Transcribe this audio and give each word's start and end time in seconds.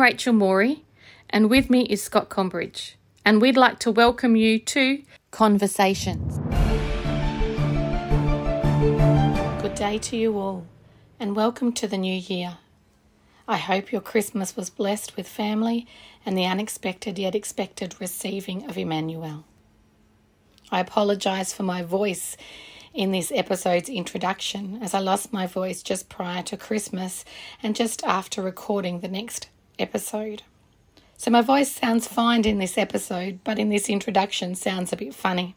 Rachel 0.00 0.32
Morey, 0.32 0.84
and 1.28 1.50
with 1.50 1.68
me 1.68 1.82
is 1.82 2.02
Scott 2.02 2.28
Combridge, 2.28 2.94
and 3.24 3.42
we'd 3.42 3.56
like 3.56 3.80
to 3.80 3.90
welcome 3.90 4.36
you 4.36 4.60
to 4.60 5.02
Conversations. 5.32 6.38
Good 9.60 9.74
day 9.74 9.98
to 9.98 10.16
you 10.16 10.38
all, 10.38 10.66
and 11.18 11.34
welcome 11.34 11.72
to 11.72 11.88
the 11.88 11.98
new 11.98 12.14
year. 12.14 12.58
I 13.48 13.56
hope 13.56 13.90
your 13.90 14.00
Christmas 14.00 14.56
was 14.56 14.70
blessed 14.70 15.16
with 15.16 15.26
family 15.26 15.86
and 16.24 16.38
the 16.38 16.46
unexpected 16.46 17.18
yet 17.18 17.34
expected 17.34 17.96
receiving 18.00 18.70
of 18.70 18.78
Emmanuel. 18.78 19.44
I 20.70 20.78
apologise 20.78 21.52
for 21.52 21.64
my 21.64 21.82
voice 21.82 22.36
in 22.94 23.10
this 23.10 23.32
episode's 23.34 23.88
introduction, 23.88 24.78
as 24.80 24.94
I 24.94 25.00
lost 25.00 25.32
my 25.32 25.46
voice 25.46 25.82
just 25.82 26.08
prior 26.08 26.42
to 26.44 26.56
Christmas 26.56 27.24
and 27.62 27.74
just 27.74 28.04
after 28.04 28.42
recording 28.42 29.00
the 29.00 29.08
next 29.08 29.48
episode. 29.78 30.42
So 31.16 31.30
my 31.30 31.40
voice 31.40 31.70
sounds 31.70 32.06
fine 32.06 32.44
in 32.44 32.58
this 32.58 32.78
episode, 32.78 33.40
but 33.42 33.58
in 33.58 33.70
this 33.70 33.88
introduction 33.88 34.54
sounds 34.54 34.92
a 34.92 34.96
bit 34.96 35.14
funny, 35.14 35.56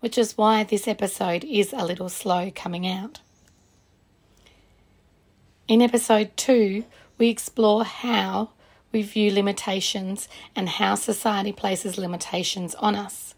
which 0.00 0.16
is 0.16 0.38
why 0.38 0.64
this 0.64 0.88
episode 0.88 1.44
is 1.44 1.72
a 1.72 1.84
little 1.84 2.08
slow 2.08 2.50
coming 2.54 2.86
out. 2.86 3.20
In 5.68 5.82
episode 5.82 6.36
2, 6.36 6.84
we 7.18 7.28
explore 7.28 7.84
how 7.84 8.50
we 8.92 9.02
view 9.02 9.30
limitations 9.30 10.28
and 10.54 10.68
how 10.68 10.94
society 10.94 11.52
places 11.52 11.98
limitations 11.98 12.74
on 12.76 12.94
us. 12.94 13.34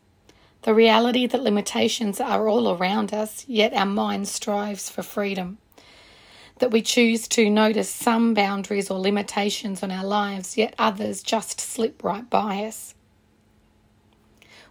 The 0.62 0.74
reality 0.74 1.26
that 1.26 1.42
limitations 1.42 2.20
are 2.20 2.48
all 2.48 2.68
around 2.68 3.14
us, 3.14 3.44
yet 3.48 3.72
our 3.72 3.86
mind 3.86 4.28
strives 4.28 4.90
for 4.90 5.02
freedom. 5.02 5.58
That 6.58 6.72
we 6.72 6.82
choose 6.82 7.28
to 7.28 7.48
notice 7.48 7.88
some 7.88 8.34
boundaries 8.34 8.90
or 8.90 8.98
limitations 8.98 9.82
on 9.82 9.92
our 9.92 10.04
lives, 10.04 10.56
yet 10.56 10.74
others 10.78 11.22
just 11.22 11.60
slip 11.60 12.02
right 12.02 12.28
by 12.28 12.64
us. 12.64 12.94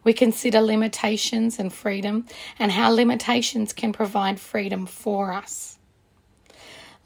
We 0.04 0.14
consider 0.14 0.62
limitations 0.62 1.60
and 1.60 1.72
freedom 1.72 2.26
and 2.60 2.72
how 2.72 2.92
limitations 2.92 3.74
can 3.74 3.94
provide 3.94 4.40
freedom 4.40 4.86
for 4.86 5.34
us. 5.34 5.78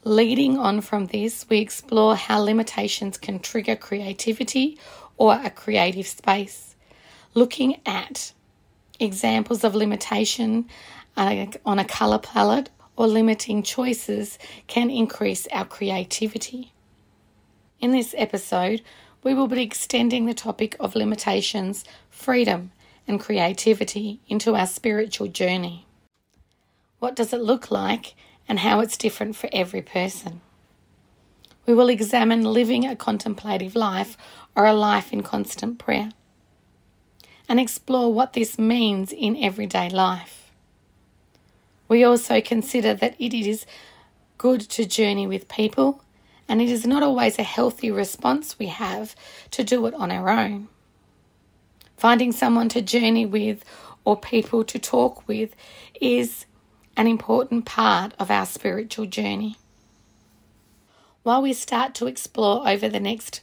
Leading 0.04 0.58
on 0.58 0.80
from 0.80 1.06
this, 1.06 1.46
we 1.48 1.58
explore 1.58 2.16
how 2.16 2.40
limitations 2.40 3.18
can 3.18 3.38
trigger 3.38 3.76
creativity 3.76 4.78
or 5.16 5.34
a 5.34 5.50
creative 5.50 6.08
space, 6.08 6.74
looking 7.34 7.80
at 7.86 8.32
examples 8.98 9.62
of 9.62 9.76
limitation 9.76 10.68
uh, 11.16 11.46
on 11.64 11.78
a 11.78 11.84
colour 11.84 12.18
palette 12.18 12.70
or 12.96 13.06
limiting 13.06 13.62
choices 13.62 14.38
can 14.66 14.90
increase 14.90 15.46
our 15.52 15.64
creativity. 15.64 16.72
In 17.80 17.92
this 17.92 18.14
episode, 18.16 18.82
we 19.22 19.34
will 19.34 19.48
be 19.48 19.62
extending 19.62 20.26
the 20.26 20.34
topic 20.34 20.76
of 20.78 20.94
limitations, 20.94 21.84
freedom, 22.10 22.72
and 23.06 23.20
creativity 23.20 24.20
into 24.28 24.54
our 24.54 24.66
spiritual 24.66 25.28
journey. 25.28 25.86
What 26.98 27.16
does 27.16 27.32
it 27.32 27.40
look 27.40 27.70
like 27.70 28.14
and 28.48 28.60
how 28.60 28.80
it's 28.80 28.96
different 28.96 29.36
for 29.36 29.48
every 29.52 29.82
person? 29.82 30.40
We 31.66 31.74
will 31.74 31.88
examine 31.88 32.44
living 32.44 32.86
a 32.86 32.96
contemplative 32.96 33.76
life 33.76 34.16
or 34.56 34.66
a 34.66 34.74
life 34.74 35.12
in 35.12 35.22
constant 35.22 35.78
prayer 35.78 36.10
and 37.48 37.60
explore 37.60 38.12
what 38.12 38.32
this 38.32 38.58
means 38.58 39.12
in 39.12 39.36
everyday 39.36 39.88
life. 39.88 40.41
We 41.92 42.04
also 42.04 42.40
consider 42.40 42.94
that 42.94 43.16
it 43.18 43.34
is 43.34 43.66
good 44.38 44.62
to 44.62 44.86
journey 44.86 45.26
with 45.26 45.46
people, 45.46 46.02
and 46.48 46.62
it 46.62 46.70
is 46.70 46.86
not 46.86 47.02
always 47.02 47.38
a 47.38 47.42
healthy 47.42 47.90
response 47.90 48.58
we 48.58 48.68
have 48.68 49.14
to 49.50 49.62
do 49.62 49.84
it 49.84 49.92
on 49.92 50.10
our 50.10 50.30
own. 50.30 50.68
Finding 51.98 52.32
someone 52.32 52.70
to 52.70 52.80
journey 52.80 53.26
with 53.26 53.62
or 54.06 54.16
people 54.16 54.64
to 54.64 54.78
talk 54.78 55.28
with 55.28 55.54
is 56.00 56.46
an 56.96 57.08
important 57.08 57.66
part 57.66 58.14
of 58.18 58.30
our 58.30 58.46
spiritual 58.46 59.04
journey. 59.04 59.58
While 61.24 61.42
we 61.42 61.52
start 61.52 61.94
to 61.96 62.06
explore 62.06 62.66
over 62.66 62.88
the 62.88 63.00
next 63.00 63.42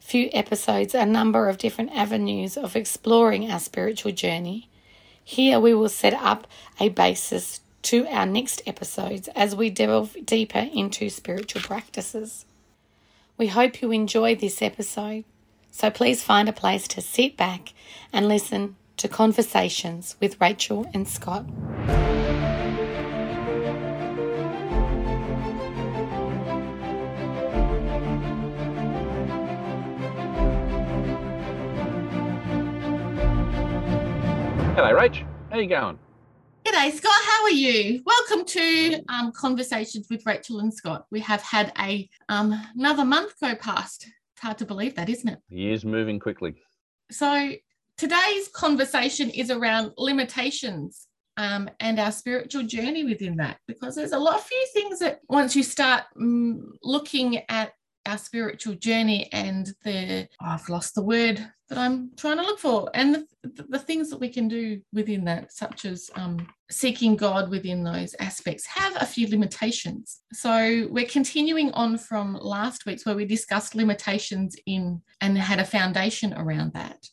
few 0.00 0.30
episodes 0.32 0.96
a 0.96 1.06
number 1.06 1.48
of 1.48 1.58
different 1.58 1.92
avenues 1.92 2.56
of 2.56 2.74
exploring 2.74 3.48
our 3.48 3.60
spiritual 3.60 4.10
journey. 4.10 4.68
Here 5.22 5.60
we 5.60 5.72
will 5.74 5.88
set 5.88 6.12
up 6.14 6.48
a 6.80 6.88
basis 6.88 7.60
to 7.84 8.06
our 8.06 8.24
next 8.24 8.62
episodes 8.66 9.28
as 9.36 9.54
we 9.54 9.68
delve 9.68 10.16
deeper 10.24 10.66
into 10.72 11.10
spiritual 11.10 11.60
practices. 11.60 12.46
We 13.36 13.48
hope 13.48 13.82
you 13.82 13.90
enjoy 13.90 14.36
this 14.36 14.62
episode, 14.62 15.24
so 15.70 15.90
please 15.90 16.22
find 16.22 16.48
a 16.48 16.52
place 16.52 16.88
to 16.88 17.02
sit 17.02 17.36
back 17.36 17.74
and 18.10 18.26
listen 18.26 18.76
to 18.96 19.08
conversations 19.08 20.16
with 20.18 20.40
Rachel 20.40 20.86
and 20.94 21.06
Scott. 21.06 21.44
Hello, 34.74 34.90
Rach. 34.92 35.22
How 35.50 35.58
you 35.58 35.68
going? 35.68 35.98
G'day, 36.64 36.92
Scott. 36.92 37.12
How 37.26 37.42
are 37.42 37.50
you? 37.50 38.02
Welcome 38.06 38.46
to 38.46 39.02
um, 39.10 39.32
Conversations 39.32 40.06
with 40.08 40.24
Rachel 40.24 40.60
and 40.60 40.72
Scott. 40.72 41.04
We 41.10 41.20
have 41.20 41.42
had 41.42 41.70
a 41.78 42.08
um, 42.30 42.58
another 42.74 43.04
month 43.04 43.34
go 43.38 43.54
past. 43.54 44.06
It's 44.06 44.40
hard 44.40 44.56
to 44.58 44.64
believe 44.64 44.94
that, 44.94 45.10
isn't 45.10 45.28
it? 45.28 45.40
Years 45.50 45.84
moving 45.84 46.18
quickly. 46.18 46.54
So 47.10 47.52
today's 47.98 48.48
conversation 48.48 49.28
is 49.28 49.50
around 49.50 49.92
limitations 49.98 51.06
um, 51.36 51.68
and 51.80 52.00
our 52.00 52.10
spiritual 52.10 52.62
journey 52.62 53.04
within 53.04 53.36
that, 53.36 53.58
because 53.68 53.94
there's 53.94 54.12
a 54.12 54.18
lot 54.18 54.36
of 54.36 54.44
few 54.44 54.66
things 54.72 55.00
that 55.00 55.20
once 55.28 55.54
you 55.54 55.62
start 55.62 56.04
um, 56.18 56.72
looking 56.82 57.42
at 57.50 57.72
our 58.06 58.18
spiritual 58.18 58.74
journey 58.74 59.28
and 59.32 59.74
the 59.82 60.28
oh, 60.42 60.46
I've 60.46 60.68
lost 60.68 60.94
the 60.94 61.02
word 61.02 61.46
that 61.68 61.78
I'm 61.78 62.10
trying 62.16 62.36
to 62.36 62.42
look 62.42 62.58
for 62.58 62.90
and 62.92 63.14
the, 63.42 63.64
the 63.68 63.78
things 63.78 64.10
that 64.10 64.20
we 64.20 64.28
can 64.28 64.48
do 64.48 64.80
within 64.92 65.24
that 65.24 65.52
such 65.52 65.86
as 65.86 66.10
um, 66.14 66.46
seeking 66.70 67.16
God 67.16 67.48
within 67.48 67.82
those 67.82 68.14
aspects 68.20 68.66
have 68.66 68.94
a 69.00 69.06
few 69.06 69.26
limitations 69.28 70.20
so 70.32 70.86
we're 70.90 71.06
continuing 71.06 71.72
on 71.72 71.96
from 71.96 72.34
last 72.34 72.84
week's 72.84 73.06
where 73.06 73.16
we 73.16 73.24
discussed 73.24 73.74
limitations 73.74 74.56
in 74.66 75.00
and 75.20 75.38
had 75.38 75.60
a 75.60 75.64
foundation 75.64 76.34
around 76.34 76.72
that 76.74 77.08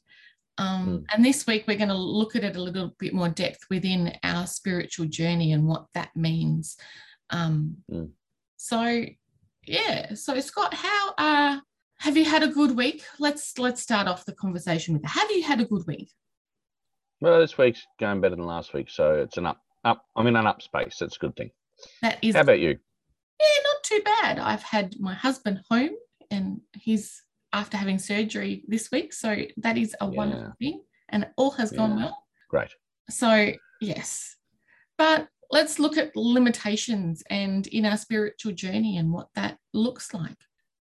um, 0.57 0.87
mm. 0.87 1.03
and 1.13 1.23
this 1.23 1.47
week 1.47 1.63
we're 1.67 1.77
going 1.77 1.87
to 1.87 1.95
look 1.95 2.35
at 2.35 2.43
it 2.43 2.57
a 2.57 2.61
little 2.61 2.93
bit 2.99 3.13
more 3.13 3.29
depth 3.29 3.65
within 3.69 4.13
our 4.23 4.45
spiritual 4.45 5.05
journey 5.05 5.53
and 5.53 5.65
what 5.65 5.85
that 5.93 6.09
means 6.15 6.75
um, 7.29 7.77
mm. 7.89 8.09
so 8.57 9.05
yeah. 9.65 10.13
So 10.13 10.39
Scott, 10.39 10.73
how 10.73 11.13
uh 11.17 11.59
have 11.99 12.17
you 12.17 12.25
had 12.25 12.43
a 12.43 12.47
good 12.47 12.75
week? 12.75 13.03
Let's 13.19 13.57
let's 13.57 13.81
start 13.81 14.07
off 14.07 14.25
the 14.25 14.33
conversation 14.33 14.93
with 14.93 15.05
have 15.05 15.29
you 15.31 15.43
had 15.43 15.61
a 15.61 15.65
good 15.65 15.83
week? 15.87 16.09
Well, 17.19 17.39
this 17.39 17.57
week's 17.57 17.85
going 17.99 18.21
better 18.21 18.35
than 18.35 18.45
last 18.45 18.73
week, 18.73 18.89
so 18.89 19.13
it's 19.13 19.37
an 19.37 19.45
up 19.45 19.61
up. 19.85 20.03
I'm 20.15 20.27
in 20.27 20.35
an 20.35 20.47
up 20.47 20.61
space. 20.61 20.97
That's 20.99 21.15
a 21.15 21.19
good 21.19 21.35
thing. 21.35 21.51
That 22.01 22.17
is. 22.21 22.35
How 22.35 22.41
about 22.41 22.59
you? 22.59 22.69
Yeah, 22.69 23.63
not 23.63 23.83
too 23.83 24.01
bad. 24.03 24.39
I've 24.39 24.63
had 24.63 24.95
my 24.99 25.13
husband 25.13 25.61
home, 25.69 25.91
and 26.31 26.61
he's 26.73 27.21
after 27.53 27.77
having 27.77 27.99
surgery 27.99 28.63
this 28.67 28.89
week, 28.91 29.13
so 29.13 29.35
that 29.57 29.77
is 29.77 29.95
a 30.01 30.05
yeah. 30.05 30.11
wonderful 30.11 30.53
thing, 30.59 30.81
and 31.09 31.27
all 31.37 31.51
has 31.51 31.71
yeah. 31.71 31.77
gone 31.77 31.95
well. 31.97 32.23
Great. 32.49 32.69
So 33.09 33.51
yes, 33.81 34.35
but 34.97 35.27
let's 35.51 35.79
look 35.79 35.97
at 35.97 36.15
limitations 36.15 37.23
and 37.29 37.67
in 37.67 37.85
our 37.85 37.97
spiritual 37.97 38.53
journey 38.53 38.97
and 38.97 39.11
what 39.11 39.27
that 39.35 39.57
looks 39.73 40.13
like. 40.13 40.37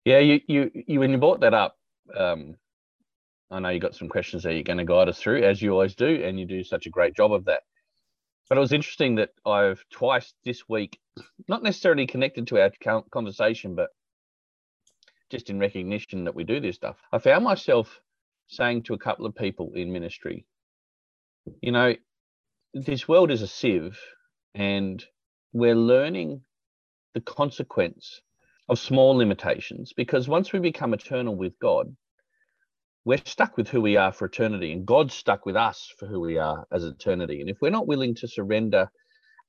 Yeah, 0.05 0.19
you 0.19 0.41
you, 0.49 0.71
you 0.87 1.01
when 1.01 1.11
you 1.11 1.19
brought 1.19 1.41
that 1.41 1.55
up, 1.55 1.77
um, 2.17 2.57
I 3.51 3.61
know 3.61 3.69
you 3.69 3.81
got 3.81 3.95
some 3.95 4.09
questions 4.09 4.43
that 4.43 4.55
you're 4.55 4.63
going 4.63 4.79
to 4.79 4.85
guide 4.85 5.09
us 5.09 5.19
through, 5.19 5.45
as 5.45 5.63
you 5.63 5.73
always 5.73 5.95
do, 5.95 6.23
and 6.25 6.39
you 6.39 6.47
do 6.47 6.65
such 6.65 6.87
a 6.87 6.91
great 6.91 7.15
job 7.15 7.33
of 7.33 7.45
that. 7.45 7.61
But 8.49 8.59
it 8.59 8.61
was 8.61 8.73
interesting 8.73 9.15
that 9.17 9.31
I've 9.47 9.83
twice 9.91 10.35
this 10.45 10.69
week, 10.69 10.99
not 11.49 11.63
necessarily 11.63 12.07
connected 12.07 12.47
to 12.49 12.61
our 12.61 13.03
conversation, 13.11 13.75
but 13.75 13.89
just 15.31 15.49
in 15.49 15.59
recognition 15.59 16.25
that 16.25 16.35
we 16.35 16.45
do 16.45 16.61
this 16.61 16.77
stuff, 16.77 16.97
I 17.13 17.19
found 17.19 17.45
myself 17.45 18.01
saying 18.49 18.83
to 18.83 18.95
a 18.95 18.99
couple 18.99 19.25
of 19.25 19.35
people 19.35 19.73
in 19.75 19.93
ministry, 19.93 20.45
you 21.63 21.73
know, 21.73 21.95
this 22.75 23.09
world 23.09 23.31
is 23.31 23.41
a 23.41 23.47
sieve 23.47 23.99
and 24.55 25.05
we're 25.53 25.75
learning 25.75 26.43
the 27.15 27.21
consequence 27.21 28.21
of 28.69 28.79
small 28.79 29.17
limitations 29.17 29.93
because 29.95 30.29
once 30.29 30.53
we 30.53 30.59
become 30.59 30.95
eternal 30.95 31.37
with 31.37 31.59
God, 31.59 31.95
we're 33.05 33.19
stuck 33.25 33.56
with 33.56 33.69
who 33.69 33.81
we 33.81 33.97
are 33.97 34.12
for 34.12 34.25
eternity, 34.25 34.73
and 34.73 34.87
God's 34.87 35.15
stuck 35.15 35.45
with 35.45 35.56
us 35.56 35.93
for 35.99 36.06
who 36.06 36.21
we 36.21 36.39
are 36.39 36.67
as 36.73 36.85
eternity. 36.85 37.41
And 37.41 37.51
if 37.51 37.59
we're 37.61 37.71
not 37.71 37.87
willing 37.87 38.15
to 38.17 38.29
surrender 38.29 38.89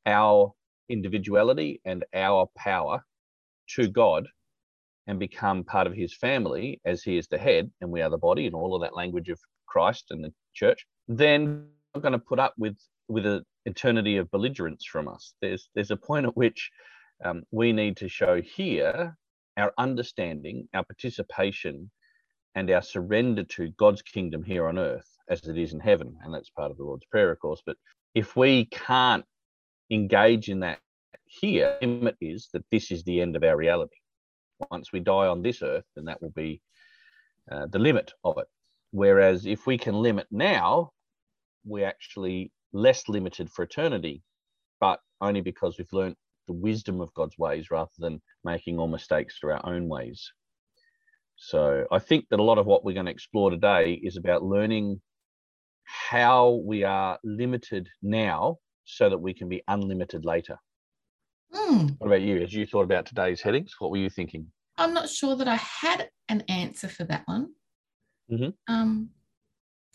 our 0.06 0.52
individuality 0.90 1.80
and 1.86 2.04
our 2.14 2.48
power 2.58 3.06
to 3.76 3.88
God, 3.88 4.28
and 5.08 5.20
become 5.20 5.64
part 5.64 5.88
of 5.88 5.94
his 5.94 6.16
family 6.16 6.82
as 6.86 7.04
he 7.04 7.18
is 7.18 7.28
the 7.28 7.38
head 7.38 7.70
and 7.82 7.92
we 7.92 8.02
are 8.02 8.10
the 8.10 8.18
body 8.18 8.46
and 8.46 8.56
all 8.56 8.76
of 8.76 8.82
that 8.82 8.96
language 8.96 9.30
of 9.30 9.40
Christ 9.68 10.06
and 10.10 10.24
the 10.24 10.34
church, 10.54 10.86
then 11.08 11.68
we're 11.94 12.02
going 12.02 12.14
to 12.14 12.20
put 12.20 12.40
up 12.40 12.54
with 12.58 12.78
with 13.08 13.26
an 13.26 13.46
eternity 13.66 14.18
of 14.18 14.32
belligerence 14.32 14.86
from 14.86 15.08
us. 15.08 15.34
There's 15.42 15.70
there's 15.76 15.92
a 15.92 15.98
point 15.98 16.26
at 16.26 16.38
which 16.38 16.72
um, 17.24 17.44
we 17.52 17.72
need 17.74 17.98
to 17.98 18.10
show 18.10 18.42
here 18.42 19.18
our 19.58 19.74
understanding, 19.78 20.68
our 20.74 20.84
participation, 20.84 21.90
and 22.56 22.70
our 22.72 22.82
surrender 22.82 23.44
to 23.44 23.70
God's 23.78 24.02
kingdom 24.02 24.44
here 24.44 24.68
on 24.68 24.78
earth 24.78 25.10
as 25.30 25.48
it 25.48 25.58
is 25.58 25.74
in 25.74 25.80
heaven. 25.80 26.16
And 26.24 26.34
that's 26.34 26.50
part 26.50 26.72
of 26.72 26.78
the 26.78 26.84
Lord's 26.84 27.06
Prayer, 27.06 27.32
of 27.32 27.40
course. 27.40 27.62
But 27.66 27.78
if 28.14 28.36
we 28.36 28.66
can't 28.66 29.26
engage 29.92 30.50
in 30.50 30.60
that 30.62 30.80
here, 31.26 31.78
limit 31.82 32.16
is 32.22 32.50
that 32.54 32.66
this 32.72 32.92
is 32.92 33.04
the 33.04 33.22
end 33.22 33.36
of 33.36 33.44
our 33.44 33.58
reality. 33.58 33.98
Once 34.72 34.92
we 34.94 35.00
die 35.00 35.28
on 35.28 35.42
this 35.42 35.62
earth, 35.62 35.86
then 35.96 36.06
that 36.06 36.22
will 36.22 36.32
be 36.32 36.62
uh, 37.52 37.68
the 37.68 37.80
limit 37.80 38.14
of 38.24 38.38
it. 38.38 38.48
Whereas 38.92 39.46
if 39.46 39.68
we 39.68 39.78
can 39.78 39.96
limit 39.96 40.28
now, 40.32 40.92
we're 41.66 41.88
actually 41.88 42.52
less 42.74 43.08
limited 43.08 43.50
for 43.50 43.64
eternity, 43.64 44.22
but 44.80 45.00
only 45.22 45.42
because 45.42 45.78
we've 45.78 45.94
learned 45.94 46.16
the 46.48 46.54
wisdom 46.54 47.02
of 47.02 47.14
God's 47.14 47.38
ways 47.38 47.72
rather 47.72 47.92
than 47.98 48.22
making 48.44 48.78
all 48.80 48.88
mistakes 48.88 49.38
through 49.38 49.54
our 49.54 49.66
own 49.66 49.88
ways. 49.88 50.32
So 51.38 51.86
I 51.92 52.00
think 52.00 52.26
that 52.30 52.40
a 52.40 52.44
lot 52.44 52.58
of 52.58 52.66
what 52.66 52.84
we're 52.84 52.94
going 52.94 53.08
to 53.08 53.12
explore 53.12 53.50
today 53.50 53.94
is 53.94 54.18
about 54.18 54.44
learning 54.44 55.02
how 55.84 56.62
we 56.64 56.84
are 56.84 57.20
limited 57.24 57.90
now 58.02 58.58
so 58.86 59.10
that 59.10 59.18
we 59.18 59.34
can 59.34 59.50
be 59.50 59.64
unlimited 59.68 60.26
later. 60.26 60.58
Mm. 61.54 61.96
What 62.00 62.08
about 62.08 62.22
you? 62.22 62.42
As 62.42 62.54
you 62.54 62.66
thought 62.66 62.84
about 62.84 63.06
today's 63.06 63.42
headings, 63.42 63.76
what 63.80 63.92
were 63.92 63.98
you 63.98 64.10
thinking? 64.10 64.48
I'm 64.78 64.94
not 64.94 65.10
sure 65.10 65.36
that 65.36 65.48
I 65.48 65.56
had 65.56 66.10
an 66.30 66.42
answer 66.50 66.88
for 66.88 67.04
that 67.06 67.24
one. 67.26 67.50
Mm-hmm. 68.32 68.74
Um, 68.74 69.10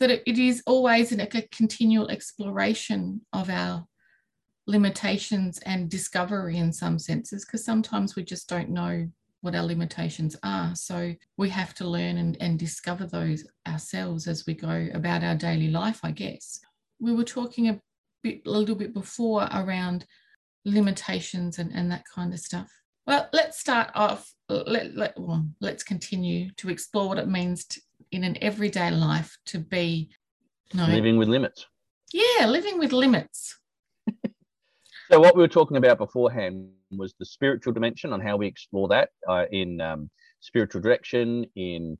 that 0.01 0.09
it, 0.27 0.39
is 0.39 0.63
always 0.65 1.11
a 1.11 1.27
continual 1.51 2.09
exploration 2.09 3.21
of 3.33 3.51
our 3.51 3.85
limitations 4.65 5.59
and 5.59 5.89
discovery 5.89 6.57
in 6.57 6.73
some 6.73 6.97
senses, 6.97 7.45
because 7.45 7.63
sometimes 7.63 8.15
we 8.15 8.23
just 8.23 8.49
don't 8.49 8.69
know 8.69 9.07
what 9.41 9.53
our 9.53 9.63
limitations 9.63 10.35
are. 10.41 10.75
So 10.75 11.13
we 11.37 11.49
have 11.49 11.75
to 11.75 11.87
learn 11.87 12.17
and, 12.17 12.35
and 12.41 12.57
discover 12.57 13.05
those 13.05 13.45
ourselves 13.67 14.27
as 14.27 14.43
we 14.47 14.55
go 14.55 14.87
about 14.95 15.23
our 15.23 15.35
daily 15.35 15.69
life, 15.69 15.99
I 16.03 16.11
guess. 16.11 16.59
We 16.99 17.13
were 17.13 17.23
talking 17.23 17.69
a 17.69 17.79
bit 18.23 18.41
a 18.47 18.49
little 18.49 18.75
bit 18.75 18.95
before 18.95 19.47
around 19.53 20.05
limitations 20.65 21.59
and, 21.59 21.71
and 21.73 21.91
that 21.91 22.05
kind 22.13 22.33
of 22.33 22.39
stuff. 22.39 22.71
Well, 23.05 23.29
let's 23.33 23.59
start 23.59 23.91
off. 23.93 24.31
Let, 24.49 24.95
let, 24.95 25.13
well, 25.19 25.47
let's 25.59 25.83
continue 25.83 26.49
to 26.57 26.69
explore 26.69 27.07
what 27.07 27.19
it 27.19 27.27
means 27.27 27.65
to, 27.65 27.81
in 28.11 28.23
an 28.23 28.37
everyday 28.41 28.91
life 28.91 29.37
to 29.47 29.59
be 29.59 30.11
no, 30.73 30.85
living 30.85 31.17
with 31.17 31.27
limits. 31.27 31.65
Yeah, 32.13 32.45
living 32.47 32.79
with 32.79 32.91
limits. 32.91 33.57
so, 35.11 35.19
what 35.19 35.35
we 35.35 35.41
were 35.41 35.47
talking 35.47 35.77
about 35.77 35.97
beforehand 35.97 36.69
was 36.91 37.13
the 37.19 37.25
spiritual 37.25 37.73
dimension 37.73 38.13
on 38.13 38.21
how 38.21 38.37
we 38.37 38.47
explore 38.47 38.87
that 38.89 39.09
uh, 39.27 39.45
in 39.51 39.79
um, 39.81 40.09
spiritual 40.39 40.81
direction, 40.81 41.45
in 41.55 41.97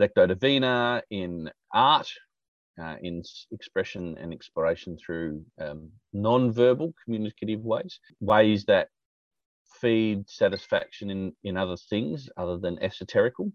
Lectio 0.00 0.26
Divina, 0.26 1.02
in 1.10 1.50
art, 1.72 2.10
uh, 2.80 2.96
in 3.02 3.22
expression 3.52 4.16
and 4.18 4.32
exploration 4.32 4.96
through 5.04 5.44
um, 5.60 5.90
non-verbal 6.12 6.94
communicative 7.04 7.60
ways, 7.60 8.00
ways 8.20 8.64
that 8.64 8.88
feed 9.80 10.28
satisfaction 10.28 11.10
in, 11.10 11.32
in 11.44 11.56
other 11.56 11.76
things 11.76 12.28
other 12.36 12.58
than 12.58 12.76
esoterical. 12.78 13.52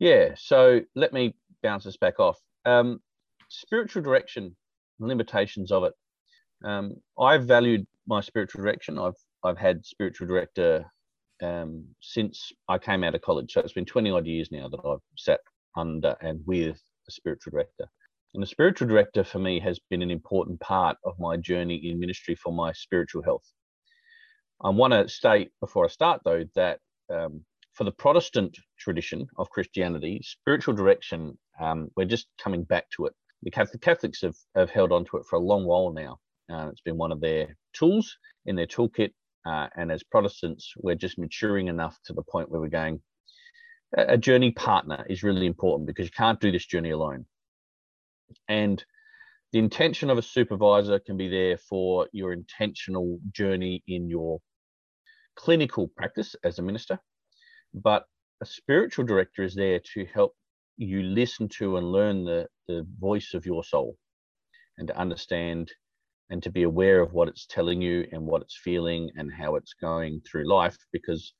Yeah, 0.00 0.34
so 0.36 0.80
let 0.96 1.12
me 1.12 1.34
bounce 1.62 1.84
this 1.84 1.98
back 1.98 2.18
off. 2.18 2.40
Um, 2.64 3.00
spiritual 3.48 4.02
direction, 4.02 4.56
limitations 4.98 5.70
of 5.70 5.84
it. 5.84 5.92
Um, 6.64 6.96
I've 7.20 7.44
valued 7.44 7.86
my 8.06 8.20
spiritual 8.20 8.62
direction. 8.62 8.98
I've 8.98 9.14
I've 9.44 9.58
had 9.58 9.84
spiritual 9.86 10.26
director 10.26 10.86
um, 11.42 11.86
since 12.00 12.52
I 12.68 12.78
came 12.78 13.04
out 13.04 13.14
of 13.14 13.22
college. 13.22 13.52
So 13.52 13.60
it's 13.60 13.72
been 13.74 13.86
20 13.86 14.10
odd 14.10 14.26
years 14.26 14.50
now 14.50 14.68
that 14.68 14.80
I've 14.84 15.00
sat 15.16 15.40
under 15.76 16.16
and 16.20 16.40
with 16.46 16.80
a 17.08 17.12
spiritual 17.12 17.52
director. 17.52 17.86
And 18.34 18.42
the 18.42 18.46
spiritual 18.46 18.88
director 18.88 19.24
for 19.24 19.38
me 19.38 19.60
has 19.60 19.78
been 19.90 20.02
an 20.02 20.10
important 20.10 20.60
part 20.60 20.96
of 21.04 21.18
my 21.18 21.36
journey 21.36 21.76
in 21.76 21.98
ministry 21.98 22.34
for 22.34 22.52
my 22.52 22.72
spiritual 22.72 23.22
health. 23.22 23.44
I 24.62 24.70
want 24.70 24.92
to 24.92 25.08
state 25.08 25.50
before 25.60 25.86
I 25.86 25.88
start, 25.88 26.20
though, 26.24 26.44
that 26.54 26.80
um, 27.10 27.44
for 27.72 27.84
the 27.84 27.92
Protestant 27.92 28.56
tradition 28.78 29.26
of 29.38 29.50
Christianity, 29.50 30.20
spiritual 30.24 30.74
direction, 30.74 31.38
um, 31.60 31.88
we're 31.96 32.04
just 32.04 32.26
coming 32.42 32.64
back 32.64 32.90
to 32.96 33.06
it. 33.06 33.12
The 33.42 33.50
Catholics 33.50 34.20
have, 34.22 34.36
have 34.54 34.70
held 34.70 34.92
on 34.92 35.04
to 35.06 35.16
it 35.16 35.24
for 35.28 35.36
a 35.36 35.40
long 35.40 35.64
while 35.64 35.92
now. 35.92 36.18
Uh, 36.52 36.68
it's 36.68 36.82
been 36.82 36.98
one 36.98 37.12
of 37.12 37.20
their 37.20 37.56
tools 37.72 38.16
in 38.46 38.56
their 38.56 38.66
toolkit. 38.66 39.12
Uh, 39.46 39.68
and 39.76 39.90
as 39.90 40.02
Protestants, 40.02 40.72
we're 40.76 40.94
just 40.94 41.18
maturing 41.18 41.68
enough 41.68 41.98
to 42.04 42.12
the 42.12 42.22
point 42.22 42.50
where 42.50 42.60
we're 42.60 42.68
going. 42.68 43.00
A 43.96 44.18
journey 44.18 44.52
partner 44.52 45.04
is 45.08 45.22
really 45.22 45.46
important 45.46 45.86
because 45.86 46.06
you 46.06 46.12
can't 46.12 46.40
do 46.40 46.52
this 46.52 46.66
journey 46.66 46.90
alone. 46.90 47.24
And 48.48 48.84
the 49.52 49.58
intention 49.58 50.10
of 50.10 50.18
a 50.18 50.22
supervisor 50.22 51.00
can 51.00 51.16
be 51.16 51.28
there 51.28 51.56
for 51.56 52.08
your 52.12 52.32
intentional 52.32 53.18
journey 53.32 53.82
in 53.88 54.08
your 54.08 54.40
clinical 55.34 55.88
practice 55.96 56.36
as 56.44 56.58
a 56.58 56.62
minister, 56.62 57.00
but 57.74 58.04
a 58.42 58.46
spiritual 58.46 59.04
director 59.04 59.42
is 59.42 59.54
there 59.54 59.80
to 59.94 60.04
help 60.06 60.34
you 60.76 61.02
listen 61.02 61.48
to 61.48 61.76
and 61.76 61.92
learn 61.92 62.24
the, 62.24 62.46
the 62.68 62.86
voice 62.98 63.34
of 63.34 63.44
your 63.44 63.62
soul 63.62 63.96
and 64.78 64.88
to 64.88 64.98
understand 64.98 65.70
and 66.30 66.42
to 66.42 66.50
be 66.50 66.62
aware 66.62 67.00
of 67.00 67.12
what 67.12 67.28
it's 67.28 67.46
telling 67.46 67.82
you 67.82 68.06
and 68.12 68.24
what 68.24 68.40
it's 68.42 68.58
feeling 68.62 69.10
and 69.16 69.30
how 69.32 69.56
it's 69.56 69.74
going 69.74 70.20
through 70.20 70.48
life 70.48 70.78
because 70.92 71.34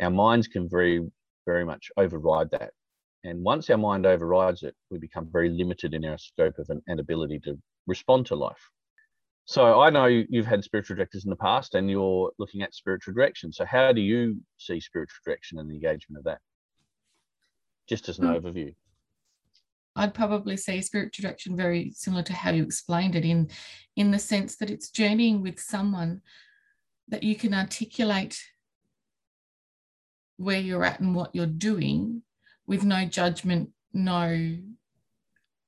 our 0.00 0.10
minds 0.10 0.46
can 0.46 0.68
very 0.68 1.00
very 1.46 1.64
much 1.64 1.90
override 1.96 2.50
that 2.50 2.70
and 3.26 3.42
once 3.42 3.68
our 3.70 3.76
mind 3.76 4.06
overrides 4.06 4.62
it, 4.62 4.76
we 4.88 4.98
become 4.98 5.28
very 5.32 5.48
limited 5.48 5.94
in 5.94 6.04
our 6.04 6.16
scope 6.16 6.58
of 6.60 6.70
an, 6.70 6.80
and 6.86 7.00
ability 7.00 7.40
to 7.40 7.58
respond 7.88 8.26
to 8.26 8.36
life. 8.36 8.70
So 9.46 9.80
I 9.80 9.90
know 9.90 10.06
you've 10.06 10.46
had 10.46 10.64
spiritual 10.64 10.96
directors 10.96 11.24
in 11.24 11.30
the 11.30 11.36
past 11.36 11.76
and 11.76 11.88
you're 11.88 12.32
looking 12.36 12.62
at 12.62 12.74
spiritual 12.74 13.14
direction. 13.14 13.52
So 13.52 13.64
how 13.64 13.92
do 13.92 14.00
you 14.00 14.40
see 14.58 14.80
spiritual 14.80 15.20
direction 15.24 15.60
and 15.60 15.70
the 15.70 15.74
engagement 15.74 16.18
of 16.18 16.24
that? 16.24 16.40
Just 17.88 18.08
as 18.08 18.18
an 18.18 18.26
mm. 18.26 18.40
overview. 18.40 18.74
I'd 19.94 20.14
probably 20.14 20.56
say 20.56 20.80
spiritual 20.80 21.22
direction 21.22 21.56
very 21.56 21.92
similar 21.94 22.24
to 22.24 22.32
how 22.32 22.50
you 22.50 22.64
explained 22.64 23.14
it 23.14 23.24
in 23.24 23.48
in 23.94 24.10
the 24.10 24.18
sense 24.18 24.56
that 24.56 24.68
it's 24.68 24.90
journeying 24.90 25.42
with 25.42 25.60
someone 25.60 26.20
that 27.08 27.22
you 27.22 27.36
can 27.36 27.54
articulate 27.54 28.38
where 30.38 30.58
you're 30.58 30.84
at 30.84 31.00
and 31.00 31.14
what 31.14 31.34
you're 31.34 31.46
doing 31.46 32.22
with 32.66 32.84
no 32.84 33.04
judgment, 33.04 33.70
no 33.94 34.58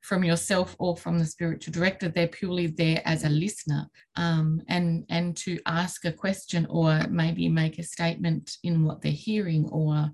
from 0.08 0.24
yourself 0.24 0.74
or 0.78 0.96
from 0.96 1.18
the 1.18 1.26
spiritual 1.26 1.70
director. 1.70 2.08
They're 2.08 2.28
purely 2.28 2.68
there 2.68 3.02
as 3.04 3.24
a 3.24 3.28
listener 3.28 3.86
um, 4.16 4.62
and, 4.66 5.04
and 5.10 5.36
to 5.38 5.58
ask 5.66 6.06
a 6.06 6.12
question 6.12 6.66
or 6.70 7.06
maybe 7.10 7.46
make 7.50 7.78
a 7.78 7.82
statement 7.82 8.56
in 8.64 8.84
what 8.84 9.02
they're 9.02 9.12
hearing 9.12 9.68
or 9.70 10.10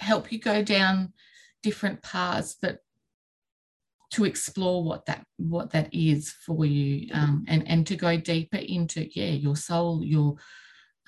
help 0.00 0.32
you 0.32 0.40
go 0.40 0.64
down 0.64 1.12
different 1.62 2.02
paths 2.02 2.56
that 2.60 2.78
to 4.10 4.24
explore 4.24 4.82
what 4.84 5.06
that 5.06 5.24
what 5.38 5.70
that 5.70 5.88
is 5.92 6.30
for 6.44 6.64
you 6.64 7.08
um, 7.14 7.44
and 7.48 7.66
and 7.66 7.86
to 7.86 7.96
go 7.96 8.16
deeper 8.16 8.58
into 8.58 9.08
yeah 9.18 9.30
your 9.30 9.56
soul 9.56 10.04
your 10.04 10.36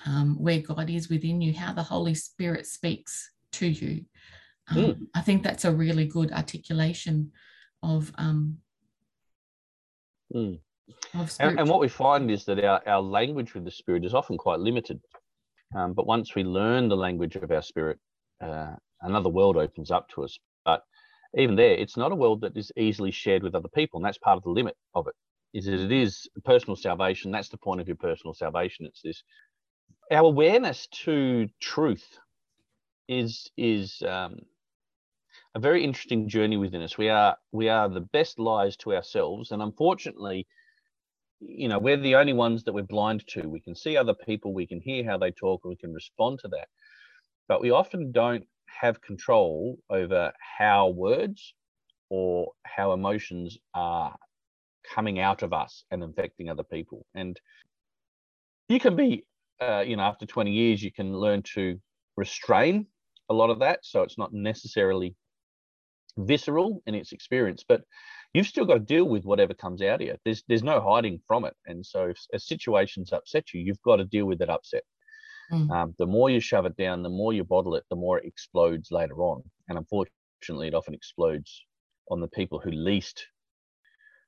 um, 0.07 0.37
where 0.41 0.61
god 0.61 0.89
is 0.89 1.09
within 1.09 1.41
you 1.41 1.53
how 1.53 1.73
the 1.73 1.83
holy 1.83 2.15
spirit 2.15 2.67
speaks 2.67 3.31
to 3.53 3.67
you 3.67 4.05
um, 4.69 4.77
mm. 4.77 5.07
I 5.15 5.21
think 5.21 5.43
that's 5.43 5.65
a 5.65 5.73
really 5.73 6.07
good 6.07 6.33
articulation 6.33 7.33
of 7.83 8.13
um, 8.19 8.59
mm. 10.35 10.59
of 11.15 11.37
and, 11.41 11.61
and, 11.61 11.69
what 11.69 11.81
we 11.81 11.89
find 11.89 12.31
is 12.31 12.45
that 12.45 12.63
our, 12.65 12.83
our 12.87 13.01
language 13.01 13.55
with 13.55 13.65
the 13.65 13.71
spirit 13.71 14.05
is 14.05 14.15
often 14.15 14.37
quite 14.37 14.61
limited. 14.61 15.01
Um, 15.75 15.93
but 15.93 16.07
once 16.07 16.35
we 16.35 16.45
learn 16.45 16.89
the 16.89 16.97
language 16.97 17.37
of 17.37 17.51
our 17.51 17.63
spirit, 17.63 17.99
uh, 18.41 18.75
another 19.03 19.29
world 19.29 19.57
opens 19.57 19.91
up 19.91 20.09
to 20.11 20.25
us. 20.25 20.39
But 20.65 20.83
even 21.37 21.57
there, 21.57 21.73
it's 21.73 21.97
not 21.97 22.13
a 22.13 22.17
world 22.17 22.41
that 22.43 22.57
is 22.57 22.73
easily 22.77 23.11
shared 23.11 23.43
with 23.43 23.55
other 23.55 23.69
people, 23.69 23.99
and 23.99 24.05
that's 24.05 24.19
part 24.19 24.37
of 24.37 24.45
the 24.45 24.51
limit 24.51 24.77
of 24.95 25.07
it. 25.09 25.15
Is 25.53 25.67
that 25.67 25.81
it 25.81 25.93
is 25.93 26.29
personal 26.45 26.77
salvation? 26.77 27.31
That's 27.31 27.49
the 27.49 27.59
point 27.59 27.81
of 27.81 27.89
your 27.89 27.97
personal 27.97 28.35
salvation. 28.35 28.87
It's 28.87 29.03
this 29.03 29.23
our 30.11 30.27
awareness 30.27 30.87
to 31.05 31.49
truth 31.61 32.07
is 33.09 33.51
is 33.57 34.03
um, 34.07 34.41
a 35.57 35.59
very 35.59 35.83
interesting 35.83 36.29
journey 36.29 36.59
within 36.59 36.83
us. 36.83 36.99
We 36.99 37.09
are 37.09 37.35
we 37.51 37.71
are 37.71 37.89
the 37.89 38.03
best 38.03 38.39
liars 38.39 38.77
to 38.79 38.95
ourselves, 38.95 39.53
and 39.53 39.63
unfortunately, 39.63 40.47
you 41.41 41.69
know, 41.69 41.79
we're 41.79 41.97
the 41.97 42.17
only 42.17 42.35
ones 42.35 42.65
that 42.65 42.75
we're 42.75 42.83
blind 42.83 43.27
to. 43.29 43.49
We 43.49 43.61
can 43.61 43.75
see 43.75 43.97
other 43.97 44.15
people, 44.15 44.53
we 44.53 44.67
can 44.67 44.83
hear 44.83 45.03
how 45.05 45.17
they 45.17 45.31
talk, 45.31 45.65
we 45.65 45.77
can 45.77 45.95
respond 45.95 46.41
to 46.41 46.49
that. 46.49 46.69
but 47.49 47.63
we 47.63 47.71
often 47.71 48.13
don't 48.13 48.45
have 48.67 49.01
control 49.01 49.79
over 49.89 50.33
how 50.59 50.89
words 50.89 51.55
or 52.11 52.53
how 52.65 52.93
emotions 52.93 53.59
are 53.75 54.15
coming 54.95 55.21
out 55.21 55.43
of 55.43 55.55
us 55.55 55.85
and 55.91 56.03
infecting 56.03 56.51
other 56.51 56.65
people. 56.65 57.07
And 57.15 57.41
you 58.69 58.81
can 58.81 58.97
be, 58.97 59.25
uh, 59.61 59.85
you 59.87 59.97
know, 59.97 60.03
after 60.03 60.27
20 60.27 60.51
years, 60.51 60.83
you 60.83 60.93
can 60.93 61.17
learn 61.17 61.43
to 61.55 61.81
restrain 62.17 62.87
a 63.31 63.35
lot 63.35 63.51
of 63.51 63.61
that. 63.61 63.81
So 63.85 64.03
it's 64.03 64.19
not 64.19 64.33
necessarily 64.35 65.15
visceral 66.17 66.83
in 66.87 66.95
its 66.95 67.13
experience, 67.13 67.65
but 67.67 67.83
you've 68.33 68.47
still 68.47 68.65
got 68.65 68.75
to 68.75 68.81
deal 68.81 69.05
with 69.05 69.25
whatever 69.25 69.55
comes 69.55 69.83
out 69.83 70.01
of 70.01 70.07
you. 70.07 70.17
There's 70.25 70.43
there's 70.49 70.63
no 70.63 70.81
hiding 70.81 71.21
from 71.27 71.45
it. 71.45 71.55
And 71.67 71.85
so 71.85 72.09
if 72.09 72.19
a 72.33 72.39
situation's 72.39 73.13
upset 73.13 73.53
you, 73.53 73.61
you've 73.61 73.83
got 73.83 73.97
to 73.97 74.05
deal 74.05 74.27
with 74.27 74.39
that 74.41 74.51
upset. 74.51 74.83
Mm. 75.53 75.71
Um, 75.71 75.95
the 75.99 76.07
more 76.07 76.29
you 76.29 76.41
shove 76.41 76.67
it 76.67 76.77
down, 76.77 77.03
the 77.03 77.09
more 77.09 77.33
you 77.33 77.45
bottle 77.45 77.77
it, 77.77 77.85
the 77.89 77.97
more 77.97 78.19
it 78.19 78.27
explodes 78.27 78.91
later 78.91 79.23
on. 79.23 79.43
And 79.69 79.79
unfortunately, 79.79 80.69
it 80.69 80.75
often 80.75 80.95
explodes 80.95 81.65
on 82.11 82.21
the 82.21 82.29
people 82.29 82.59
who 82.59 82.71
least 82.71 83.27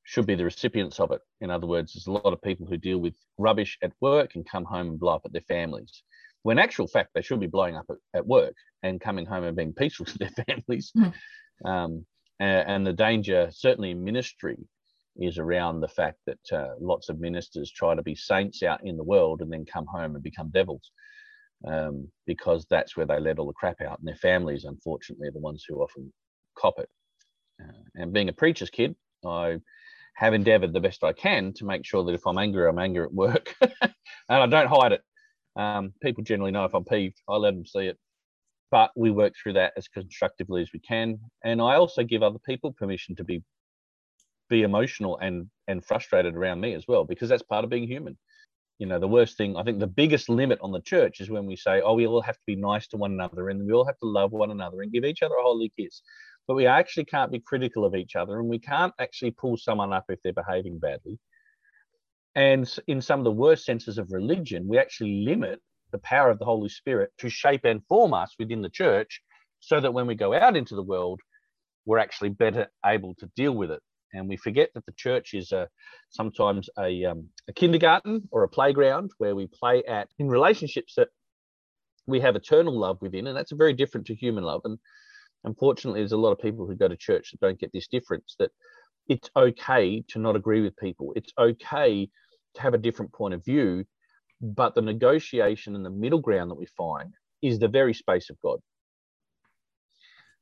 should 0.05 0.27
be 0.27 0.35
the 0.35 0.45
recipients 0.45 1.01
of 1.01 1.11
it. 1.11 1.21
In 1.41 1.51
other 1.51 1.67
words, 1.67 1.93
there's 1.93 2.07
a 2.07 2.13
lot 2.13 2.33
of 2.33 2.41
people 2.41 2.67
who 2.67 2.79
deal 2.79 2.99
with 2.99 3.15
rubbish 3.37 3.77
at 3.83 3.93
work 4.01 4.37
and 4.37 4.49
come 4.49 4.65
home 4.65 4.89
and 4.89 4.99
blow 4.99 5.15
up 5.15 5.23
at 5.25 5.33
their 5.33 5.43
families. 5.43 6.03
When 6.45 6.59
actual 6.59 6.87
fact, 6.87 7.11
they 7.15 7.21
should 7.21 7.41
be 7.41 7.47
blowing 7.47 7.77
up 7.77 7.87
at, 7.91 7.97
at 8.15 8.27
work 8.27 8.55
and 8.83 9.01
coming 9.01 9.27
home 9.27 9.45
and 9.45 9.57
being 9.57 9.75
peaceful 9.75 10.07
to 10.07 10.19
their 10.19 10.31
families. 10.47 10.93
Mm. 10.97 11.13
Um, 11.65 12.07
and, 12.41 12.69
and, 12.69 12.87
the 12.87 12.93
danger, 12.93 13.49
certainly 13.51 13.91
in 13.91 14.05
ministry, 14.05 14.57
is 15.17 15.39
around 15.39 15.81
the 15.81 15.89
fact 15.89 16.19
that 16.27 16.53
uh, 16.53 16.75
lots 16.81 17.09
of 17.09 17.19
ministers 17.19 17.71
try 17.71 17.95
to 17.95 18.03
be 18.03 18.15
saints 18.15 18.63
out 18.63 18.81
in 18.85 18.97
the 18.97 19.03
world 19.03 19.43
and 19.43 19.53
then 19.53 19.65
come 19.65 19.87
home 19.87 20.15
and 20.15 20.23
become 20.23 20.51
devils. 20.51 20.91
Um, 21.67 22.09
because 22.25 22.67
that's 22.71 22.97
where 22.97 23.07
they 23.07 23.19
let 23.19 23.41
all 23.41 23.49
the 23.49 23.53
crap 23.53 23.81
out, 23.81 23.99
and 23.99 24.07
their 24.07 24.15
families, 24.15 24.65
unfortunately, 24.65 25.27
are 25.27 25.33
the 25.33 25.41
ones 25.41 25.65
who 25.69 25.83
often 25.83 26.13
cop 26.57 26.79
it. 26.79 26.89
Uh, 27.61 27.73
and 27.97 28.13
being 28.13 28.29
a 28.29 28.33
preacher's 28.33 28.71
kid, 28.71 28.95
I 29.27 29.59
have 30.15 30.35
endeavored 30.35 30.73
the 30.73 30.81
best 30.81 31.05
I 31.05 31.13
can 31.13 31.53
to 31.55 31.65
make 31.65 31.85
sure 31.85 32.05
that 32.05 32.15
if 32.15 32.27
I'm 32.27 32.39
angry, 32.39 32.69
I'm 32.69 32.79
angry 32.79 33.05
at 33.05 33.13
work 33.13 33.55
and 33.61 33.93
I 34.29 34.47
don't 34.47 34.69
hide 34.69 34.93
it. 34.93 35.03
Um, 35.57 35.93
people 36.03 36.25
generally 36.25 36.51
know 36.51 36.65
if 36.65 36.75
I'm 36.75 36.85
peeved, 36.85 37.21
I 37.29 37.37
let 37.37 37.55
them 37.55 37.67
see 37.67 37.87
it. 37.87 37.99
But 38.71 38.91
we 38.97 39.11
work 39.11 39.35
through 39.41 39.55
that 39.55 39.73
as 39.77 39.89
constructively 39.89 40.63
as 40.63 40.71
we 40.73 40.81
can. 40.81 41.19
And 41.45 41.61
I 41.61 41.77
also 41.77 42.03
give 42.03 42.23
other 42.23 42.39
people 42.39 42.73
permission 42.73 43.17
to 43.17 43.25
be 43.25 43.43
be 44.51 44.63
emotional 44.63 45.19
and 45.19 45.49
and 45.67 45.85
frustrated 45.85 46.35
around 46.35 46.61
me 46.61 46.75
as 46.75 46.85
well, 46.89 47.05
because 47.05 47.29
that's 47.29 47.43
part 47.43 47.65
of 47.65 47.71
being 47.71 47.87
human. 47.87 48.17
You 48.79 48.87
know, 48.87 49.01
the 49.01 49.09
worst 49.09 49.37
thing, 49.37 49.57
I 49.57 49.65
think 49.65 49.81
the 49.81 49.89
biggest 49.89 50.29
limit 50.29 50.61
on 50.63 50.71
the 50.71 50.81
church 50.81 51.21
is 51.21 51.29
when 51.29 51.47
we 51.47 51.57
say, 51.57 51.81
oh, 51.81 51.95
we 51.95 52.07
all 52.07 52.23
have 52.23 52.37
to 52.37 52.47
be 52.47 52.55
nice 52.55 52.87
to 52.89 52.97
one 52.97 53.13
another 53.13 53.49
and 53.49 53.67
we 53.67 53.73
all 53.73 53.85
have 53.85 53.99
to 53.99 54.07
love 54.07 54.31
one 54.31 54.53
another 54.53 54.83
and 54.83 54.93
give 54.93 55.05
each 55.05 55.23
other 55.23 55.35
a 55.35 55.43
holy 55.43 55.73
kiss 55.77 56.01
but 56.49 56.55
we 56.55 56.67
actually 56.67 57.05
can't 57.05 57.31
be 57.31 57.39
critical 57.39 57.85
of 57.85 57.95
each 57.95 58.17
other 58.17 58.41
and 58.41 58.49
we 58.49 58.59
can't 58.59 58.95
actually 58.99 59.31
pull 59.31 59.57
someone 59.59 59.93
up 59.93 60.07
if 60.09 60.19
they're 60.25 60.33
behaving 60.33 60.79
badly. 60.79 61.19
And 62.35 62.69
in 62.87 63.03
some 63.03 63.21
of 63.21 63.25
the 63.25 63.33
worst 63.33 63.67
senses 63.67 63.99
of 63.99 64.11
religion, 64.11 64.67
we 64.67 64.79
actually 64.79 65.25
limit 65.25 65.61
the 65.93 65.99
power 65.99 66.31
of 66.31 66.39
the 66.39 66.45
Holy 66.45 66.69
Spirit 66.69 67.11
to 67.19 67.29
shape 67.29 67.65
and 67.65 67.85
form 67.89 68.15
us 68.15 68.35
within 68.39 68.63
the 68.63 68.71
church 68.71 69.23
so 69.61 69.81
that 69.81 69.93
when 69.93 70.07
we 70.07 70.15
go 70.15 70.35
out 70.35 70.57
into 70.57 70.75
the 70.75 70.83
world, 70.83 71.21
we're 71.85 71.99
actually 71.99 72.29
better 72.29 72.69
able 72.85 73.15
to 73.17 73.31
deal 73.35 73.53
with 73.53 73.71
it. 73.71 73.81
And 74.13 74.29
we 74.29 74.37
forget 74.37 74.71
that 74.75 74.87
the 74.87 74.93
church 74.97 75.35
is 75.35 75.53
a, 75.53 75.69
sometimes 76.11 76.69
a, 76.79 77.05
um, 77.05 77.29
a 77.49 77.53
kindergarten 77.53 78.29
or 78.31 78.43
a 78.43 78.49
playground 78.49 79.11
where 79.19 79.35
we 79.35 79.49
play 79.49 79.83
at 79.85 80.09
in 80.19 80.29
relationships 80.29 80.95
that 80.97 81.09
we 82.07 82.21
have 82.21 82.37
eternal 82.37 82.79
love 82.79 82.99
within, 83.03 83.27
and 83.27 83.37
that's 83.37 83.53
very 83.53 83.75
different 83.75 84.07
to 84.07 84.15
human 84.15 84.45
love. 84.45 84.63
And 84.65 84.79
unfortunately, 85.45 86.01
there's 86.01 86.13
a 86.13 86.17
lot 86.17 86.33
of 86.33 86.39
people 86.39 86.67
who 86.67 86.75
go 86.75 86.89
to 86.89 86.97
church 86.97 87.31
that 87.31 87.41
don't 87.41 87.61
get 87.61 87.71
this 87.73 87.87
difference 87.87 88.35
that 88.39 88.51
it's 89.09 89.31
okay 89.37 90.03
to 90.09 90.19
not 90.19 90.37
agree 90.37 90.63
with 90.63 90.77
people. 90.77 91.13
It's 91.17 91.33
okay 91.39 92.09
to 92.55 92.63
have 92.63 92.75
a 92.75 92.79
different 92.79 93.13
point 93.13 93.35
of 93.35 93.45
view, 93.45 93.85
but 94.41 94.75
the 94.75 94.83
negotiation 94.83 95.75
and 95.75 95.85
the 95.85 95.91
middle 95.91 96.21
ground 96.21 96.51
that 96.51 96.59
we 96.59 96.67
find 96.67 97.15
is 97.43 97.59
the 97.59 97.69
very 97.69 97.95
space 97.95 98.31
of 98.31 98.41
God. 98.41 98.61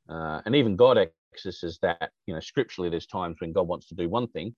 Uh, 0.09 0.41
and 0.45 0.55
even 0.55 0.75
God 0.75 0.97
accesses 1.33 1.79
that, 1.81 2.11
you 2.25 2.33
know, 2.33 2.39
scripturally, 2.39 2.89
there's 2.89 3.07
times 3.07 3.37
when 3.39 3.53
God 3.53 3.67
wants 3.67 3.87
to 3.87 3.95
do 3.95 4.09
one 4.09 4.27
thing, 4.27 4.55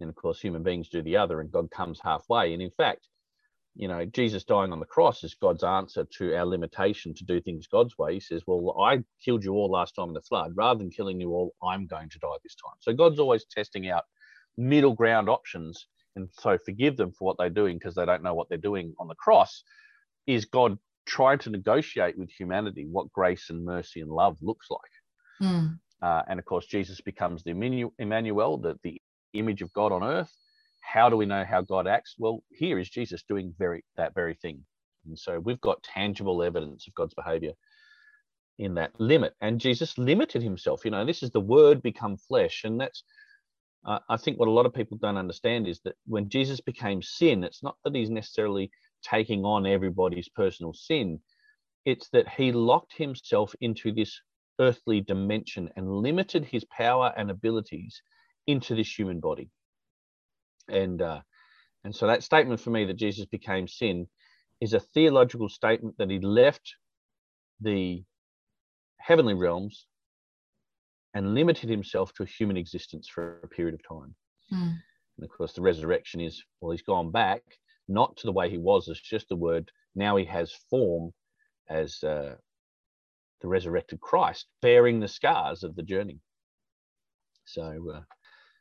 and 0.00 0.08
of 0.08 0.14
course, 0.14 0.40
human 0.40 0.62
beings 0.62 0.88
do 0.88 1.02
the 1.02 1.16
other, 1.16 1.40
and 1.40 1.50
God 1.50 1.70
comes 1.70 2.00
halfway. 2.02 2.52
And 2.52 2.62
in 2.62 2.70
fact, 2.70 3.08
you 3.76 3.88
know, 3.88 4.04
Jesus 4.04 4.44
dying 4.44 4.72
on 4.72 4.80
the 4.80 4.86
cross 4.86 5.22
is 5.24 5.34
God's 5.34 5.62
answer 5.62 6.04
to 6.18 6.34
our 6.34 6.44
limitation 6.44 7.14
to 7.14 7.24
do 7.24 7.40
things 7.40 7.66
God's 7.66 7.96
way. 7.96 8.14
He 8.14 8.20
says, 8.20 8.42
Well, 8.46 8.76
I 8.82 9.02
killed 9.24 9.44
you 9.44 9.52
all 9.54 9.70
last 9.70 9.94
time 9.94 10.08
in 10.08 10.14
the 10.14 10.22
flood. 10.22 10.52
Rather 10.56 10.78
than 10.78 10.90
killing 10.90 11.20
you 11.20 11.30
all, 11.30 11.54
I'm 11.62 11.86
going 11.86 12.08
to 12.10 12.18
die 12.18 12.36
this 12.42 12.56
time. 12.56 12.74
So 12.80 12.92
God's 12.92 13.20
always 13.20 13.44
testing 13.44 13.88
out 13.88 14.04
middle 14.56 14.94
ground 14.94 15.28
options. 15.28 15.86
And 16.16 16.28
so 16.32 16.58
forgive 16.58 16.96
them 16.96 17.12
for 17.12 17.24
what 17.24 17.36
they're 17.38 17.50
doing 17.50 17.78
because 17.78 17.94
they 17.94 18.04
don't 18.04 18.22
know 18.22 18.34
what 18.34 18.48
they're 18.48 18.58
doing 18.58 18.94
on 18.98 19.08
the 19.08 19.14
cross. 19.14 19.62
Is 20.26 20.44
God 20.44 20.78
trying 21.06 21.38
to 21.40 21.50
negotiate 21.50 22.18
with 22.18 22.30
humanity 22.30 22.86
what 22.90 23.12
grace 23.12 23.50
and 23.50 23.64
mercy 23.64 24.00
and 24.00 24.10
love 24.10 24.36
looks 24.42 24.68
like? 24.70 25.48
Mm. 25.50 25.78
Uh, 26.02 26.22
and 26.28 26.38
of 26.38 26.44
course, 26.44 26.66
Jesus 26.66 27.00
becomes 27.00 27.44
the 27.44 27.50
Emmanuel, 27.50 28.58
the, 28.58 28.78
the 28.82 29.00
image 29.32 29.62
of 29.62 29.72
God 29.72 29.92
on 29.92 30.02
earth 30.02 30.34
how 30.80 31.08
do 31.08 31.16
we 31.16 31.26
know 31.26 31.44
how 31.44 31.60
God 31.60 31.86
acts? 31.86 32.16
Well, 32.18 32.42
here 32.50 32.78
is 32.78 32.88
Jesus 32.88 33.22
doing 33.22 33.54
very 33.58 33.84
that 33.96 34.14
very 34.14 34.34
thing. 34.34 34.64
And 35.06 35.18
so 35.18 35.38
we've 35.38 35.60
got 35.60 35.82
tangible 35.82 36.42
evidence 36.42 36.86
of 36.86 36.94
God's 36.94 37.14
behavior 37.14 37.52
in 38.58 38.74
that 38.74 38.92
limit. 38.98 39.34
And 39.40 39.60
Jesus 39.60 39.96
limited 39.96 40.42
himself. 40.42 40.84
You 40.84 40.90
know, 40.90 41.04
this 41.04 41.22
is 41.22 41.30
the 41.30 41.40
word 41.40 41.82
become 41.82 42.16
flesh. 42.16 42.62
And 42.64 42.80
that's, 42.80 43.04
I 43.84 44.16
think, 44.18 44.38
what 44.38 44.48
a 44.48 44.52
lot 44.52 44.66
of 44.66 44.74
people 44.74 44.98
don't 44.98 45.16
understand 45.16 45.66
is 45.66 45.80
that 45.84 45.96
when 46.06 46.28
Jesus 46.28 46.60
became 46.60 47.02
sin, 47.02 47.44
it's 47.44 47.62
not 47.62 47.76
that 47.84 47.94
he's 47.94 48.10
necessarily 48.10 48.70
taking 49.02 49.44
on 49.44 49.66
everybody's 49.66 50.28
personal 50.28 50.74
sin, 50.74 51.20
it's 51.86 52.10
that 52.10 52.28
he 52.28 52.52
locked 52.52 52.96
himself 52.96 53.54
into 53.60 53.92
this 53.92 54.20
earthly 54.58 55.00
dimension 55.00 55.70
and 55.76 55.90
limited 55.90 56.44
his 56.44 56.64
power 56.66 57.12
and 57.16 57.30
abilities 57.30 58.02
into 58.46 58.74
this 58.74 58.98
human 58.98 59.18
body. 59.20 59.48
And 60.68 61.00
uh, 61.00 61.20
and 61.84 61.94
so 61.96 62.06
that 62.06 62.22
statement 62.22 62.60
for 62.60 62.70
me 62.70 62.84
that 62.84 62.96
Jesus 62.98 63.24
became 63.24 63.66
sin 63.66 64.06
is 64.60 64.74
a 64.74 64.80
theological 64.80 65.48
statement 65.48 65.96
that 65.98 66.10
he 66.10 66.18
left 66.20 66.74
the 67.60 68.04
heavenly 68.98 69.34
realms 69.34 69.86
and 71.14 71.34
limited 71.34 71.68
himself 71.68 72.12
to 72.14 72.22
a 72.22 72.26
human 72.26 72.56
existence 72.56 73.08
for 73.08 73.40
a 73.42 73.48
period 73.48 73.74
of 73.74 73.80
time. 73.86 74.14
Mm. 74.52 74.76
And 75.18 75.24
of 75.24 75.30
course, 75.36 75.52
the 75.52 75.62
resurrection 75.62 76.20
is 76.20 76.42
well, 76.60 76.72
he's 76.72 76.82
gone 76.82 77.10
back 77.10 77.42
not 77.88 78.16
to 78.16 78.26
the 78.26 78.32
way 78.32 78.48
he 78.48 78.58
was 78.58 78.88
as 78.88 79.00
just 79.00 79.32
a 79.32 79.36
word. 79.36 79.70
Now 79.94 80.16
he 80.16 80.24
has 80.26 80.52
form 80.70 81.12
as 81.68 82.02
uh, 82.02 82.36
the 83.40 83.48
resurrected 83.48 84.00
Christ, 84.00 84.46
bearing 84.62 85.00
the 85.00 85.08
scars 85.08 85.64
of 85.64 85.74
the 85.74 85.82
journey. 85.82 86.20
So, 87.44 87.92
uh, 87.94 88.00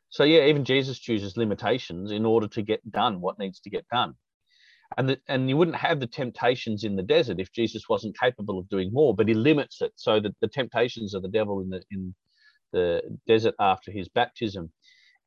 so 0.10 0.24
yeah, 0.24 0.46
even 0.46 0.65
Jesus 0.65 1.00
chooses 1.00 1.38
limitations 1.38 2.12
in 2.12 2.25
order 2.25 2.48
to 2.48 2.62
get 2.62 2.91
done 2.91 3.22
what 3.22 3.38
needs 3.38 3.60
to 3.62 3.70
get 3.70 3.88
done. 3.91 4.15
And 4.98 5.10
the, 5.10 5.20
and 5.27 5.48
you 5.48 5.56
wouldn't 5.56 5.77
have 5.77 6.00
the 6.00 6.08
temptations 6.08 6.84
in 6.84 6.96
the 6.96 7.03
desert 7.03 7.39
if 7.39 7.51
Jesus 7.51 7.88
wasn't 7.88 8.20
capable 8.20 8.58
of 8.58 8.68
doing 8.70 8.91
more, 8.91 9.15
but 9.15 9.27
he 9.27 9.36
limits 9.36 9.82
it 9.82 9.94
so 9.96 10.20
that 10.20 10.36
the 10.41 10.48
temptations 10.48 11.13
of 11.13 11.22
the 11.22 11.29
devil 11.29 11.62
in 11.62 11.70
the 11.70 11.84
in 11.91 12.15
the 12.74 13.02
desert 13.28 13.56
after 13.60 13.92
his 13.92 14.10
baptism 14.10 14.72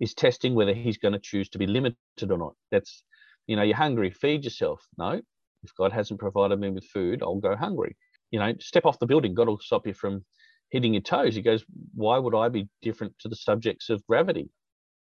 is 0.01 0.15
testing 0.15 0.55
whether 0.55 0.75
he's 0.75 0.99
going 0.99 1.13
to 1.13 1.21
choose 1.21 1.49
to 1.51 1.59
be 1.59 1.67
limited 1.67 1.97
or 2.31 2.39
not. 2.39 2.55
That's 2.71 3.05
you 3.47 3.57
know, 3.57 3.63
you're 3.63 3.77
hungry, 3.77 4.11
feed 4.11 4.45
yourself. 4.45 4.83
No, 4.99 5.21
if 5.65 5.75
God 5.77 5.93
hasn't 5.93 6.21
provided 6.21 6.61
me 6.61 6.71
with 6.71 6.85
food, 6.85 7.23
I'll 7.23 7.37
go 7.37 7.57
hungry. 7.57 7.97
You 8.31 8.39
know, 8.39 8.53
step 8.61 8.87
off 8.87 8.99
the 8.99 9.07
building, 9.07 9.35
God 9.35 9.49
will 9.49 9.59
stop 9.61 9.87
you 9.87 9.95
from 9.95 10.25
hitting 10.71 10.95
your 10.95 11.03
toes. 11.03 11.35
He 11.35 11.43
goes, 11.43 11.65
Why 11.95 12.19
would 12.19 12.35
I 12.35 12.49
be 12.49 12.69
different 12.83 13.15
to 13.21 13.29
the 13.29 13.37
subjects 13.37 13.91
of 13.91 14.07
gravity? 14.07 14.49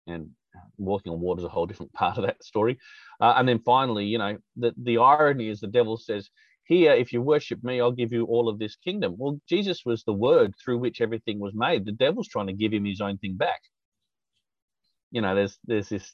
and 0.07 0.29
walking 0.77 1.11
on 1.11 1.19
water 1.19 1.39
is 1.39 1.45
a 1.45 1.49
whole 1.49 1.65
different 1.65 1.93
part 1.95 2.17
of 2.17 2.25
that 2.25 2.43
story. 2.43 2.77
Uh, 3.21 3.33
and 3.37 3.47
then 3.47 3.59
finally, 3.59 4.05
you 4.05 4.17
know, 4.17 4.37
the, 4.57 4.73
the 4.81 4.97
irony 4.97 5.49
is 5.49 5.59
the 5.59 5.67
devil 5.67 5.97
says, 5.97 6.29
Here, 6.69 6.91
if 6.93 7.11
you 7.11 7.23
worship 7.23 7.63
me, 7.63 7.81
I'll 7.81 7.91
give 7.91 8.11
you 8.11 8.25
all 8.25 8.47
of 8.47 8.59
this 8.59 8.75
kingdom. 8.75 9.15
Well, 9.17 9.41
Jesus 9.49 9.81
was 9.85 10.03
the 10.03 10.13
word 10.13 10.53
through 10.63 10.77
which 10.77 11.01
everything 11.01 11.39
was 11.39 11.55
made. 11.55 11.83
The 11.83 11.91
devil's 11.91 12.27
trying 12.27 12.45
to 12.45 12.53
give 12.53 12.71
him 12.71 12.85
his 12.85 13.01
own 13.01 13.17
thing 13.17 13.37
back. 13.37 13.59
You 15.09 15.21
know, 15.21 15.33
there's 15.33 15.57
there's 15.65 15.89
this 15.89 16.13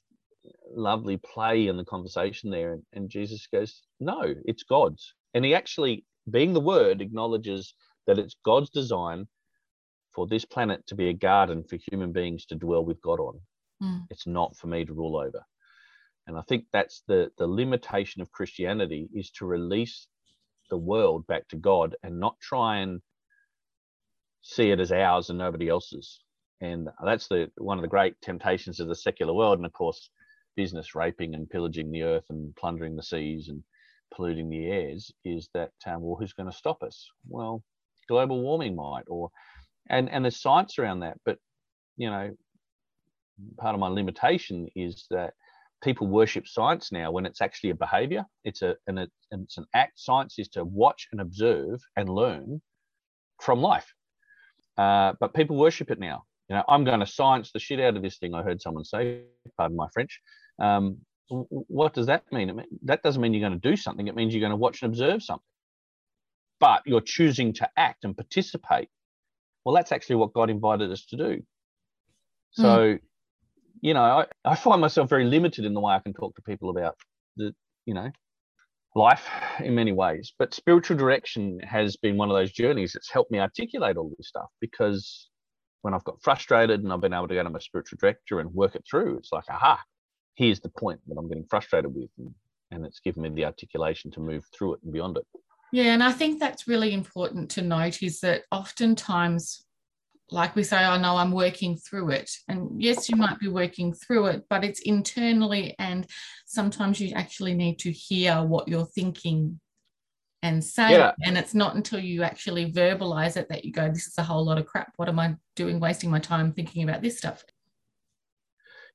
lovely 0.72 1.18
play 1.18 1.68
in 1.68 1.76
the 1.76 1.84
conversation 1.84 2.52
there, 2.52 2.72
and, 2.72 2.84
and 2.94 3.10
Jesus 3.10 3.46
goes, 3.52 3.82
No, 4.00 4.34
it's 4.46 4.64
God's. 4.64 5.14
And 5.34 5.44
he 5.44 5.54
actually, 5.54 6.06
being 6.32 6.54
the 6.54 6.62
word, 6.62 7.02
acknowledges 7.02 7.74
that 8.08 8.18
it's 8.18 8.38
God's 8.46 8.70
design 8.70 9.28
for 10.14 10.26
this 10.26 10.46
planet 10.46 10.88
to 10.88 10.96
be 10.96 11.10
a 11.10 11.14
garden 11.14 11.66
for 11.66 11.78
human 11.92 12.14
beings 12.14 12.46
to 12.46 12.56
dwell 12.56 12.86
with 12.86 13.02
God 13.02 13.20
on. 13.20 13.42
Mm. 13.84 14.06
It's 14.10 14.26
not 14.26 14.56
for 14.56 14.68
me 14.68 14.86
to 14.86 14.94
rule 14.94 15.18
over. 15.18 15.44
And 16.28 16.38
I 16.38 16.44
think 16.48 16.64
that's 16.72 17.04
the 17.10 17.30
the 17.38 17.46
limitation 17.46 18.22
of 18.22 18.32
Christianity 18.32 19.10
is 19.14 19.32
to 19.32 19.46
release 19.46 20.08
the 20.70 20.78
world 20.78 21.28
back 21.28 21.48
to 21.50 21.58
God 21.58 21.96
and 22.04 22.20
not 22.20 22.40
try 22.40 22.78
and 22.78 23.02
see 24.42 24.72
it 24.72 24.80
as 24.80 24.92
ours 24.92 25.30
and 25.30 25.40
nobody 25.40 25.70
else's. 25.70 26.20
And 26.62 26.90
that's 27.04 27.28
the 27.28 27.52
one 27.58 27.78
of 27.78 27.82
the 27.82 27.88
great 27.90 28.16
temptations 28.22 28.80
of 28.80 28.88
the 28.88 28.96
secular 28.96 29.34
world. 29.34 29.60
And 29.60 29.66
of 29.66 29.74
course, 29.74 30.10
business 30.56 30.96
raping 30.96 31.36
and 31.36 31.50
pillaging 31.50 31.92
the 31.92 32.04
earth 32.04 32.26
and 32.30 32.56
plundering 32.56 32.96
the 32.96 33.04
seas 33.04 33.50
and 33.50 33.64
polluting 34.14 34.50
the 34.50 34.66
airs 34.68 35.12
is 35.26 35.50
that 35.54 35.72
um, 35.86 36.02
well, 36.02 36.16
who's 36.18 36.34
going 36.34 36.50
to 36.50 36.56
stop 36.56 36.82
us? 36.84 37.10
Well, 37.28 37.64
global 38.08 38.42
warming 38.42 38.76
might, 38.76 39.06
or 39.08 39.30
and 39.90 40.10
and 40.10 40.24
there's 40.24 40.42
science 40.42 40.80
around 40.80 41.02
that. 41.02 41.18
But 41.26 41.40
you 41.98 42.10
know, 42.10 42.36
part 43.58 43.74
of 43.74 43.80
my 43.80 43.88
limitation 43.88 44.68
is 44.76 45.06
that 45.12 45.34
people 45.86 46.08
worship 46.08 46.48
science 46.48 46.92
now 46.92 47.12
when 47.12 47.26
it's 47.26 47.42
actually 47.42 47.70
a 47.70 47.76
behavior. 47.76 48.26
It's 48.44 48.62
a 48.64 48.76
and, 48.88 49.00
it, 49.00 49.12
and 49.32 49.44
it's 49.44 49.58
an 49.58 49.66
act. 49.74 50.00
Science 50.00 50.38
is 50.40 50.50
to 50.50 50.66
watch 50.66 51.08
and 51.12 51.22
observe 51.22 51.80
and 51.96 52.10
learn 52.10 52.62
from 53.40 53.62
life. 53.62 53.94
Uh, 54.78 55.14
but 55.20 55.34
people 55.34 55.56
worship 55.56 55.92
it 55.92 56.00
now. 56.00 56.24
You 56.50 56.56
know, 56.56 56.64
I'm 56.68 56.84
going 56.84 57.00
to 57.00 57.06
science 57.06 57.52
the 57.52 57.60
shit 57.60 57.80
out 57.80 57.96
of 57.96 58.04
this 58.04 58.18
thing. 58.18 58.34
I 58.34 58.44
heard 58.44 58.62
someone 58.62 58.84
say, 58.84 59.22
pardon 59.58 59.78
my 59.78 59.88
French. 59.94 60.20
Um, 60.60 60.98
what 61.30 61.94
does 61.94 62.08
that 62.08 62.24
mean? 62.32 62.62
That 62.84 63.02
doesn't 63.02 63.22
mean 63.22 63.34
you're 63.34 63.48
going 63.48 63.60
to 63.60 63.70
do 63.70 63.76
something. 63.76 64.08
It 64.08 64.16
means 64.16 64.34
you're 64.34 64.42
going 64.48 64.52
to 64.52 64.58
watch 64.58 64.82
and 64.82 64.92
observe 64.92 65.24
something. 65.24 65.44
But 66.60 66.82
you're 66.86 67.02
choosing 67.02 67.54
to 67.54 67.70
act 67.78 68.04
and 68.04 68.16
participate. 68.16 68.90
Well, 69.64 69.76
that's 69.76 69.92
actually 69.92 70.18
what 70.18 70.34
God 70.34 70.50
invited 70.50 70.92
us 70.92 71.06
to 71.08 71.18
do. 71.18 71.42
So, 72.52 72.64
mm. 72.64 73.00
You 73.86 73.94
know, 73.94 74.02
I, 74.02 74.26
I 74.44 74.56
find 74.56 74.82
myself 74.82 75.08
very 75.12 75.26
limited 75.26 75.64
in 75.64 75.76
the 75.76 75.80
way 75.80 75.94
I 75.94 76.00
can 76.00 76.12
talk 76.12 76.36
to 76.36 76.42
people 76.42 76.72
about 76.72 76.96
the, 77.38 77.54
you 77.86 77.94
know, 77.94 78.10
life 78.96 79.28
in 79.60 79.76
many 79.76 79.92
ways. 79.92 80.34
But 80.40 80.56
spiritual 80.56 80.98
direction 80.98 81.60
has 81.60 81.96
been 81.96 82.18
one 82.18 82.32
of 82.32 82.36
those 82.36 82.52
journeys 82.52 82.94
that's 82.94 83.12
helped 83.12 83.30
me 83.30 83.38
articulate 83.38 83.96
all 83.96 84.12
this 84.18 84.28
stuff 84.28 84.50
because 84.60 85.30
when 85.84 85.94
I've 85.94 86.04
got 86.04 86.20
frustrated 86.24 86.82
and 86.82 86.92
I've 86.92 87.00
been 87.00 87.14
able 87.14 87.28
to 87.28 87.36
go 87.36 87.44
to 87.44 87.50
my 87.52 87.60
spiritual 87.60 88.00
director 88.02 88.40
and 88.40 88.52
work 88.56 88.74
it 88.74 88.84
through, 88.90 89.20
it's 89.20 89.32
like, 89.32 89.44
aha, 89.52 89.80
here's 90.34 90.62
the 90.62 90.70
point 90.70 91.00
that 91.06 91.16
I'm 91.20 91.28
getting 91.28 91.46
frustrated 91.48 91.94
with. 91.94 92.10
And, 92.18 92.34
and 92.72 92.88
it's 92.88 93.02
given 93.02 93.22
me 93.22 93.30
the 93.30 93.46
articulation 93.46 94.10
to 94.14 94.20
move 94.20 94.46
through 94.52 94.74
it 94.74 94.80
and 94.84 94.94
beyond 94.94 95.18
it. 95.18 95.28
Yeah, 95.72 95.94
and 95.94 96.02
I 96.02 96.12
think 96.12 96.40
that's 96.40 96.68
really 96.68 96.92
important 96.92 97.52
to 97.52 97.62
note 97.62 98.02
is 98.02 98.20
that 98.22 98.46
oftentimes, 98.52 99.65
like 100.32 100.56
we 100.56 100.64
say, 100.64 100.78
I 100.78 100.98
know 100.98 101.18
I'm 101.18 101.32
working 101.32 101.78
through 101.78 102.12
it. 102.12 102.32
And 102.48 102.82
yes, 102.82 103.10
you 103.10 103.16
might 103.16 103.40
be 103.40 103.48
working 103.48 103.94
through 103.94 104.28
it, 104.28 104.44
but 104.50 104.64
it's 104.64 104.82
internally. 104.82 105.76
And 105.78 106.08
sometimes 106.46 107.00
you 107.00 107.14
actually 107.16 107.54
need 107.54 107.80
to 107.80 107.92
hear 107.92 108.42
what 108.44 108.68
you're 108.68 108.86
thinking 108.88 109.60
and 110.42 110.64
say 110.64 110.92
yeah. 110.92 111.12
And 111.24 111.38
it's 111.38 111.56
not 111.56 111.76
until 111.76 112.00
you 112.00 112.24
actually 112.24 112.72
verbalize 112.72 113.36
it 113.38 113.50
that 113.50 113.66
you 113.66 113.72
go, 113.72 113.90
this 113.90 114.08
is 114.08 114.18
a 114.18 114.24
whole 114.24 114.46
lot 114.46 114.58
of 114.60 114.66
crap. 114.66 114.94
What 114.96 115.10
am 115.10 115.20
I 115.20 115.36
doing, 115.56 115.80
wasting 115.80 116.12
my 116.12 116.20
time 116.20 116.54
thinking 116.54 116.88
about 116.88 117.02
this 117.02 117.18
stuff? 117.18 117.44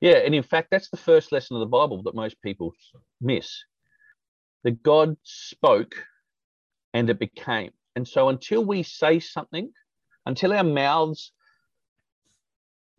Yeah, 0.00 0.18
and 0.18 0.34
in 0.34 0.42
fact, 0.42 0.68
that's 0.70 0.90
the 0.90 0.96
first 0.96 1.30
lesson 1.30 1.56
of 1.56 1.60
the 1.60 1.66
Bible 1.66 2.02
that 2.04 2.14
most 2.14 2.40
people 2.42 2.72
miss. 3.20 3.64
That 4.64 4.82
God 4.82 5.16
spoke 5.24 5.94
and 6.94 7.10
it 7.10 7.18
became. 7.18 7.70
And 7.96 8.06
so 8.06 8.28
until 8.28 8.64
we 8.64 8.82
say 8.82 9.18
something, 9.18 9.70
until 10.30 10.52
our 10.52 10.64
mouths 10.64 11.32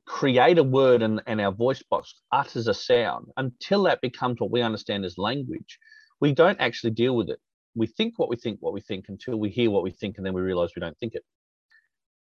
create 0.06 0.58
a 0.58 0.64
word 0.64 1.02
and, 1.02 1.22
and 1.28 1.40
our 1.40 1.52
voice 1.52 1.82
box 1.90 2.14
utters 2.32 2.68
a 2.68 2.74
sound, 2.74 3.28
until 3.38 3.84
that 3.84 4.02
becomes 4.02 4.40
what 4.40 4.52
we 4.52 4.62
understand 4.62 5.06
as 5.06 5.18
language, 5.18 5.80
we 6.20 6.34
don't 6.34 6.60
actually 6.60 6.92
deal 6.92 7.16
with 7.16 7.30
it. 7.30 7.40
We 7.74 7.88
think 7.88 8.16
what 8.18 8.30
we 8.30 8.36
think 8.36 8.58
what 8.60 8.74
we 8.74 8.82
think 8.82 9.06
until 9.08 9.38
we 9.38 9.50
hear 9.50 9.72
what 9.72 9.84
we 9.84 9.92
think 9.92 10.18
and 10.18 10.26
then 10.26 10.34
we 10.34 10.42
realize 10.42 10.72
we 10.76 10.82
don't 10.82 10.98
think 11.00 11.16
it. 11.16 11.24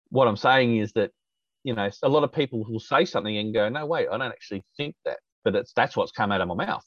What 0.09 0.27
i'm 0.29 0.37
saying 0.37 0.77
is 0.77 0.93
that 0.93 1.11
you 1.63 1.73
know 1.73 1.89
a 2.03 2.09
lot 2.09 2.23
of 2.23 2.31
people 2.31 2.65
will 2.67 2.79
say 2.79 3.03
something 3.03 3.37
and 3.37 3.53
go 3.53 3.67
no 3.69 3.85
wait 3.85 4.07
i 4.09 4.17
don't 4.17 4.31
actually 4.37 4.63
think 4.77 4.95
that 5.05 5.19
but 5.43 5.55
it's 5.55 5.73
that's 5.73 5.95
what's 5.97 6.11
come 6.11 6.31
out 6.31 6.41
of 6.41 6.47
my 6.47 6.55
mouth. 6.65 6.85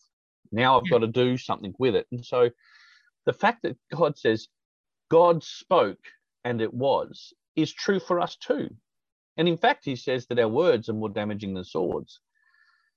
Now 0.51 0.79
i've 0.79 0.91
got 0.91 1.01
to 1.01 1.07
do 1.07 1.37
something 1.37 1.75
with 1.79 1.95
it. 1.95 2.07
And 2.11 2.25
so 2.25 2.51
the 3.27 3.33
fact 3.35 3.63
that 3.65 3.77
god 3.95 4.19
says 4.19 4.49
god 5.11 5.45
spoke 5.45 6.05
and 6.45 6.63
it 6.63 6.73
was 6.73 7.35
is 7.57 7.73
true 7.73 8.01
for 8.01 8.21
us 8.21 8.37
too 8.37 8.69
and 9.37 9.49
in 9.49 9.57
fact 9.57 9.85
he 9.85 9.97
says 9.97 10.27
that 10.27 10.39
our 10.39 10.49
words 10.49 10.89
are 10.89 10.95
more 10.95 11.09
damaging 11.09 11.55
than 11.55 11.65
swords 11.65 12.21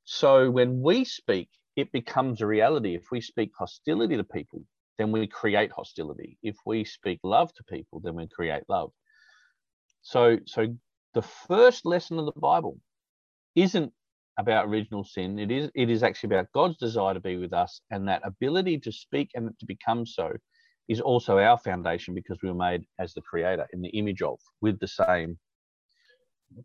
so 0.06 0.50
when 0.52 0.82
we 0.82 1.04
speak 1.04 1.50
it 1.76 1.92
becomes 1.92 2.42
a 2.42 2.48
reality 2.48 2.96
if 2.96 3.06
we 3.12 3.22
speak 3.22 3.52
hostility 3.58 4.18
to 4.18 4.24
people 4.24 4.62
then 4.98 5.12
we 5.12 5.28
create 5.28 5.72
hostility. 5.72 6.38
If 6.44 6.58
we 6.66 6.84
speak 6.84 7.20
love 7.24 7.54
to 7.54 7.64
people, 7.64 8.02
then 8.04 8.16
we 8.16 8.28
create 8.28 8.64
love. 8.68 8.92
So, 10.02 10.40
so 10.46 10.76
the 11.14 11.22
first 11.22 11.86
lesson 11.86 12.20
of 12.20 12.26
the 12.26 12.40
Bible 12.40 12.80
isn't 13.56 13.94
about 14.40 14.68
original 14.68 15.04
sin. 15.04 15.40
It 15.40 15.52
is 15.52 15.72
it 15.76 15.90
is 15.90 16.04
actually 16.04 16.36
about 16.36 16.52
God's 16.54 16.78
desire 16.78 17.14
to 17.16 17.20
be 17.20 17.38
with 17.38 17.54
us, 17.54 17.82
and 17.92 18.08
that 18.08 18.22
ability 18.26 18.80
to 18.80 18.92
speak 18.92 19.32
and 19.36 19.50
to 19.60 19.66
become 19.66 20.06
so 20.06 20.32
is 20.88 21.02
also 21.02 21.38
our 21.38 21.58
foundation 21.58 22.14
because 22.14 22.38
we 22.42 22.50
were 22.50 22.56
made 22.56 22.86
as 23.00 23.14
the 23.14 23.22
creator 23.22 23.68
in 23.74 23.82
the 23.82 23.90
image 23.90 24.22
of 24.22 24.40
with 24.62 24.80
the 24.80 24.88
same 24.88 25.38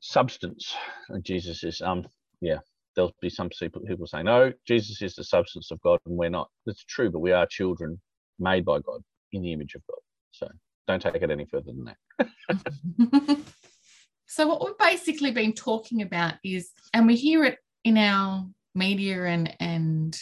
substance. 0.01 0.75
And 1.09 1.25
Jesus 1.25 1.65
is 1.65 1.81
um 1.81 2.07
yeah. 2.41 2.59
There'll 2.95 3.15
be 3.23 3.31
some 3.31 3.49
people 3.49 3.83
people 3.87 4.07
say 4.07 4.23
no, 4.23 4.53
Jesus 4.67 5.01
is 5.01 5.15
the 5.15 5.25
substance 5.25 5.71
of 5.71 5.81
God, 5.81 5.99
and 6.07 6.17
we're 6.17 6.29
not. 6.29 6.51
That's 6.67 6.85
true, 6.85 7.11
but 7.11 7.21
we 7.21 7.33
are 7.33 7.47
children 7.47 8.01
made 8.39 8.65
by 8.65 8.81
God 8.81 9.01
in 9.33 9.43
the 9.43 9.53
image 9.53 9.75
of 9.75 9.83
God. 9.89 9.99
So 10.33 10.49
don't 10.87 11.01
take 11.01 11.23
it 11.23 11.31
any 11.31 11.47
further 11.47 11.73
than 11.73 11.85
that. 11.85 13.39
so 14.27 14.47
what 14.47 14.65
we've 14.65 14.79
basically 14.79 15.31
been 15.31 15.55
talking 15.55 16.03
about 16.03 16.35
is, 16.45 16.71
and 16.93 17.07
we 17.07 17.17
hear 17.17 17.45
it 17.45 17.59
in 17.85 17.97
our 17.97 18.47
media 18.75 19.25
and 19.25 19.55
and 19.59 20.19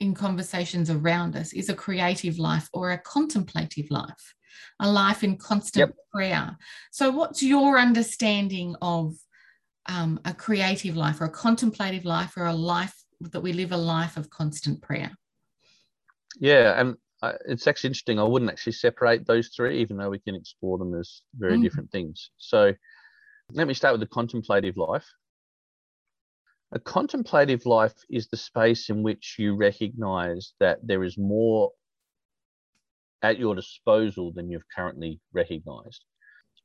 in 0.00 0.14
conversations 0.14 0.90
around 0.90 1.36
us, 1.36 1.52
is 1.52 1.68
a 1.68 1.74
creative 1.74 2.38
life 2.38 2.68
or 2.72 2.90
a 2.90 2.98
contemplative 2.98 3.90
life, 3.90 4.34
a 4.80 4.90
life 4.90 5.22
in 5.22 5.36
constant 5.36 5.90
yep. 5.90 5.96
prayer. 6.12 6.56
So 6.90 7.10
what's 7.10 7.42
your 7.42 7.78
understanding 7.78 8.74
of 8.80 9.14
um, 9.86 10.20
a 10.24 10.34
creative 10.34 10.96
life 10.96 11.20
or 11.20 11.26
a 11.26 11.30
contemplative 11.30 12.04
life 12.04 12.36
or 12.36 12.46
a 12.46 12.54
life 12.54 12.94
that 13.20 13.40
we 13.40 13.52
live 13.52 13.72
a 13.72 13.76
life 13.76 14.16
of 14.16 14.30
constant 14.30 14.80
prayer? 14.80 15.10
Yeah, 16.38 16.80
and 16.80 16.96
it's 17.46 17.66
actually 17.66 17.88
interesting. 17.88 18.18
I 18.18 18.24
wouldn't 18.24 18.50
actually 18.50 18.72
separate 18.72 19.26
those 19.26 19.48
three, 19.48 19.80
even 19.80 19.98
though 19.98 20.10
we 20.10 20.18
can 20.18 20.34
explore 20.34 20.78
them 20.78 20.98
as 20.98 21.22
very 21.34 21.58
mm. 21.58 21.62
different 21.62 21.90
things. 21.92 22.30
So 22.38 22.72
let 23.52 23.66
me 23.66 23.74
start 23.74 23.92
with 23.92 24.00
the 24.00 24.06
contemplative 24.06 24.76
life. 24.76 25.06
A 26.72 26.78
contemplative 26.78 27.66
life 27.66 27.96
is 28.08 28.28
the 28.28 28.36
space 28.36 28.90
in 28.90 29.02
which 29.02 29.36
you 29.38 29.56
recognize 29.56 30.52
that 30.60 30.78
there 30.86 31.02
is 31.02 31.18
more 31.18 31.72
at 33.22 33.38
your 33.38 33.56
disposal 33.56 34.32
than 34.32 34.50
you've 34.50 34.68
currently 34.74 35.20
recognized. 35.32 36.04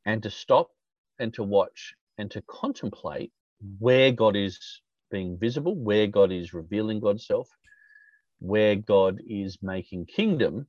And 0.05 0.21
to 0.21 0.29
stop 0.29 0.69
and 1.17 1.33
to 1.33 1.43
watch 1.43 1.95
and 2.19 2.29
to 2.31 2.43
contemplate 2.43 3.31
where 3.79 4.11
God 4.11 4.35
is 4.35 4.59
being 5.09 5.39
visible, 5.39 5.75
where 5.75 6.05
God 6.05 6.31
is 6.31 6.53
revealing 6.53 6.99
God's 6.99 7.25
self, 7.25 7.49
where 8.39 8.75
God 8.75 9.21
is 9.27 9.57
making 9.63 10.05
kingdom 10.05 10.67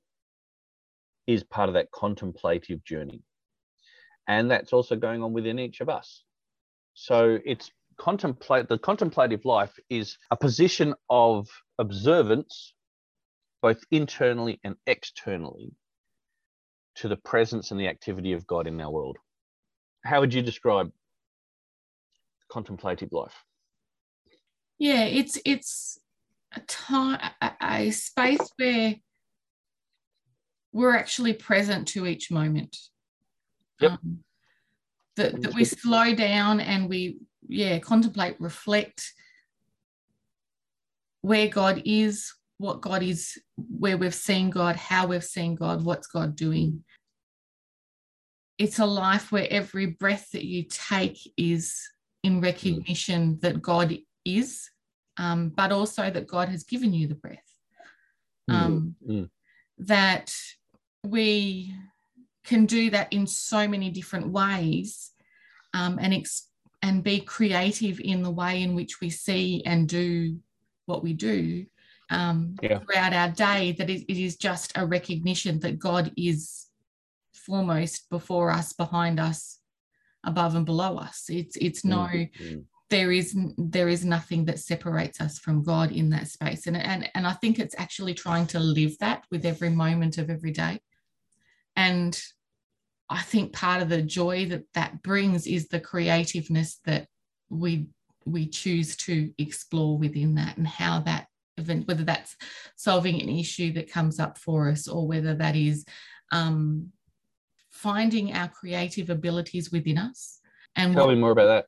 is 1.27 1.45
part 1.45 1.69
of 1.69 1.75
that 1.75 1.93
contemplative 1.93 2.83
journey. 2.85 3.23
And 4.27 4.51
that's 4.51 4.73
also 4.73 4.97
going 4.97 5.23
on 5.23 5.35
within 5.35 5.59
each 5.59 5.81
of 5.83 5.91
us. 5.91 6.25
So 6.95 7.39
it's 7.45 7.71
contemplate 7.99 8.69
the 8.69 8.79
contemplative 8.79 9.45
life 9.45 9.75
is 9.91 10.17
a 10.31 10.37
position 10.37 10.95
of 11.11 11.49
observance, 11.79 12.75
both 13.63 13.79
internally 13.91 14.61
and 14.65 14.77
externally, 14.87 15.73
to 16.97 17.09
the 17.09 17.17
presence 17.17 17.71
and 17.71 17.81
the 17.81 17.89
activity 17.89 18.33
of 18.33 18.47
God 18.47 18.67
in 18.67 18.81
our 18.81 18.91
world. 18.91 19.19
How 20.05 20.21
would 20.21 20.33
you 20.33 20.43
describe 20.43 20.91
contemplative 22.51 23.13
life? 23.13 23.35
Yeah, 24.79 25.05
it's 25.05 25.39
it's 25.45 25.99
a 26.55 26.61
time, 26.61 27.19
a, 27.41 27.53
a 27.63 27.91
space 27.91 28.51
where 28.57 28.97
we're 30.73 30.97
actually 30.97 31.33
present 31.33 31.89
to 31.89 32.07
each 32.07 32.31
moment. 32.31 32.77
Yep. 33.81 33.93
Um, 33.93 34.19
that, 35.17 35.41
that 35.41 35.55
we 35.55 35.65
slow 35.65 36.15
down 36.15 36.61
and 36.61 36.89
we, 36.89 37.19
yeah, 37.49 37.79
contemplate, 37.79 38.37
reflect 38.41 39.13
where 41.23 41.49
God 41.49 41.83
is, 41.85 42.33
what 42.59 42.81
God 42.81 43.03
is, 43.03 43.39
where 43.57 43.97
we've 43.97 44.15
seen 44.15 44.51
God, 44.51 44.77
how 44.77 45.09
we've 45.09 45.25
seen 45.25 45.55
God, 45.55 45.85
what's 45.85 46.07
God 46.07 46.37
doing. 46.37 46.85
It's 48.59 48.79
a 48.79 48.87
life 48.87 49.33
where 49.33 49.47
every 49.51 49.87
breath 49.87 50.31
that 50.33 50.47
you 50.47 50.65
take 50.69 51.19
is 51.37 51.77
in 52.23 52.41
recognition 52.41 53.39
that 53.43 53.61
God 53.61 53.97
is 54.25 54.71
um, 55.19 55.51
but 55.51 55.73
also 55.73 56.11
that 56.11 56.27
God 56.27 56.49
has 56.49 56.65
given 56.65 56.93
you 56.93 57.07
the 57.07 57.15
breath. 57.15 57.39
Um, 58.49 58.95
mm-hmm. 59.05 59.25
That 59.79 60.33
we 61.05 61.75
can 62.45 62.67
do 62.67 62.91
that 62.91 63.13
in 63.13 63.27
so 63.27 63.67
many 63.67 63.91
different 63.91 64.29
ways 64.29 65.11
um, 65.75 65.99
and 66.01 66.15
ex- 66.15 66.49
and 66.87 67.03
be 67.03 67.19
creative 67.21 67.99
in 67.99 68.23
the 68.23 68.31
way 68.31 68.63
in 68.63 68.77
which 68.77 69.01
we 69.01 69.11
see 69.11 69.61
and 69.67 69.89
do 69.89 70.39
what 70.85 71.03
we 71.03 71.13
do 71.13 71.67
um, 72.11 72.55
yeah. 72.63 72.79
throughout 72.79 73.13
our 73.13 73.29
day 73.31 73.73
that 73.73 73.91
it, 73.91 74.05
it 74.09 74.17
is 74.17 74.37
just 74.37 74.73
a 74.77 74.87
recognition 74.87 75.59
that 75.61 75.81
God 75.81 76.13
is 76.17 76.67
foremost 77.35 78.09
before 78.09 78.53
us, 78.53 78.73
behind 78.73 79.19
us, 79.19 79.59
above 80.23 80.55
and 80.55 80.65
below 80.65 80.97
us. 80.97 81.25
It's 81.29 81.57
it's 81.57 81.85
no 81.85 82.07
mm-hmm. 82.07 82.61
there 82.89 83.11
is 83.11 83.37
there 83.59 83.89
is 83.89 84.05
nothing 84.05 84.45
that 84.45 84.61
separates 84.61 85.21
us 85.21 85.41
from 85.41 85.65
God 85.65 85.91
in 85.91 86.11
that 86.11 86.29
space. 86.29 86.69
And, 86.69 86.77
and 86.77 87.11
and 87.17 87.27
I 87.27 87.33
think 87.33 87.59
it's 87.59 87.75
actually 87.79 88.15
trying 88.15 88.47
to 88.49 88.61
live 88.61 88.97
that 88.99 89.25
with 89.33 89.45
every 89.45 89.71
moment 89.71 90.19
of 90.19 90.31
every 90.31 90.53
day. 90.53 90.81
And 91.75 92.17
I 93.09 93.23
think 93.23 93.53
part 93.53 93.83
of 93.83 93.89
the 93.89 94.03
joy 94.03 94.47
that 94.47 94.65
that 94.75 95.03
brings 95.03 95.47
is 95.47 95.69
the 95.69 95.81
creativeness 95.81 96.81
that 96.85 97.07
we 97.49 97.87
we 98.25 98.49
choose 98.49 98.97
to 98.97 99.33
explore 99.39 99.97
within 99.97 100.35
that 100.35 100.57
and 100.57 100.67
how 100.67 101.01
that 101.01 101.29
event 101.57 101.87
whether 101.87 102.05
that's 102.05 102.37
solving 102.77 103.23
an 103.23 103.29
issue 103.29 103.73
that 103.73 103.91
comes 103.91 104.19
up 104.19 104.37
for 104.37 104.69
us 104.69 104.89
or 104.89 105.07
whether 105.07 105.35
that 105.35 105.55
is 105.57 105.85
um, 106.33 106.91
finding 107.71 108.33
our 108.33 108.49
creative 108.49 109.11
abilities 109.11 109.71
within 109.71 109.99
us. 109.99 110.41
And 110.75 110.95
tell 110.95 111.07
what, 111.07 111.15
me 111.15 111.21
more 111.21 111.31
about 111.31 111.47
that. 111.47 111.67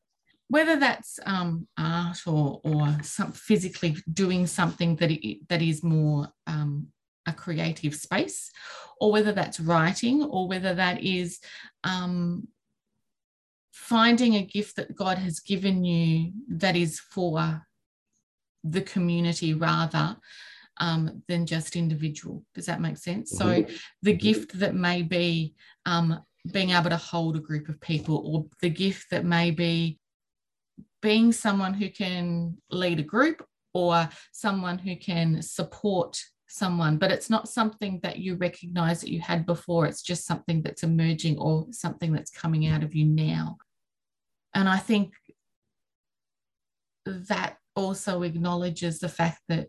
whether 0.49 0.77
that's 0.77 1.21
um, 1.25 1.69
art 1.79 2.19
or 2.27 2.61
or 2.65 2.99
some 3.03 3.33
physically 3.33 3.97
doing 4.13 4.47
something 4.47 4.97
that 4.97 5.11
it, 5.11 5.49
that 5.49 5.63
is 5.63 5.85
more 5.85 6.29
um, 6.47 6.89
a 7.29 7.33
creative 7.33 7.95
space, 7.95 8.51
or 9.01 9.13
whether 9.13 9.33
that's 9.33 9.61
writing, 9.61 10.23
or 10.23 10.49
whether 10.49 10.75
that 10.75 11.03
is 11.03 11.39
um, 11.85 12.49
finding 13.73 14.35
a 14.35 14.43
gift 14.43 14.77
that 14.77 14.95
God 14.95 15.19
has 15.19 15.41
given 15.41 15.85
you 15.85 16.33
that 16.49 16.77
is 16.77 17.01
for 17.01 17.63
the 18.65 18.83
community 18.83 19.55
rather 19.55 20.17
um, 20.79 21.23
than 21.29 21.47
just 21.47 21.77
individual. 21.77 22.45
Does 22.55 22.67
that 22.67 22.81
make 22.81 22.99
sense? 22.99 23.31
So 23.31 23.47
mm-hmm. 23.47 23.75
the 24.03 24.13
mm-hmm. 24.13 24.19
gift 24.19 24.59
that 24.59 24.75
may 24.75 25.03
be 25.03 25.55
um, 25.87 26.21
being 26.53 26.71
able 26.71 26.91
to 26.91 26.97
hold 26.97 27.37
a 27.37 27.41
group 27.41 27.69
of 27.69 27.81
people, 27.81 28.17
or 28.25 28.47
the 28.61 28.71
gift 28.71 29.07
that 29.11 29.25
may 29.25 29.51
be 29.51 29.99
being 31.01 31.33
someone 31.33 31.75
who 31.75 31.89
can 31.89 32.57
lead 32.71 32.99
a 32.99 33.03
group 33.03 33.45
or 33.75 34.09
someone 34.33 34.79
who 34.79 34.97
can 34.97 35.43
support 35.43 36.21
someone, 36.49 36.97
but 36.97 37.13
it's 37.13 37.31
not 37.31 37.49
something 37.49 38.01
that 38.03 38.19
you 38.19 38.37
recognize 38.37 39.01
that 39.01 39.11
you 39.11 39.21
had 39.21 39.47
before. 39.47 39.87
It's 39.87 40.03
just 40.03 40.27
something 40.27 40.63
that's 40.63 40.83
emerging 40.83 41.39
or 41.39 41.67
something 41.71 42.13
that's 42.13 42.31
coming 42.31 42.67
out 42.67 42.83
of 42.83 42.95
you 42.95 43.05
now. 43.05 43.59
And 44.55 44.69
I 44.69 44.79
think 44.79 45.15
that 47.07 47.59
also 47.77 48.23
acknowledges 48.23 48.99
the 48.99 49.09
fact 49.09 49.41
that 49.49 49.69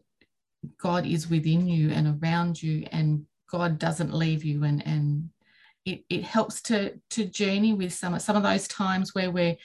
God 0.78 1.06
is 1.06 1.30
within 1.30 1.68
you 1.68 1.92
and 1.92 2.22
around 2.22 2.62
you, 2.62 2.88
and 2.92 3.26
God 3.50 3.80
doesn't 3.80 4.14
leave 4.14 4.44
you. 4.44 4.64
And, 4.64 4.86
and 4.86 5.30
it, 5.86 6.04
it 6.10 6.24
helps 6.24 6.62
to, 6.64 7.00
to 7.12 7.26
journey 7.26 7.74
with 7.74 7.94
some, 7.94 8.18
some 8.20 8.36
of 8.36 8.44
those 8.44 8.68
times 8.68 9.14
where 9.14 9.32
we 9.32 9.58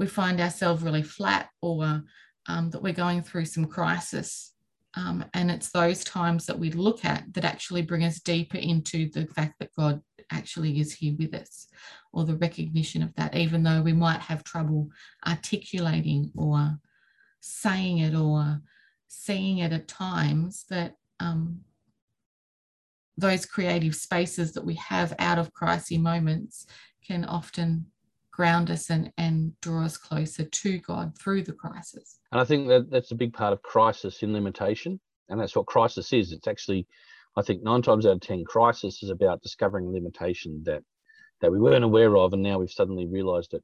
we 0.00 0.06
find 0.06 0.40
ourselves 0.40 0.82
really 0.82 1.02
flat 1.02 1.50
or 1.60 2.02
um, 2.48 2.70
that 2.70 2.82
we're 2.82 2.92
going 2.92 3.22
through 3.22 3.44
some 3.44 3.66
crisis 3.66 4.49
um, 4.96 5.24
and 5.34 5.50
it's 5.50 5.70
those 5.70 6.02
times 6.02 6.46
that 6.46 6.58
we 6.58 6.70
look 6.72 7.04
at 7.04 7.32
that 7.34 7.44
actually 7.44 7.82
bring 7.82 8.04
us 8.04 8.20
deeper 8.20 8.58
into 8.58 9.08
the 9.10 9.26
fact 9.26 9.54
that 9.60 9.74
God 9.76 10.00
actually 10.32 10.80
is 10.80 10.92
here 10.92 11.14
with 11.18 11.34
us, 11.34 11.68
or 12.12 12.24
the 12.24 12.36
recognition 12.36 13.02
of 13.02 13.14
that, 13.14 13.36
even 13.36 13.62
though 13.62 13.82
we 13.82 13.92
might 13.92 14.20
have 14.20 14.42
trouble 14.42 14.88
articulating 15.26 16.32
or 16.36 16.78
saying 17.40 17.98
it 17.98 18.14
or 18.14 18.60
seeing 19.08 19.58
it 19.58 19.72
at 19.72 19.88
times, 19.88 20.64
that 20.70 20.94
um, 21.20 21.60
those 23.16 23.46
creative 23.46 23.94
spaces 23.94 24.52
that 24.52 24.64
we 24.64 24.74
have 24.74 25.14
out 25.18 25.38
of 25.38 25.52
crisis 25.52 25.98
moments 25.98 26.66
can 27.06 27.24
often 27.24 27.86
ground 28.32 28.70
us 28.70 28.90
and, 28.90 29.12
and 29.18 29.52
draw 29.60 29.84
us 29.84 29.96
closer 29.96 30.44
to 30.44 30.78
God 30.78 31.16
through 31.18 31.42
the 31.42 31.52
crisis. 31.52 32.18
And 32.32 32.40
I 32.40 32.44
think 32.44 32.68
that 32.68 32.90
that's 32.90 33.10
a 33.10 33.16
big 33.16 33.32
part 33.32 33.52
of 33.52 33.62
crisis 33.62 34.22
in 34.22 34.32
limitation. 34.32 35.00
And 35.28 35.40
that's 35.40 35.54
what 35.54 35.66
crisis 35.66 36.12
is. 36.12 36.32
It's 36.32 36.48
actually, 36.48 36.86
I 37.36 37.42
think, 37.42 37.62
nine 37.62 37.82
times 37.82 38.06
out 38.06 38.12
of 38.12 38.20
10, 38.20 38.44
crisis 38.44 39.02
is 39.02 39.10
about 39.10 39.42
discovering 39.42 39.92
limitation 39.92 40.62
that, 40.64 40.82
that 41.40 41.52
we 41.52 41.58
weren't 41.58 41.84
aware 41.84 42.16
of. 42.16 42.32
And 42.32 42.42
now 42.42 42.58
we've 42.58 42.70
suddenly 42.70 43.06
realized 43.06 43.54
it. 43.54 43.62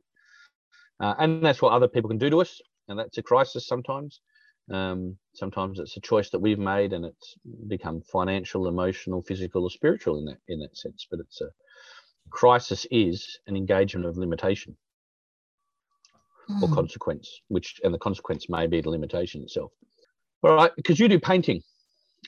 Uh, 1.00 1.14
and 1.18 1.44
that's 1.44 1.61
what 1.61 1.72
other 1.72 1.88
people 1.88 2.09
can 2.09 2.18
do 2.18 2.31
to 2.31 2.40
us. 2.40 2.61
And 2.88 2.98
that's 2.98 3.18
a 3.18 3.22
crisis 3.22 3.66
sometimes. 3.66 4.20
Um, 4.72 5.16
sometimes 5.35 5.79
it's 5.79 5.96
a 5.96 6.00
choice 6.00 6.31
that 6.31 6.40
we've 6.40 6.59
made 6.59 6.92
and 6.92 7.05
it's 7.05 7.37
become 7.68 8.00
financial, 8.00 8.66
emotional, 8.66 9.22
physical, 9.22 9.62
or 9.62 9.70
spiritual 9.70 10.18
in 10.18 10.24
that 10.24 10.38
in 10.48 10.59
that 10.61 10.76
sense. 10.76 11.07
But 11.09 11.20
it's 11.20 11.40
a 11.40 11.50
crisis 12.30 12.86
is 12.90 13.38
an 13.46 13.56
engagement 13.56 14.06
of 14.06 14.16
limitation 14.16 14.76
mm. 16.50 16.62
or 16.62 16.68
hmm. 16.68 16.74
consequence, 16.74 17.40
which 17.48 17.80
and 17.84 17.92
the 17.92 17.98
consequence 17.98 18.48
may 18.48 18.66
be 18.66 18.80
the 18.80 18.90
limitation 18.90 19.42
itself. 19.42 19.72
All 20.42 20.54
right, 20.54 20.70
because 20.76 21.00
you 21.00 21.08
do 21.08 21.18
painting, 21.18 21.62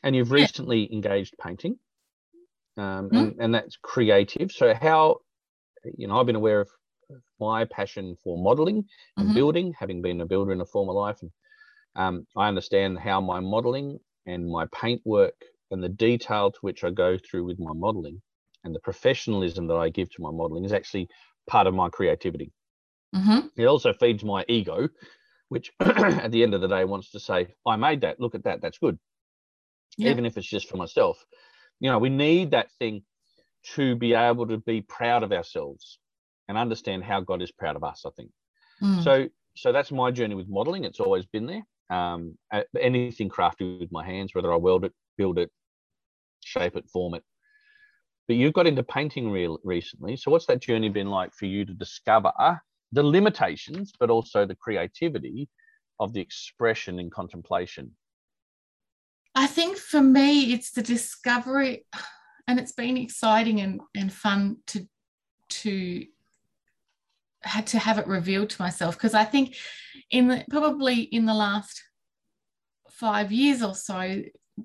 and 0.03 0.17
you've 0.17 0.29
yeah. 0.29 0.35
recently 0.35 0.93
engaged 0.93 1.35
painting, 1.43 1.79
um, 2.77 3.11
mm. 3.11 3.19
and, 3.19 3.35
and 3.39 3.55
that's 3.55 3.77
creative. 3.83 4.51
So 4.51 4.75
how, 4.75 5.19
you 5.97 6.09
know, 6.09 6.19
I've 6.19 6.27
been 6.27 6.37
aware 6.37 6.61
of 6.61 6.69
my 7.41 7.65
passion 7.65 8.17
for 8.23 8.37
modeling 8.37 8.85
and 9.17 9.27
mm-hmm. 9.27 9.35
building, 9.35 9.75
having 9.79 10.03
been 10.03 10.21
a 10.21 10.27
builder 10.27 10.53
in 10.53 10.61
a 10.61 10.67
former 10.67 10.93
life, 10.93 11.19
and 11.23 11.31
um, 11.97 12.27
I 12.37 12.49
understand 12.49 12.99
how 12.99 13.21
my 13.21 13.41
modeling 13.41 13.99
and 14.27 14.49
my 14.49 14.67
paint 14.75 15.01
work 15.05 15.35
and 15.71 15.83
the 15.83 15.89
detail 15.89 16.51
to 16.51 16.59
which 16.61 16.85
I 16.85 16.91
go 16.91 17.19
through 17.19 17.45
with 17.45 17.59
my 17.59 17.73
modeling 17.75 18.21
and 18.65 18.75
the 18.75 18.81
professionalism 18.81 19.67
that 19.69 19.77
I 19.77 19.89
give 19.89 20.11
to 20.11 20.23
my 20.23 20.31
modeling 20.31 20.65
is 20.65 20.73
actually 20.73 21.09
part 21.49 21.67
of 21.67 21.75
my 21.75 21.89
creativity. 21.89 22.53
Mm-hmm. 23.15 23.49
It 23.57 23.67
also 23.67 23.93
feeds 23.93 24.25
my 24.25 24.45
ego, 24.49 24.89
which 25.49 25.73
at 25.81 26.31
the 26.31 26.43
end 26.43 26.55
of 26.55 26.61
the 26.61 26.69
day 26.69 26.85
wants 26.85 27.11
to 27.13 27.21
say, 27.21 27.49
I 27.67 27.77
made 27.77 28.03
that, 28.03 28.21
look 28.21 28.35
at 28.35 28.45
that, 28.45 28.61
that's 28.61 28.79
good. 28.79 28.99
Yeah. 29.97 30.11
Even 30.11 30.27
if 30.27 30.37
it's 30.37 30.47
just 30.47 30.69
for 30.69 30.77
myself. 30.77 31.25
You 31.81 31.91
know, 31.91 31.99
we 31.99 32.11
need 32.11 32.51
that 32.51 32.71
thing 32.79 33.03
to 33.75 33.97
be 33.97 34.15
able 34.15 34.47
to 34.49 34.59
be 34.59 34.83
proud 34.83 35.23
of 35.23 35.33
ourselves 35.33 35.99
and 36.49 36.57
understand 36.57 37.05
how 37.05 37.21
God 37.21 37.43
is 37.43 37.53
proud 37.53 37.77
of 37.77 37.85
us, 37.85 38.05
I 38.07 38.11
think. 38.17 38.31
Mm. 38.83 39.05
So 39.05 39.29
so 39.57 39.73
that's 39.73 39.91
my 39.91 40.13
journey 40.13 40.37
with 40.37 40.49
modeling. 40.49 40.85
It's 40.85 41.01
always 41.01 41.27
been 41.27 41.47
there. 41.47 41.63
Um, 41.91 42.39
anything 42.79 43.29
crafted 43.29 43.81
with 43.81 43.91
my 43.91 44.05
hands, 44.05 44.35
whether 44.35 44.53
I 44.53 44.57
weld 44.57 44.85
it, 44.85 44.93
build 45.17 45.39
it, 45.39 45.51
shape 46.45 46.77
it, 46.77 46.89
form 46.89 47.15
it, 47.15 47.25
but 48.29 48.37
you've 48.37 48.53
got 48.53 48.67
into 48.67 48.83
painting 48.83 49.31
real 49.31 49.59
recently. 49.65 50.17
So 50.17 50.31
what's 50.31 50.47
that 50.47 50.61
journey 50.61 50.91
been 50.91 51.09
like 51.09 51.33
for 51.35 51.47
you 51.47 51.65
to 51.65 51.73
discover 51.73 52.31
uh, 52.39 52.57
the 52.93 53.03
limitations, 53.03 53.93
but 53.99 54.11
also 54.11 54.45
the 54.45 54.55
creativity 54.55 55.49
of 55.99 56.13
the 56.13 56.21
expression 56.21 56.99
and 56.99 57.11
contemplation? 57.11 57.93
I 59.35 59.47
think 59.47 59.79
for 59.79 60.03
me, 60.03 60.53
it's 60.53 60.73
the 60.73 60.83
discovery, 60.83 61.87
and 62.47 62.61
it's 62.61 62.73
been 62.73 62.99
exciting 62.99 63.61
and, 63.61 63.81
and 63.97 64.13
fun 64.13 64.59
to 64.69 64.87
to 65.51 66.05
had 67.43 67.67
to 67.69 67.79
have 67.79 67.99
it 67.99 68.07
revealed 68.07 68.51
to 68.51 68.61
myself 68.61 68.97
because 68.97 69.15
I 69.15 69.25
think 69.25 69.57
in 70.11 70.29
the 70.29 70.45
probably 70.51 71.01
in 71.01 71.25
the 71.25 71.35
last 71.35 71.83
five 72.91 73.33
years 73.33 73.63
or 73.63 73.75
so 73.75 74.23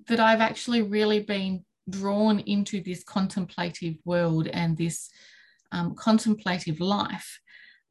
that 0.07 0.19
I've 0.19 0.41
actually 0.41 0.81
really 0.81 1.19
been 1.21 1.63
drawn 1.89 2.39
into 2.39 2.81
this 2.81 3.03
contemplative 3.03 3.95
world 4.05 4.47
and 4.47 4.77
this 4.77 5.09
um, 5.71 5.95
contemplative 5.95 6.79
life. 6.79 7.39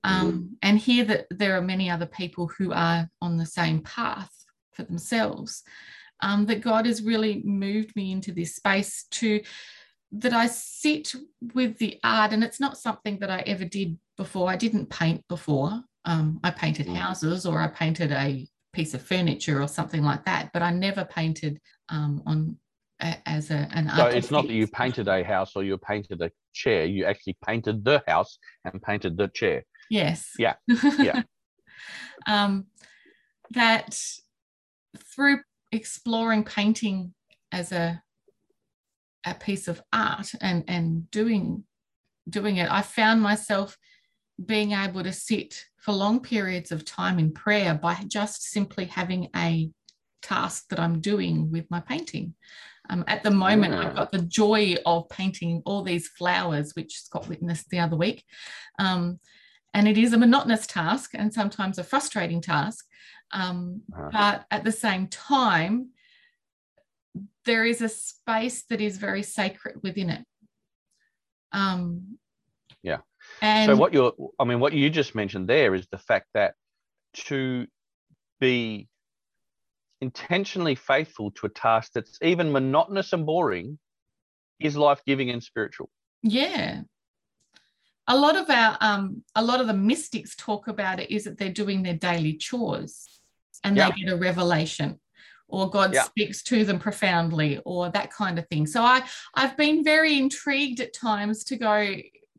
Um, 0.04 0.32
mm. 0.32 0.48
And 0.62 0.78
hear 0.78 1.04
that 1.04 1.26
there 1.30 1.56
are 1.56 1.62
many 1.62 1.88
other 1.88 2.06
people 2.06 2.50
who 2.58 2.72
are 2.72 3.08
on 3.20 3.36
the 3.36 3.46
same 3.46 3.82
path 3.82 4.30
for 4.72 4.82
themselves. 4.82 5.62
Um, 6.20 6.46
that 6.46 6.60
God 6.60 6.86
has 6.86 7.02
really 7.02 7.42
moved 7.44 7.96
me 7.96 8.12
into 8.12 8.30
this 8.32 8.54
space 8.54 9.06
to 9.10 9.40
that 10.12 10.32
I 10.32 10.46
sit 10.46 11.14
with 11.54 11.78
the 11.78 11.98
art, 12.04 12.32
and 12.32 12.44
it's 12.44 12.60
not 12.60 12.76
something 12.76 13.18
that 13.20 13.30
I 13.30 13.40
ever 13.40 13.64
did 13.64 13.98
before. 14.16 14.48
I 14.48 14.56
didn't 14.56 14.90
paint 14.90 15.26
before. 15.28 15.82
Um, 16.04 16.38
I 16.44 16.50
painted 16.50 16.86
mm. 16.86 16.94
houses 16.94 17.46
or 17.46 17.60
I 17.60 17.68
painted 17.68 18.12
a 18.12 18.46
piece 18.72 18.94
of 18.94 19.02
furniture 19.02 19.60
or 19.62 19.68
something 19.68 20.02
like 20.02 20.24
that, 20.24 20.50
but 20.52 20.62
I 20.62 20.70
never 20.70 21.04
painted 21.04 21.60
um, 21.88 22.22
on 22.26 22.56
as 23.26 23.50
a, 23.50 23.68
an 23.72 23.90
so 23.96 24.06
it's 24.06 24.30
not 24.30 24.46
that 24.46 24.52
you 24.52 24.66
painted 24.66 25.08
a 25.08 25.24
house 25.24 25.52
or 25.56 25.64
you 25.64 25.76
painted 25.76 26.20
a 26.22 26.30
chair 26.52 26.84
you 26.84 27.04
actually 27.04 27.36
painted 27.44 27.84
the 27.84 28.02
house 28.06 28.38
and 28.64 28.80
painted 28.82 29.16
the 29.16 29.28
chair. 29.28 29.64
Yes. 29.90 30.30
Yeah. 30.38 30.54
Yeah. 30.98 31.22
Um, 32.26 32.66
that 33.50 33.98
through 35.14 35.40
exploring 35.72 36.44
painting 36.44 37.14
as 37.50 37.72
a 37.72 38.02
a 39.26 39.34
piece 39.34 39.68
of 39.68 39.82
art 39.92 40.32
and 40.40 40.64
and 40.68 41.10
doing 41.10 41.64
doing 42.28 42.58
it, 42.58 42.70
I 42.70 42.82
found 42.82 43.20
myself 43.20 43.76
being 44.44 44.72
able 44.72 45.02
to 45.02 45.12
sit 45.12 45.64
for 45.78 45.92
long 45.92 46.20
periods 46.20 46.72
of 46.72 46.84
time 46.84 47.18
in 47.18 47.32
prayer 47.32 47.74
by 47.74 47.96
just 48.06 48.44
simply 48.44 48.84
having 48.84 49.28
a 49.34 49.70
task 50.22 50.68
that 50.70 50.78
I'm 50.78 51.00
doing 51.00 51.50
with 51.50 51.70
my 51.70 51.80
painting. 51.80 52.34
Um, 52.90 53.04
at 53.06 53.22
the 53.22 53.30
moment, 53.30 53.74
I've 53.74 53.94
got 53.94 54.12
the 54.12 54.22
joy 54.22 54.76
of 54.84 55.08
painting 55.08 55.62
all 55.64 55.82
these 55.82 56.08
flowers, 56.08 56.72
which 56.74 57.02
Scott 57.02 57.28
witnessed 57.28 57.70
the 57.70 57.78
other 57.78 57.96
week. 57.96 58.24
Um, 58.78 59.20
and 59.72 59.88
it 59.88 59.96
is 59.96 60.12
a 60.12 60.18
monotonous 60.18 60.66
task 60.66 61.12
and 61.14 61.32
sometimes 61.32 61.78
a 61.78 61.84
frustrating 61.84 62.40
task. 62.40 62.84
Um, 63.30 63.82
uh-huh. 63.94 64.10
But 64.12 64.46
at 64.50 64.64
the 64.64 64.72
same 64.72 65.06
time, 65.06 65.90
there 67.44 67.64
is 67.64 67.80
a 67.80 67.88
space 67.88 68.64
that 68.64 68.80
is 68.80 68.98
very 68.98 69.22
sacred 69.22 69.82
within 69.82 70.10
it. 70.10 70.24
Um, 71.52 72.18
yeah. 72.82 72.98
And 73.40 73.70
so 73.70 73.76
what 73.76 73.92
you're, 73.92 74.12
I 74.38 74.44
mean, 74.44 74.60
what 74.60 74.72
you 74.72 74.90
just 74.90 75.14
mentioned 75.14 75.48
there 75.48 75.74
is 75.74 75.86
the 75.90 75.98
fact 75.98 76.26
that 76.34 76.54
to 77.14 77.66
be 78.40 78.88
intentionally 80.02 80.74
faithful 80.74 81.30
to 81.30 81.46
a 81.46 81.48
task 81.48 81.92
that's 81.94 82.18
even 82.22 82.52
monotonous 82.52 83.12
and 83.12 83.24
boring 83.24 83.78
is 84.60 84.76
life-giving 84.76 85.30
and 85.30 85.42
spiritual. 85.42 85.88
Yeah. 86.22 86.82
A 88.08 88.16
lot 88.16 88.36
of 88.36 88.50
our 88.50 88.76
um 88.80 89.22
a 89.36 89.42
lot 89.42 89.60
of 89.60 89.68
the 89.68 89.74
mystics 89.74 90.34
talk 90.36 90.66
about 90.68 90.98
it 91.00 91.10
is 91.10 91.24
that 91.24 91.38
they're 91.38 91.52
doing 91.52 91.82
their 91.82 91.94
daily 91.94 92.34
chores 92.34 93.20
and 93.62 93.76
yeah. 93.76 93.90
they 93.90 94.02
get 94.02 94.12
a 94.12 94.16
revelation 94.16 94.98
or 95.46 95.70
God 95.70 95.94
yeah. 95.94 96.02
speaks 96.02 96.42
to 96.44 96.64
them 96.64 96.80
profoundly 96.80 97.60
or 97.64 97.90
that 97.90 98.12
kind 98.12 98.38
of 98.38 98.48
thing. 98.48 98.66
So 98.66 98.82
I 98.82 99.04
I've 99.34 99.56
been 99.56 99.84
very 99.84 100.18
intrigued 100.18 100.80
at 100.80 100.92
times 100.92 101.44
to 101.44 101.56
go 101.56 101.94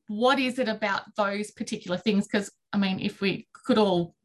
what 0.08 0.38
is 0.38 0.60
it 0.60 0.68
about 0.68 1.04
those 1.16 1.52
particular 1.52 1.98
things 1.98 2.28
because 2.28 2.52
I 2.74 2.78
mean 2.78 3.00
if 3.00 3.22
we 3.22 3.48
could 3.66 3.78
all 3.78 4.16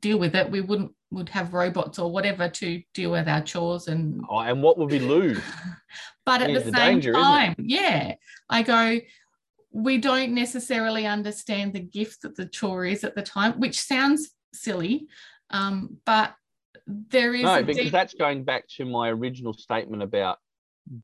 deal 0.00 0.18
with 0.18 0.34
it 0.34 0.50
we 0.50 0.62
wouldn't 0.62 0.92
would 1.10 1.28
have 1.28 1.54
robots 1.54 1.98
or 1.98 2.10
whatever 2.10 2.48
to 2.48 2.82
deal 2.94 3.10
with 3.10 3.28
our 3.28 3.40
chores 3.40 3.88
and 3.88 4.22
oh, 4.28 4.40
and 4.40 4.62
what 4.62 4.78
would 4.78 4.90
we 4.90 4.98
lose? 4.98 5.40
But 6.26 6.42
at 6.42 6.48
the, 6.48 6.60
the, 6.60 6.76
same 6.76 7.00
danger, 7.00 7.14
time 7.14 7.54
yeah 7.58 8.16
i 8.50 8.62
go 8.62 9.00
we 9.72 9.96
don't 9.96 10.34
necessarily 10.34 11.06
understand 11.06 11.72
the 11.72 11.80
gift 11.80 12.20
that 12.20 12.36
the 12.36 12.44
chore 12.44 12.84
is 12.84 13.02
at 13.02 13.14
the 13.14 13.22
time 13.22 13.58
which 13.58 13.80
sounds 13.80 14.28
silly 14.52 15.06
um, 15.50 15.96
but 16.04 16.34
there 16.86 17.34
is 17.34 17.42
no 17.42 17.62
because 17.62 17.84
deep... 17.84 17.92
that's 17.92 18.14
going 18.14 18.44
back 18.44 18.68
to 18.76 18.84
my 18.84 19.08
original 19.10 19.52
statement 19.52 20.02
about 20.02 20.38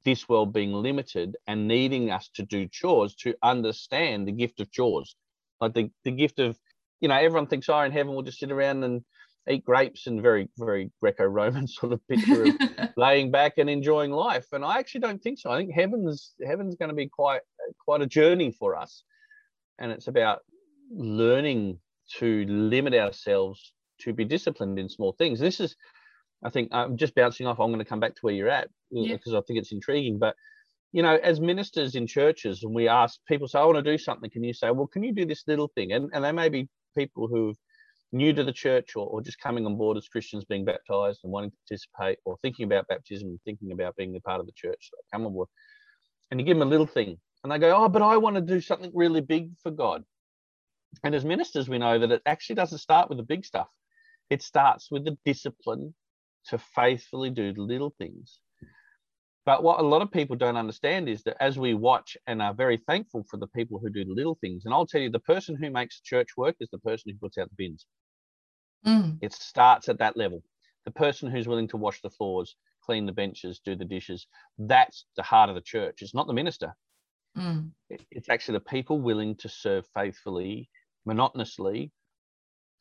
this 0.04 0.28
world 0.28 0.52
being 0.52 0.72
limited 0.72 1.36
and 1.46 1.68
needing 1.68 2.10
us 2.10 2.30
to 2.34 2.42
do 2.42 2.66
chores 2.66 3.14
to 3.16 3.34
understand 3.42 4.26
the 4.26 4.32
gift 4.32 4.60
of 4.60 4.70
chores. 4.70 5.14
Like 5.60 5.74
the, 5.74 5.90
the 6.04 6.10
gift 6.10 6.38
of 6.38 6.58
you 7.00 7.08
know 7.08 7.16
everyone 7.16 7.46
thinks 7.46 7.68
oh 7.68 7.80
in 7.80 7.92
heaven 7.92 8.14
we'll 8.14 8.22
just 8.22 8.38
sit 8.38 8.50
around 8.50 8.82
and 8.82 9.04
eat 9.48 9.64
grapes 9.64 10.06
and 10.06 10.22
very 10.22 10.48
very 10.56 10.90
greco-roman 11.00 11.66
sort 11.68 11.92
of 11.92 12.06
picture 12.08 12.44
of 12.44 12.54
laying 12.96 13.30
back 13.30 13.58
and 13.58 13.68
enjoying 13.68 14.10
life. 14.10 14.46
And 14.52 14.64
i 14.64 14.78
actually 14.78 15.02
don't 15.02 15.22
think 15.22 15.38
so. 15.38 15.50
I 15.50 15.58
think 15.58 15.72
heaven's 15.72 16.34
heaven's 16.44 16.76
going 16.76 16.90
to 16.90 16.94
be 16.94 17.08
quite 17.08 17.42
quite 17.84 18.02
a 18.02 18.06
journey 18.06 18.50
for 18.52 18.76
us. 18.76 19.02
And 19.78 19.90
it's 19.90 20.08
about 20.08 20.40
learning 20.90 21.78
to 22.18 22.44
limit 22.46 22.94
ourselves 22.94 23.72
to 24.00 24.12
be 24.12 24.24
disciplined 24.24 24.78
in 24.78 24.88
small 24.88 25.12
things. 25.12 25.38
This 25.40 25.60
is 25.60 25.76
i 26.44 26.50
think 26.50 26.68
i'm 26.72 26.96
just 26.96 27.14
bouncing 27.14 27.46
off. 27.46 27.60
I'm 27.60 27.68
going 27.68 27.78
to 27.78 27.84
come 27.84 28.00
back 28.00 28.14
to 28.14 28.20
where 28.20 28.34
you're 28.34 28.50
at 28.50 28.68
yeah. 28.90 29.14
Uh, 29.14 29.16
because 29.16 29.34
i 29.34 29.40
think 29.46 29.58
it's 29.58 29.72
intriguing. 29.72 30.18
But 30.18 30.36
you 30.92 31.02
know 31.02 31.16
as 31.22 31.40
ministers 31.40 31.96
in 31.96 32.06
churches 32.06 32.62
and 32.62 32.74
we 32.74 32.88
ask 32.88 33.18
people 33.26 33.48
say 33.48 33.58
i 33.58 33.64
want 33.64 33.76
to 33.76 33.90
do 33.92 33.98
something. 33.98 34.30
Can 34.30 34.44
you 34.44 34.54
say 34.54 34.70
well 34.70 34.86
can 34.86 35.02
you 35.02 35.12
do 35.12 35.26
this 35.26 35.44
little 35.46 35.68
thing 35.74 35.92
and, 35.92 36.10
and 36.14 36.24
they 36.24 36.32
may 36.32 36.48
be 36.48 36.68
people 36.96 37.28
who've 37.28 37.56
new 38.14 38.32
to 38.32 38.44
the 38.44 38.52
church 38.52 38.96
or, 38.96 39.06
or 39.06 39.20
just 39.20 39.40
coming 39.40 39.66
on 39.66 39.76
board 39.76 39.96
as 39.96 40.08
Christians 40.08 40.44
being 40.44 40.64
baptized 40.64 41.20
and 41.24 41.32
wanting 41.32 41.50
to 41.50 41.56
participate 41.68 42.18
or 42.24 42.36
thinking 42.38 42.64
about 42.64 42.88
baptism 42.88 43.28
and 43.28 43.40
thinking 43.44 43.72
about 43.72 43.96
being 43.96 44.14
a 44.16 44.20
part 44.20 44.40
of 44.40 44.46
the 44.46 44.52
church, 44.52 44.90
so 44.90 44.96
come 45.12 45.26
on 45.26 45.32
board. 45.32 45.48
And 46.30 46.40
you 46.40 46.46
give 46.46 46.56
them 46.56 46.66
a 46.66 46.70
little 46.70 46.86
thing 46.86 47.18
and 47.42 47.52
they 47.52 47.58
go, 47.58 47.74
Oh, 47.76 47.88
but 47.88 48.02
I 48.02 48.16
want 48.16 48.36
to 48.36 48.42
do 48.42 48.60
something 48.60 48.90
really 48.94 49.20
big 49.20 49.50
for 49.62 49.70
God. 49.70 50.04
And 51.02 51.14
as 51.14 51.24
ministers, 51.24 51.68
we 51.68 51.78
know 51.78 51.98
that 51.98 52.12
it 52.12 52.22
actually 52.24 52.56
doesn't 52.56 52.78
start 52.78 53.08
with 53.08 53.18
the 53.18 53.24
big 53.24 53.44
stuff. 53.44 53.68
It 54.30 54.42
starts 54.42 54.90
with 54.90 55.04
the 55.04 55.18
discipline 55.24 55.94
to 56.46 56.58
faithfully 56.58 57.30
do 57.30 57.52
the 57.52 57.62
little 57.62 57.94
things. 57.98 58.38
But 59.44 59.62
what 59.62 59.80
a 59.80 59.82
lot 59.82 60.00
of 60.00 60.10
people 60.10 60.36
don't 60.36 60.56
understand 60.56 61.08
is 61.08 61.22
that 61.24 61.36
as 61.40 61.58
we 61.58 61.74
watch 61.74 62.16
and 62.26 62.40
are 62.40 62.54
very 62.54 62.78
thankful 62.86 63.26
for 63.30 63.36
the 63.36 63.48
people 63.48 63.78
who 63.78 63.90
do 63.90 64.04
the 64.04 64.14
little 64.14 64.38
things, 64.40 64.64
and 64.64 64.72
I'll 64.72 64.86
tell 64.86 65.02
you, 65.02 65.10
the 65.10 65.18
person 65.18 65.56
who 65.56 65.70
makes 65.70 66.00
church 66.00 66.28
work 66.36 66.56
is 66.60 66.70
the 66.70 66.78
person 66.78 67.12
who 67.12 67.18
puts 67.18 67.36
out 67.36 67.50
the 67.50 67.56
bins. 67.56 67.86
Mm. 68.86 69.18
It 69.22 69.32
starts 69.32 69.88
at 69.88 69.98
that 69.98 70.16
level. 70.16 70.42
The 70.84 70.90
person 70.90 71.30
who's 71.30 71.48
willing 71.48 71.68
to 71.68 71.76
wash 71.76 72.00
the 72.02 72.10
floors, 72.10 72.56
clean 72.84 73.06
the 73.06 73.12
benches, 73.12 73.60
do 73.64 73.74
the 73.74 73.84
dishes, 73.84 74.26
that's 74.58 75.06
the 75.16 75.22
heart 75.22 75.48
of 75.48 75.54
the 75.54 75.62
church. 75.62 76.02
It's 76.02 76.14
not 76.14 76.26
the 76.26 76.34
minister. 76.34 76.74
Mm. 77.36 77.70
It's 78.10 78.28
actually 78.28 78.58
the 78.58 78.64
people 78.64 79.00
willing 79.00 79.34
to 79.36 79.48
serve 79.48 79.86
faithfully, 79.94 80.68
monotonously, 81.04 81.90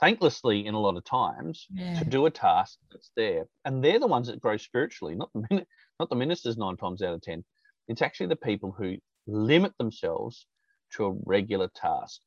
thanklessly 0.01 0.65
in 0.65 0.73
a 0.73 0.79
lot 0.79 0.97
of 0.97 1.03
times 1.05 1.67
yeah. 1.73 1.97
to 1.99 2.05
do 2.05 2.25
a 2.25 2.31
task 2.31 2.77
that's 2.91 3.11
there. 3.15 3.45
And 3.65 3.83
they're 3.83 3.99
the 3.99 4.07
ones 4.07 4.27
that 4.27 4.41
grow 4.41 4.57
spiritually, 4.57 5.15
not 5.15 5.29
the 5.33 5.65
not 5.99 6.09
the 6.09 6.15
ministers 6.15 6.57
nine 6.57 6.77
times 6.77 7.01
out 7.01 7.13
of 7.13 7.21
ten. 7.21 7.43
It's 7.87 8.01
actually 8.01 8.27
the 8.27 8.35
people 8.35 8.71
who 8.71 8.97
limit 9.27 9.73
themselves 9.77 10.47
to 10.95 11.05
a 11.05 11.15
regular 11.25 11.69
task. 11.75 12.19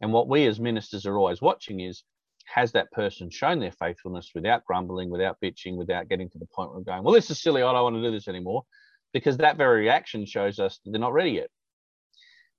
And 0.00 0.12
what 0.12 0.28
we 0.28 0.46
as 0.46 0.60
ministers 0.60 1.06
are 1.06 1.16
always 1.18 1.42
watching 1.42 1.80
is 1.80 2.04
has 2.52 2.72
that 2.72 2.90
person 2.92 3.30
shown 3.30 3.58
their 3.58 3.72
faithfulness 3.72 4.30
without 4.34 4.64
grumbling, 4.64 5.10
without 5.10 5.38
bitching, 5.42 5.76
without 5.76 6.08
getting 6.08 6.28
to 6.30 6.38
the 6.38 6.46
point 6.54 6.72
where 6.72 6.82
going, 6.82 7.02
well, 7.02 7.14
this 7.14 7.30
is 7.30 7.40
silly. 7.40 7.62
I 7.62 7.72
don't 7.72 7.82
want 7.82 7.96
to 7.96 8.02
do 8.02 8.10
this 8.10 8.28
anymore. 8.28 8.64
Because 9.12 9.36
that 9.36 9.56
very 9.56 9.82
reaction 9.82 10.26
shows 10.26 10.58
us 10.58 10.80
that 10.84 10.90
they're 10.90 11.00
not 11.00 11.12
ready 11.12 11.30
yet. 11.30 11.48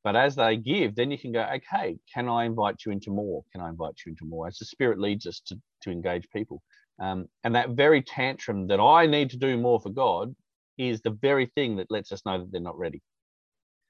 But 0.03 0.15
as 0.15 0.35
they 0.35 0.55
give, 0.55 0.95
then 0.95 1.11
you 1.11 1.17
can 1.17 1.31
go, 1.31 1.41
okay, 1.55 1.97
can 2.13 2.29
I 2.29 2.45
invite 2.45 2.77
you 2.85 2.91
into 2.91 3.09
more? 3.09 3.43
Can 3.51 3.59
I 3.59 3.69
invite 3.69 3.95
you 4.05 4.11
into 4.11 4.25
more? 4.25 4.47
As 4.47 4.57
the 4.57 4.65
Spirit 4.65 4.99
leads 4.99 5.25
us 5.25 5.41
to, 5.47 5.59
to 5.81 5.91
engage 5.91 6.29
people. 6.29 6.61
Um, 7.01 7.27
and 7.43 7.55
that 7.55 7.71
very 7.71 8.01
tantrum 8.01 8.67
that 8.67 8.79
I 8.79 9.05
need 9.05 9.31
to 9.31 9.37
do 9.37 9.57
more 9.57 9.79
for 9.79 9.89
God 9.89 10.33
is 10.77 11.01
the 11.01 11.09
very 11.09 11.47
thing 11.47 11.75
that 11.77 11.89
lets 11.89 12.11
us 12.11 12.21
know 12.25 12.37
that 12.37 12.51
they're 12.51 12.61
not 12.61 12.77
ready. 12.77 13.01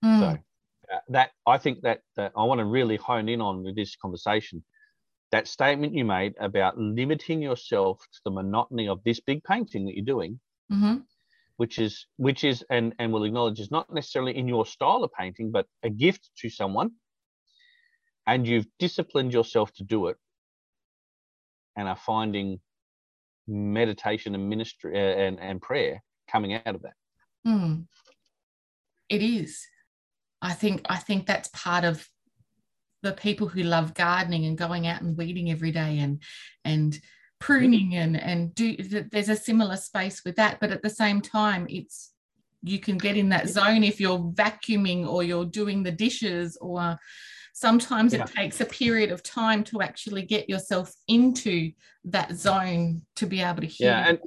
Mm. 0.03 0.19
So 0.19 0.25
uh, 0.25 0.99
that 1.09 1.31
I 1.45 1.57
think 1.57 1.81
that, 1.81 1.99
that 2.15 2.31
I 2.35 2.43
want 2.45 2.59
to 2.59 2.65
really 2.65 2.95
hone 2.95 3.29
in 3.29 3.41
on 3.41 3.63
with 3.63 3.75
this 3.75 3.95
conversation 3.95 4.63
that 5.31 5.47
statement 5.47 5.93
you 5.93 6.05
made 6.05 6.33
about 6.39 6.77
limiting 6.77 7.41
yourself 7.41 7.99
to 8.13 8.19
the 8.25 8.31
monotony 8.31 8.87
of 8.87 9.03
this 9.03 9.19
big 9.19 9.43
painting 9.43 9.85
that 9.85 9.95
you're 9.95 10.05
doing 10.05 10.39
mm-hmm. 10.71 10.97
which 11.57 11.79
is 11.79 12.05
which 12.17 12.43
is 12.43 12.63
and 12.69 12.93
and 12.99 13.11
will 13.11 13.23
acknowledge 13.23 13.59
is 13.59 13.71
not 13.71 13.91
necessarily 13.93 14.37
in 14.37 14.47
your 14.47 14.65
style 14.65 15.03
of 15.03 15.11
painting 15.13 15.51
but 15.51 15.65
a 15.83 15.89
gift 15.89 16.29
to 16.37 16.49
someone 16.49 16.91
and 18.27 18.47
you've 18.47 18.67
disciplined 18.79 19.33
yourself 19.33 19.71
to 19.73 19.83
do 19.83 20.07
it 20.07 20.17
and 21.75 21.87
are 21.87 21.95
finding 21.97 22.59
meditation 23.47 24.33
and 24.33 24.49
ministry 24.49 24.95
uh, 24.95 24.99
and, 24.99 25.39
and 25.39 25.61
prayer 25.61 26.01
coming 26.29 26.53
out 26.53 26.75
of 26.75 26.81
that 26.81 26.93
mm. 27.47 27.85
it 29.09 29.21
is 29.21 29.65
i 30.41 30.53
think 30.53 30.81
i 30.89 30.95
think 30.95 31.25
that's 31.25 31.49
part 31.49 31.83
of 31.83 32.07
the 33.05 33.13
people 33.13 33.47
who 33.47 33.61
love 33.61 33.93
gardening 33.93 34.45
and 34.45 34.57
going 34.57 34.87
out 34.87 35.01
and 35.01 35.15
weeding 35.15 35.51
every 35.51 35.71
day 35.71 35.99
and 35.99 36.21
and 36.65 36.99
pruning 37.39 37.95
and 37.95 38.19
and 38.19 38.55
do 38.55 38.75
there's 39.11 39.29
a 39.29 39.35
similar 39.35 39.77
space 39.77 40.23
with 40.25 40.35
that 40.37 40.59
but 40.59 40.71
at 40.71 40.81
the 40.81 40.89
same 40.89 41.21
time 41.21 41.67
it's 41.69 42.13
you 42.63 42.79
can 42.79 42.97
get 42.97 43.15
in 43.15 43.29
that 43.29 43.47
zone 43.47 43.83
if 43.83 43.99
you're 43.99 44.17
vacuuming 44.33 45.07
or 45.07 45.21
you're 45.21 45.45
doing 45.45 45.83
the 45.83 45.91
dishes 45.91 46.57
or 46.61 46.97
sometimes 47.53 48.11
yeah. 48.11 48.23
it 48.23 48.27
takes 48.27 48.59
a 48.59 48.65
period 48.65 49.11
of 49.11 49.21
time 49.21 49.63
to 49.63 49.81
actually 49.81 50.23
get 50.23 50.49
yourself 50.49 50.91
into 51.07 51.71
that 52.05 52.33
zone 52.33 53.03
to 53.15 53.27
be 53.27 53.39
able 53.39 53.61
to 53.61 53.67
hear. 53.67 53.91
yeah 53.91 54.09
and 54.09 54.19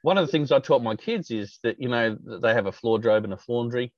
one 0.00 0.16
of 0.16 0.24
the 0.26 0.32
things 0.32 0.50
i 0.50 0.58
taught 0.58 0.82
my 0.82 0.96
kids 0.96 1.30
is 1.30 1.58
that 1.62 1.78
you 1.78 1.90
know 1.90 2.16
they 2.40 2.54
have 2.54 2.64
a 2.64 2.72
floor 2.72 2.98
drobe 2.98 3.24
and 3.24 3.34
a 3.34 3.38
laundry 3.46 3.92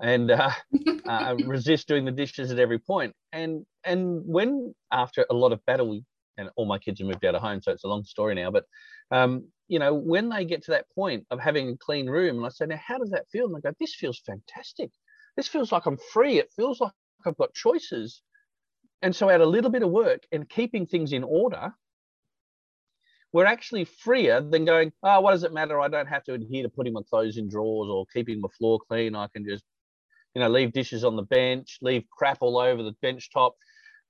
and 0.00 0.30
uh, 0.30 0.50
uh, 1.08 1.36
resist 1.44 1.88
doing 1.88 2.04
the 2.04 2.10
dishes 2.10 2.50
at 2.50 2.58
every 2.58 2.78
point. 2.78 3.14
And 3.32 3.64
and 3.84 4.22
when 4.24 4.74
after 4.92 5.26
a 5.30 5.34
lot 5.34 5.52
of 5.52 5.64
battle, 5.66 6.00
and 6.36 6.50
all 6.56 6.66
my 6.66 6.78
kids 6.78 7.00
have 7.00 7.08
moved 7.08 7.24
out 7.24 7.34
of 7.34 7.42
home, 7.42 7.60
so 7.62 7.72
it's 7.72 7.84
a 7.84 7.88
long 7.88 8.04
story 8.04 8.34
now. 8.34 8.50
But 8.50 8.64
um, 9.10 9.48
you 9.68 9.78
know, 9.78 9.94
when 9.94 10.28
they 10.28 10.44
get 10.44 10.62
to 10.64 10.72
that 10.72 10.86
point 10.94 11.26
of 11.30 11.40
having 11.40 11.70
a 11.70 11.76
clean 11.76 12.08
room, 12.08 12.36
and 12.36 12.46
I 12.46 12.50
say, 12.50 12.66
now 12.66 12.80
how 12.84 12.98
does 12.98 13.10
that 13.10 13.28
feel? 13.30 13.46
And 13.46 13.54
they 13.54 13.60
go, 13.60 13.74
this 13.80 13.94
feels 13.94 14.20
fantastic. 14.26 14.90
This 15.36 15.48
feels 15.48 15.72
like 15.72 15.86
I'm 15.86 15.98
free. 16.12 16.38
It 16.38 16.52
feels 16.54 16.80
like 16.80 16.92
I've 17.26 17.36
got 17.36 17.54
choices. 17.54 18.22
And 19.02 19.14
so, 19.14 19.28
out 19.28 19.40
a 19.40 19.46
little 19.46 19.70
bit 19.70 19.82
of 19.82 19.90
work 19.90 20.22
and 20.32 20.48
keeping 20.48 20.86
things 20.86 21.12
in 21.12 21.24
order, 21.24 21.72
we're 23.32 23.46
actually 23.46 23.84
freer 23.84 24.40
than 24.40 24.64
going, 24.64 24.92
oh, 25.02 25.20
what 25.20 25.32
does 25.32 25.42
it 25.42 25.52
matter? 25.52 25.80
I 25.80 25.88
don't 25.88 26.06
have 26.06 26.22
to 26.24 26.34
adhere 26.34 26.62
to 26.62 26.68
putting 26.68 26.92
my 26.92 27.02
clothes 27.10 27.36
in 27.36 27.48
drawers 27.48 27.88
or 27.90 28.06
keeping 28.12 28.40
my 28.40 28.48
floor 28.56 28.78
clean. 28.88 29.16
I 29.16 29.26
can 29.26 29.44
just, 29.44 29.64
you 30.34 30.40
know, 30.40 30.48
leave 30.48 30.72
dishes 30.72 31.04
on 31.04 31.16
the 31.16 31.22
bench, 31.22 31.78
leave 31.80 32.04
crap 32.10 32.38
all 32.40 32.58
over 32.58 32.82
the 32.82 32.94
bench 33.02 33.30
top. 33.32 33.54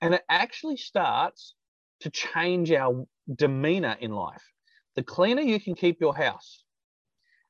And 0.00 0.14
it 0.14 0.22
actually 0.28 0.76
starts 0.76 1.54
to 2.00 2.10
change 2.10 2.72
our 2.72 3.06
demeanor 3.34 3.96
in 4.00 4.12
life. 4.12 4.42
The 4.96 5.02
cleaner 5.02 5.42
you 5.42 5.60
can 5.60 5.74
keep 5.74 6.00
your 6.00 6.14
house 6.14 6.64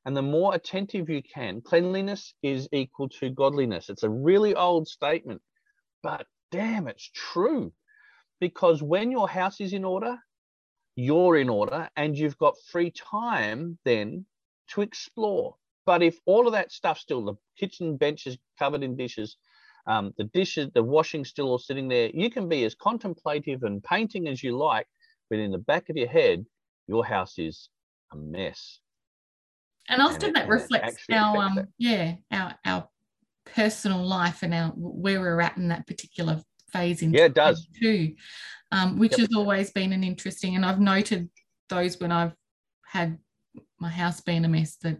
and 0.05 0.15
the 0.15 0.21
more 0.21 0.53
attentive 0.53 1.09
you 1.09 1.23
can, 1.23 1.61
cleanliness 1.61 2.35
is 2.43 2.69
equal 2.71 3.09
to 3.09 3.29
godliness. 3.31 3.89
It's 3.89 4.03
a 4.03 4.09
really 4.09 4.53
old 4.53 4.87
statement, 4.87 5.41
but 6.03 6.27
damn, 6.51 6.87
it's 6.87 7.09
true. 7.13 7.73
Because 8.39 8.83
when 8.83 9.11
your 9.11 9.27
house 9.27 9.59
is 9.59 9.73
in 9.73 9.83
order, 9.83 10.17
you're 10.95 11.37
in 11.37 11.49
order 11.49 11.89
and 11.95 12.15
you've 12.15 12.37
got 12.37 12.55
free 12.71 12.91
time 12.91 13.79
then 13.83 14.25
to 14.69 14.81
explore. 14.81 15.55
But 15.85 16.01
if 16.01 16.19
all 16.25 16.47
of 16.47 16.53
that 16.53 16.71
stuff 16.71 16.97
still, 16.97 17.23
the 17.23 17.35
kitchen 17.57 17.97
bench 17.97 18.27
is 18.27 18.37
covered 18.57 18.83
in 18.83 18.95
dishes, 18.95 19.37
um, 19.87 20.13
the 20.17 20.23
dishes, 20.25 20.69
the 20.73 20.83
washing 20.83 21.23
still 21.23 21.49
all 21.49 21.59
sitting 21.59 21.87
there, 21.87 22.09
you 22.13 22.29
can 22.29 22.49
be 22.49 22.63
as 22.63 22.73
contemplative 22.73 23.63
and 23.63 23.83
painting 23.83 24.27
as 24.27 24.43
you 24.43 24.57
like, 24.57 24.87
but 25.29 25.39
in 25.39 25.51
the 25.51 25.59
back 25.59 25.89
of 25.89 25.95
your 25.95 26.07
head, 26.07 26.45
your 26.87 27.05
house 27.05 27.37
is 27.37 27.69
a 28.11 28.15
mess. 28.15 28.79
And 29.87 30.01
often 30.01 30.29
and 30.29 30.35
that 30.35 30.49
reflects 30.49 31.05
our 31.11 31.37
um, 31.37 31.55
that. 31.55 31.67
yeah, 31.77 32.15
our 32.31 32.55
our 32.65 32.89
personal 33.45 34.03
life 34.03 34.41
and 34.41 34.51
our 34.51 34.69
where 34.69 35.19
we're 35.19 35.41
at 35.41 35.57
in 35.57 35.67
that 35.67 35.85
particular 35.85 36.41
phase 36.73 37.03
in 37.03 37.13
yeah, 37.13 37.25
it 37.25 37.35
does 37.35 37.67
too 37.79 38.15
um, 38.71 38.97
which 38.97 39.11
yep. 39.11 39.21
has 39.21 39.29
always 39.35 39.71
been 39.71 39.93
an 39.93 40.03
interesting. 40.03 40.55
And 40.55 40.65
I've 40.65 40.79
noted 40.79 41.29
those 41.69 41.99
when 41.99 42.11
I've 42.11 42.33
had 42.85 43.17
my 43.79 43.89
house 43.89 44.21
being 44.21 44.45
a 44.45 44.49
mess 44.49 44.75
that 44.83 44.97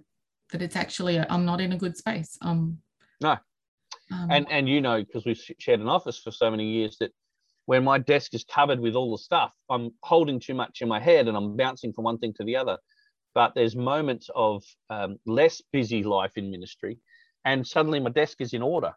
that 0.55 0.63
it's 0.63 0.77
actually 0.77 1.19
i 1.19 1.25
am 1.29 1.43
not 1.43 1.59
in 1.59 1.73
a 1.73 1.77
good 1.77 1.97
space. 1.97 2.37
Um, 2.41 2.77
no, 3.21 3.31
um, 4.11 4.27
and 4.31 4.47
and 4.49 4.69
you 4.69 4.79
know 4.79 5.03
because 5.03 5.25
we've 5.25 5.41
shared 5.59 5.81
an 5.81 5.89
office 5.89 6.17
for 6.19 6.31
so 6.31 6.49
many 6.49 6.65
years 6.71 6.97
that 6.99 7.11
when 7.65 7.83
my 7.83 7.97
desk 7.97 8.33
is 8.33 8.45
covered 8.45 8.79
with 8.79 8.95
all 8.95 9.11
the 9.11 9.17
stuff, 9.17 9.53
I'm 9.69 9.91
holding 10.03 10.39
too 10.39 10.53
much 10.53 10.81
in 10.81 10.87
my 10.87 10.99
head 10.99 11.27
and 11.27 11.35
I'm 11.35 11.57
bouncing 11.57 11.91
from 11.91 12.03
one 12.05 12.19
thing 12.19 12.33
to 12.37 12.43
the 12.43 12.55
other. 12.55 12.77
But 13.33 13.53
there's 13.55 13.75
moments 13.75 14.29
of 14.35 14.63
um, 14.89 15.17
less 15.25 15.61
busy 15.73 16.03
life 16.03 16.33
in 16.37 16.51
ministry, 16.51 16.99
and 17.43 17.67
suddenly 17.67 17.99
my 17.99 18.11
desk 18.11 18.39
is 18.39 18.53
in 18.53 18.61
order, 18.61 18.93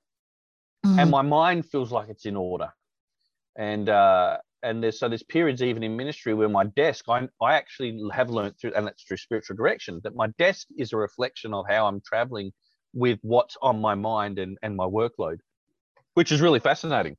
mm. 0.87 0.97
and 1.01 1.11
my 1.11 1.23
mind 1.23 1.67
feels 1.67 1.91
like 1.91 2.09
it's 2.09 2.27
in 2.27 2.37
order, 2.37 2.73
and 3.57 3.89
uh, 3.89 4.37
and 4.63 4.83
there's 4.83 4.99
so 4.99 5.09
there's 5.09 5.23
periods 5.23 5.63
even 5.63 5.83
in 5.83 5.97
ministry 5.97 6.35
where 6.35 6.49
my 6.49 6.65
desk 6.65 7.05
I, 7.09 7.29
I 7.41 7.55
actually 7.55 8.01
have 8.13 8.31
learned 8.31 8.55
through 8.61 8.73
and 8.75 8.87
that's 8.87 9.03
through 9.05 9.17
spiritual 9.19 9.57
direction 9.57 10.01
that 10.05 10.17
my 10.17 10.29
desk 10.39 10.67
is 10.77 10.93
a 10.93 10.97
reflection 10.97 11.55
of 11.55 11.67
how 11.69 11.87
i'm 11.87 12.01
traveling 12.01 12.53
with 12.95 13.19
what's 13.23 13.57
on 13.63 13.81
my 13.81 13.95
mind 13.95 14.39
and, 14.39 14.59
and 14.63 14.77
my 14.77 14.87
workload 14.87 15.39
which 16.15 16.33
is 16.33 16.41
really 16.41 16.61
fascinating 16.61 17.17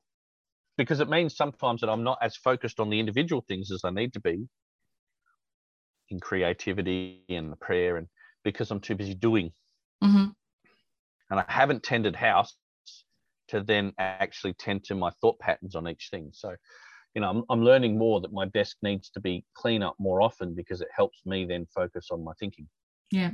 because 0.78 1.00
it 1.00 1.10
means 1.10 1.36
sometimes 1.36 1.82
that 1.82 1.90
i'm 1.90 2.04
not 2.04 2.18
as 2.22 2.36
focused 2.36 2.80
on 2.80 2.90
the 2.90 3.00
individual 3.00 3.44
things 3.48 3.72
as 3.72 3.82
i 3.84 3.90
need 3.90 4.14
to 4.14 4.20
be 4.20 4.48
in 6.10 6.20
creativity 6.20 7.24
and 7.30 7.52
the 7.52 7.58
prayer 7.58 7.98
and 7.98 8.08
because 8.44 8.72
i'm 8.72 8.80
too 8.80 8.96
busy 8.96 9.14
doing 9.14 9.52
mm-hmm. 10.04 10.26
and 11.30 11.40
i 11.40 11.46
haven't 11.48 11.84
tended 11.84 12.16
house 12.16 12.56
to 13.48 13.62
then 13.62 13.92
actually 13.98 14.54
tend 14.54 14.84
to 14.84 14.94
my 14.94 15.10
thought 15.22 15.40
patterns 15.40 15.76
on 15.76 15.88
each 15.88 16.10
thing 16.12 16.30
so 16.34 16.56
you 17.20 17.26
know, 17.26 17.32
I'm, 17.32 17.44
I'm 17.50 17.66
learning 17.66 17.98
more 17.98 18.22
that 18.22 18.32
my 18.32 18.46
desk 18.46 18.78
needs 18.82 19.10
to 19.10 19.20
be 19.20 19.44
clean 19.54 19.84
up 19.84 19.94
more 20.00 20.22
often 20.22 20.54
because 20.56 20.80
it 20.80 20.88
helps 20.96 21.20
me 21.26 21.44
then 21.44 21.68
focus 21.76 22.08
on 22.12 22.24
my 22.24 22.32
thinking. 22.40 22.66
Yeah. 23.12 23.32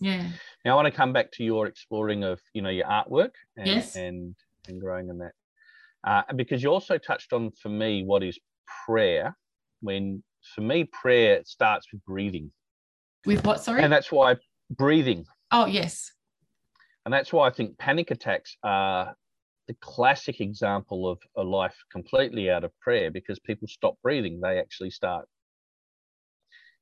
Yeah. 0.00 0.28
Now 0.64 0.72
I 0.72 0.74
want 0.74 0.86
to 0.86 0.90
come 0.90 1.12
back 1.12 1.30
to 1.34 1.44
your 1.44 1.68
exploring 1.68 2.24
of, 2.24 2.40
you 2.54 2.62
know, 2.62 2.68
your 2.70 2.86
artwork 2.86 3.30
and 3.56 3.68
yes. 3.68 3.94
and, 3.94 4.34
and 4.66 4.80
growing 4.80 5.10
in 5.10 5.18
that. 5.18 5.30
Uh, 6.04 6.22
because 6.34 6.60
you 6.60 6.70
also 6.70 6.98
touched 6.98 7.32
on 7.32 7.52
for 7.52 7.68
me 7.68 8.02
what 8.02 8.24
is 8.24 8.36
prayer 8.84 9.36
when 9.80 10.24
for 10.56 10.62
me 10.62 10.82
prayer 10.92 11.42
starts 11.44 11.86
with 11.92 12.04
breathing. 12.04 12.50
With 13.26 13.44
what, 13.44 13.62
sorry? 13.62 13.84
And 13.84 13.92
that's 13.92 14.10
why 14.10 14.34
breathing. 14.70 15.24
Oh, 15.52 15.66
yes. 15.66 16.10
And 17.04 17.14
that's 17.14 17.32
why 17.32 17.46
I 17.46 17.52
think 17.52 17.78
panic 17.78 18.10
attacks 18.10 18.56
are 18.64 19.14
the 19.68 19.74
classic 19.80 20.40
example 20.40 21.08
of 21.08 21.18
a 21.36 21.42
life 21.42 21.76
completely 21.90 22.50
out 22.50 22.64
of 22.64 22.78
prayer 22.80 23.10
because 23.10 23.38
people 23.40 23.68
stop 23.68 23.96
breathing. 24.02 24.40
They 24.40 24.58
actually 24.58 24.90
start, 24.90 25.26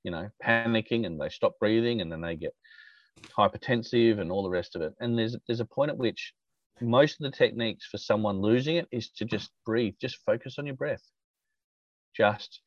you 0.03 0.11
know, 0.11 0.29
panicking 0.44 1.07
and 1.07 1.20
they 1.20 1.31
stop 1.31 1.59
breathing 1.59 2.01
and 2.01 2.12
then 2.12 2.20
they 2.20 2.37
get 2.37 2.55
hypertensive 3.37 4.20
and 4.20 4.31
all 4.31 4.42
the 4.42 4.51
rest 4.51 4.77
of 4.77 4.83
it. 4.83 4.92
And 5.01 5.18
there's 5.18 5.37
there's 5.47 5.61
a 5.61 5.64
point 5.64 5.90
at 5.90 5.97
which 5.97 6.35
most 6.81 7.20
of 7.20 7.31
the 7.31 7.37
techniques 7.37 7.87
for 7.87 7.99
someone 7.99 8.40
losing 8.40 8.77
it 8.77 8.88
is 8.90 9.11
to 9.11 9.25
just 9.25 9.51
breathe, 9.64 9.94
just 10.01 10.18
focus 10.27 10.59
on 10.59 10.66
your 10.66 10.75
breath. 10.75 11.03
Just 12.16 12.61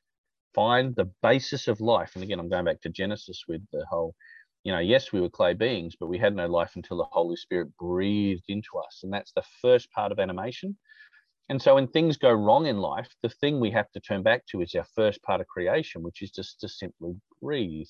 find 0.55 0.95
the 0.95 1.11
basis 1.21 1.67
of 1.67 1.81
life. 1.81 2.11
And 2.15 2.23
again, 2.23 2.39
I'm 2.39 2.49
going 2.49 2.65
back 2.65 2.81
to 2.81 2.89
Genesis 2.89 3.43
with 3.47 3.61
the 3.71 3.85
whole 3.89 4.15
you 4.67 4.73
know, 4.73 4.79
yes, 4.79 5.13
we 5.13 5.21
were 5.21 5.29
clay 5.29 5.53
beings, 5.53 5.95
but 5.97 6.07
we 6.07 6.17
had 6.17 6.35
no 6.35 6.45
life 6.45 6.73
until 6.75 6.97
the 6.97 7.05
Holy 7.05 7.37
Spirit 7.37 7.69
breathed 7.77 8.43
into 8.49 8.71
us. 8.85 8.99
And 9.01 9.13
that's 9.13 9.31
the 9.31 9.45
first 9.61 9.89
part 9.93 10.11
of 10.11 10.19
animation. 10.19 10.75
And 11.47 11.61
so 11.61 11.75
when 11.75 11.87
things 11.87 12.17
go 12.17 12.33
wrong 12.33 12.65
in 12.65 12.79
life, 12.79 13.07
the 13.23 13.29
thing 13.29 13.61
we 13.61 13.71
have 13.71 13.89
to 13.93 14.01
turn 14.01 14.23
back 14.23 14.45
to 14.47 14.59
is 14.59 14.75
our 14.75 14.85
first 14.93 15.23
part 15.23 15.39
of 15.39 15.47
creation, 15.47 16.03
which 16.03 16.21
is 16.21 16.31
just 16.31 16.59
to 16.59 16.67
simply 16.67 17.15
breathe, 17.41 17.87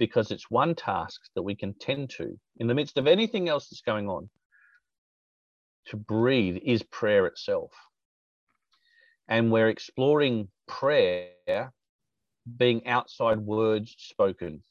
because 0.00 0.32
it's 0.32 0.50
one 0.50 0.74
task 0.74 1.20
that 1.36 1.44
we 1.44 1.54
can 1.54 1.72
tend 1.74 2.10
to 2.16 2.36
in 2.56 2.66
the 2.66 2.74
midst 2.74 2.98
of 2.98 3.06
anything 3.06 3.48
else 3.48 3.68
that's 3.68 3.82
going 3.82 4.08
on. 4.08 4.28
To 5.90 5.96
breathe 5.96 6.56
is 6.64 6.82
prayer 6.82 7.26
itself. 7.26 7.70
And 9.28 9.52
we're 9.52 9.68
exploring 9.68 10.48
prayer 10.66 11.72
being 12.56 12.88
outside 12.88 13.38
words 13.38 13.94
spoken. 13.96 14.64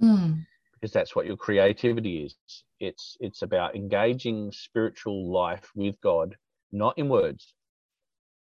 Mm 0.00 0.44
because 0.84 0.92
that's 0.92 1.16
what 1.16 1.24
your 1.24 1.38
creativity 1.38 2.24
is. 2.24 2.36
It's 2.78 3.16
it's 3.18 3.40
about 3.40 3.74
engaging 3.74 4.52
spiritual 4.52 5.32
life 5.32 5.70
with 5.74 5.98
God, 6.02 6.36
not 6.72 6.98
in 6.98 7.08
words, 7.08 7.54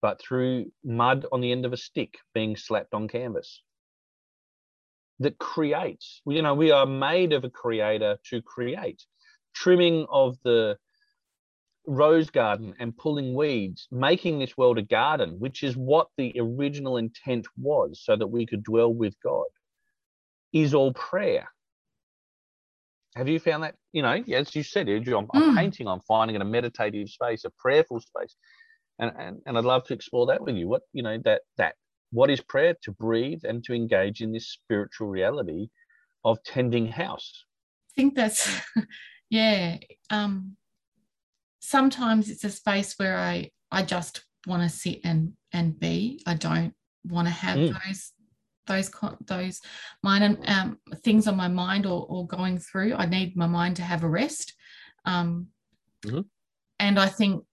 but 0.02 0.20
through 0.20 0.70
mud 0.84 1.24
on 1.32 1.40
the 1.40 1.50
end 1.50 1.64
of 1.64 1.72
a 1.72 1.78
stick 1.78 2.18
being 2.34 2.54
slapped 2.54 2.92
on 2.92 3.08
canvas. 3.08 3.62
That 5.20 5.38
creates. 5.38 6.20
You 6.26 6.42
know, 6.42 6.54
we 6.54 6.72
are 6.72 6.84
made 6.84 7.32
of 7.32 7.44
a 7.44 7.48
creator 7.48 8.18
to 8.28 8.42
create. 8.42 9.02
Trimming 9.54 10.04
of 10.10 10.36
the 10.44 10.76
rose 11.86 12.28
garden 12.28 12.74
and 12.78 12.94
pulling 12.94 13.34
weeds, 13.34 13.88
making 13.90 14.40
this 14.40 14.58
world 14.58 14.76
a 14.76 14.82
garden, 14.82 15.36
which 15.38 15.62
is 15.62 15.74
what 15.74 16.08
the 16.18 16.34
original 16.38 16.98
intent 16.98 17.46
was, 17.56 18.02
so 18.04 18.14
that 18.14 18.26
we 18.26 18.44
could 18.44 18.62
dwell 18.62 18.92
with 18.92 19.14
God, 19.24 19.46
is 20.52 20.74
all 20.74 20.92
prayer. 20.92 21.48
Have 23.16 23.28
you 23.28 23.40
found 23.40 23.62
that? 23.62 23.74
You 23.92 24.02
know, 24.02 24.22
as 24.32 24.54
you 24.54 24.62
said, 24.62 24.90
Andrew, 24.90 25.16
I'm, 25.16 25.26
I'm 25.32 25.54
mm. 25.54 25.56
painting, 25.56 25.88
I'm 25.88 26.00
finding 26.00 26.36
in 26.36 26.42
a 26.42 26.44
meditative 26.44 27.08
space, 27.08 27.44
a 27.44 27.50
prayerful 27.58 28.00
space. 28.00 28.36
And, 28.98 29.10
and 29.18 29.38
and 29.46 29.56
I'd 29.56 29.64
love 29.64 29.84
to 29.84 29.94
explore 29.94 30.26
that 30.26 30.42
with 30.42 30.54
you. 30.54 30.68
What, 30.68 30.82
you 30.92 31.02
know, 31.02 31.18
that 31.24 31.42
that 31.56 31.76
what 32.12 32.30
is 32.30 32.42
prayer? 32.42 32.74
To 32.82 32.92
breathe 32.92 33.40
and 33.44 33.64
to 33.64 33.72
engage 33.72 34.20
in 34.20 34.32
this 34.32 34.50
spiritual 34.50 35.08
reality 35.08 35.68
of 36.24 36.42
tending 36.44 36.86
house. 36.88 37.44
I 37.90 37.92
think 37.96 38.14
that's 38.14 38.60
yeah. 39.30 39.78
Um 40.10 40.56
sometimes 41.60 42.28
it's 42.28 42.44
a 42.44 42.50
space 42.50 42.94
where 42.98 43.16
I 43.16 43.50
I 43.70 43.82
just 43.82 44.24
want 44.46 44.62
to 44.62 44.68
sit 44.68 45.00
and 45.04 45.32
and 45.54 45.78
be. 45.78 46.22
I 46.26 46.34
don't 46.34 46.74
want 47.04 47.28
to 47.28 47.32
have 47.32 47.56
mm. 47.56 47.72
those 47.72 48.12
those 48.66 48.90
those 49.26 49.60
and 50.04 50.38
um, 50.48 50.78
things 51.04 51.26
on 51.26 51.36
my 51.36 51.48
mind 51.48 51.86
or, 51.86 52.06
or 52.08 52.26
going 52.26 52.58
through. 52.58 52.94
I 52.94 53.06
need 53.06 53.36
my 53.36 53.46
mind 53.46 53.76
to 53.76 53.82
have 53.82 54.02
a 54.02 54.08
rest. 54.08 54.54
Um, 55.04 55.48
mm-hmm. 56.04 56.20
And 56.78 56.98
I 56.98 57.06
think 57.06 57.44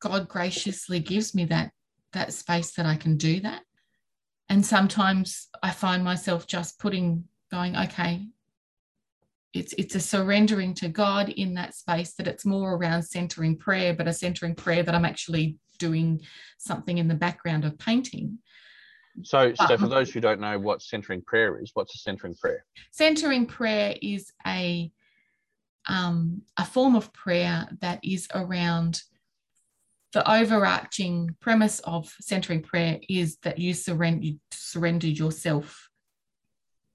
God 0.00 0.28
graciously 0.28 1.00
gives 1.00 1.34
me 1.34 1.44
that 1.46 1.72
that 2.12 2.32
space 2.32 2.72
that 2.72 2.86
I 2.86 2.96
can 2.96 3.16
do 3.16 3.40
that. 3.40 3.62
And 4.48 4.66
sometimes 4.66 5.48
I 5.62 5.70
find 5.70 6.02
myself 6.02 6.46
just 6.46 6.80
putting, 6.80 7.24
going, 7.52 7.76
okay, 7.76 8.26
it's 9.52 9.72
it's 9.78 9.94
a 9.94 10.00
surrendering 10.00 10.74
to 10.74 10.88
God 10.88 11.28
in 11.28 11.54
that 11.54 11.74
space 11.74 12.14
that 12.14 12.28
it's 12.28 12.44
more 12.44 12.74
around 12.74 13.02
centering 13.02 13.56
prayer, 13.56 13.94
but 13.94 14.08
a 14.08 14.12
centering 14.12 14.54
prayer 14.54 14.82
that 14.82 14.94
I'm 14.94 15.04
actually 15.04 15.56
doing 15.78 16.20
something 16.58 16.98
in 16.98 17.08
the 17.08 17.14
background 17.14 17.64
of 17.64 17.78
painting. 17.78 18.38
So, 19.22 19.52
so 19.54 19.76
for 19.76 19.88
those 19.88 20.10
who 20.10 20.20
don't 20.20 20.40
know 20.40 20.58
what 20.58 20.82
centering 20.82 21.22
prayer 21.22 21.58
is, 21.60 21.70
what's 21.74 21.94
a 21.94 21.98
centering 21.98 22.34
prayer? 22.34 22.64
Centering 22.92 23.46
prayer 23.46 23.94
is 24.00 24.32
a 24.46 24.90
um, 25.88 26.42
a 26.56 26.64
form 26.64 26.94
of 26.94 27.12
prayer 27.12 27.66
that 27.80 28.00
is 28.04 28.28
around 28.34 29.02
the 30.12 30.28
overarching 30.30 31.34
premise 31.40 31.80
of 31.80 32.14
centering 32.20 32.62
prayer 32.62 32.98
is 33.08 33.36
that 33.42 33.58
you 33.58 33.74
surrender 33.74 34.24
you 34.24 34.40
surrender 34.50 35.06
yourself 35.06 35.88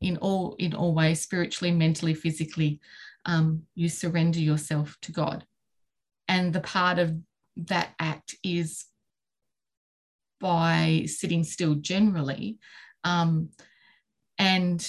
in 0.02 0.18
all 0.18 0.56
in 0.60 0.74
all 0.74 0.94
ways, 0.94 1.22
spiritually, 1.22 1.72
mentally, 1.72 2.14
physically, 2.14 2.80
um, 3.26 3.64
you 3.74 3.90
surrender 3.90 4.40
yourself 4.40 4.98
to 5.02 5.12
God. 5.12 5.46
And 6.28 6.54
the 6.54 6.62
part 6.62 7.00
of 7.00 7.16
that 7.58 7.90
act 8.00 8.36
is 8.44 8.86
by 10.40 11.04
sitting 11.08 11.44
still 11.44 11.76
generally. 11.76 12.58
Um, 13.04 13.50
and 14.38 14.88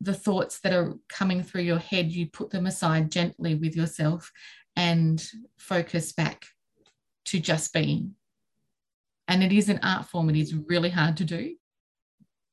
the 0.00 0.14
thoughts 0.14 0.60
that 0.60 0.72
are 0.72 0.94
coming 1.08 1.42
through 1.42 1.62
your 1.62 1.78
head, 1.78 2.10
you 2.10 2.26
put 2.26 2.50
them 2.50 2.66
aside 2.66 3.10
gently 3.10 3.54
with 3.54 3.76
yourself 3.76 4.32
and 4.76 5.24
focus 5.58 6.12
back 6.12 6.46
to 7.26 7.38
just 7.38 7.72
being. 7.72 8.14
And 9.28 9.42
it 9.42 9.52
is 9.52 9.68
an 9.68 9.80
art 9.82 10.06
form, 10.06 10.30
it 10.30 10.36
is 10.36 10.54
really 10.54 10.90
hard 10.90 11.16
to 11.18 11.24
do. 11.24 11.54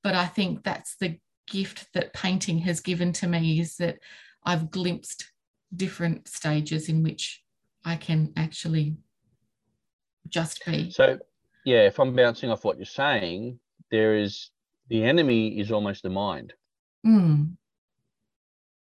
But 0.03 0.13
I 0.13 0.25
think 0.25 0.63
that's 0.63 0.95
the 0.97 1.17
gift 1.49 1.87
that 1.93 2.13
painting 2.13 2.59
has 2.59 2.81
given 2.81 3.13
to 3.13 3.27
me 3.27 3.59
is 3.59 3.77
that 3.77 3.97
I've 4.43 4.69
glimpsed 4.69 5.31
different 5.75 6.27
stages 6.27 6.89
in 6.89 7.03
which 7.03 7.43
I 7.83 7.95
can 7.95 8.33
actually 8.35 8.97
just 10.27 10.65
be. 10.65 10.91
So, 10.91 11.17
yeah, 11.67 11.81
if 11.85 11.99
I'm 11.99 12.15
bouncing 12.15 12.49
off 12.49 12.63
what 12.63 12.77
you're 12.77 12.85
saying, 12.85 13.59
there 13.91 14.15
is 14.15 14.51
the 14.87 15.03
enemy 15.03 15.59
is 15.59 15.69
almost 15.69 16.01
the 16.01 16.09
mind. 16.09 16.53
Mm. 17.05 17.57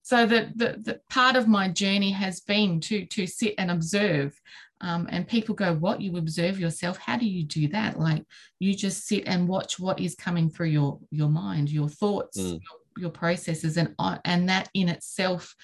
So 0.03 0.25
the, 0.25 0.51
the, 0.53 0.75
the 0.83 1.01
part 1.09 1.37
of 1.37 1.47
my 1.47 1.69
journey 1.69 2.11
has 2.11 2.41
been 2.41 2.81
to 2.81 3.05
to 3.05 3.25
sit 3.27 3.55
and 3.57 3.71
observe. 3.71 4.37
Um, 4.81 5.07
and 5.09 5.25
people 5.25 5.55
go, 5.55 5.73
"What 5.73 6.01
you 6.01 6.17
observe 6.17 6.59
yourself? 6.59 6.97
How 6.97 7.17
do 7.17 7.25
you 7.25 7.43
do 7.45 7.69
that? 7.69 7.97
Like 7.97 8.25
you 8.59 8.75
just 8.75 9.07
sit 9.07 9.23
and 9.25 9.47
watch 9.47 9.79
what 9.79 10.01
is 10.01 10.13
coming 10.15 10.49
through 10.49 10.67
your 10.67 10.99
your 11.11 11.29
mind, 11.29 11.69
your 11.69 11.87
thoughts, 11.87 12.37
mm. 12.37 12.59
your, 12.59 13.03
your 13.03 13.09
processes, 13.09 13.77
and 13.77 13.95
and 14.25 14.49
that 14.49 14.69
in 14.73 14.89
itself, 14.89 15.55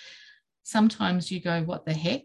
sometimes 0.64 1.30
you 1.30 1.42
go, 1.42 1.62
"What 1.64 1.86
the 1.86 1.94
heck?" 1.94 2.24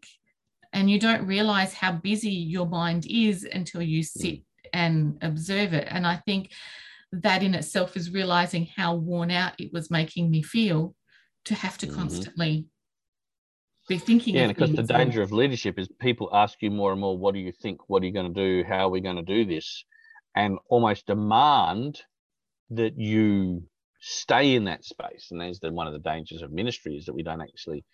and 0.72 0.90
you 0.90 1.00
don't 1.00 1.26
realize 1.26 1.72
how 1.72 1.92
busy 1.92 2.30
your 2.30 2.66
mind 2.66 3.06
is 3.08 3.44
until 3.44 3.80
you 3.80 4.02
mm. 4.02 4.06
sit 4.06 4.40
and 4.72 5.18
observe 5.22 5.72
it. 5.72 5.86
And 5.90 6.06
I 6.06 6.16
think 6.16 6.52
that 7.12 7.42
in 7.42 7.54
itself 7.54 7.96
is 7.96 8.10
realizing 8.10 8.68
how 8.76 8.94
worn 8.94 9.30
out 9.30 9.54
it 9.58 9.72
was 9.72 9.90
making 9.90 10.30
me 10.30 10.42
feel 10.42 10.94
to 11.44 11.54
have 11.54 11.78
to 11.78 11.86
mm-hmm. 11.86 11.96
constantly 11.96 12.66
be 13.88 13.98
thinking. 13.98 14.34
Yeah, 14.34 14.48
because 14.48 14.72
the 14.72 14.82
danger 14.82 15.22
of 15.22 15.32
leadership 15.32 15.78
is 15.78 15.88
people 16.00 16.28
ask 16.32 16.60
you 16.60 16.70
more 16.70 16.92
and 16.92 17.00
more, 17.00 17.16
what 17.16 17.34
do 17.34 17.40
you 17.40 17.52
think? 17.52 17.88
What 17.88 18.02
are 18.02 18.06
you 18.06 18.12
going 18.12 18.32
to 18.32 18.40
do? 18.40 18.64
How 18.68 18.86
are 18.86 18.90
we 18.90 19.00
going 19.00 19.16
to 19.16 19.22
do 19.22 19.44
this? 19.44 19.84
And 20.34 20.58
almost 20.68 21.06
demand 21.06 22.00
that 22.70 22.98
you 22.98 23.62
stay 24.00 24.54
in 24.54 24.64
that 24.64 24.84
space. 24.84 25.28
And 25.30 25.40
there's 25.40 25.60
the, 25.60 25.72
one 25.72 25.86
of 25.86 25.92
the 25.92 25.98
dangers 26.00 26.42
of 26.42 26.52
ministry 26.52 26.96
is 26.96 27.06
that 27.06 27.14
we 27.14 27.22
don't 27.22 27.40
actually 27.40 27.84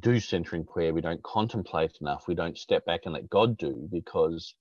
do 0.00 0.20
centering 0.20 0.64
prayer. 0.64 0.94
We 0.94 1.00
don't 1.00 1.22
contemplate 1.22 1.98
enough. 2.00 2.24
We 2.28 2.34
don't 2.34 2.56
step 2.56 2.86
back 2.86 3.00
and 3.04 3.14
let 3.14 3.28
God 3.28 3.58
do 3.58 3.88
because 3.90 4.54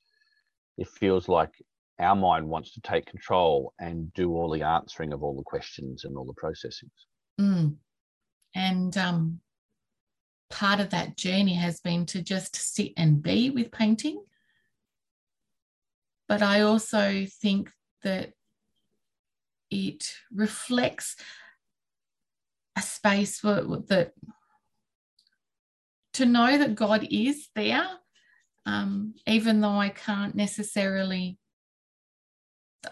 it 0.77 0.87
feels 0.87 1.27
like 1.27 1.51
our 1.99 2.15
mind 2.15 2.47
wants 2.47 2.73
to 2.73 2.81
take 2.81 3.05
control 3.05 3.73
and 3.79 4.13
do 4.13 4.31
all 4.31 4.51
the 4.51 4.61
answering 4.61 5.13
of 5.13 5.23
all 5.23 5.35
the 5.35 5.43
questions 5.43 6.05
and 6.05 6.15
all 6.15 6.25
the 6.25 6.33
processings. 6.33 6.91
Mm. 7.39 7.75
And 8.53 8.97
um, 8.97 9.39
part 10.49 10.79
of 10.79 10.91
that 10.91 11.17
journey 11.17 11.55
has 11.55 11.79
been 11.79 12.05
to 12.07 12.21
just 12.21 12.55
sit 12.55 12.93
and 12.97 13.21
be 13.21 13.49
with 13.49 13.71
painting. 13.71 14.23
But 16.27 16.41
I 16.41 16.61
also 16.61 17.25
think 17.41 17.71
that 18.03 18.33
it 19.71 20.13
reflects 20.33 21.15
a 22.77 22.81
space 22.81 23.39
for, 23.39 23.61
that 23.87 24.13
to 26.13 26.25
know 26.25 26.57
that 26.57 26.75
God 26.75 27.07
is 27.09 27.49
there, 27.55 27.87
um, 28.67 29.15
even 29.25 29.61
though 29.61 29.79
I 29.79 29.89
can't 29.89 30.35
necessarily 30.35 31.39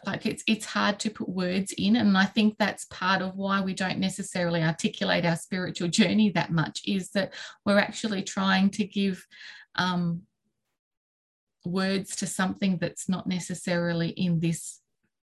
like 0.06 0.26
it's 0.26 0.44
it's 0.48 0.66
hard 0.66 1.00
to 1.00 1.10
put 1.10 1.30
words 1.30 1.74
in 1.78 1.96
and 1.96 2.18
i 2.18 2.26
think 2.26 2.56
that's 2.58 2.86
part 2.86 3.22
of 3.22 3.36
why 3.36 3.62
we 3.62 3.74
don't 3.74 4.00
necessarily 4.00 4.62
articulate 4.62 5.26
our 5.26 5.36
spiritual 5.38 5.88
journey 5.88 6.30
that 6.32 6.52
much 6.52 6.82
is 6.86 7.12
that 7.12 7.34
we're 7.66 7.78
actually 7.78 8.24
trying 8.24 8.70
to 8.70 8.84
give 8.84 9.26
um, 9.76 10.22
words 11.66 12.16
to 12.18 12.28
something 12.28 12.78
that's 12.78 13.08
not 13.08 13.28
necessarily 13.28 14.10
in 14.10 14.40
this 14.40 14.82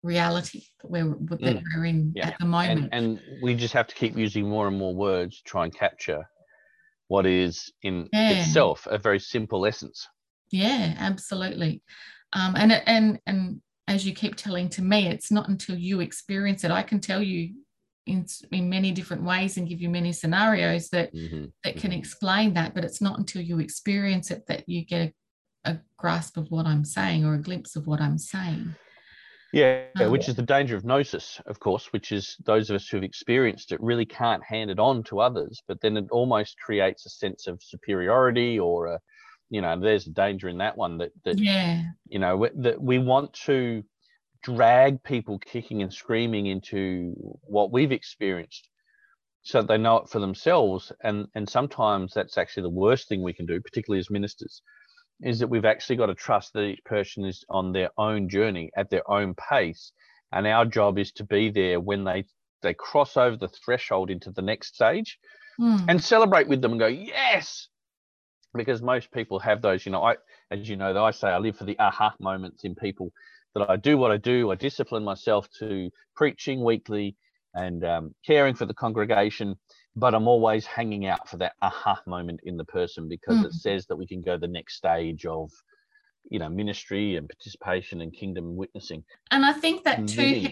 reality 0.04 0.64
that 0.82 0.90
we're, 0.90 1.16
that 1.30 1.40
mm. 1.40 1.64
we're 1.76 1.86
in 1.86 2.12
yeah. 2.16 2.30
at 2.30 2.40
the 2.40 2.46
moment 2.46 2.90
and, 2.92 3.20
and, 3.20 3.42
we 3.42 3.56
just 3.56 3.74
have 3.74 3.88
to 3.88 3.96
keep 3.96 4.18
using 4.18 4.50
more 4.50 4.68
and 4.68 4.78
more 4.78 4.96
words 4.96 5.38
to 5.38 5.44
try 5.44 5.64
and 5.66 5.74
capture 5.74 6.28
what 7.08 7.26
is 7.26 7.72
in 7.84 8.10
yeah. 8.12 8.32
itself 8.32 8.88
a 8.90 8.98
very 8.98 9.20
simple 9.20 9.66
essence 9.66 10.08
yeah 10.52 10.96
absolutely 11.00 11.82
um, 12.34 12.56
and 12.56 12.72
and 12.72 13.20
and 13.26 13.62
as 13.88 14.06
you 14.06 14.14
keep 14.14 14.36
telling 14.36 14.70
to 14.70 14.82
me, 14.82 15.08
it's 15.08 15.32
not 15.32 15.48
until 15.48 15.78
you 15.78 16.02
experience 16.02 16.64
it. 16.64 16.72
I 16.72 16.84
can 16.84 17.00
tell 17.00 17.24
you 17.24 17.56
in, 18.06 18.26
in 18.52 18.70
many 18.70 18.92
different 18.92 19.24
ways 19.24 19.58
and 19.58 19.68
give 19.68 19.82
you 19.82 19.90
many 19.90 20.12
scenarios 20.12 20.90
that 20.90 21.14
mm-hmm. 21.14 21.46
that 21.64 21.78
can 21.78 21.92
mm-hmm. 21.92 22.00
explain 22.00 22.54
that, 22.56 22.76
but 22.76 22.84
it's 22.84 23.02
not 23.02 23.18
until 23.18 23.42
you 23.42 23.60
experience 23.60 24.30
it 24.30 24.46
that 24.48 24.68
you 24.68 24.86
get 24.86 25.14
a, 25.66 25.72
a 25.72 25.80
grasp 25.98 26.38
of 26.38 26.52
what 26.52 26.66
I'm 26.66 26.84
saying 26.84 27.26
or 27.26 27.34
a 27.34 27.42
glimpse 27.42 27.76
of 27.76 27.88
what 27.88 28.02
I'm 28.02 28.18
saying. 28.18 28.76
Yeah, 29.54 29.86
um, 30.02 30.12
which 30.12 30.28
is 30.28 30.36
the 30.36 30.42
danger 30.42 30.76
of 30.76 30.84
gnosis, 30.84 31.40
of 31.46 31.58
course, 31.62 31.94
which 31.94 32.12
is 32.12 32.36
those 32.46 32.70
of 32.70 32.76
us 32.76 32.90
who've 32.90 33.04
experienced 33.04 33.72
it 33.72 33.82
really 33.82 34.06
can't 34.06 34.44
hand 34.44 34.70
it 34.70 34.80
on 34.80 35.04
to 35.04 35.22
others, 35.22 35.62
but 35.70 35.80
then 35.80 35.96
it 35.96 36.08
almost 36.12 36.60
creates 36.60 37.06
a 37.06 37.10
sense 37.10 37.48
of 37.48 37.64
superiority 37.64 38.60
or 38.60 38.88
a 38.88 39.00
you 39.50 39.62
know 39.62 39.80
there's 39.80 40.08
a 40.08 40.12
danger 40.12 40.50
in 40.50 40.58
that 40.58 40.78
one 40.78 40.98
that 40.98 41.12
that 41.24 41.40
yeah. 41.40 41.84
you 42.08 42.20
know 42.20 42.48
that 42.56 42.82
we 42.82 43.00
want 43.00 43.34
to 43.34 43.84
drag 44.44 45.02
people 45.04 45.40
kicking 45.40 45.82
and 45.82 45.94
screaming 45.94 46.46
into 46.46 47.14
what 47.44 47.72
we've 47.72 47.92
experienced 47.92 48.70
so 49.48 49.62
they 49.62 49.78
know 49.78 50.00
it 50.00 50.10
for 50.10 50.20
themselves. 50.20 50.92
And 51.02 51.28
and 51.34 51.50
sometimes 51.50 52.14
that's 52.14 52.38
actually 52.38 52.64
the 52.64 52.70
worst 52.70 53.08
thing 53.08 53.24
we 53.24 53.34
can 53.34 53.46
do 53.46 53.62
particularly 53.62 54.00
as 54.00 54.10
ministers 54.10 54.62
is 55.22 55.40
that 55.40 55.48
we've 55.48 55.66
actually 55.66 55.96
got 55.96 56.08
to 56.08 56.16
trust 56.16 56.54
that 56.54 56.64
each 56.64 56.84
person 56.84 57.26
is 57.26 57.44
on 57.50 57.72
their 57.72 57.90
own 57.98 58.30
journey 58.30 58.70
at 58.76 58.90
their 58.90 59.10
own 59.10 59.34
pace. 59.36 59.94
And 60.34 60.46
our 60.46 60.66
job 60.66 61.00
is 61.00 61.14
to 61.14 61.24
be 61.24 61.50
there 61.50 61.80
when 61.80 62.04
they 62.04 62.26
they 62.62 62.74
cross 62.74 63.16
over 63.16 63.38
the 63.38 63.48
threshold 63.48 64.10
into 64.10 64.32
the 64.32 64.42
next 64.42 64.76
stage 64.76 65.18
mm. 65.60 65.86
and 65.88 66.04
celebrate 66.04 66.50
with 66.50 66.62
them 66.62 66.72
and 66.72 66.80
go 66.80 66.88
yes 66.88 67.70
because 68.58 68.82
most 68.82 69.12
people 69.12 69.40
have 69.40 69.62
those 69.62 69.86
you 69.86 69.92
know 69.92 70.04
i 70.04 70.16
as 70.52 70.68
you 70.68 70.76
know 70.76 70.94
that 70.94 71.02
i 71.02 71.12
say 71.12 71.28
i 71.28 71.38
live 71.38 71.56
for 71.56 71.66
the 71.66 71.78
aha 71.80 72.14
moments 72.20 72.64
in 72.64 72.76
people 72.76 73.12
that 73.54 73.70
i 73.70 73.76
do 73.76 73.98
what 73.98 74.12
i 74.12 74.18
do 74.18 74.52
i 74.52 74.56
discipline 74.56 75.04
myself 75.04 75.48
to 75.60 75.90
preaching 76.16 76.64
weekly 76.64 77.16
and 77.54 77.84
um, 77.86 78.14
caring 78.26 78.54
for 78.54 78.66
the 78.66 78.74
congregation 78.74 79.56
but 79.96 80.14
i'm 80.14 80.28
always 80.28 80.66
hanging 80.66 81.06
out 81.06 81.28
for 81.28 81.38
that 81.38 81.54
aha 81.62 82.02
moment 82.06 82.40
in 82.44 82.58
the 82.58 82.66
person 82.66 83.08
because 83.08 83.38
mm. 83.38 83.46
it 83.46 83.54
says 83.54 83.86
that 83.88 83.96
we 83.96 84.08
can 84.08 84.22
go 84.22 84.38
the 84.38 84.48
next 84.48 84.76
stage 84.76 85.26
of 85.26 85.52
you 86.30 86.40
know 86.40 86.50
ministry 86.50 87.16
and 87.16 87.30
participation 87.30 88.02
and 88.02 88.14
kingdom 88.14 88.56
witnessing 88.56 89.04
and 89.32 89.46
i 89.46 89.54
think 89.54 89.84
that 89.84 90.08
too 90.08 90.50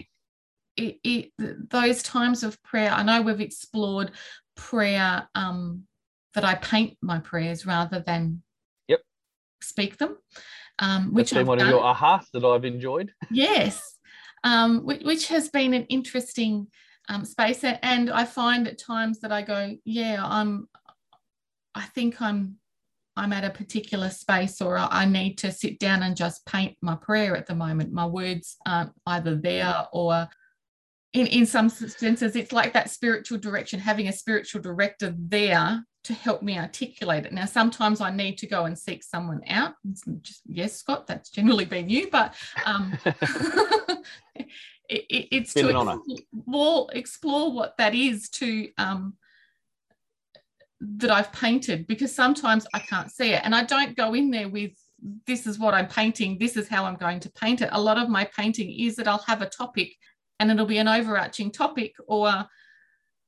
it, 0.76 0.98
it, 1.04 1.32
those 1.70 2.02
times 2.02 2.42
of 2.42 2.62
prayer 2.62 2.90
i 2.90 3.02
know 3.02 3.22
we've 3.22 3.40
explored 3.40 4.10
prayer 4.56 5.28
um, 5.34 5.84
that 6.36 6.44
I 6.44 6.54
paint 6.54 6.96
my 7.02 7.18
prayers 7.18 7.66
rather 7.66 7.98
than 7.98 8.42
yep 8.86 9.00
speak 9.60 9.96
them. 9.96 10.16
Um, 10.78 11.14
which 11.14 11.30
That's 11.30 11.40
been 11.40 11.46
one 11.46 11.58
done. 11.58 11.68
of 11.68 11.72
your 11.72 11.82
ahas 11.82 12.26
that 12.32 12.44
I've 12.44 12.66
enjoyed. 12.66 13.10
Yes, 13.30 13.82
um, 14.44 14.84
which, 14.84 15.02
which, 15.02 15.28
has 15.28 15.48
been 15.48 15.72
an 15.72 15.86
interesting 15.86 16.68
um, 17.08 17.24
space, 17.24 17.64
and 17.64 18.10
I 18.10 18.26
find 18.26 18.68
at 18.68 18.78
times 18.78 19.20
that 19.20 19.32
I 19.32 19.42
go, 19.42 19.74
yeah, 19.84 20.18
I'm. 20.22 20.68
I 21.74 21.82
think 21.86 22.22
I'm. 22.22 22.56
I'm 23.18 23.32
at 23.32 23.44
a 23.44 23.50
particular 23.50 24.10
space, 24.10 24.60
or 24.60 24.76
I 24.76 25.06
need 25.06 25.38
to 25.38 25.50
sit 25.50 25.78
down 25.78 26.02
and 26.02 26.14
just 26.14 26.44
paint 26.44 26.76
my 26.82 26.96
prayer 26.96 27.34
at 27.34 27.46
the 27.46 27.54
moment. 27.54 27.90
My 27.90 28.04
words 28.04 28.58
aren't 28.66 28.92
either 29.06 29.36
there 29.36 29.86
or 29.90 30.28
in, 31.14 31.26
in 31.28 31.46
some 31.46 31.70
senses, 31.70 32.36
it's 32.36 32.52
like 32.52 32.74
that 32.74 32.90
spiritual 32.90 33.38
direction, 33.38 33.80
having 33.80 34.08
a 34.08 34.12
spiritual 34.12 34.60
director 34.60 35.14
there 35.16 35.82
to 36.06 36.14
help 36.14 36.42
me 36.42 36.58
articulate 36.58 37.26
it. 37.26 37.32
Now, 37.32 37.46
sometimes 37.46 38.00
I 38.00 38.10
need 38.10 38.38
to 38.38 38.46
go 38.46 38.64
and 38.64 38.78
seek 38.78 39.02
someone 39.02 39.42
out. 39.48 39.74
Just, 40.22 40.42
yes, 40.46 40.76
Scott, 40.76 41.06
that's 41.06 41.30
generally 41.30 41.64
been 41.64 41.88
you, 41.88 42.08
but 42.10 42.34
um, 42.64 42.96
it, 43.04 44.46
it, 44.88 45.28
it's 45.32 45.52
to 45.54 45.68
explore, 46.08 46.88
explore, 46.92 47.52
what 47.52 47.76
that 47.78 47.94
is 47.94 48.28
to 48.30 48.68
um, 48.78 49.14
that 50.80 51.10
I've 51.10 51.32
painted 51.32 51.86
because 51.86 52.14
sometimes 52.14 52.66
I 52.72 52.78
can't 52.78 53.10
see 53.10 53.32
it, 53.32 53.42
and 53.44 53.54
I 53.54 53.64
don't 53.64 53.96
go 53.96 54.14
in 54.14 54.30
there 54.30 54.48
with 54.48 54.72
this 55.26 55.46
is 55.46 55.58
what 55.58 55.74
I'm 55.74 55.88
painting, 55.88 56.38
this 56.38 56.56
is 56.56 56.68
how 56.68 56.84
I'm 56.84 56.96
going 56.96 57.20
to 57.20 57.30
paint 57.30 57.62
it. 57.62 57.68
A 57.72 57.80
lot 57.80 57.98
of 57.98 58.08
my 58.08 58.28
painting 58.36 58.78
is 58.78 58.96
that 58.96 59.08
I'll 59.08 59.24
have 59.26 59.42
a 59.42 59.48
topic 59.48 59.94
and 60.38 60.50
it'll 60.50 60.66
be 60.66 60.78
an 60.78 60.88
overarching 60.88 61.50
topic 61.50 61.94
or 62.06 62.46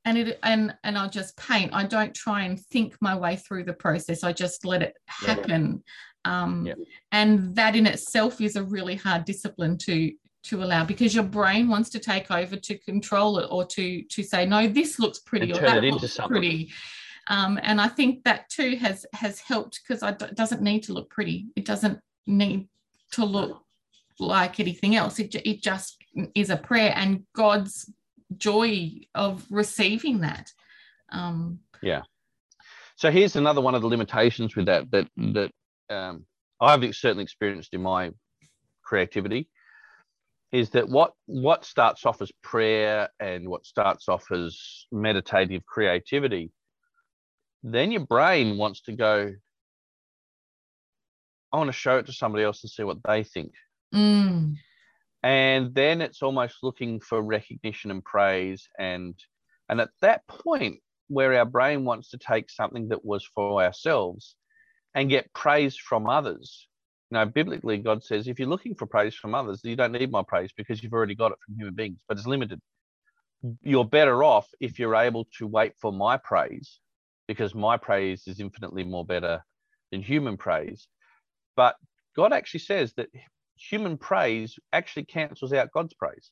and 0.05 0.17
it 0.17 0.39
and 0.43 0.75
and 0.83 0.97
I'll 0.97 1.09
just 1.09 1.37
paint. 1.37 1.73
I 1.73 1.85
don't 1.85 2.13
try 2.13 2.43
and 2.43 2.59
think 2.59 2.95
my 3.01 3.15
way 3.15 3.35
through 3.35 3.65
the 3.65 3.73
process. 3.73 4.23
I 4.23 4.33
just 4.33 4.65
let 4.65 4.81
it 4.81 4.95
happen. 5.07 5.83
Um, 6.25 6.65
yeah. 6.65 6.73
And 7.11 7.55
that 7.55 7.75
in 7.75 7.85
itself 7.85 8.41
is 8.41 8.55
a 8.55 8.63
really 8.63 8.95
hard 8.95 9.25
discipline 9.25 9.77
to 9.79 10.11
to 10.41 10.63
allow 10.63 10.85
because 10.85 11.13
your 11.13 11.25
brain 11.25 11.67
wants 11.67 11.89
to 11.89 11.99
take 11.99 12.31
over 12.31 12.55
to 12.55 12.77
control 12.79 13.39
it 13.39 13.47
or 13.51 13.65
to 13.65 14.03
to 14.03 14.23
say 14.23 14.45
no, 14.45 14.67
this 14.67 14.99
looks 14.99 15.19
pretty 15.19 15.51
and 15.51 15.59
or 15.59 15.61
that 15.61 15.83
looks 15.83 16.13
something. 16.13 16.37
pretty. 16.37 16.71
Um, 17.27 17.59
and 17.61 17.79
I 17.79 17.87
think 17.87 18.23
that 18.23 18.49
too 18.49 18.75
has 18.77 19.05
has 19.13 19.39
helped 19.39 19.81
because 19.81 20.01
it 20.03 20.35
doesn't 20.35 20.61
need 20.61 20.83
to 20.83 20.93
look 20.93 21.09
pretty. 21.09 21.47
It 21.55 21.65
doesn't 21.65 21.99
need 22.25 22.67
to 23.11 23.25
look 23.25 23.63
like 24.19 24.59
anything 24.59 24.95
else. 24.95 25.19
It, 25.19 25.35
it 25.35 25.61
just 25.61 25.97
is 26.35 26.49
a 26.49 26.57
prayer 26.57 26.93
and 26.95 27.23
God's 27.35 27.91
joy 28.37 28.91
of 29.15 29.45
receiving 29.49 30.21
that. 30.21 30.51
Um, 31.11 31.59
yeah. 31.81 32.01
So 32.95 33.11
here's 33.11 33.35
another 33.35 33.61
one 33.61 33.75
of 33.75 33.81
the 33.81 33.87
limitations 33.87 34.55
with 34.55 34.65
that 34.65 34.91
that 34.91 35.07
that 35.17 35.51
um, 35.89 36.25
I've 36.59 36.83
certainly 36.95 37.23
experienced 37.23 37.73
in 37.73 37.81
my 37.81 38.11
creativity 38.83 39.49
is 40.51 40.71
that 40.71 40.89
what 40.89 41.13
what 41.25 41.65
starts 41.65 42.05
off 42.05 42.21
as 42.21 42.31
prayer 42.43 43.09
and 43.19 43.47
what 43.47 43.65
starts 43.65 44.09
off 44.09 44.31
as 44.31 44.85
meditative 44.91 45.65
creativity, 45.65 46.51
then 47.63 47.91
your 47.91 48.05
brain 48.05 48.57
wants 48.57 48.81
to 48.81 48.91
go. 48.91 49.33
I 51.51 51.57
want 51.57 51.69
to 51.69 51.73
show 51.73 51.97
it 51.97 52.05
to 52.05 52.13
somebody 52.13 52.43
else 52.43 52.63
and 52.63 52.69
see 52.69 52.83
what 52.83 52.99
they 53.07 53.23
think. 53.23 53.53
Mm 53.93 54.57
and 55.23 55.73
then 55.73 56.01
it's 56.01 56.21
almost 56.21 56.57
looking 56.63 56.99
for 56.99 57.21
recognition 57.21 57.91
and 57.91 58.03
praise. 58.03 58.67
And 58.77 59.15
and 59.67 59.81
at 59.81 59.89
that 60.01 60.25
point 60.27 60.79
where 61.07 61.37
our 61.37 61.45
brain 61.45 61.85
wants 61.85 62.09
to 62.11 62.17
take 62.17 62.49
something 62.49 62.89
that 62.89 63.03
was 63.03 63.25
for 63.25 63.61
ourselves 63.61 64.35
and 64.95 65.09
get 65.09 65.33
praise 65.33 65.75
from 65.75 66.09
others. 66.09 66.67
Now 67.11 67.25
biblically 67.25 67.77
god 67.77 68.03
says 68.03 68.27
if 68.27 68.39
you're 68.39 68.47
looking 68.47 68.75
for 68.75 68.85
praise 68.85 69.15
from 69.15 69.35
others 69.35 69.61
you 69.63 69.75
don't 69.75 69.91
need 69.91 70.11
my 70.11 70.23
praise 70.23 70.51
because 70.55 70.81
you've 70.81 70.93
already 70.93 71.15
got 71.15 71.31
it 71.31 71.39
from 71.45 71.55
human 71.55 71.73
beings 71.73 71.99
but 72.07 72.17
it's 72.17 72.27
limited. 72.27 72.61
You're 73.61 73.85
better 73.85 74.23
off 74.23 74.47
if 74.59 74.79
you're 74.79 74.95
able 74.95 75.27
to 75.37 75.47
wait 75.47 75.73
for 75.81 75.91
my 75.91 76.17
praise 76.17 76.79
because 77.27 77.53
my 77.53 77.77
praise 77.77 78.23
is 78.27 78.39
infinitely 78.39 78.83
more 78.83 79.05
better 79.05 79.43
than 79.91 80.01
human 80.01 80.37
praise. 80.37 80.87
But 81.57 81.75
god 82.15 82.31
actually 82.31 82.61
says 82.61 82.93
that 82.93 83.09
human 83.59 83.97
praise 83.97 84.57
actually 84.73 85.03
cancels 85.03 85.53
out 85.53 85.71
God's 85.71 85.93
praise. 85.93 86.31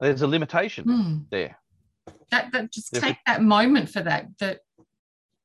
There's 0.00 0.22
a 0.22 0.26
limitation 0.26 0.84
hmm. 0.84 1.16
there. 1.30 1.58
That 2.30 2.52
that 2.52 2.72
just 2.72 2.94
take 2.94 3.16
that 3.26 3.42
moment 3.42 3.88
for 3.88 4.02
that 4.02 4.26
that 4.40 4.60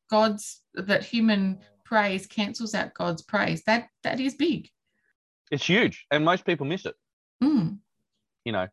God's 0.10 0.62
that 0.74 1.04
human 1.04 1.60
praise 1.86 2.28
cancels 2.28 2.76
out 2.76 2.94
God's 2.94 3.22
praise. 3.22 3.64
That 3.66 3.88
that 4.04 4.20
is 4.20 4.36
big. 4.36 4.70
It's 5.52 5.68
huge, 5.68 6.06
and 6.12 6.26
most 6.26 6.46
people 6.46 6.66
miss 6.66 6.86
it. 6.86 6.96
Mm. 7.44 7.80
You 8.46 8.52
know, 8.52 8.68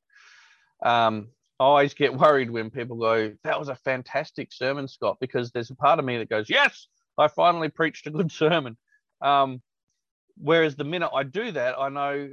um, 0.82 1.28
I 1.60 1.64
always 1.64 1.94
get 1.94 2.14
worried 2.14 2.50
when 2.50 2.70
people 2.70 2.96
go, 2.96 3.34
"That 3.44 3.58
was 3.58 3.68
a 3.68 3.76
fantastic 3.76 4.52
sermon, 4.52 4.88
Scott," 4.88 5.18
because 5.20 5.50
there's 5.50 5.70
a 5.70 5.76
part 5.76 5.98
of 5.98 6.04
me 6.04 6.18
that 6.18 6.28
goes, 6.28 6.50
"Yes, 6.50 6.88
I 7.16 7.28
finally 7.28 7.68
preached 7.68 8.06
a 8.06 8.10
good 8.10 8.32
sermon." 8.42 8.76
Um, 9.20 9.62
Whereas 10.40 10.76
the 10.76 10.84
minute 10.84 11.10
I 11.14 11.22
do 11.22 11.52
that, 11.52 11.78
I 11.78 11.88
know 11.88 12.30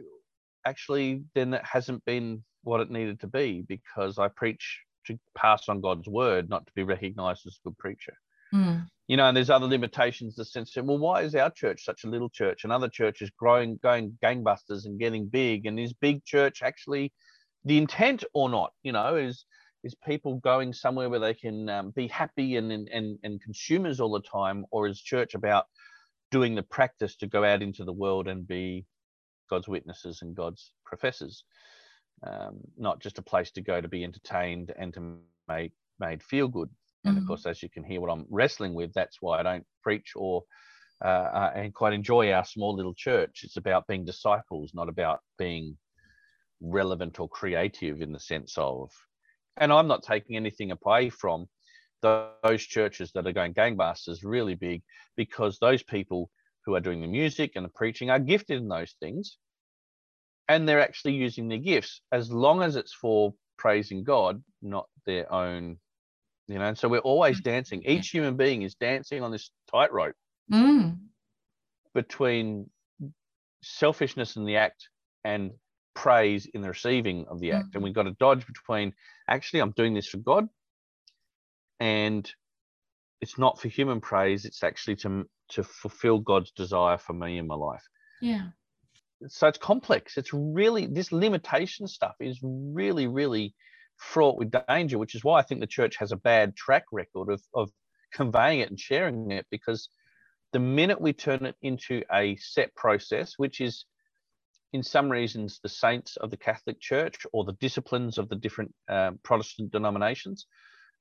actually 0.66 1.24
then 1.34 1.54
it 1.54 1.64
hasn't 1.64 2.04
been 2.06 2.44
what 2.64 2.82
it 2.82 2.92
needed 2.92 3.20
to 3.22 3.28
be 3.28 3.64
because 3.68 4.18
I 4.18 4.28
preach 4.28 4.80
to 5.08 5.20
pass 5.38 5.70
on 5.70 5.82
God's 5.82 6.08
word, 6.08 6.50
not 6.50 6.66
to 6.66 6.72
be 6.76 6.84
recognized 6.84 7.46
as 7.46 7.58
a 7.64 7.70
good 7.70 7.78
preacher. 7.78 8.14
Mm. 8.54 8.88
You 9.08 9.18
know, 9.18 9.28
and 9.28 9.38
there's 9.38 9.52
other 9.52 9.68
limitations. 9.68 10.36
The 10.36 10.46
sense 10.46 10.76
of, 10.78 10.86
well, 10.86 10.98
why 10.98 11.22
is 11.22 11.36
our 11.36 11.52
church 11.52 11.86
such 11.86 12.04
a 12.04 12.10
little 12.10 12.30
church 12.30 12.64
and 12.64 12.74
other 12.74 12.90
churches 12.90 13.30
growing, 13.38 13.80
going 13.84 14.18
gangbusters 14.24 14.86
and 14.86 15.00
getting 15.00 15.28
big? 15.28 15.66
And 15.66 15.80
is 15.80 15.94
big 15.94 16.26
church 16.26 16.62
actually 16.64 17.14
the 17.66 17.78
intent 17.78 18.24
or 18.34 18.50
not? 18.50 18.74
You 18.84 18.94
know, 18.94 19.16
is 19.16 19.46
is 19.84 19.96
people 20.04 20.36
going 20.36 20.74
somewhere 20.74 21.10
where 21.10 21.20
they 21.20 21.36
can 21.36 21.70
um, 21.70 21.92
be 21.92 22.08
happy 22.08 22.56
and, 22.56 22.72
and 22.72 23.20
and 23.22 23.42
consumers 23.42 24.00
all 24.00 24.12
the 24.12 24.22
time, 24.22 24.66
or 24.72 24.88
is 24.88 25.00
church 25.00 25.36
about 25.36 25.66
doing 26.36 26.54
the 26.54 26.64
practice 26.64 27.16
to 27.16 27.28
go 27.28 27.46
out 27.46 27.62
into 27.62 27.86
the 27.86 27.94
world 28.04 28.28
and 28.28 28.46
be 28.46 28.86
God's 29.50 29.70
witnesses 29.70 30.22
and 30.22 30.36
God's 30.36 30.74
professors, 30.86 31.46
um, 32.28 32.60
not 32.78 33.00
just 33.00 33.20
a 33.20 33.22
place 33.22 33.52
to 33.52 33.62
go 33.62 33.80
to 33.80 33.88
be 33.88 34.04
entertained 34.04 34.74
and 34.78 34.94
to 34.96 35.18
make 35.48 35.72
made 35.98 36.22
feel 36.22 36.50
good. 36.50 36.70
And 37.06 37.14
mm-hmm. 37.14 37.22
of 37.22 37.28
course, 37.30 37.46
as 37.46 37.64
you 37.64 37.70
can 37.70 37.86
hear, 37.86 38.02
what 38.02 38.12
I'm 38.12 38.26
wrestling 38.30 38.74
with, 38.74 38.92
that's 38.94 39.22
why 39.22 39.40
I 39.40 39.44
don't 39.44 39.66
preach 39.82 40.12
or 40.18 40.44
uh, 41.06 41.30
uh, 41.42 41.52
and 41.56 41.74
quite 41.74 41.94
enjoy 41.94 42.34
our 42.34 42.44
small 42.44 42.76
little 42.76 42.94
church. 42.94 43.42
It's 43.44 43.56
about 43.56 43.88
being 43.88 44.04
disciples, 44.04 44.72
not 44.74 44.90
about 44.90 45.20
being 45.38 45.78
relevant 46.60 47.18
or 47.22 47.30
creative 47.30 48.02
in 48.02 48.12
the 48.12 48.20
sense 48.20 48.56
of. 48.58 48.92
And 49.56 49.72
I'm 49.72 49.88
not 49.88 50.04
taking 50.04 50.36
anything 50.36 50.74
away 50.74 51.10
from 51.10 51.48
those 52.44 52.62
churches 52.62 53.12
that 53.14 53.28
are 53.28 53.32
going 53.32 53.54
gangbusters 53.54 54.20
really 54.24 54.56
big 54.56 54.82
because 55.16 55.58
those 55.60 55.84
people 55.84 56.30
who 56.66 56.76
are 56.76 56.80
doing 56.80 57.02
the 57.02 57.08
music 57.08 57.52
and 57.56 57.66
the 57.66 57.70
preaching 57.70 58.10
are 58.10 58.20
gifted 58.20 58.62
in 58.62 58.68
those 58.68 58.96
things 59.00 59.38
and 60.48 60.68
they're 60.68 60.82
actually 60.82 61.14
using 61.14 61.48
their 61.48 61.58
gifts 61.58 62.02
as 62.12 62.32
long 62.32 62.62
as 62.62 62.76
it's 62.76 62.94
for 62.94 63.34
praising 63.58 64.04
God, 64.04 64.44
not 64.62 64.88
their 65.06 65.32
own, 65.32 65.78
you 66.48 66.60
know. 66.60 66.66
And 66.66 66.78
so 66.78 66.88
we're 66.88 67.00
always 67.00 67.40
mm. 67.40 67.44
dancing. 67.44 67.84
Each 67.84 68.10
human 68.10 68.38
being 68.38 68.62
is 68.62 68.76
dancing 68.76 69.24
on 69.24 69.32
this 69.32 69.50
tightrope 69.72 70.16
mm. 70.52 70.98
between 71.94 72.70
selfishness 73.64 74.36
in 74.36 74.46
the 74.46 74.58
act 74.58 74.90
and 75.24 75.52
praise 75.96 76.46
in 76.46 76.62
the 76.62 76.70
receiving 76.70 77.26
of 77.28 77.40
the 77.40 77.54
act. 77.54 77.70
Mm. 77.72 77.76
And 77.76 77.84
we've 77.84 77.96
got 77.96 78.04
to 78.04 78.16
dodge 78.20 78.46
between 78.46 78.94
actually, 79.28 79.62
I'm 79.62 79.72
doing 79.72 79.94
this 79.94 80.08
for 80.08 80.18
God 80.18 80.48
and 81.80 82.30
it's 83.22 83.38
not 83.38 83.60
for 83.60 83.68
human 83.68 84.02
praise 84.02 84.46
it's 84.46 84.64
actually 84.64 84.96
to 84.96 85.26
to 85.50 85.64
fulfill 85.64 86.20
god's 86.20 86.52
desire 86.52 86.98
for 86.98 87.14
me 87.14 87.38
in 87.38 87.48
my 87.48 87.56
life. 87.56 87.84
Yeah. 88.22 88.48
So 89.28 89.48
it's 89.48 89.58
complex. 89.58 90.18
It's 90.18 90.34
really 90.34 90.88
this 90.88 91.12
limitation 91.12 91.88
stuff 91.88 92.16
is 92.20 92.40
really 92.44 93.08
really 93.08 93.56
fraught 93.98 94.38
with 94.38 94.54
danger 94.68 94.98
which 94.98 95.16
is 95.16 95.24
why 95.24 95.40
i 95.40 95.42
think 95.42 95.62
the 95.62 95.68
church 95.68 95.96
has 95.98 96.12
a 96.12 96.18
bad 96.18 96.56
track 96.56 96.84
record 96.92 97.30
of 97.30 97.42
of 97.54 97.70
conveying 98.14 98.60
it 98.60 98.70
and 98.70 98.80
sharing 98.80 99.32
it 99.32 99.46
because 99.50 99.90
the 100.52 100.60
minute 100.60 101.00
we 101.00 101.14
turn 101.14 101.46
it 101.46 101.56
into 101.62 102.04
a 102.14 102.36
set 102.38 102.74
process 102.76 103.34
which 103.38 103.62
is 103.62 103.86
in 104.74 104.84
some 104.84 105.10
reasons 105.10 105.60
the 105.64 105.70
saints 105.70 106.18
of 106.18 106.30
the 106.30 106.38
catholic 106.38 106.80
church 106.80 107.26
or 107.32 107.46
the 107.46 107.54
disciplines 107.54 108.18
of 108.18 108.28
the 108.30 108.36
different 108.36 108.74
uh, 108.90 109.12
protestant 109.24 109.72
denominations 109.72 110.46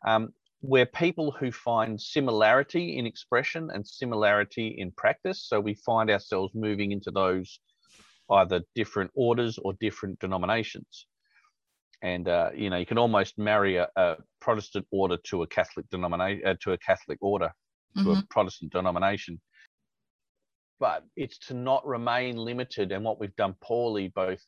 um, 0.06 0.32
we're 0.66 0.86
people 0.86 1.30
who 1.30 1.52
find 1.52 2.00
similarity 2.00 2.96
in 2.96 3.04
expression 3.04 3.70
and 3.72 3.86
similarity 3.86 4.76
in 4.78 4.90
practice. 4.92 5.44
So 5.46 5.60
we 5.60 5.74
find 5.74 6.10
ourselves 6.10 6.54
moving 6.54 6.90
into 6.92 7.10
those 7.10 7.60
either 8.30 8.62
different 8.74 9.10
orders 9.14 9.58
or 9.58 9.74
different 9.74 10.18
denominations. 10.20 11.06
And 12.02 12.28
uh, 12.28 12.50
you 12.54 12.70
know, 12.70 12.78
you 12.78 12.86
can 12.86 12.96
almost 12.96 13.36
marry 13.36 13.76
a, 13.76 13.88
a 13.96 14.16
Protestant 14.40 14.86
order 14.90 15.18
to 15.28 15.42
a 15.42 15.46
Catholic 15.46 15.86
denomination, 15.90 16.46
uh, 16.46 16.54
to 16.62 16.72
a 16.72 16.78
Catholic 16.78 17.18
order, 17.20 17.52
to 17.98 18.02
mm-hmm. 18.02 18.20
a 18.20 18.22
Protestant 18.30 18.72
denomination. 18.72 19.40
But 20.80 21.04
it's 21.14 21.38
to 21.48 21.54
not 21.54 21.86
remain 21.86 22.36
limited, 22.36 22.90
and 22.90 23.04
what 23.04 23.20
we've 23.20 23.36
done 23.36 23.54
poorly, 23.62 24.08
both 24.14 24.40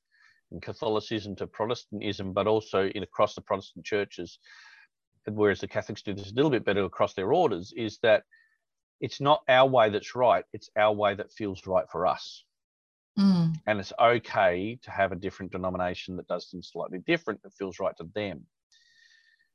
in 0.50 0.60
Catholicism 0.60 1.36
to 1.36 1.46
Protestantism, 1.46 2.32
but 2.32 2.46
also 2.46 2.88
in 2.88 3.02
across 3.02 3.34
the 3.34 3.42
Protestant 3.42 3.84
churches, 3.84 4.38
whereas 5.34 5.60
the 5.60 5.68
Catholics 5.68 6.02
do 6.02 6.14
this 6.14 6.30
a 6.30 6.34
little 6.34 6.50
bit 6.50 6.64
better 6.64 6.84
across 6.84 7.14
their 7.14 7.32
orders, 7.32 7.72
is 7.76 7.98
that 8.02 8.22
it's 9.00 9.20
not 9.20 9.42
our 9.48 9.68
way 9.68 9.90
that's 9.90 10.14
right, 10.14 10.44
it's 10.52 10.70
our 10.76 10.92
way 10.92 11.14
that 11.14 11.32
feels 11.32 11.66
right 11.66 11.86
for 11.90 12.06
us. 12.06 12.44
Mm. 13.18 13.54
And 13.66 13.80
it's 13.80 13.92
okay 13.98 14.78
to 14.82 14.90
have 14.90 15.12
a 15.12 15.16
different 15.16 15.52
denomination 15.52 16.16
that 16.16 16.28
does 16.28 16.46
things 16.46 16.70
slightly 16.72 16.98
different 17.06 17.42
that 17.42 17.54
feels 17.54 17.78
right 17.80 17.96
to 17.96 18.08
them. 18.14 18.44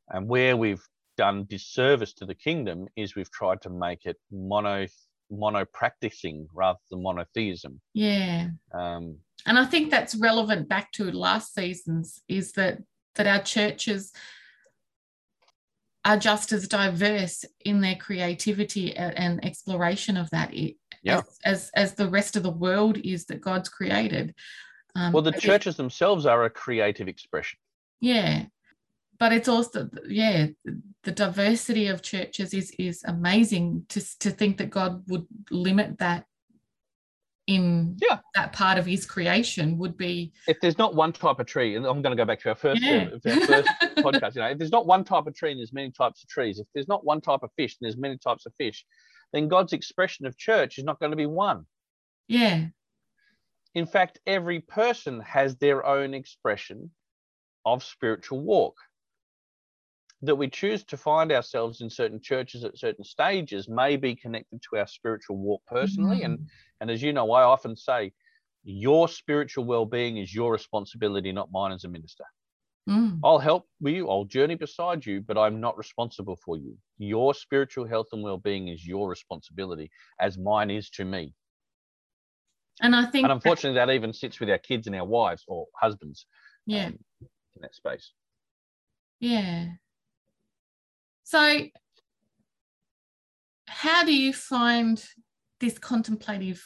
And 0.09 0.27
where 0.27 0.57
we've 0.57 0.83
done 1.17 1.45
disservice 1.47 2.13
to 2.13 2.25
the 2.25 2.35
kingdom 2.35 2.87
is 2.95 3.15
we've 3.15 3.31
tried 3.31 3.61
to 3.61 3.69
make 3.69 4.05
it 4.05 4.17
mono 4.31 4.87
mono 5.29 5.63
practicing 5.65 6.45
rather 6.53 6.79
than 6.89 7.01
monotheism. 7.01 7.79
Yeah. 7.93 8.49
Um, 8.73 9.17
and 9.45 9.57
I 9.57 9.65
think 9.65 9.89
that's 9.89 10.15
relevant 10.15 10.67
back 10.67 10.91
to 10.93 11.09
last 11.11 11.53
season's 11.53 12.21
is 12.27 12.51
that 12.53 12.79
that 13.15 13.27
our 13.27 13.41
churches 13.41 14.11
are 16.03 16.17
just 16.17 16.51
as 16.51 16.67
diverse 16.67 17.45
in 17.63 17.81
their 17.81 17.95
creativity 17.95 18.95
and 18.95 19.43
exploration 19.45 20.17
of 20.17 20.29
that 20.31 20.51
yeah. 20.53 21.19
as, 21.19 21.39
as, 21.45 21.71
as 21.75 21.93
the 21.93 22.07
rest 22.07 22.35
of 22.35 22.43
the 22.43 22.49
world 22.49 22.97
is 22.97 23.25
that 23.25 23.41
God's 23.41 23.69
created. 23.69 24.33
Um, 24.95 25.13
well, 25.13 25.21
the 25.21 25.31
churches 25.31 25.77
themselves 25.77 26.25
are 26.25 26.43
a 26.45 26.49
creative 26.49 27.07
expression. 27.07 27.59
Yeah. 27.99 28.45
But 29.19 29.33
it's 29.33 29.47
also, 29.47 29.89
yeah, 30.07 30.47
the 31.03 31.11
diversity 31.11 31.87
of 31.87 32.01
churches 32.01 32.55
is 32.55 32.71
is 32.79 33.03
amazing 33.03 33.85
to, 33.89 34.19
to 34.19 34.31
think 34.31 34.57
that 34.57 34.71
God 34.71 35.03
would 35.07 35.27
limit 35.51 35.99
that 35.99 36.25
in 37.55 37.97
Yeah. 38.01 38.19
that 38.35 38.53
part 38.53 38.77
of 38.77 38.85
his 38.85 39.05
creation 39.05 39.77
would 39.77 39.97
be 39.97 40.31
If 40.47 40.59
there's 40.61 40.77
not 40.77 40.95
one 40.95 41.11
type 41.13 41.39
of 41.39 41.45
tree, 41.45 41.75
and 41.75 41.85
I'm 41.85 42.01
going 42.01 42.15
to 42.15 42.21
go 42.21 42.25
back 42.25 42.39
to 42.41 42.49
our 42.49 42.55
first, 42.55 42.81
Yeah. 42.81 43.09
uh, 43.13 43.29
our 43.29 43.45
first 43.45 43.69
podcast, 43.97 44.35
you 44.35 44.41
know, 44.41 44.49
if 44.49 44.57
there's 44.57 44.71
not 44.71 44.85
one 44.85 45.03
type 45.03 45.27
of 45.27 45.35
tree 45.35 45.51
and 45.51 45.59
there's 45.59 45.73
many 45.73 45.91
types 45.91 46.23
of 46.23 46.29
trees, 46.29 46.59
if 46.59 46.67
there's 46.73 46.87
not 46.87 47.05
one 47.05 47.21
type 47.21 47.43
of 47.43 47.51
fish 47.57 47.77
and 47.79 47.85
there's 47.85 47.97
many 47.97 48.17
types 48.17 48.45
of 48.45 48.53
fish, 48.57 48.85
then 49.33 49.47
God's 49.47 49.73
expression 49.73 50.25
of 50.25 50.37
church 50.37 50.77
is 50.77 50.83
not 50.83 50.99
going 50.99 51.11
to 51.11 51.17
be 51.17 51.25
one. 51.25 51.65
yeah 52.27 52.67
In 53.75 53.85
fact, 53.85 54.19
every 54.25 54.59
person 54.61 55.21
has 55.21 55.55
their 55.57 55.85
own 55.85 56.13
expression 56.13 56.91
of 57.65 57.83
spiritual 57.83 58.41
walk. 58.41 58.75
That 60.23 60.35
we 60.35 60.49
choose 60.49 60.83
to 60.85 60.97
find 60.97 61.31
ourselves 61.31 61.81
in 61.81 61.89
certain 61.89 62.21
churches 62.21 62.63
at 62.63 62.77
certain 62.77 63.03
stages 63.03 63.67
may 63.67 63.97
be 63.97 64.15
connected 64.15 64.61
to 64.63 64.77
our 64.77 64.87
spiritual 64.87 65.37
walk 65.37 65.63
personally. 65.65 66.23
And 66.23 66.39
and 66.79 66.91
as 66.91 67.01
you 67.01 67.13
know, 67.13 67.31
I 67.31 67.43
often 67.43 67.75
say, 67.75 68.13
your 68.63 69.07
spiritual 69.07 69.65
well-being 69.65 70.17
is 70.17 70.33
your 70.33 70.51
responsibility, 70.51 71.31
not 71.31 71.51
mine 71.51 71.71
as 71.71 71.83
a 71.83 71.89
minister. 71.89 72.25
Mm. 72.89 73.21
I'll 73.23 73.39
help 73.39 73.67
you, 73.79 74.09
I'll 74.09 74.25
journey 74.25 74.55
beside 74.55 75.05
you, 75.05 75.21
but 75.21 75.37
I'm 75.37 75.59
not 75.59 75.77
responsible 75.77 76.35
for 76.35 76.57
you. 76.57 76.77
Your 76.97 77.33
spiritual 77.33 77.87
health 77.87 78.07
and 78.13 78.23
well-being 78.23 78.67
is 78.67 78.85
your 78.85 79.09
responsibility, 79.09 79.89
as 80.19 80.37
mine 80.37 80.69
is 80.71 80.89
to 80.91 81.05
me. 81.05 81.35
and 82.81 82.95
I 82.95 83.05
think 83.05 83.25
And 83.25 83.31
unfortunately, 83.31 83.75
that 83.75 83.89
even 83.91 84.13
sits 84.13 84.39
with 84.39 84.49
our 84.49 84.57
kids 84.57 84.87
and 84.87 84.95
our 84.95 85.05
wives 85.05 85.43
or 85.47 85.67
husbands 85.79 86.25
yeah 86.65 86.87
um, 86.87 86.99
in 87.55 87.61
that 87.61 87.75
space. 87.75 88.11
Yeah. 89.19 89.77
So, 91.31 91.61
how 93.65 94.03
do 94.03 94.13
you 94.13 94.33
find 94.33 95.01
this 95.61 95.79
contemplative 95.79 96.61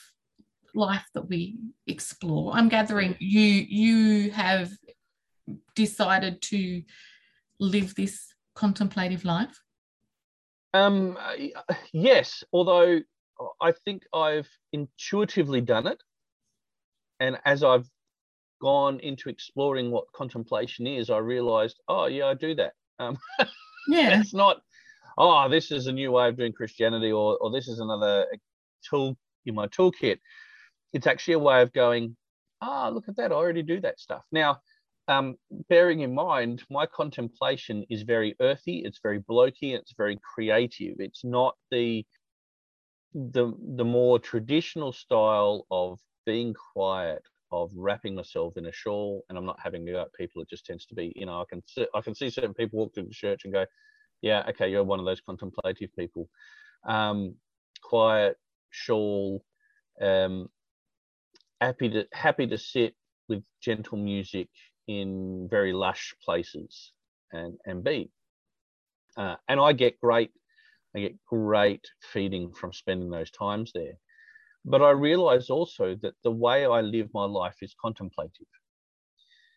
life 0.73 1.05
that 1.13 1.29
we 1.29 1.59
explore? 1.85 2.51
I'm 2.51 2.67
gathering 2.67 3.15
you 3.19 3.41
you 3.41 4.31
have 4.31 4.71
decided 5.75 6.41
to 6.49 6.81
live 7.59 7.93
this 7.93 8.33
contemplative 8.55 9.23
life. 9.23 9.55
Um, 10.73 11.15
yes, 11.93 12.43
although 12.51 13.01
I 13.61 13.71
think 13.71 14.01
I've 14.15 14.49
intuitively 14.73 15.61
done 15.61 15.85
it, 15.85 16.01
and 17.19 17.37
as 17.45 17.63
I've 17.63 17.87
gone 18.63 18.99
into 19.01 19.29
exploring 19.29 19.91
what 19.91 20.11
contemplation 20.11 20.87
is, 20.87 21.11
I 21.11 21.19
realised, 21.19 21.79
oh 21.87 22.07
yeah, 22.07 22.25
I 22.25 22.33
do 22.33 22.55
that. 22.55 22.73
Um, 22.97 23.19
Yeah. 23.87 24.19
it's 24.19 24.33
not, 24.33 24.61
oh, 25.17 25.49
this 25.49 25.71
is 25.71 25.87
a 25.87 25.91
new 25.91 26.11
way 26.11 26.29
of 26.29 26.37
doing 26.37 26.53
Christianity, 26.53 27.11
or 27.11 27.37
or 27.37 27.51
this 27.51 27.67
is 27.67 27.79
another 27.79 28.25
tool 28.89 29.17
in 29.45 29.55
my 29.55 29.67
toolkit. 29.67 30.19
It's 30.93 31.07
actually 31.07 31.35
a 31.35 31.39
way 31.39 31.61
of 31.61 31.73
going, 31.73 32.15
ah, 32.61 32.89
look 32.89 33.07
at 33.07 33.17
that, 33.17 33.31
I 33.31 33.35
already 33.35 33.63
do 33.63 33.81
that 33.81 33.99
stuff. 33.99 34.23
Now, 34.31 34.59
um, 35.07 35.35
bearing 35.69 36.01
in 36.01 36.15
mind, 36.15 36.63
my 36.69 36.85
contemplation 36.85 37.85
is 37.89 38.03
very 38.03 38.35
earthy, 38.39 38.81
it's 38.85 38.99
very 39.03 39.19
blokey, 39.19 39.75
it's 39.75 39.93
very 39.97 40.17
creative. 40.33 40.95
It's 40.99 41.23
not 41.23 41.55
the 41.71 42.05
the 43.13 43.53
the 43.77 43.85
more 43.85 44.19
traditional 44.19 44.91
style 44.91 45.65
of 45.71 45.99
being 46.25 46.53
quiet, 46.73 47.23
of 47.63 47.71
wrapping 47.75 48.15
myself 48.15 48.57
in 48.57 48.65
a 48.65 48.71
shawl, 48.71 49.23
and 49.29 49.37
I'm 49.37 49.45
not 49.45 49.59
having 49.63 49.85
to 49.85 49.91
go 49.93 50.01
at 50.01 50.13
people. 50.13 50.41
It 50.41 50.49
just 50.49 50.65
tends 50.65 50.85
to 50.87 50.95
be, 50.95 51.13
you 51.15 51.25
know, 51.25 51.41
I 51.41 51.45
can 51.49 51.63
see, 51.67 51.87
I 51.95 52.01
can 52.01 52.15
see 52.15 52.29
certain 52.29 52.53
people 52.53 52.79
walk 52.79 52.93
through 52.93 53.05
the 53.05 53.11
church 53.11 53.45
and 53.45 53.53
go, 53.53 53.65
yeah, 54.21 54.43
okay, 54.49 54.69
you're 54.69 54.83
one 54.83 54.99
of 54.99 55.05
those 55.05 55.21
contemplative 55.21 55.89
people. 55.97 56.29
Um, 56.87 57.35
quiet, 57.81 58.37
shawl, 58.71 59.43
um, 60.01 60.49
happy 61.61 61.89
to 61.89 62.05
happy 62.13 62.47
to 62.47 62.57
sit 62.57 62.95
with 63.29 63.43
gentle 63.61 63.97
music 63.97 64.49
in 64.87 65.47
very 65.49 65.73
lush 65.73 66.13
places 66.23 66.91
and 67.31 67.57
and 67.65 67.83
be. 67.83 68.11
Uh, 69.17 69.35
and 69.47 69.59
I 69.59 69.73
get 69.73 69.99
great, 70.01 70.31
I 70.95 70.99
get 70.99 71.15
great 71.25 71.85
feeding 72.11 72.51
from 72.53 72.73
spending 72.73 73.09
those 73.09 73.31
times 73.31 73.71
there. 73.73 73.97
But 74.65 74.83
I 74.83 74.91
realize 74.91 75.49
also 75.51 75.95
that 76.03 76.15
the 76.23 76.31
way 76.31 76.65
I 76.67 76.81
live 76.81 77.09
my 77.13 77.25
life 77.25 77.57
is 77.63 77.75
contemplative. 77.81 78.47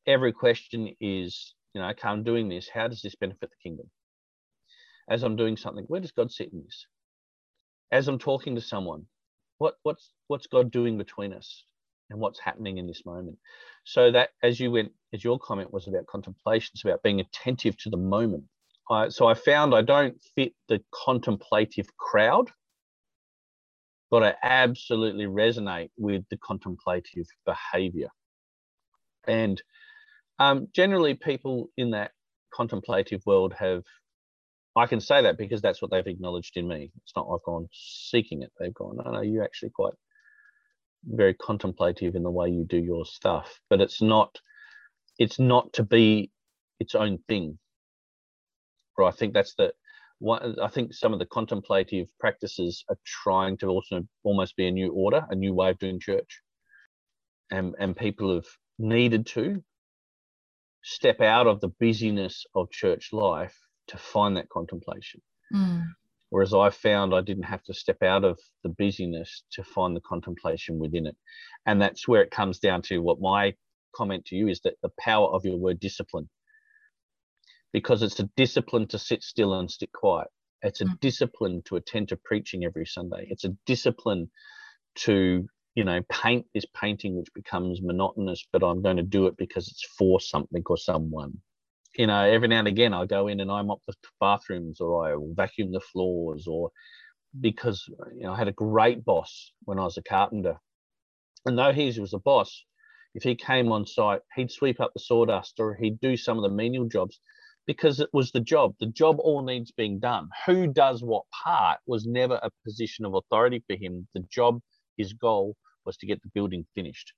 Every 0.06 0.32
question 0.32 0.94
is, 1.00 1.54
you 1.74 1.80
know, 1.82 1.88
okay, 1.90 2.08
I'm 2.08 2.24
doing 2.24 2.48
this. 2.48 2.68
How 2.72 2.88
does 2.88 3.02
this 3.02 3.16
benefit 3.16 3.50
the 3.50 3.56
kingdom? 3.70 3.90
As 5.10 5.22
I'm 5.24 5.36
doing 5.36 5.56
something, 5.56 5.84
where 5.88 6.00
does 6.00 6.12
God 6.12 6.32
sit 6.32 6.52
in 6.52 6.62
this? 6.64 6.86
As 7.92 8.08
I'm 8.08 8.18
talking 8.20 8.56
to 8.56 8.62
someone, 8.62 9.06
what 9.58 9.76
what's 9.84 10.10
what's 10.28 10.48
God 10.48 10.70
doing 10.72 10.98
between 10.98 11.34
us? 11.34 11.64
and 12.10 12.20
what's 12.20 12.40
happening 12.40 12.78
in 12.78 12.86
this 12.86 13.04
moment. 13.06 13.38
So 13.84 14.10
that 14.12 14.30
as 14.42 14.60
you 14.60 14.70
went, 14.70 14.92
as 15.14 15.24
your 15.24 15.38
comment 15.38 15.72
was 15.72 15.88
about 15.88 16.06
contemplation, 16.06 16.70
it's 16.74 16.84
about 16.84 17.02
being 17.02 17.20
attentive 17.20 17.76
to 17.78 17.90
the 17.90 17.98
moment. 17.98 18.44
I, 18.90 19.10
so 19.10 19.26
I 19.26 19.34
found 19.34 19.74
I 19.74 19.82
don't 19.82 20.20
fit 20.36 20.54
the 20.68 20.82
contemplative 21.04 21.86
crowd, 21.98 22.50
but 24.10 24.22
I 24.24 24.34
absolutely 24.42 25.26
resonate 25.26 25.90
with 25.98 26.24
the 26.30 26.38
contemplative 26.38 27.26
behavior. 27.46 28.08
And 29.28 29.62
um, 30.38 30.68
generally, 30.74 31.14
people 31.14 31.70
in 31.78 31.92
that 31.92 32.12
contemplative 32.54 33.22
world 33.26 33.54
have, 33.58 33.84
I 34.76 34.86
can 34.86 35.00
say 35.00 35.22
that 35.22 35.38
because 35.38 35.62
that's 35.62 35.82
what 35.82 35.90
they've 35.90 36.06
acknowledged 36.06 36.56
in 36.56 36.68
me. 36.68 36.92
It's 37.04 37.12
not 37.16 37.28
I've 37.32 37.42
gone 37.44 37.68
seeking 37.72 38.42
it. 38.42 38.52
They've 38.60 38.74
gone, 38.74 38.98
no, 39.04 39.10
no, 39.12 39.22
you're 39.22 39.44
actually 39.44 39.70
quite 39.70 39.94
very 41.04 41.34
contemplative 41.34 42.16
in 42.16 42.22
the 42.22 42.30
way 42.30 42.50
you 42.50 42.64
do 42.64 42.78
your 42.78 43.04
stuff 43.06 43.60
but 43.70 43.80
it's 43.80 44.02
not 44.02 44.38
it's 45.18 45.38
not 45.40 45.72
to 45.74 45.84
be 45.84 46.30
its 46.80 46.94
own 46.94 47.18
thing 47.28 47.58
or 48.98 49.06
i 49.06 49.12
think 49.12 49.34
that's 49.34 49.54
the 49.56 49.72
one 50.20 50.56
i 50.60 50.68
think 50.68 50.94
some 50.94 51.12
of 51.12 51.18
the 51.18 51.26
contemplative 51.26 52.08
practices 52.20 52.84
are 52.90 52.98
trying 53.04 53.56
to 53.56 53.66
also 53.68 54.02
almost 54.24 54.56
be 54.56 54.66
a 54.68 54.70
new 54.70 54.92
order 54.92 55.26
a 55.30 55.34
new 55.34 55.54
way 55.54 55.70
of 55.70 55.78
doing 55.78 56.00
church 56.00 56.40
and 57.50 57.74
and 57.78 57.96
people 57.96 58.34
have 58.34 58.46
needed 58.78 59.26
to 59.26 59.62
step 60.84 61.20
out 61.20 61.46
of 61.46 61.60
the 61.60 61.68
busyness 61.80 62.46
of 62.54 62.70
church 62.70 63.10
life 63.12 63.56
to 63.88 63.98
find 63.98 64.36
that 64.36 64.48
contemplation 64.48 65.20
Mm. 65.54 65.84
Whereas 66.30 66.52
I 66.52 66.70
found 66.70 67.14
I 67.14 67.22
didn't 67.22 67.44
have 67.44 67.62
to 67.64 67.74
step 67.74 68.02
out 68.02 68.24
of 68.24 68.38
the 68.62 68.70
busyness 68.70 69.44
to 69.52 69.64
find 69.64 69.96
the 69.96 70.00
contemplation 70.02 70.78
within 70.78 71.06
it. 71.06 71.16
And 71.66 71.80
that's 71.80 72.06
where 72.06 72.22
it 72.22 72.30
comes 72.30 72.58
down 72.58 72.82
to 72.82 72.98
what 72.98 73.20
my 73.20 73.54
comment 73.94 74.26
to 74.26 74.36
you 74.36 74.48
is 74.48 74.60
that 74.62 74.74
the 74.82 74.90
power 75.00 75.28
of 75.28 75.44
your 75.44 75.56
word 75.56 75.80
discipline. 75.80 76.28
Because 77.72 78.02
it's 78.02 78.20
a 78.20 78.30
discipline 78.36 78.88
to 78.88 78.98
sit 78.98 79.22
still 79.22 79.54
and 79.58 79.70
stick 79.70 79.92
quiet. 79.92 80.28
It's 80.62 80.80
a 80.80 80.86
Mm. 80.86 80.98
discipline 81.00 81.62
to 81.66 81.76
attend 81.76 82.08
to 82.08 82.16
preaching 82.16 82.64
every 82.64 82.86
Sunday. 82.86 83.26
It's 83.30 83.44
a 83.44 83.56
discipline 83.66 84.30
to, 84.96 85.46
you 85.74 85.84
know, 85.84 86.00
paint 86.10 86.46
this 86.54 86.66
painting 86.74 87.16
which 87.16 87.32
becomes 87.34 87.82
monotonous, 87.82 88.46
but 88.52 88.64
I'm 88.64 88.82
going 88.82 88.98
to 88.98 89.02
do 89.04 89.26
it 89.26 89.36
because 89.38 89.68
it's 89.68 89.84
for 89.98 90.20
something 90.20 90.62
or 90.66 90.76
someone 90.78 91.34
you 91.96 92.06
know, 92.06 92.22
every 92.24 92.48
now 92.48 92.60
and 92.60 92.68
again 92.68 92.94
I 92.94 93.06
go 93.06 93.28
in 93.28 93.40
and 93.40 93.50
I 93.50 93.62
mop 93.62 93.80
the 93.86 93.94
bathrooms 94.20 94.80
or 94.80 95.06
I 95.12 95.16
vacuum 95.34 95.72
the 95.72 95.80
floors 95.80 96.46
or 96.46 96.70
because 97.40 97.84
you 98.16 98.22
know 98.24 98.32
I 98.32 98.38
had 98.38 98.48
a 98.48 98.52
great 98.52 99.04
boss 99.04 99.52
when 99.64 99.78
I 99.78 99.84
was 99.84 99.96
a 99.98 100.02
carpenter. 100.02 100.58
And 101.46 101.58
though 101.58 101.72
he 101.72 101.86
was 102.00 102.14
a 102.14 102.18
boss, 102.18 102.64
if 103.14 103.22
he 103.24 103.36
came 103.36 103.72
on 103.72 103.86
site, 103.86 104.22
he'd 104.36 104.50
sweep 104.52 104.80
up 104.80 104.92
the 104.94 105.00
sawdust 105.00 105.60
or 105.60 105.74
he'd 105.76 106.00
do 106.00 106.16
some 106.16 106.38
of 106.38 106.42
the 106.44 106.54
menial 106.56 106.86
jobs 106.88 107.20
because 107.68 108.00
it 108.00 108.08
was 108.14 108.32
the 108.32 108.40
job. 108.40 108.74
The 108.80 108.86
job 108.86 109.18
all 109.20 109.42
needs 109.42 109.70
being 109.70 110.00
done. 110.00 110.30
Who 110.46 110.66
does 110.66 111.02
what 111.02 111.24
part 111.44 111.78
was 111.86 112.06
never 112.06 112.40
a 112.42 112.50
position 112.64 113.04
of 113.04 113.14
authority 113.14 113.62
for 113.68 113.76
him. 113.76 114.08
The 114.14 114.24
job, 114.32 114.60
his 114.96 115.12
goal 115.12 115.54
was 115.84 115.98
to 115.98 116.06
get 116.06 116.22
the 116.22 116.30
building 116.34 116.66
finished. 116.74 117.12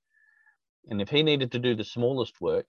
And 0.89 1.01
if 1.01 1.09
he 1.09 1.23
needed 1.23 1.53
to 1.53 1.61
do 1.61 1.77
the 1.77 1.85
smallest 1.85 2.41
work, 2.41 2.69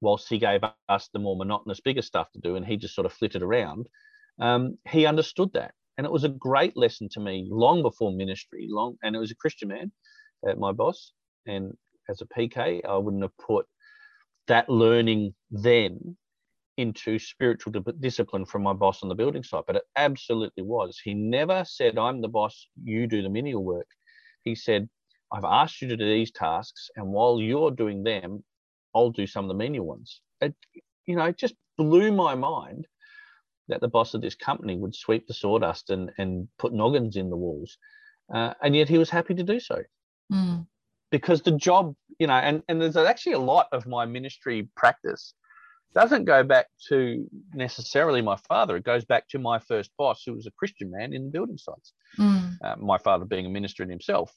whilst 0.00 0.28
he 0.28 0.38
gave 0.38 0.60
us 0.88 1.08
the 1.12 1.18
more 1.18 1.36
monotonous, 1.36 1.80
bigger 1.80 2.02
stuff 2.02 2.30
to 2.30 2.40
do, 2.40 2.54
and 2.54 2.64
he 2.64 2.76
just 2.76 2.94
sort 2.94 3.06
of 3.06 3.12
flitted 3.12 3.42
around, 3.42 3.88
um, 4.40 4.78
he 4.88 5.06
understood 5.06 5.52
that. 5.54 5.74
And 5.96 6.06
it 6.06 6.12
was 6.12 6.22
a 6.22 6.28
great 6.28 6.76
lesson 6.76 7.08
to 7.14 7.20
me 7.20 7.48
long 7.50 7.82
before 7.82 8.12
ministry, 8.12 8.68
long, 8.70 8.94
and 9.02 9.16
it 9.16 9.18
was 9.18 9.32
a 9.32 9.36
Christian 9.36 9.70
man, 9.70 9.90
uh, 10.48 10.54
my 10.54 10.70
boss. 10.70 11.12
And 11.46 11.72
as 12.08 12.22
a 12.22 12.26
PK, 12.26 12.84
I 12.88 12.96
wouldn't 12.96 13.24
have 13.24 13.36
put 13.38 13.66
that 14.46 14.68
learning 14.68 15.34
then 15.50 16.16
into 16.78 17.18
spiritual 17.18 17.72
discipline 17.98 18.46
from 18.46 18.62
my 18.62 18.72
boss 18.72 19.02
on 19.02 19.08
the 19.08 19.14
building 19.14 19.42
site, 19.42 19.64
but 19.66 19.76
it 19.76 19.82
absolutely 19.96 20.62
was. 20.62 20.98
He 21.02 21.12
never 21.12 21.64
said, 21.66 21.98
I'm 21.98 22.20
the 22.22 22.28
boss, 22.28 22.68
you 22.82 23.08
do 23.08 23.20
the 23.20 23.28
menial 23.28 23.64
work. 23.64 23.88
He 24.44 24.54
said, 24.54 24.88
I've 25.32 25.44
asked 25.44 25.82
you 25.82 25.88
to 25.88 25.96
do 25.96 26.08
these 26.08 26.30
tasks, 26.30 26.88
and 26.96 27.08
while 27.08 27.40
you're 27.40 27.72
doing 27.72 28.04
them, 28.04 28.44
I'll 28.94 29.10
do 29.10 29.26
some 29.26 29.44
of 29.44 29.48
the 29.48 29.54
menial 29.54 29.86
ones. 29.86 30.20
It, 30.40 30.54
you 31.04 31.16
know, 31.16 31.24
it 31.24 31.36
just 31.36 31.54
blew 31.76 32.12
my 32.12 32.36
mind 32.36 32.86
that 33.66 33.80
the 33.80 33.88
boss 33.88 34.14
of 34.14 34.22
this 34.22 34.36
company 34.36 34.76
would 34.76 34.94
sweep 34.94 35.26
the 35.26 35.34
sawdust 35.34 35.90
and, 35.90 36.12
and 36.16 36.48
put 36.58 36.72
noggins 36.72 37.16
in 37.16 37.28
the 37.28 37.36
walls. 37.36 37.76
Uh, 38.32 38.54
and 38.62 38.74
yet 38.74 38.88
he 38.88 38.98
was 38.98 39.10
happy 39.10 39.34
to 39.34 39.42
do 39.42 39.58
so. 39.58 39.82
Mm. 40.32 40.66
Because 41.10 41.42
the 41.42 41.52
job, 41.52 41.94
you 42.18 42.28
know, 42.28 42.34
and, 42.34 42.62
and 42.68 42.80
there's 42.80 42.96
actually 42.96 43.32
a 43.32 43.38
lot 43.38 43.66
of 43.72 43.86
my 43.86 44.06
ministry 44.06 44.68
practice 44.76 45.34
doesn't 45.94 46.24
go 46.24 46.42
back 46.42 46.66
to 46.88 47.28
necessarily 47.54 48.22
my 48.22 48.36
father. 48.48 48.76
It 48.76 48.84
goes 48.84 49.04
back 49.04 49.28
to 49.28 49.38
my 49.38 49.58
first 49.58 49.90
boss, 49.96 50.22
who 50.24 50.34
was 50.34 50.46
a 50.46 50.52
Christian 50.52 50.90
man 50.90 51.12
in 51.12 51.24
the 51.24 51.30
building 51.30 51.58
sites. 51.58 51.92
Mm. 52.18 52.56
Uh, 52.62 52.76
my 52.76 52.98
father 52.98 53.24
being 53.24 53.46
a 53.46 53.50
minister 53.50 53.82
in 53.82 53.90
himself. 53.90 54.32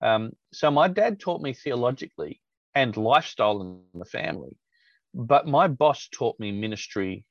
Um, 0.00 0.32
so 0.52 0.70
my 0.70 0.88
dad 0.88 1.20
taught 1.20 1.40
me 1.40 1.52
theologically 1.52 2.40
and 2.74 2.96
lifestyle 2.96 3.60
in 3.60 3.98
the 3.98 4.04
family, 4.04 4.56
but 5.14 5.46
my 5.46 5.68
boss 5.68 6.08
taught 6.12 6.38
me 6.40 6.50
ministry 6.52 7.24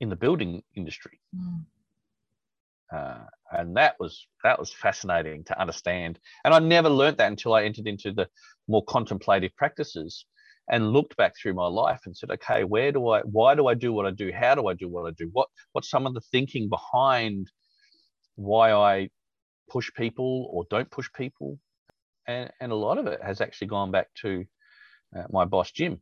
in 0.00 0.08
the 0.08 0.16
building 0.16 0.62
industry. 0.74 1.20
Mm. 1.36 1.64
Uh, 2.92 3.24
and 3.50 3.76
that 3.76 3.96
was 3.98 4.26
that 4.44 4.58
was 4.58 4.72
fascinating 4.72 5.42
to 5.44 5.60
understand. 5.60 6.18
And 6.44 6.54
I 6.54 6.58
never 6.58 6.88
learnt 6.88 7.18
that 7.18 7.30
until 7.30 7.54
I 7.54 7.64
entered 7.64 7.86
into 7.86 8.12
the 8.12 8.28
more 8.68 8.84
contemplative 8.84 9.54
practices 9.56 10.26
and 10.68 10.92
looked 10.92 11.16
back 11.16 11.34
through 11.36 11.54
my 11.54 11.66
life 11.66 12.00
and 12.06 12.16
said, 12.16 12.30
okay, 12.30 12.64
where 12.64 12.90
do 12.90 13.08
I, 13.08 13.20
why 13.20 13.54
do 13.54 13.66
I 13.66 13.74
do 13.74 13.92
what 13.92 14.06
I 14.06 14.10
do? 14.10 14.32
How 14.32 14.54
do 14.54 14.68
I 14.68 14.74
do 14.74 14.88
what 14.88 15.06
I 15.06 15.10
do? 15.12 15.28
What, 15.32 15.48
what's 15.72 15.90
some 15.90 16.06
of 16.06 16.14
the 16.14 16.20
thinking 16.20 16.68
behind 16.68 17.50
why 18.36 18.72
I 18.72 19.10
push 19.68 19.90
people 19.94 20.48
or 20.50 20.64
don't 20.70 20.90
push 20.90 21.08
people? 21.14 21.58
And, 22.26 22.50
and 22.60 22.72
a 22.72 22.76
lot 22.76 22.98
of 22.98 23.06
it 23.06 23.22
has 23.22 23.40
actually 23.40 23.68
gone 23.68 23.90
back 23.90 24.08
to 24.22 24.44
uh, 25.16 25.24
my 25.30 25.44
boss, 25.44 25.70
Jim. 25.70 26.00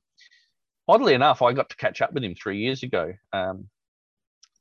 Oddly 0.89 1.15
enough, 1.15 1.43
I 1.43 1.53
got 1.53 1.71
to 1.71 1.77
catch 1.77 2.01
up 2.01 2.13
with 2.13 2.25
him 2.25 2.35
three 2.35 2.59
years 2.59 2.83
ago 2.83 3.13
um, 3.33 3.69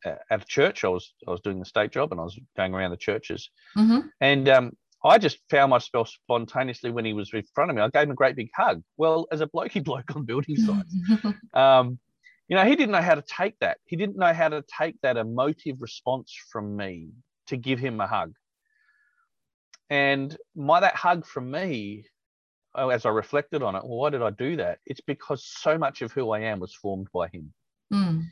at 0.06 0.22
a 0.30 0.40
church. 0.40 0.84
I 0.84 0.88
was 0.88 1.14
I 1.28 1.32
was 1.32 1.42
doing 1.42 1.60
the 1.60 1.66
state 1.66 1.92
job 1.92 2.12
and 2.12 2.20
I 2.20 2.24
was 2.24 2.40
going 2.56 2.74
around 2.74 2.92
the 2.92 2.98
churches, 2.98 3.50
Mm-hmm. 3.78 4.08
and 4.20 4.50
um, 4.50 4.72
I 5.04 5.18
just 5.18 5.40
found 5.50 5.72
myself 5.72 6.10
spontaneously 6.10 6.92
when 6.92 7.06
he 7.06 7.14
was 7.14 7.34
in 7.34 7.44
front 7.56 7.72
of 7.72 7.76
me. 7.76 7.82
I 7.82 7.90
gave 7.90 8.04
him 8.04 8.12
a 8.12 8.16
great 8.16 8.36
big 8.36 8.50
hug. 8.56 8.84
Well, 8.98 9.28
as 9.32 9.42
a 9.42 9.48
blokey 9.48 9.84
bloke 9.90 10.16
on 10.16 10.26
building 10.26 10.56
sites, 10.56 10.96
um, 11.54 11.98
you 12.48 12.56
know, 12.56 12.66
he 12.66 12.76
didn't 12.76 12.92
know 12.92 13.02
how 13.02 13.16
to 13.16 13.24
take 13.24 13.58
that. 13.60 13.78
He 13.86 13.96
didn't 13.96 14.18
know 14.18 14.34
how 14.34 14.50
to 14.50 14.64
take 14.78 14.96
that 15.02 15.18
emotive 15.18 15.82
response 15.82 16.36
from 16.52 16.76
me 16.76 17.10
to 17.48 17.58
give 17.58 17.80
him 17.80 18.00
a 18.00 18.08
hug. 18.08 18.34
And 19.90 20.36
my 20.56 20.80
that 20.82 20.96
hug 20.96 21.26
from 21.26 21.50
me, 21.50 22.06
oh, 22.76 22.90
as 22.90 23.06
I 23.06 23.10
reflected 23.10 23.64
on 23.64 23.76
it, 23.76 23.84
well, 23.84 23.98
why 23.98 24.10
did 24.10 24.22
I 24.22 24.30
do 24.30 24.58
that? 24.58 24.80
It's 24.86 25.02
because 25.02 25.46
so 25.46 25.78
much 25.78 26.02
of 26.02 26.12
who 26.12 26.32
I 26.32 26.42
am 26.42 26.60
was 26.60 26.74
formed 26.74 27.08
by 27.14 27.28
him, 27.28 27.54
Mm. 27.92 28.28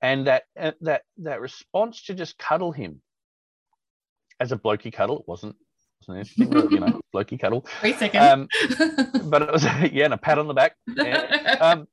and 0.00 0.26
that 0.28 0.44
uh, 0.56 0.72
that 0.82 1.02
that 1.18 1.40
response 1.40 2.04
to 2.04 2.14
just 2.14 2.38
cuddle 2.38 2.70
him 2.70 3.02
as 4.38 4.52
a 4.52 4.56
blokey 4.56 4.92
cuddle, 4.92 5.18
it 5.18 5.26
wasn't 5.26 5.56
wasn't 6.08 6.28
anything, 6.40 6.70
you 6.74 6.80
know, 6.80 7.00
blokey 7.14 7.38
cuddle. 7.40 7.66
Three 7.80 7.92
seconds. 7.92 8.24
Um, 8.24 8.48
but 9.30 9.42
it 9.42 9.52
was 9.52 9.64
yeah, 9.92 10.04
and 10.06 10.14
a 10.14 10.18
pat 10.18 10.38
on 10.38 10.48
the 10.48 10.54
back. 10.54 10.76
Yeah. 10.96 11.56
Um, 11.60 11.86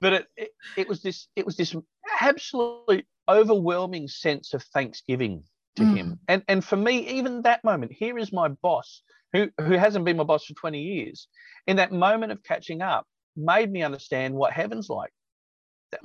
but 0.00 0.12
it, 0.12 0.26
it 0.36 0.50
it 0.76 0.88
was 0.88 1.02
this 1.02 1.28
it 1.36 1.46
was 1.46 1.56
this 1.56 1.74
absolutely 2.20 3.06
overwhelming 3.28 4.08
sense 4.08 4.54
of 4.54 4.62
thanksgiving 4.62 5.44
to 5.76 5.84
Mm. 5.84 5.96
him. 5.96 6.20
And 6.28 6.42
and 6.48 6.64
for 6.64 6.76
me, 6.76 7.08
even 7.18 7.42
that 7.42 7.64
moment, 7.64 7.92
here 7.92 8.18
is 8.18 8.32
my 8.32 8.48
boss 8.48 9.02
who 9.32 9.50
who 9.60 9.72
hasn't 9.72 10.04
been 10.04 10.16
my 10.16 10.24
boss 10.24 10.44
for 10.44 10.54
20 10.54 10.80
years. 10.80 11.28
In 11.66 11.76
that 11.76 11.92
moment 11.92 12.32
of 12.32 12.42
catching 12.42 12.82
up, 12.82 13.06
made 13.36 13.70
me 13.72 13.82
understand 13.82 14.34
what 14.34 14.52
heaven's 14.52 14.88
like. 14.88 15.10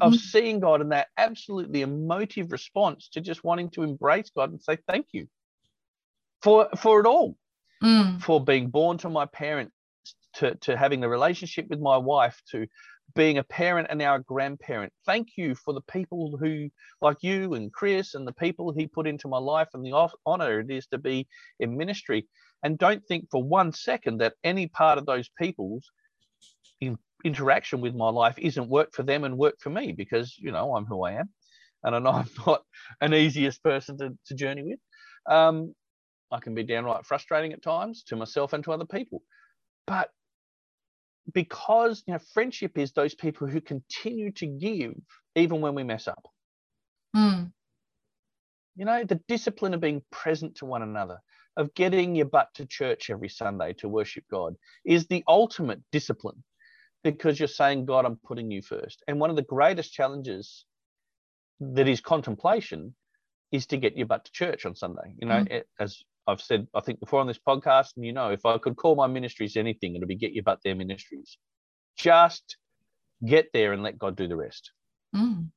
Of 0.01 0.13
Mm. 0.13 0.17
seeing 0.17 0.59
God 0.59 0.81
and 0.81 0.91
that 0.91 1.07
absolutely 1.17 1.81
emotive 1.81 2.51
response 2.51 3.09
to 3.09 3.21
just 3.21 3.43
wanting 3.43 3.71
to 3.71 3.81
embrace 3.83 4.29
God 4.35 4.51
and 4.51 4.61
say 4.61 4.77
thank 4.87 5.07
you 5.13 5.27
for 6.41 6.69
for 6.77 6.99
it 6.99 7.05
all 7.05 7.35
Mm. 7.83 8.21
for 8.21 8.43
being 8.43 8.69
born 8.69 8.97
to 8.97 9.09
my 9.09 9.25
parents, 9.25 9.73
to, 10.35 10.55
to 10.55 10.75
having 10.75 10.99
the 10.99 11.07
relationship 11.07 11.67
with 11.69 11.79
my 11.79 11.95
wife, 11.95 12.41
to 12.51 12.67
being 13.15 13.37
a 13.37 13.43
parent 13.43 13.87
and 13.89 13.99
now 13.99 14.15
a 14.15 14.19
grandparent. 14.19 14.91
Thank 15.05 15.29
you 15.37 15.55
for 15.55 15.73
the 15.73 15.81
people 15.81 16.37
who, 16.37 16.69
like 17.01 17.17
you 17.21 17.53
and 17.53 17.71
Chris, 17.71 18.15
and 18.15 18.27
the 18.27 18.33
people 18.33 18.73
he 18.73 18.87
put 18.87 19.07
into 19.07 19.27
my 19.29 19.37
life 19.37 19.69
and 19.73 19.83
the 19.83 20.09
honor 20.25 20.59
it 20.59 20.69
is 20.69 20.87
to 20.87 20.97
be 20.97 21.27
in 21.59 21.77
ministry. 21.77 22.27
And 22.63 22.77
don't 22.77 23.03
think 23.07 23.27
for 23.31 23.41
one 23.41 23.71
second 23.71 24.17
that 24.19 24.33
any 24.43 24.67
part 24.67 24.97
of 24.97 25.05
those 25.05 25.29
people's 25.39 25.89
in, 26.81 26.97
interaction 27.23 27.79
with 27.81 27.95
my 27.95 28.09
life 28.09 28.35
isn't 28.37 28.69
work 28.69 28.93
for 28.93 29.03
them 29.03 29.23
and 29.23 29.37
work 29.37 29.55
for 29.59 29.69
me 29.69 29.93
because, 29.93 30.35
you 30.37 30.51
know, 30.51 30.75
I'm 30.75 30.85
who 30.85 31.03
I 31.03 31.13
am. 31.13 31.29
And 31.83 31.95
I 31.95 31.99
know 31.99 32.09
I'm 32.21 32.29
not 32.45 32.63
an 32.99 33.13
easiest 33.13 33.63
person 33.63 33.97
to, 33.99 34.17
to 34.27 34.35
journey 34.35 34.63
with. 34.63 34.79
Um, 35.33 35.73
I 36.31 36.39
can 36.39 36.53
be 36.55 36.63
downright 36.63 37.05
frustrating 37.05 37.53
at 37.53 37.61
times 37.61 38.03
to 38.07 38.15
myself 38.15 38.53
and 38.53 38.63
to 38.65 38.71
other 38.71 38.85
people. 38.85 39.23
But 39.87 40.09
because 41.33 42.03
you 42.07 42.13
know, 42.13 42.19
friendship 42.33 42.77
is 42.77 42.91
those 42.91 43.15
people 43.15 43.47
who 43.47 43.61
continue 43.61 44.31
to 44.33 44.45
give 44.47 44.93
even 45.35 45.61
when 45.61 45.75
we 45.75 45.83
mess 45.83 46.07
up. 46.07 46.27
Mm. 47.15 47.51
You 48.75 48.85
know, 48.85 49.03
the 49.03 49.21
discipline 49.27 49.73
of 49.73 49.81
being 49.81 50.01
present 50.11 50.55
to 50.55 50.65
one 50.65 50.81
another, 50.81 51.19
of 51.57 51.73
getting 51.73 52.15
your 52.15 52.27
butt 52.27 52.49
to 52.55 52.65
church 52.65 53.09
every 53.09 53.29
Sunday 53.29 53.73
to 53.73 53.89
worship 53.89 54.23
God, 54.31 54.55
is 54.85 55.07
the 55.07 55.23
ultimate 55.27 55.81
discipline 55.91 56.43
because 57.03 57.39
you're 57.39 57.47
saying, 57.47 57.85
God, 57.85 58.05
I'm 58.05 58.19
putting 58.23 58.51
you 58.51 58.61
first. 58.61 59.03
And 59.07 59.19
one 59.19 59.29
of 59.29 59.35
the 59.35 59.41
greatest 59.41 59.93
challenges 59.93 60.65
that 61.59 61.87
is 61.87 62.01
contemplation 62.01 62.95
is 63.51 63.67
to 63.67 63.77
get 63.77 63.97
your 63.97 64.07
butt 64.07 64.25
to 64.25 64.31
church 64.31 64.65
on 64.65 64.75
Sunday. 64.75 65.15
You 65.17 65.27
know, 65.27 65.43
Mm. 65.43 65.63
as 65.79 66.03
I've 66.29 66.41
said, 66.41 66.67
I 66.73 66.79
think 66.81 66.99
before 66.99 67.19
on 67.19 67.27
this 67.27 67.39
podcast, 67.39 67.89
and 67.95 68.05
you 68.05 68.13
know, 68.13 68.29
if 68.31 68.45
I 68.45 68.57
could 68.57 68.75
call 68.75 68.95
my 68.95 69.07
ministries 69.07 69.57
anything, 69.57 69.95
it'd 69.95 70.07
be 70.07 70.15
get 70.15 70.33
your 70.33 70.43
butt 70.43 70.59
there 70.63 70.75
ministries. 70.75 71.37
Just 71.97 72.57
get 73.25 73.49
there 73.53 73.73
and 73.73 73.83
let 73.83 73.97
God 73.99 74.15
do 74.15 74.27
the 74.27 74.37
rest 74.37 74.71
Mm. 75.15 75.49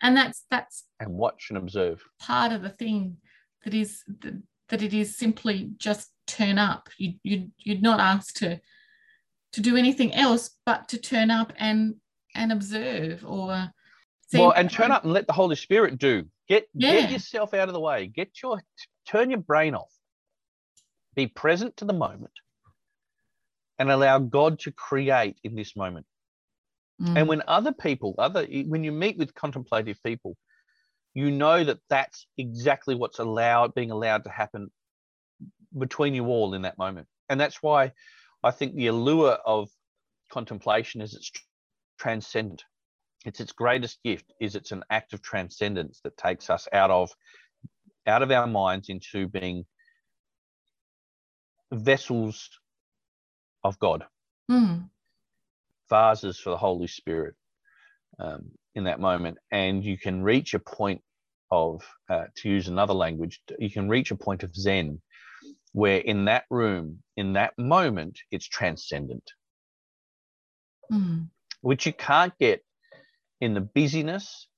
And 0.00 0.16
that's 0.16 0.44
that's 0.50 0.84
and 0.98 1.12
watch 1.12 1.46
and 1.50 1.58
observe. 1.58 2.02
part 2.18 2.52
of 2.52 2.62
the 2.62 2.70
thing 2.70 3.18
that 3.64 3.74
is 3.74 4.02
that, 4.20 4.42
that 4.70 4.82
it 4.82 4.94
is 4.94 5.16
simply 5.16 5.70
just 5.76 6.10
turn 6.26 6.58
up. 6.58 6.88
You 6.98 7.14
you 7.22 7.50
you're 7.58 7.80
not 7.80 8.00
asked 8.00 8.38
to 8.38 8.60
to 9.52 9.60
do 9.60 9.76
anything 9.76 10.14
else 10.14 10.56
but 10.64 10.88
to 10.88 10.98
turn 10.98 11.30
up 11.30 11.52
and 11.58 11.96
and 12.34 12.50
observe 12.52 13.24
or 13.26 13.70
see- 14.28 14.38
well, 14.38 14.52
and 14.52 14.70
turn 14.70 14.90
up 14.90 15.04
and 15.04 15.12
let 15.12 15.26
the 15.26 15.32
Holy 15.34 15.56
Spirit 15.56 15.98
do. 15.98 16.24
Get 16.48 16.66
Yeah. 16.74 17.02
get 17.02 17.10
yourself 17.10 17.52
out 17.54 17.68
of 17.68 17.74
the 17.74 17.80
way. 17.80 18.06
Get 18.06 18.30
your 18.42 18.60
turn 19.06 19.30
your 19.30 19.40
brain 19.40 19.74
off. 19.74 19.92
Be 21.14 21.26
present 21.26 21.76
to 21.78 21.84
the 21.84 21.92
moment 21.92 22.32
and 23.78 23.90
allow 23.90 24.18
God 24.18 24.60
to 24.60 24.72
create 24.72 25.36
in 25.44 25.54
this 25.54 25.76
moment. 25.76 26.06
Mm. 27.00 27.18
And 27.18 27.28
when 27.28 27.42
other 27.46 27.72
people, 27.72 28.14
other 28.18 28.46
when 28.66 28.84
you 28.84 28.92
meet 28.92 29.18
with 29.18 29.34
contemplative 29.34 29.98
people, 30.04 30.36
you 31.14 31.30
know 31.30 31.62
that 31.64 31.78
that's 31.90 32.26
exactly 32.38 32.94
what's 32.94 33.18
allowed 33.18 33.74
being 33.74 33.90
allowed 33.90 34.24
to 34.24 34.30
happen 34.30 34.70
between 35.76 36.14
you 36.14 36.26
all 36.26 36.54
in 36.54 36.62
that 36.62 36.78
moment. 36.78 37.06
And 37.28 37.40
that's 37.40 37.62
why 37.62 37.92
I 38.42 38.50
think 38.50 38.74
the 38.74 38.88
allure 38.88 39.32
of 39.44 39.68
contemplation 40.30 41.00
is 41.00 41.14
it's 41.14 41.30
transcendent. 41.98 42.64
It's 43.24 43.40
its 43.40 43.52
greatest 43.52 44.02
gift 44.02 44.32
is 44.40 44.54
it's 44.56 44.72
an 44.72 44.84
act 44.90 45.12
of 45.12 45.22
transcendence 45.22 46.00
that 46.04 46.16
takes 46.16 46.50
us 46.50 46.66
out 46.72 46.90
of 46.90 47.10
out 48.06 48.22
of 48.22 48.30
our 48.30 48.46
minds 48.46 48.88
into 48.88 49.28
being 49.28 49.64
vessels 51.72 52.50
of 53.64 53.78
God 53.78 54.04
Mm. 54.50 54.90
vases 55.90 56.38
for 56.38 56.50
the 56.50 56.56
Holy 56.58 56.88
Spirit 56.88 57.34
um, 58.20 58.50
in 58.74 58.84
that 58.84 59.00
moment. 59.00 59.38
And 59.52 59.84
you 59.84 59.98
can 59.98 60.22
reach 60.22 60.54
a 60.54 60.58
point 60.60 61.02
of, 61.50 61.82
uh, 62.10 62.24
to 62.38 62.48
use 62.50 62.68
another 62.68 62.94
language, 62.94 63.40
you 63.58 63.70
can 63.70 63.88
reach 63.88 64.10
a 64.10 64.16
point 64.16 64.42
of 64.42 64.54
Zen 64.54 65.00
where 65.72 65.98
in 65.98 66.26
that 66.26 66.44
room, 66.50 67.02
in 67.16 67.34
that 67.34 67.54
moment, 67.58 68.18
it's 68.32 68.46
transcendent, 68.48 69.24
Mm. 70.92 71.28
which 71.62 71.86
you 71.86 71.92
can't 71.94 72.34
get 72.38 72.64
in 73.40 73.54
the 73.54 73.62
busyness 73.62 74.48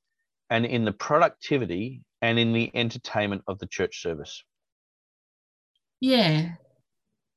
and 0.50 0.66
in 0.66 0.84
the 0.84 0.92
productivity 0.92 2.02
and 2.24 2.38
in 2.38 2.54
the 2.54 2.70
entertainment 2.74 3.42
of 3.46 3.58
the 3.58 3.66
church 3.66 4.00
service. 4.00 4.42
Yeah. 6.00 6.52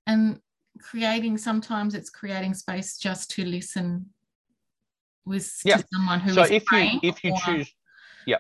And 0.08 0.40
creating 0.80 1.38
sometimes 1.38 1.94
it's 1.94 2.10
creating 2.10 2.54
space 2.54 2.98
just 2.98 3.30
to 3.32 3.44
listen 3.44 4.06
with 5.26 5.52
Yeah. 5.66 5.78
to 5.78 5.86
someone 5.94 6.22
who 6.22 6.30
is 6.30 6.36
so 6.36 6.44
if 6.44 6.72
you 6.72 7.00
if 7.04 7.24
you 7.24 7.34
or, 7.34 7.40
choose 7.40 7.74
yeah 8.26 8.38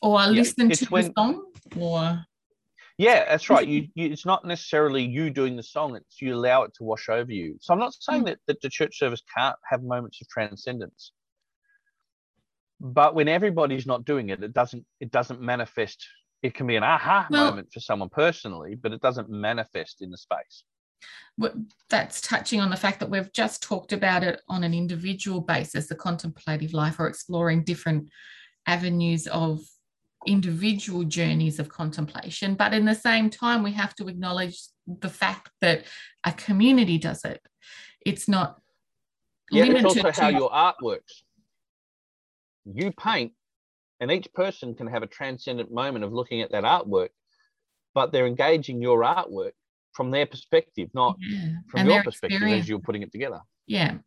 or 0.00 0.26
listen 0.26 0.70
to 0.70 0.84
when- 0.86 1.08
the 1.08 1.12
song 1.18 1.52
or 1.76 2.24
Yeah, 2.96 3.24
that's 3.30 3.48
right. 3.48 3.66
You, 3.66 3.88
you, 3.94 4.10
it's 4.12 4.26
not 4.26 4.44
necessarily 4.44 5.02
you 5.02 5.30
doing 5.30 5.56
the 5.56 5.62
song; 5.62 5.96
it's 5.96 6.20
you 6.20 6.34
allow 6.34 6.64
it 6.64 6.72
to 6.74 6.84
wash 6.84 7.08
over 7.08 7.32
you. 7.32 7.56
So 7.60 7.72
I'm 7.72 7.80
not 7.80 7.94
saying 7.94 8.22
mm. 8.22 8.26
that, 8.26 8.38
that 8.46 8.60
the 8.60 8.68
church 8.68 8.98
service 8.98 9.22
can't 9.36 9.56
have 9.70 9.82
moments 9.82 10.20
of 10.20 10.28
transcendence, 10.28 11.12
but 12.80 13.14
when 13.14 13.28
everybody's 13.28 13.86
not 13.86 14.04
doing 14.04 14.30
it, 14.30 14.42
it 14.42 14.52
doesn't 14.52 14.84
it 15.00 15.10
doesn't 15.10 15.40
manifest. 15.40 16.06
It 16.42 16.54
can 16.54 16.66
be 16.66 16.76
an 16.76 16.82
aha 16.82 17.26
well, 17.30 17.50
moment 17.50 17.72
for 17.72 17.80
someone 17.80 18.08
personally, 18.08 18.74
but 18.74 18.92
it 18.92 19.02
doesn't 19.02 19.28
manifest 19.28 20.00
in 20.00 20.10
the 20.10 20.16
space. 20.16 20.64
That's 21.88 22.20
touching 22.20 22.60
on 22.60 22.70
the 22.70 22.76
fact 22.76 23.00
that 23.00 23.10
we've 23.10 23.32
just 23.32 23.62
talked 23.62 23.92
about 23.92 24.22
it 24.22 24.40
on 24.48 24.64
an 24.64 24.74
individual 24.74 25.40
basis, 25.40 25.86
the 25.86 25.94
contemplative 25.94 26.72
life, 26.72 26.98
or 26.98 27.06
exploring 27.06 27.64
different 27.64 28.08
avenues 28.66 29.26
of 29.26 29.60
individual 30.26 31.04
journeys 31.04 31.58
of 31.58 31.68
contemplation, 31.68 32.54
but 32.54 32.74
in 32.74 32.84
the 32.84 32.94
same 32.94 33.30
time, 33.30 33.62
we 33.62 33.72
have 33.72 33.94
to 33.94 34.08
acknowledge 34.08 34.60
the 34.86 35.08
fact 35.08 35.50
that 35.60 35.84
a 36.24 36.32
community 36.32 36.98
does 36.98 37.24
it. 37.24 37.40
It's 38.04 38.28
not 38.28 38.60
yeah, 39.50 39.64
limited 39.64 39.86
it's 39.86 39.96
also 39.96 40.10
to... 40.10 40.20
how 40.20 40.28
your 40.28 40.52
art 40.52 40.76
works. 40.82 41.24
You 42.64 42.92
paint, 42.92 43.32
and 44.00 44.10
each 44.10 44.32
person 44.32 44.74
can 44.74 44.86
have 44.86 45.02
a 45.02 45.06
transcendent 45.06 45.72
moment 45.72 46.04
of 46.04 46.12
looking 46.12 46.40
at 46.40 46.52
that 46.52 46.64
artwork, 46.64 47.10
but 47.94 48.12
they're 48.12 48.26
engaging 48.26 48.80
your 48.80 49.00
artwork 49.02 49.52
from 49.92 50.10
their 50.10 50.26
perspective, 50.26 50.88
not 50.94 51.16
yeah. 51.18 51.52
from 51.68 51.80
and 51.80 51.90
your 51.90 52.02
perspective 52.02 52.36
experience. 52.36 52.64
as 52.64 52.68
you're 52.68 52.78
putting 52.78 53.02
it 53.02 53.12
together. 53.12 53.40
Yeah. 53.66 53.98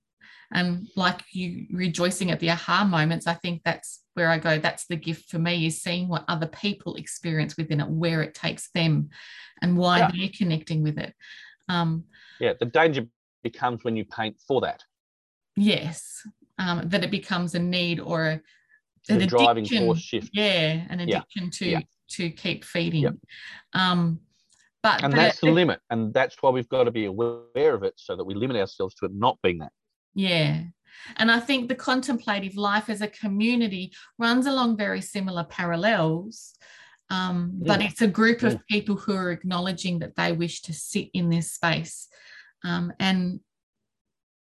And 0.52 0.88
like 0.96 1.22
you 1.32 1.66
rejoicing 1.72 2.30
at 2.32 2.40
the 2.40 2.52
aha 2.52 2.84
moments, 2.84 3.28
I 3.28 3.34
think 3.34 3.62
that's 3.66 4.04
where 4.14 4.30
I 4.30 4.38
go. 4.38 4.60
That's 4.60 4.86
the 4.86 4.96
gift 4.96 5.30
for 5.30 5.40
me 5.40 5.66
is 5.66 5.82
seeing 5.82 6.08
what 6.08 6.26
other 6.28 6.46
people 6.46 6.96
experience 6.96 7.58
within 7.58 7.80
it, 7.80 7.88
where 7.88 8.22
it 8.22 8.36
takes 8.36 8.70
them, 8.72 9.10
and 9.62 9.78
why 9.78 10.00
yeah. 10.00 10.12
they're 10.14 10.30
connecting 10.38 10.84
with 10.84 11.00
it. 11.00 11.14
Um, 11.70 12.06
yeah, 12.40 12.54
the 12.60 12.66
danger 12.68 13.08
becomes 13.42 13.84
when 13.84 13.96
you 13.96 14.06
paint 14.06 14.40
for 14.48 14.62
that. 14.62 14.84
Yes, 15.56 16.26
um, 16.60 16.88
that 16.90 17.04
it 17.04 17.12
becomes 17.12 17.56
a 17.56 17.60
need 17.60 18.00
or 18.00 18.26
a, 18.26 18.42
an 19.10 19.20
the 19.20 19.26
driving 19.26 19.66
force 19.66 20.00
shift. 20.00 20.30
Yeah, 20.34 20.86
an 20.90 21.00
addiction 21.02 21.46
yeah. 21.46 21.50
to 21.52 21.70
yeah. 21.70 21.80
to 22.12 22.30
keep 22.30 22.64
feeding. 22.64 23.20
Um, 23.74 24.20
but 24.82 25.04
and 25.04 25.14
but 25.14 25.18
that's 25.18 25.38
it, 25.38 25.46
the 25.46 25.52
limit, 25.52 25.80
and 25.90 26.14
that's 26.14 26.36
why 26.42 26.50
we've 26.50 26.70
got 26.70 26.86
to 26.86 26.92
be 26.92 27.06
aware 27.06 27.74
of 27.74 27.84
it, 27.84 27.94
so 27.98 28.16
that 28.16 28.24
we 28.24 28.34
limit 28.34 28.58
ourselves 28.58 28.96
to 28.96 29.06
it 29.06 29.12
not 29.14 29.38
being 29.42 29.60
that. 29.60 29.72
Yeah. 30.14 30.62
And 31.18 31.32
I 31.32 31.40
think 31.40 31.70
the 31.70 31.76
contemplative 31.76 32.56
life 32.56 32.88
as 32.88 33.02
a 33.02 33.08
community 33.08 33.94
runs 34.20 34.46
along 34.46 34.78
very 34.78 35.02
similar 35.02 35.44
parallels. 35.44 36.54
Um, 37.10 37.52
but 37.56 37.82
it's 37.82 38.02
a 38.02 38.08
group 38.08 38.44
of 38.44 38.60
people 38.70 38.96
who 38.96 39.14
are 39.14 39.32
acknowledging 39.32 40.00
that 40.00 40.16
they 40.16 40.32
wish 40.32 40.62
to 40.64 40.74
sit 40.74 41.10
in 41.14 41.30
this 41.30 41.52
space 41.52 42.08
um, 42.64 42.94
and 43.00 43.40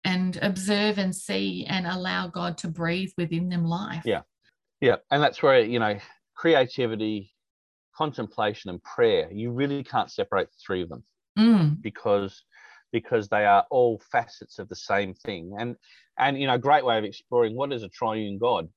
and 0.06 0.38
observe 0.42 0.98
and 0.98 1.16
see 1.16 1.66
and 1.68 1.88
allow 1.88 2.28
God 2.28 2.58
to 2.60 2.68
breathe 2.68 3.12
within 3.18 3.50
them 3.50 3.66
life. 3.66 4.04
Yeah, 4.06 4.22
yeah, 4.82 4.98
and 5.12 5.22
that's 5.22 5.42
where 5.42 5.62
you 5.62 5.80
know 5.80 5.98
creativity, 6.36 7.32
contemplation, 7.96 8.70
and 8.70 8.84
prayer. 8.84 9.30
You 9.32 9.52
really 9.52 9.84
can't 9.84 10.12
separate 10.12 10.48
the 10.48 10.58
three 10.66 10.82
of 10.82 10.90
them 10.90 11.04
mm. 11.38 11.82
because 11.82 12.44
because 12.92 13.28
they 13.28 13.46
are 13.46 13.66
all 13.72 14.02
facets 14.12 14.60
of 14.60 14.70
the 14.70 14.76
same 14.76 15.14
thing. 15.14 15.56
And 15.60 15.76
and 16.18 16.40
you 16.40 16.48
know, 16.48 16.54
a 16.54 16.60
great 16.60 16.86
way 16.86 16.98
of 16.98 17.04
exploring 17.04 17.56
what 17.56 17.74
is 17.74 17.84
a 17.84 17.90
triune 17.90 18.38
God. 18.38 18.70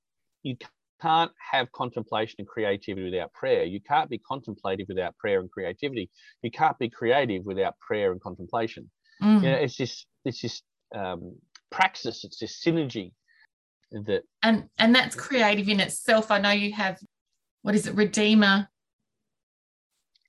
You 0.43 0.57
can't 1.01 1.31
have 1.53 1.71
contemplation 1.73 2.37
and 2.39 2.49
creativity 2.49 3.11
without 3.11 3.33
prayer. 3.33 3.65
You 3.65 3.81
can't 3.81 4.09
be 4.09 4.19
contemplative 4.19 4.87
without 4.89 5.17
prayer 5.19 5.41
and 5.41 5.51
creativity. 5.51 6.11
You 6.43 6.51
can't 6.51 6.79
be 6.79 6.89
creative 6.89 7.45
without 7.45 7.79
prayer 7.79 8.13
and 8.13 8.21
contemplation. 8.21 8.91
Mm. 9.23 9.43
You 9.43 9.51
know, 9.51 9.57
it's 9.57 9.77
just 9.77 10.07
it's 10.25 10.41
this 10.41 10.63
um, 10.95 11.37
praxis. 11.71 12.25
It's 12.25 12.39
this 12.39 12.63
synergy 12.65 13.13
that 13.91 14.23
and 14.43 14.65
and 14.79 14.95
that's 14.95 15.15
creative 15.15 15.69
in 15.69 15.81
itself. 15.81 16.31
I 16.31 16.39
know 16.39 16.51
you 16.51 16.73
have 16.73 16.99
what 17.63 17.75
is 17.75 17.87
it, 17.87 17.95
Redeemer 17.95 18.69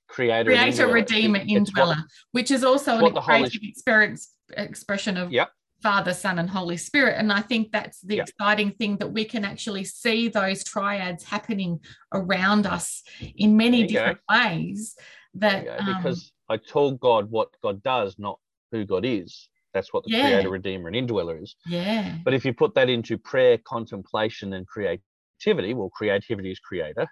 creator, 0.08 0.50
creator, 0.50 0.88
redeemer, 0.88 1.38
indweller, 1.38 1.88
what, 1.88 2.04
which 2.32 2.50
is 2.50 2.64
also 2.64 3.04
an 3.06 3.14
creative 3.14 3.60
experience 3.62 4.34
expression 4.56 5.16
of 5.16 5.30
yep. 5.30 5.50
Father, 5.82 6.12
Son, 6.12 6.38
and 6.38 6.50
Holy 6.50 6.76
Spirit. 6.76 7.16
And 7.18 7.32
I 7.32 7.40
think 7.40 7.70
that's 7.70 8.00
the 8.00 8.16
yep. 8.16 8.28
exciting 8.28 8.72
thing 8.72 8.96
that 8.96 9.12
we 9.12 9.24
can 9.24 9.44
actually 9.44 9.84
see 9.84 10.28
those 10.28 10.64
triads 10.64 11.22
happening 11.22 11.78
around 12.12 12.66
us 12.66 13.02
in 13.36 13.56
many 13.56 13.86
different 13.86 14.18
go. 14.28 14.36
ways. 14.36 14.96
That 15.34 15.68
um, 15.68 15.86
because 15.86 16.32
I 16.48 16.56
told 16.56 16.98
God 16.98 17.30
what 17.30 17.50
God 17.62 17.82
does, 17.82 18.18
not 18.18 18.40
who 18.72 18.84
God 18.84 19.04
is. 19.04 19.48
That's 19.74 19.92
what 19.92 20.04
the 20.04 20.10
yeah. 20.10 20.22
creator, 20.22 20.50
redeemer, 20.50 20.88
and 20.88 20.96
indweller 20.96 21.42
is. 21.42 21.54
Yeah. 21.66 22.16
But 22.24 22.34
if 22.34 22.44
you 22.44 22.52
put 22.52 22.74
that 22.74 22.88
into 22.88 23.18
prayer, 23.18 23.58
contemplation, 23.58 24.54
and 24.54 24.66
creativity, 24.66 25.74
well, 25.74 25.90
creativity 25.90 26.50
is 26.50 26.58
creator, 26.58 27.06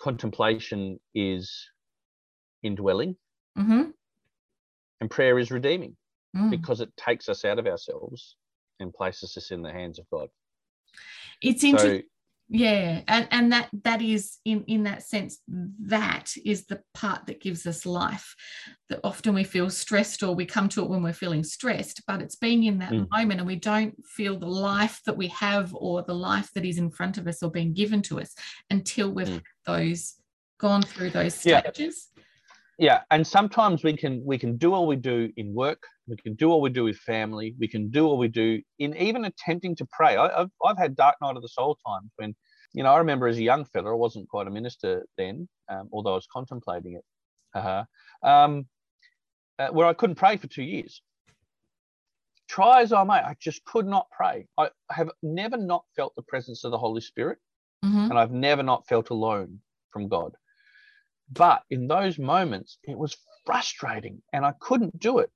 contemplation 0.00 0.98
is 1.14 1.70
indwelling. 2.62 3.16
Mm-hmm. 3.58 3.90
And 5.00 5.10
prayer 5.10 5.38
is 5.38 5.50
redeeming 5.50 5.96
mm. 6.36 6.50
because 6.50 6.80
it 6.80 6.96
takes 6.96 7.28
us 7.28 7.44
out 7.44 7.58
of 7.58 7.66
ourselves 7.66 8.36
and 8.80 8.92
places 8.92 9.36
us 9.36 9.50
in 9.50 9.62
the 9.62 9.72
hands 9.72 9.98
of 9.98 10.06
God. 10.10 10.28
It's 11.42 11.64
interesting. 11.64 12.00
So, 12.00 12.06
yeah, 12.48 13.00
and 13.08 13.28
and 13.30 13.52
that 13.52 13.68
that 13.84 14.02
is 14.02 14.38
in 14.44 14.64
in 14.64 14.82
that 14.82 15.02
sense 15.02 15.38
that 15.48 16.32
is 16.44 16.66
the 16.66 16.80
part 16.92 17.26
that 17.26 17.40
gives 17.40 17.66
us 17.66 17.86
life. 17.86 18.34
That 18.88 19.00
often 19.04 19.34
we 19.34 19.44
feel 19.44 19.70
stressed 19.70 20.22
or 20.22 20.34
we 20.34 20.44
come 20.44 20.68
to 20.70 20.82
it 20.82 20.90
when 20.90 21.02
we're 21.02 21.14
feeling 21.14 21.44
stressed, 21.44 22.02
but 22.06 22.20
it's 22.20 22.36
being 22.36 22.64
in 22.64 22.78
that 22.80 22.92
mm. 22.92 23.08
moment 23.10 23.40
and 23.40 23.46
we 23.46 23.56
don't 23.56 23.94
feel 24.06 24.38
the 24.38 24.46
life 24.46 25.00
that 25.06 25.16
we 25.16 25.28
have 25.28 25.74
or 25.74 26.02
the 26.02 26.14
life 26.14 26.50
that 26.54 26.66
is 26.66 26.78
in 26.78 26.90
front 26.90 27.16
of 27.16 27.26
us 27.26 27.42
or 27.42 27.50
being 27.50 27.72
given 27.72 28.02
to 28.02 28.20
us 28.20 28.34
until 28.68 29.10
we've 29.10 29.28
mm. 29.28 29.42
those 29.64 30.16
gone 30.58 30.82
through 30.82 31.10
those 31.10 31.34
stages. 31.34 32.08
Yeah 32.14 32.22
yeah 32.78 33.00
and 33.10 33.26
sometimes 33.26 33.84
we 33.84 33.96
can 33.96 34.22
we 34.24 34.38
can 34.38 34.56
do 34.56 34.72
all 34.72 34.86
we 34.86 34.96
do 34.96 35.30
in 35.36 35.52
work 35.52 35.82
we 36.06 36.16
can 36.16 36.34
do 36.34 36.50
all 36.50 36.60
we 36.60 36.70
do 36.70 36.84
with 36.84 36.96
family 36.96 37.54
we 37.58 37.68
can 37.68 37.90
do 37.90 38.06
all 38.06 38.18
we 38.18 38.28
do 38.28 38.60
in 38.78 38.96
even 38.96 39.24
attempting 39.24 39.76
to 39.76 39.86
pray. 39.92 40.16
I, 40.16 40.40
have 40.40 40.50
I've 40.64 40.78
had 40.78 40.96
dark 40.96 41.16
night 41.22 41.36
of 41.36 41.42
the 41.42 41.48
soul 41.48 41.76
times 41.86 42.10
when 42.16 42.34
you 42.72 42.82
know 42.82 42.92
i 42.92 42.98
remember 42.98 43.26
as 43.26 43.38
a 43.38 43.42
young 43.42 43.64
fella 43.66 43.90
i 43.90 43.94
wasn't 43.94 44.28
quite 44.28 44.46
a 44.46 44.50
minister 44.50 45.06
then 45.18 45.48
um, 45.68 45.88
although 45.92 46.12
i 46.12 46.14
was 46.14 46.28
contemplating 46.32 46.94
it 46.94 47.04
uh-huh, 47.54 47.84
um, 48.22 48.66
uh, 49.58 49.68
where 49.68 49.86
i 49.86 49.92
couldn't 49.92 50.16
pray 50.16 50.36
for 50.36 50.46
two 50.46 50.62
years. 50.62 51.02
Try 52.48 52.82
as 52.82 52.92
i 52.92 53.04
may 53.04 53.14
i 53.14 53.36
just 53.40 53.64
could 53.64 53.86
not 53.86 54.06
pray. 54.10 54.46
I 54.58 54.70
have 54.90 55.10
never 55.22 55.56
not 55.56 55.84
felt 55.94 56.14
the 56.16 56.22
presence 56.22 56.64
of 56.64 56.70
the 56.70 56.78
holy 56.78 57.00
spirit 57.00 57.38
mm-hmm. 57.84 58.10
and 58.10 58.18
i've 58.18 58.32
never 58.32 58.62
not 58.62 58.86
felt 58.86 59.10
alone 59.10 59.58
from 59.90 60.08
god 60.08 60.34
but 61.30 61.62
in 61.70 61.88
those 61.88 62.18
moments, 62.18 62.78
it 62.84 62.96
was 62.96 63.16
frustrating 63.44 64.22
and 64.32 64.44
I 64.44 64.52
couldn't 64.60 64.98
do 64.98 65.18
it. 65.18 65.30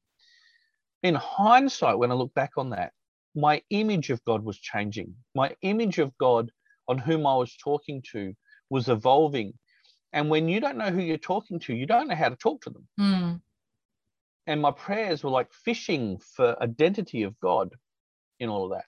In 1.03 1.15
hindsight, 1.15 1.99
when 1.99 2.11
I 2.11 2.15
look 2.15 2.35
back 2.35 2.53
on 2.57 2.71
that, 2.71 2.93
my 3.35 3.63
image 3.71 4.11
of 4.11 4.25
God 4.25 4.43
was 4.43 4.59
changing. 4.59 5.15
My 5.35 5.55
image 5.63 5.99
of 5.99 6.17
God 6.19 6.51
on 6.89 6.99
whom 6.99 7.27
I 7.27 7.37
was 7.37 7.57
talking 7.57 8.03
to 8.13 8.35
was 8.71 8.89
evolving. 8.89 9.53
And 10.13 10.31
when 10.31 10.49
you 10.49 10.61
don't 10.61 10.79
know 10.79 10.91
who 10.91 11.03
you're 11.03 11.19
talking 11.19 11.61
to, 11.61 11.75
you 11.75 11.87
don't 11.87 12.09
know 12.09 12.15
how 12.15 12.31
to 12.31 12.37
talk 12.37 12.63
to 12.63 12.71
them. 12.71 12.89
Mm. 12.99 13.41
And 14.47 14.63
my 14.63 14.71
prayers 14.71 15.23
were 15.23 15.31
like 15.31 15.53
fishing 15.53 16.19
for 16.19 16.61
identity 16.63 17.25
of 17.25 17.39
God 17.41 17.75
in 18.41 18.49
all 18.49 18.65
of 18.65 18.71
that. 18.71 18.87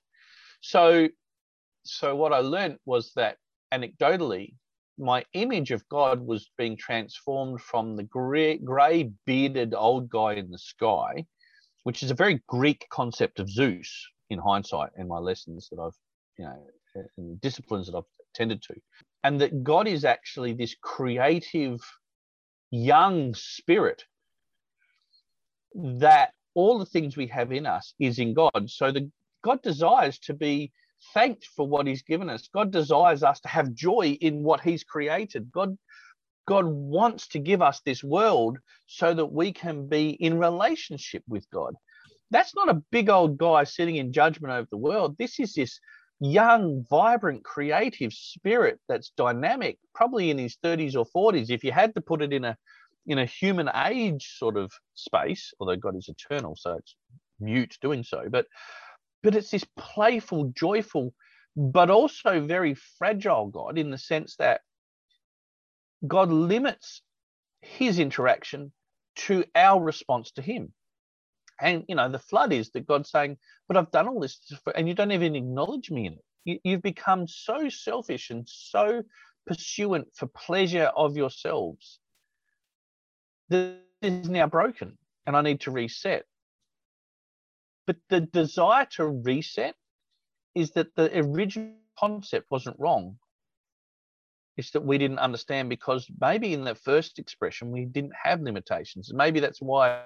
So, 0.60 1.08
so 1.84 2.16
what 2.16 2.32
I 2.32 2.38
learned 2.38 2.78
was 2.84 3.12
that 3.16 3.36
anecdotally, 3.72 4.54
my 4.98 5.24
image 5.32 5.70
of 5.70 5.88
God 5.88 6.20
was 6.20 6.50
being 6.58 6.76
transformed 6.76 7.60
from 7.60 7.96
the 7.96 8.02
gray, 8.02 8.58
gray 8.58 9.10
bearded 9.26 9.74
old 9.74 10.08
guy 10.08 10.34
in 10.34 10.50
the 10.50 10.58
sky, 10.58 11.24
which 11.84 12.02
is 12.02 12.10
a 12.10 12.14
very 12.14 12.42
Greek 12.48 12.86
concept 12.90 13.38
of 13.38 13.48
Zeus 13.48 13.90
in 14.30 14.38
hindsight 14.38 14.90
in 14.98 15.08
my 15.08 15.18
lessons 15.18 15.68
that 15.70 15.80
I've, 15.80 15.96
you 16.38 16.44
know, 16.44 17.04
in 17.16 17.38
disciplines 17.40 17.86
that 17.86 17.96
I've 17.96 18.04
tended 18.34 18.62
to. 18.62 18.74
And 19.24 19.40
that 19.40 19.62
God 19.62 19.86
is 19.88 20.04
actually 20.04 20.52
this 20.52 20.74
creative 20.82 21.80
young 22.70 23.34
spirit 23.34 24.04
that 25.74 26.32
all 26.54 26.78
the 26.78 26.86
things 26.86 27.16
we 27.16 27.26
have 27.28 27.52
in 27.52 27.66
us 27.66 27.94
is 28.00 28.18
in 28.18 28.34
God. 28.34 28.68
So 28.68 28.90
the 28.90 29.10
God 29.42 29.62
desires 29.62 30.18
to 30.20 30.34
be 30.34 30.72
thanked 31.14 31.46
for 31.56 31.66
what 31.66 31.86
he's 31.86 32.02
given 32.02 32.28
us. 32.30 32.48
God 32.52 32.70
desires 32.70 33.22
us 33.22 33.40
to 33.40 33.48
have 33.48 33.74
joy 33.74 34.16
in 34.20 34.42
what 34.42 34.60
he's 34.60 34.84
created. 34.84 35.50
God 35.52 35.76
God 36.46 36.64
wants 36.66 37.28
to 37.28 37.38
give 37.38 37.60
us 37.60 37.82
this 37.84 38.02
world 38.02 38.56
so 38.86 39.12
that 39.12 39.26
we 39.26 39.52
can 39.52 39.86
be 39.86 40.10
in 40.10 40.38
relationship 40.38 41.22
with 41.28 41.46
God. 41.50 41.74
That's 42.30 42.54
not 42.56 42.70
a 42.70 42.82
big 42.90 43.10
old 43.10 43.36
guy 43.36 43.64
sitting 43.64 43.96
in 43.96 44.14
judgment 44.14 44.54
over 44.54 44.66
the 44.70 44.78
world. 44.78 45.16
This 45.18 45.38
is 45.38 45.52
this 45.52 45.78
young, 46.20 46.86
vibrant, 46.88 47.44
creative 47.44 48.14
spirit 48.14 48.80
that's 48.88 49.12
dynamic, 49.16 49.78
probably 49.94 50.30
in 50.30 50.38
his 50.38 50.56
30s 50.64 50.96
or 50.96 51.04
40s. 51.14 51.50
If 51.50 51.64
you 51.64 51.72
had 51.72 51.94
to 51.94 52.00
put 52.00 52.22
it 52.22 52.32
in 52.32 52.44
a 52.46 52.56
in 53.06 53.18
a 53.18 53.26
human 53.26 53.70
age 53.74 54.34
sort 54.38 54.56
of 54.56 54.70
space, 54.94 55.52
although 55.60 55.76
God 55.76 55.96
is 55.96 56.08
eternal, 56.08 56.56
so 56.56 56.74
it's 56.74 56.94
mute 57.40 57.76
doing 57.80 58.02
so, 58.02 58.24
but 58.30 58.46
but 59.22 59.34
it's 59.34 59.50
this 59.50 59.64
playful, 59.76 60.52
joyful, 60.54 61.14
but 61.56 61.90
also 61.90 62.46
very 62.46 62.74
fragile 62.74 63.48
God 63.48 63.78
in 63.78 63.90
the 63.90 63.98
sense 63.98 64.36
that 64.36 64.60
God 66.06 66.30
limits 66.30 67.02
his 67.60 67.98
interaction 67.98 68.72
to 69.16 69.44
our 69.54 69.82
response 69.82 70.30
to 70.32 70.42
him. 70.42 70.72
And 71.60 71.84
you 71.88 71.96
know, 71.96 72.08
the 72.08 72.20
flood 72.20 72.52
is 72.52 72.70
that 72.70 72.86
God's 72.86 73.10
saying, 73.10 73.36
But 73.66 73.76
I've 73.76 73.90
done 73.90 74.08
all 74.08 74.20
this, 74.20 74.38
for, 74.62 74.76
and 74.76 74.86
you 74.86 74.94
don't 74.94 75.12
even 75.12 75.34
acknowledge 75.34 75.90
me 75.90 76.06
in 76.06 76.12
it. 76.14 76.24
You, 76.44 76.58
you've 76.62 76.82
become 76.82 77.26
so 77.26 77.68
selfish 77.68 78.30
and 78.30 78.48
so 78.48 79.02
pursuant 79.46 80.08
for 80.14 80.26
pleasure 80.26 80.90
of 80.96 81.16
yourselves. 81.16 81.98
This 83.48 83.78
is 84.02 84.28
now 84.28 84.46
broken, 84.46 84.96
and 85.26 85.36
I 85.36 85.42
need 85.42 85.62
to 85.62 85.72
reset. 85.72 86.24
But 87.88 87.96
the 88.10 88.20
desire 88.20 88.86
to 88.96 89.06
reset 89.06 89.74
is 90.54 90.72
that 90.72 90.94
the 90.94 91.10
original 91.20 91.72
concept 91.98 92.50
wasn't 92.50 92.78
wrong. 92.78 93.16
It's 94.58 94.72
that 94.72 94.84
we 94.84 94.98
didn't 94.98 95.20
understand 95.20 95.70
because 95.70 96.06
maybe 96.20 96.52
in 96.52 96.64
the 96.64 96.74
first 96.74 97.18
expression 97.18 97.70
we 97.70 97.86
didn't 97.86 98.12
have 98.22 98.42
limitations. 98.42 99.10
Maybe 99.14 99.40
that's 99.40 99.62
why, 99.62 100.02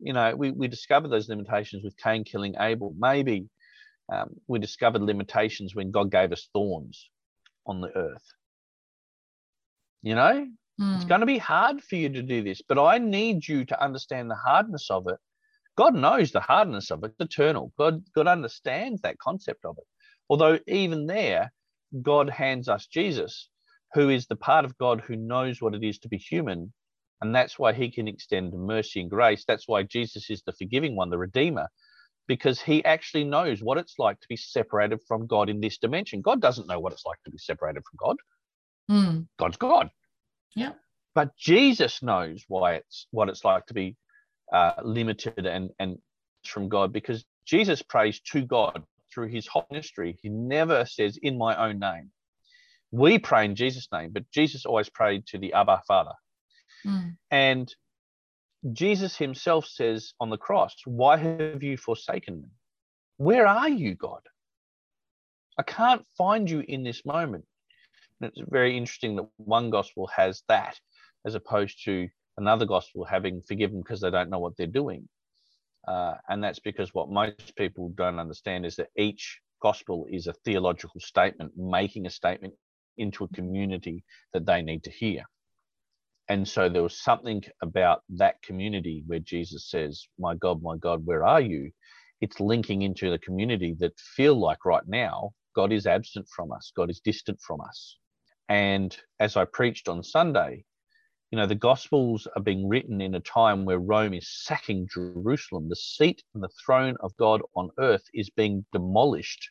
you 0.00 0.12
know, 0.12 0.34
we, 0.34 0.50
we 0.50 0.66
discovered 0.66 1.10
those 1.10 1.28
limitations 1.28 1.84
with 1.84 1.96
Cain 1.96 2.24
killing 2.24 2.56
Abel. 2.58 2.92
Maybe 2.98 3.46
um, 4.12 4.30
we 4.48 4.58
discovered 4.58 5.02
limitations 5.02 5.76
when 5.76 5.92
God 5.92 6.10
gave 6.10 6.32
us 6.32 6.48
thorns 6.52 7.08
on 7.64 7.80
the 7.80 7.96
earth. 7.96 8.26
You 10.02 10.16
know, 10.16 10.48
mm. 10.80 10.94
it's 10.96 11.04
hmm. 11.04 11.08
going 11.08 11.20
to 11.20 11.26
be 11.26 11.38
hard 11.38 11.80
for 11.80 11.94
you 11.94 12.08
to 12.08 12.22
do 12.22 12.42
this, 12.42 12.60
but 12.60 12.76
I 12.76 12.98
need 12.98 13.46
you 13.46 13.64
to 13.66 13.80
understand 13.80 14.28
the 14.28 14.34
hardness 14.34 14.90
of 14.90 15.06
it. 15.06 15.18
God 15.78 15.94
knows 15.94 16.32
the 16.32 16.40
hardness 16.40 16.90
of 16.90 17.04
it, 17.04 17.12
it's 17.12 17.20
eternal. 17.20 17.72
God, 17.78 18.02
God 18.12 18.26
understands 18.26 19.00
that 19.02 19.20
concept 19.20 19.64
of 19.64 19.76
it. 19.78 19.84
Although, 20.28 20.58
even 20.66 21.06
there, 21.06 21.52
God 22.02 22.28
hands 22.28 22.68
us 22.68 22.88
Jesus, 22.88 23.48
who 23.94 24.08
is 24.08 24.26
the 24.26 24.34
part 24.34 24.64
of 24.64 24.76
God 24.76 25.00
who 25.00 25.14
knows 25.14 25.62
what 25.62 25.76
it 25.76 25.84
is 25.84 26.00
to 26.00 26.08
be 26.08 26.18
human. 26.18 26.72
And 27.20 27.32
that's 27.32 27.60
why 27.60 27.74
he 27.74 27.92
can 27.92 28.08
extend 28.08 28.54
mercy 28.54 29.00
and 29.00 29.08
grace. 29.08 29.44
That's 29.46 29.68
why 29.68 29.84
Jesus 29.84 30.28
is 30.30 30.42
the 30.44 30.52
forgiving 30.52 30.96
one, 30.96 31.10
the 31.10 31.18
Redeemer, 31.18 31.68
because 32.26 32.60
he 32.60 32.84
actually 32.84 33.22
knows 33.22 33.62
what 33.62 33.78
it's 33.78 34.00
like 34.00 34.18
to 34.18 34.28
be 34.28 34.36
separated 34.36 34.98
from 35.06 35.28
God 35.28 35.48
in 35.48 35.60
this 35.60 35.78
dimension. 35.78 36.22
God 36.22 36.40
doesn't 36.40 36.66
know 36.66 36.80
what 36.80 36.92
it's 36.92 37.06
like 37.06 37.22
to 37.24 37.30
be 37.30 37.38
separated 37.38 37.84
from 37.88 37.98
God. 38.04 38.16
Mm. 38.90 39.28
God's 39.38 39.56
God. 39.56 39.90
Yeah. 40.56 40.72
But 41.14 41.36
Jesus 41.36 42.02
knows 42.02 42.44
why 42.48 42.74
it's 42.74 43.06
what 43.12 43.28
it's 43.28 43.44
like 43.44 43.66
to 43.66 43.74
be 43.74 43.96
uh, 44.52 44.72
limited 44.82 45.46
and 45.46 45.70
and 45.78 45.98
from 46.44 46.68
God 46.68 46.92
because 46.92 47.24
Jesus 47.44 47.82
prays 47.82 48.20
to 48.32 48.42
God 48.42 48.84
through 49.12 49.28
his 49.28 49.46
whole 49.46 49.66
ministry. 49.70 50.18
He 50.22 50.28
never 50.28 50.84
says 50.84 51.18
in 51.20 51.38
my 51.38 51.56
own 51.56 51.78
name. 51.78 52.10
We 52.90 53.18
pray 53.18 53.44
in 53.44 53.54
Jesus' 53.54 53.88
name, 53.92 54.10
but 54.12 54.30
Jesus 54.30 54.64
always 54.64 54.88
prayed 54.88 55.26
to 55.28 55.38
the 55.38 55.52
Abba 55.52 55.82
Father. 55.86 56.14
Mm. 56.86 57.16
And 57.30 57.74
Jesus 58.72 59.16
himself 59.16 59.66
says 59.66 60.14
on 60.20 60.30
the 60.30 60.38
cross, 60.38 60.74
Why 60.84 61.16
have 61.16 61.62
you 61.62 61.76
forsaken 61.76 62.42
me? 62.42 62.48
Where 63.18 63.46
are 63.46 63.68
you, 63.68 63.94
God? 63.94 64.22
I 65.58 65.62
can't 65.62 66.06
find 66.16 66.48
you 66.48 66.62
in 66.66 66.82
this 66.84 67.04
moment. 67.04 67.44
And 68.20 68.30
it's 68.30 68.50
very 68.50 68.76
interesting 68.76 69.16
that 69.16 69.28
one 69.36 69.70
gospel 69.70 70.06
has 70.08 70.42
that 70.48 70.78
as 71.26 71.34
opposed 71.34 71.84
to 71.84 72.08
another 72.38 72.64
gospel 72.64 73.04
having 73.04 73.42
forgiven 73.42 73.80
because 73.82 74.00
they 74.00 74.10
don't 74.10 74.30
know 74.30 74.38
what 74.38 74.56
they're 74.56 74.66
doing. 74.66 75.08
Uh, 75.86 76.14
and 76.28 76.42
that's 76.42 76.60
because 76.60 76.94
what 76.94 77.10
most 77.10 77.54
people 77.56 77.92
don't 77.96 78.18
understand 78.18 78.64
is 78.64 78.76
that 78.76 78.88
each 78.96 79.40
gospel 79.60 80.06
is 80.10 80.26
a 80.26 80.32
theological 80.44 81.00
statement, 81.00 81.52
making 81.56 82.06
a 82.06 82.10
statement 82.10 82.54
into 82.96 83.24
a 83.24 83.28
community 83.28 84.04
that 84.32 84.46
they 84.46 84.62
need 84.62 84.84
to 84.84 84.90
hear. 84.90 85.24
And 86.28 86.46
so 86.46 86.68
there 86.68 86.82
was 86.82 87.00
something 87.00 87.42
about 87.62 88.02
that 88.10 88.40
community 88.42 89.02
where 89.06 89.18
Jesus 89.18 89.70
says, 89.70 90.06
My 90.18 90.34
God, 90.34 90.62
my 90.62 90.76
God, 90.76 91.04
where 91.04 91.24
are 91.24 91.40
you? 91.40 91.70
It's 92.20 92.40
linking 92.40 92.82
into 92.82 93.10
the 93.10 93.18
community 93.18 93.76
that 93.80 93.98
feel 94.16 94.38
like 94.38 94.64
right 94.64 94.86
now 94.86 95.32
God 95.56 95.72
is 95.72 95.86
absent 95.86 96.28
from 96.34 96.52
us, 96.52 96.72
God 96.76 96.90
is 96.90 97.00
distant 97.00 97.40
from 97.40 97.60
us. 97.60 97.96
And 98.48 98.96
as 99.18 99.36
I 99.36 99.44
preached 99.44 99.88
on 99.88 100.02
Sunday, 100.02 100.64
you 101.30 101.36
know, 101.36 101.46
the 101.46 101.54
Gospels 101.54 102.26
are 102.36 102.42
being 102.42 102.68
written 102.68 103.00
in 103.00 103.14
a 103.14 103.20
time 103.20 103.64
where 103.64 103.78
Rome 103.78 104.14
is 104.14 104.28
sacking 104.30 104.88
Jerusalem. 104.92 105.68
The 105.68 105.76
seat 105.76 106.22
and 106.34 106.42
the 106.42 106.48
throne 106.64 106.96
of 107.00 107.16
God 107.18 107.42
on 107.54 107.70
earth 107.78 108.04
is 108.14 108.30
being 108.30 108.64
demolished 108.72 109.50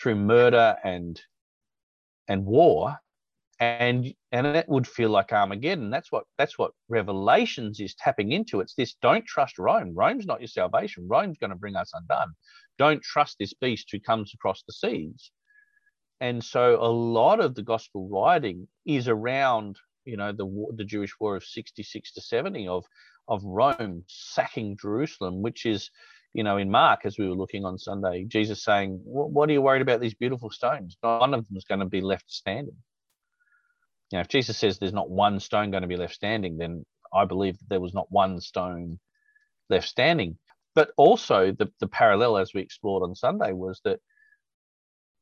through 0.00 0.16
murder 0.16 0.76
and 0.84 1.20
and 2.28 2.44
war. 2.44 2.96
And 3.60 4.14
and 4.32 4.46
it 4.46 4.68
would 4.68 4.86
feel 4.86 5.10
like 5.10 5.32
Armageddon. 5.32 5.90
That's 5.90 6.12
what 6.12 6.24
that's 6.38 6.58
what 6.58 6.72
Revelations 6.88 7.80
is 7.80 7.94
tapping 7.94 8.32
into. 8.32 8.60
It's 8.60 8.74
this 8.74 8.94
don't 9.02 9.26
trust 9.26 9.58
Rome. 9.58 9.94
Rome's 9.94 10.26
not 10.26 10.40
your 10.40 10.48
salvation. 10.48 11.08
Rome's 11.08 11.38
going 11.38 11.50
to 11.50 11.56
bring 11.56 11.76
us 11.76 11.92
undone. 11.92 12.34
Don't 12.78 13.02
trust 13.02 13.36
this 13.38 13.54
beast 13.54 13.88
who 13.90 14.00
comes 14.00 14.32
across 14.34 14.62
the 14.62 14.72
seas 14.72 15.30
and 16.20 16.42
so 16.42 16.78
a 16.80 16.88
lot 16.88 17.40
of 17.40 17.54
the 17.54 17.62
gospel 17.62 18.08
writing 18.08 18.68
is 18.86 19.08
around 19.08 19.76
you 20.04 20.16
know 20.16 20.32
the 20.32 20.46
the 20.76 20.84
Jewish 20.84 21.12
war 21.18 21.36
of 21.36 21.44
66 21.44 22.12
to 22.12 22.20
70 22.20 22.68
of 22.68 22.84
of 23.28 23.42
Rome 23.44 24.04
sacking 24.06 24.76
Jerusalem 24.76 25.42
which 25.42 25.66
is 25.66 25.90
you 26.32 26.44
know 26.44 26.56
in 26.56 26.70
Mark 26.70 27.00
as 27.04 27.18
we 27.18 27.28
were 27.28 27.34
looking 27.34 27.64
on 27.64 27.78
Sunday 27.78 28.24
Jesus 28.24 28.62
saying 28.62 29.00
what 29.04 29.48
are 29.48 29.52
you 29.52 29.62
worried 29.62 29.82
about 29.82 30.00
these 30.00 30.14
beautiful 30.14 30.50
stones 30.50 30.96
none 31.02 31.34
of 31.34 31.46
them 31.46 31.56
is 31.56 31.64
going 31.64 31.80
to 31.80 31.86
be 31.86 32.00
left 32.00 32.30
standing 32.30 32.76
you 34.10 34.18
know 34.18 34.20
if 34.20 34.28
Jesus 34.28 34.58
says 34.58 34.78
there's 34.78 34.92
not 34.92 35.10
one 35.10 35.40
stone 35.40 35.70
going 35.70 35.82
to 35.82 35.88
be 35.88 35.96
left 35.96 36.14
standing 36.14 36.58
then 36.58 36.84
I 37.12 37.24
believe 37.24 37.58
that 37.58 37.68
there 37.68 37.80
was 37.80 37.94
not 37.94 38.10
one 38.10 38.40
stone 38.40 38.98
left 39.70 39.88
standing 39.88 40.38
but 40.74 40.90
also 40.96 41.52
the 41.52 41.70
the 41.80 41.88
parallel 41.88 42.36
as 42.38 42.52
we 42.54 42.60
explored 42.60 43.02
on 43.02 43.14
Sunday 43.14 43.52
was 43.52 43.80
that 43.84 44.00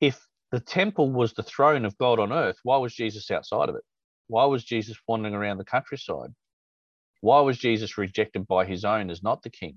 if 0.00 0.26
the 0.52 0.60
temple 0.60 1.10
was 1.10 1.32
the 1.32 1.42
throne 1.42 1.84
of 1.84 1.98
God 1.98 2.20
on 2.20 2.30
earth. 2.30 2.58
Why 2.62 2.76
was 2.76 2.94
Jesus 2.94 3.30
outside 3.30 3.70
of 3.70 3.74
it? 3.74 3.82
Why 4.32 4.46
was 4.46 4.64
Jesus 4.64 4.96
wandering 5.06 5.34
around 5.34 5.58
the 5.58 5.64
countryside? 5.64 6.30
Why 7.20 7.40
was 7.40 7.58
Jesus 7.58 7.98
rejected 7.98 8.46
by 8.46 8.64
his 8.64 8.82
own 8.82 9.10
as 9.10 9.22
not 9.22 9.42
the 9.42 9.50
king? 9.50 9.76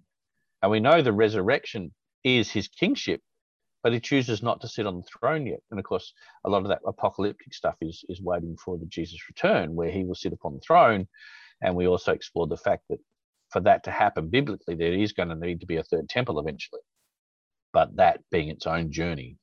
And 0.62 0.72
we 0.72 0.80
know 0.80 1.01
the 1.01 1.12
resurrection 1.12 1.93
is 2.24 2.49
his 2.49 2.70
kingship, 2.70 3.20
but 3.84 3.91
he 3.91 3.99
chooses 3.99 4.41
not 4.41 4.62
to 4.62 4.70
sit 4.70 4.88
on 4.88 4.95
the 4.95 5.03
throne 5.03 5.45
yet. 5.45 5.60
And 5.72 5.78
of 5.78 5.84
course, 5.84 6.14
a 6.45 6.49
lot 6.49 6.62
of 6.62 6.70
that 6.70 6.80
apocalyptic 6.88 7.53
stuff 7.53 7.76
is, 7.82 8.06
is 8.08 8.22
waiting 8.22 8.56
for 8.56 8.78
the 8.78 8.86
Jesus 8.86 9.20
return, 9.28 9.76
where 9.76 9.91
he 9.91 10.06
will 10.06 10.16
sit 10.16 10.32
upon 10.32 10.53
the 10.53 10.62
throne. 10.62 11.10
And 11.62 11.76
we 11.76 11.86
also 11.86 12.14
explored 12.14 12.49
the 12.49 12.56
fact 12.56 12.84
that 12.89 12.99
for 13.49 13.60
that 13.60 13.84
to 13.84 13.91
happen 13.91 14.30
biblically, 14.30 14.76
there 14.76 14.93
is 14.93 15.12
going 15.12 15.30
to 15.30 15.36
need 15.36 15.60
to 15.60 15.68
be 15.68 15.76
a 15.76 15.84
third 15.84 16.08
temple 16.08 16.39
eventually. 16.39 16.82
But 17.74 17.97
that 17.97 18.22
being 18.32 18.47
its 18.47 18.66
own 18.66 18.93
journey, 18.93 19.38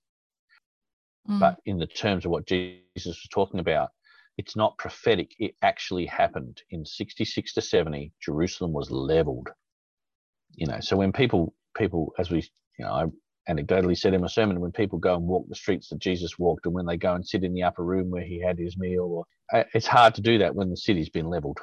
Mm. 1.29 1.39
But 1.39 1.61
in 1.65 1.79
the 1.79 1.87
terms 1.87 2.25
of 2.25 2.31
what 2.31 2.47
Jesus 2.47 2.83
was 3.07 3.29
talking 3.31 3.61
about, 3.61 3.91
it's 4.39 4.57
not 4.57 4.79
prophetic. 4.79 5.33
It 5.39 5.55
actually 5.63 6.07
happened 6.07 6.63
in 6.71 6.85
66 6.85 7.55
to 7.55 7.61
70. 7.61 8.13
Jerusalem 8.21 8.73
was 8.73 8.91
leveled. 8.91 9.51
You 10.55 10.67
know, 10.67 10.81
so 10.81 10.97
when 10.97 11.13
people, 11.13 11.55
people, 11.77 12.13
as 12.19 12.31
we, 12.31 12.39
you 12.79 12.85
know, 12.85 12.93
I 12.93 13.53
anecdotally 13.53 13.97
said 13.97 14.15
in 14.15 14.21
my 14.21 14.27
sermon, 14.27 14.61
when 14.61 14.73
people 14.73 14.99
go 14.99 15.15
and 15.15 15.25
walk 15.25 15.47
the 15.49 15.55
streets 15.55 15.89
that 15.89 15.99
Jesus 15.99 16.39
walked, 16.39 16.67
and 16.67 16.75
when 16.75 16.87
they 16.87 16.97
go 16.97 17.15
and 17.15 17.27
sit 17.27 17.45
in 17.45 17.55
the 17.55 17.63
upper 17.63 17.85
room 17.85 18.11
where 18.11 18.25
he 18.25 18.41
had 18.41 18.59
his 18.59 18.77
meal, 18.79 19.05
or, 19.53 19.65
it's 19.75 19.87
hard 19.87 20.15
to 20.15 20.23
do 20.23 20.39
that 20.39 20.55
when 20.55 20.71
the 20.71 20.77
city's 20.77 21.11
been 21.11 21.27
leveled, 21.27 21.59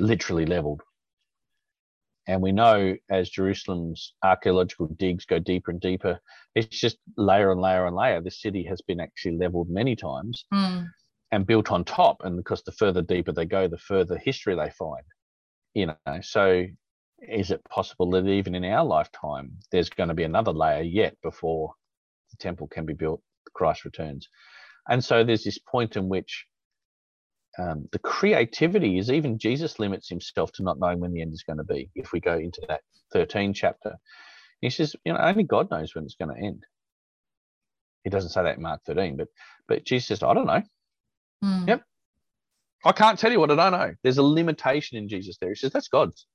literally 0.00 0.46
leveled. 0.46 0.80
And 2.28 2.40
we 2.40 2.52
know 2.52 2.96
as 3.10 3.30
Jerusalem's 3.30 4.14
archaeological 4.22 4.86
digs 4.96 5.24
go 5.26 5.38
deeper 5.38 5.72
and 5.72 5.80
deeper, 5.80 6.20
it's 6.54 6.80
just 6.80 6.96
layer 7.16 7.50
and 7.50 7.60
layer 7.60 7.86
and 7.86 7.96
layer. 7.96 8.20
The 8.20 8.30
city 8.30 8.64
has 8.70 8.80
been 8.80 9.00
actually 9.00 9.36
leveled 9.36 9.68
many 9.68 9.96
times 9.96 10.44
mm. 10.54 10.86
And 11.32 11.46
built 11.46 11.72
on 11.72 11.84
top. 11.84 12.18
And 12.24 12.36
because 12.36 12.62
the 12.62 12.72
further 12.72 13.02
deeper 13.02 13.32
they 13.32 13.46
go, 13.46 13.66
the 13.66 13.78
further 13.78 14.18
history 14.18 14.54
they 14.54 14.70
find. 14.70 15.04
You 15.74 15.86
know, 15.86 16.20
so 16.20 16.66
is 17.22 17.50
it 17.50 17.64
possible 17.64 18.10
that 18.10 18.28
even 18.28 18.54
in 18.54 18.64
our 18.64 18.84
lifetime 18.84 19.52
there's 19.72 19.88
going 19.88 20.08
to 20.08 20.14
be 20.14 20.24
another 20.24 20.52
layer 20.52 20.82
yet 20.82 21.16
before 21.22 21.72
the 22.30 22.36
temple 22.36 22.68
can 22.68 22.84
be 22.84 22.92
built, 22.92 23.22
Christ 23.54 23.84
returns? 23.84 24.28
And 24.88 25.02
so 25.02 25.24
there's 25.24 25.44
this 25.44 25.58
point 25.58 25.96
in 25.96 26.08
which 26.08 26.46
um, 27.58 27.88
the 27.92 27.98
creativity 27.98 28.98
is 28.98 29.10
even 29.10 29.38
Jesus 29.38 29.78
limits 29.78 30.08
himself 30.08 30.52
to 30.52 30.62
not 30.62 30.78
knowing 30.78 31.00
when 31.00 31.12
the 31.12 31.22
end 31.22 31.32
is 31.32 31.44
going 31.44 31.58
to 31.58 31.64
be. 31.64 31.90
If 31.94 32.12
we 32.12 32.20
go 32.20 32.36
into 32.36 32.62
that 32.68 32.80
13 33.12 33.54
chapter, 33.54 33.96
he 34.60 34.70
says, 34.70 34.96
you 35.04 35.12
know, 35.12 35.18
only 35.18 35.44
God 35.44 35.70
knows 35.70 35.94
when 35.94 36.04
it's 36.04 36.16
going 36.16 36.34
to 36.34 36.42
end. 36.42 36.64
He 38.04 38.10
doesn't 38.10 38.30
say 38.30 38.42
that 38.42 38.56
in 38.56 38.62
Mark 38.62 38.80
13, 38.86 39.16
but 39.16 39.28
but 39.68 39.84
Jesus 39.84 40.08
says, 40.08 40.22
I 40.22 40.34
don't 40.34 40.46
know. 40.46 40.62
Mm. 41.42 41.68
Yep. 41.68 41.82
I 42.84 42.92
can't 42.92 43.18
tell 43.18 43.30
you 43.30 43.40
what 43.40 43.50
I 43.50 43.56
don't 43.56 43.72
know. 43.72 43.94
There's 44.02 44.18
a 44.18 44.22
limitation 44.22 44.98
in 44.98 45.08
Jesus 45.08 45.36
there. 45.40 45.50
He 45.50 45.54
says, 45.54 45.72
that's 45.72 45.88
God's. 45.88 46.26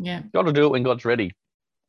Yeah. 0.00 0.22
Got 0.32 0.42
to 0.42 0.52
do 0.52 0.66
it 0.66 0.70
when 0.70 0.82
God's 0.82 1.04
ready. 1.04 1.32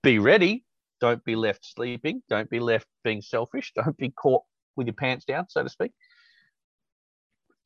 Be 0.03 0.19
ready. 0.19 0.63
Don't 1.01 1.23
be 1.23 1.35
left 1.35 1.65
sleeping. 1.65 2.21
Don't 2.29 2.49
be 2.49 2.59
left 2.59 2.87
being 3.03 3.21
selfish. 3.21 3.71
Don't 3.75 3.97
be 3.97 4.09
caught 4.09 4.43
with 4.75 4.87
your 4.87 4.93
pants 4.93 5.25
down, 5.25 5.45
so 5.49 5.63
to 5.63 5.69
speak. 5.69 5.91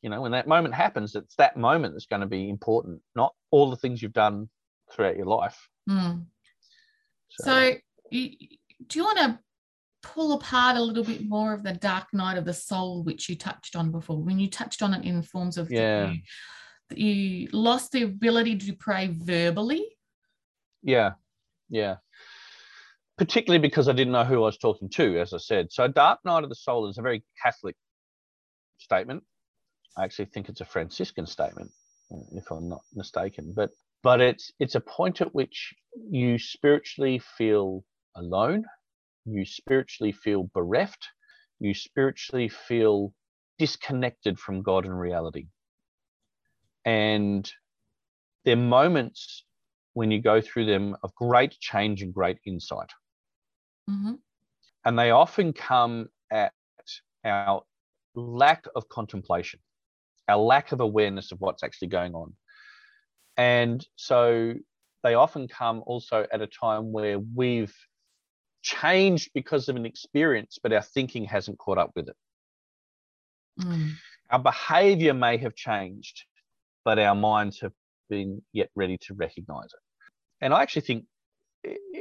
You 0.02 0.10
know, 0.10 0.22
when 0.22 0.34
that 0.34 0.48
moment 0.48 0.74
happens, 0.74 1.16
it's 1.16 1.36
that 1.36 1.56
moment 1.56 1.94
that's 1.94 2.08
going 2.08 2.22
to 2.22 2.28
be 2.28 2.50
important, 2.50 3.02
not 3.16 3.34
all 3.52 3.70
the 3.70 3.78
things 3.78 4.02
you've 4.02 4.12
done 4.14 4.50
throughout 4.92 5.16
your 5.16 5.26
life. 5.26 5.58
Mm. 5.90 6.26
So, 7.30 7.44
so 7.46 7.74
you, 8.12 8.32
do 8.88 9.00
you 9.00 9.06
want 9.06 9.18
to 9.20 9.40
pull 10.04 10.34
apart 10.34 10.78
a 10.78 10.82
little 10.82 11.04
bit 11.04 11.28
more 11.28 11.54
of 11.54 11.64
the 11.64 11.74
dark 11.74 12.14
night 12.14 12.38
of 12.38 12.46
the 12.46 12.54
soul, 12.54 13.04
which 13.04 13.28
you 13.30 13.36
touched 13.36 13.76
on 13.76 13.92
before? 13.92 14.22
When 14.22 14.38
you 14.38 14.50
touched 14.50 14.84
on 14.84 14.94
it 14.94 15.04
in 15.04 15.24
forms 15.24 15.58
of 15.58 15.72
yeah. 15.72 16.12
you, 16.12 16.20
you 16.96 17.50
lost 17.52 17.92
the 17.92 18.04
ability 18.04 18.58
to 18.58 18.74
pray 18.74 19.10
verbally. 19.12 19.88
Yeah, 20.84 21.14
yeah. 21.70 21.96
Particularly 23.18 23.62
because 23.62 23.88
I 23.88 23.94
didn't 23.94 24.14
know 24.14 24.26
who 24.26 24.44
I 24.44 24.48
was 24.48 24.58
talking 24.58 24.90
to, 24.90 25.20
as 25.20 25.34
I 25.34 25.38
said. 25.38 25.72
So, 25.72 25.88
dark 25.88 26.20
night 26.26 26.44
of 26.44 26.50
the 26.50 26.56
soul 26.56 26.90
is 26.90 26.98
a 26.98 27.02
very 27.02 27.24
Catholic 27.42 27.76
statement. 28.78 29.24
I 29.98 30.04
actually 30.04 30.26
think 30.26 30.50
it's 30.50 30.62
a 30.62 30.66
Franciscan 30.66 31.26
statement, 31.26 31.72
uh, 32.12 32.18
if 32.34 32.52
I'm 32.52 32.70
not 32.70 32.82
mistaken. 32.94 33.54
But 33.56 33.72
but 34.02 34.20
it's 34.20 34.52
it's 34.60 34.76
a 34.76 34.82
point 34.82 35.22
at 35.22 35.34
which 35.34 35.74
you 36.10 36.38
spiritually 36.38 37.22
feel 37.38 37.86
alone 38.16 38.66
you 39.26 39.46
spiritually 39.46 40.12
feel 40.12 40.50
bereft 40.54 41.08
you 41.60 41.74
spiritually 41.74 42.50
feel 42.50 43.14
disconnected 43.58 44.38
from 44.38 44.62
god 44.62 44.86
and 44.86 45.00
reality. 45.00 45.48
And 46.84 47.50
there 48.44 48.56
are 48.56 48.60
moments 48.60 49.46
when 49.94 50.12
you 50.12 50.22
go 50.22 50.42
through 50.42 50.66
them 50.66 50.98
of 51.04 51.16
great 51.16 51.58
change 51.60 52.02
and 52.02 52.14
great 52.14 52.40
insight. 52.46 52.90
Mm-hmm. 53.90 54.14
and 54.86 54.98
they 54.98 55.12
often 55.12 55.52
come 55.52 56.08
at 56.32 56.54
our 57.26 57.64
lack 58.16 58.66
of 58.78 58.88
contemplation 58.88 59.60
our 60.30 60.38
lack 60.38 60.72
of 60.72 60.80
awareness 60.80 61.34
of 61.34 61.42
what's 61.42 61.64
actually 61.64 61.90
going 61.90 62.16
on. 62.16 62.34
And 63.36 63.86
so 63.98 64.54
they 65.04 65.16
often 65.16 65.50
come 65.50 65.84
also 65.86 66.26
at 66.32 66.42
a 66.42 66.48
time 66.48 66.94
where 66.94 67.20
we've 67.20 67.76
changed 68.64 69.30
because 69.36 69.70
of 69.70 69.76
an 69.76 69.86
experience, 69.86 70.58
but 70.62 70.74
our 70.74 70.82
thinking 70.82 71.26
hasn't 71.26 71.60
caught 71.60 71.78
up 71.78 71.92
with 71.96 72.10
it. 72.10 72.16
Mm. 73.62 73.92
Our 74.32 74.40
behavior 74.40 75.14
may 75.14 75.38
have 75.38 75.54
changed, 75.54 76.24
but 76.84 76.98
our 76.98 77.14
minds 77.14 77.60
have 77.60 77.74
been 78.10 78.42
yet 78.54 78.70
ready 78.76 78.98
to 79.00 79.14
recognize 79.14 79.66
it. 79.66 79.80
And 80.42 80.54
I 80.54 80.62
actually 80.62 80.82
think 80.82 81.06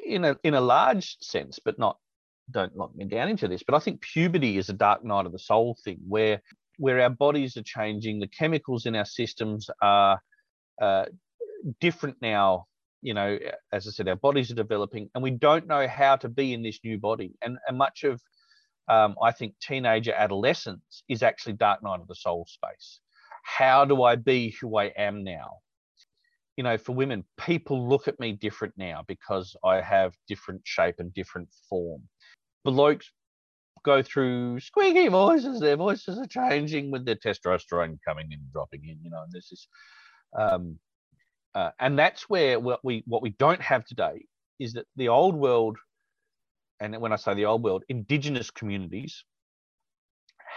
in 0.05 0.25
a 0.25 0.37
in 0.43 0.55
a 0.55 0.61
large 0.61 1.17
sense, 1.21 1.59
but 1.63 1.79
not 1.79 1.99
don't 2.51 2.77
lock 2.77 2.95
me 2.97 3.05
down 3.05 3.29
into 3.29 3.49
this, 3.49 3.63
but 3.63 3.75
I 3.75 3.79
think 3.79 4.01
puberty 4.01 4.57
is 4.57 4.69
a 4.69 4.75
dark 4.75 5.05
night 5.05 5.27
of 5.27 5.33
the 5.33 5.39
soul 5.39 5.77
thing 5.85 5.99
where 6.09 6.41
where 6.79 7.01
our 7.01 7.11
bodies 7.11 7.57
are 7.57 7.63
changing, 7.63 8.19
the 8.19 8.27
chemicals 8.27 8.87
in 8.87 8.97
our 8.97 9.05
systems 9.05 9.69
are 9.81 10.21
uh, 10.81 11.05
different 11.81 12.17
now 12.21 12.67
you 13.03 13.13
know 13.13 13.37
as 13.73 13.87
i 13.87 13.91
said 13.91 14.09
our 14.09 14.17
bodies 14.17 14.51
are 14.51 14.55
developing 14.55 15.11
and 15.15 15.23
we 15.23 15.31
don't 15.31 15.67
know 15.67 15.87
how 15.87 16.17
to 16.17 16.29
be 16.29 16.55
in 16.55 16.63
this 16.63 16.79
new 16.85 16.99
body. 16.99 17.35
And, 17.43 17.59
and 17.67 17.77
much 17.77 18.05
of 18.05 18.23
um, 18.89 19.17
i 19.23 19.33
think 19.33 19.55
teenager 19.61 20.13
adolescence 20.13 21.03
is 21.09 21.23
actually 21.23 21.55
dark 21.55 21.83
night 21.83 22.01
of 22.01 22.09
the 22.09 22.15
soul 22.15 22.47
space. 22.49 23.01
How 23.45 23.85
do 23.85 24.03
i 24.05 24.17
be 24.17 24.57
who 24.61 24.77
i 24.79 24.87
am 24.97 25.25
now? 25.25 25.59
You 26.57 26.65
know 26.65 26.79
for 26.79 26.93
women 26.93 27.25
people 27.39 27.89
look 27.89 28.09
at 28.09 28.21
me 28.21 28.33
different 28.33 28.75
now 28.77 29.05
because 29.07 29.55
i 29.65 29.81
have 29.81 30.15
different 30.29 30.63
shape 30.65 30.97
and 30.99 31.13
different 31.13 31.49
form. 31.69 32.03
Blokes 32.65 33.11
go 33.85 34.01
through 34.01 34.61
squeaky 34.61 35.09
voices 35.09 35.59
their 35.59 35.77
voices 35.77 36.17
are 36.17 36.27
changing 36.27 36.93
with 36.93 37.05
their 37.05 37.17
testosterone 37.17 37.99
coming 38.07 38.31
in 38.31 38.39
dropping 38.53 38.81
in 38.85 38.97
you 39.03 39.11
know 39.11 39.23
and 39.25 39.33
this 39.33 39.51
is 39.51 39.67
um, 40.39 40.79
uh, 41.55 41.71
and 41.79 41.99
that's 41.99 42.29
where 42.29 42.59
what 42.59 42.81
we 42.83 43.03
what 43.07 43.23
we 43.23 43.31
don't 43.31 43.61
have 43.61 43.85
today 43.85 44.25
is 44.59 44.73
that 44.75 44.87
the 44.97 45.09
old 45.09 45.35
world, 45.35 45.79
and 46.81 46.99
when 47.01 47.13
I 47.13 47.17
say 47.17 47.35
the 47.35 47.47
old 47.47 47.63
world, 47.63 47.85
indigenous 47.89 48.51
communities 48.51 49.25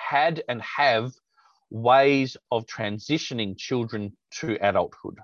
had 0.09 0.43
and 0.47 0.61
have 0.61 1.11
ways 1.69 2.37
of 2.51 2.65
transitioning 2.65 3.57
children 3.57 4.15
to 4.31 4.57
adulthood. 4.61 5.17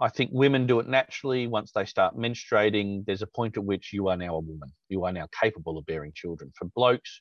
I 0.00 0.08
think 0.08 0.30
women 0.32 0.66
do 0.66 0.78
it 0.80 0.88
naturally 0.88 1.46
once 1.46 1.72
they 1.72 1.84
start 1.84 2.16
menstruating. 2.16 3.04
There's 3.04 3.22
a 3.22 3.26
point 3.26 3.56
at 3.56 3.64
which 3.64 3.92
you 3.92 4.08
are 4.08 4.16
now 4.16 4.36
a 4.36 4.40
woman. 4.40 4.72
You 4.88 5.04
are 5.04 5.12
now 5.12 5.26
capable 5.40 5.78
of 5.78 5.86
bearing 5.86 6.12
children. 6.14 6.52
For 6.56 6.66
blokes, 6.76 7.20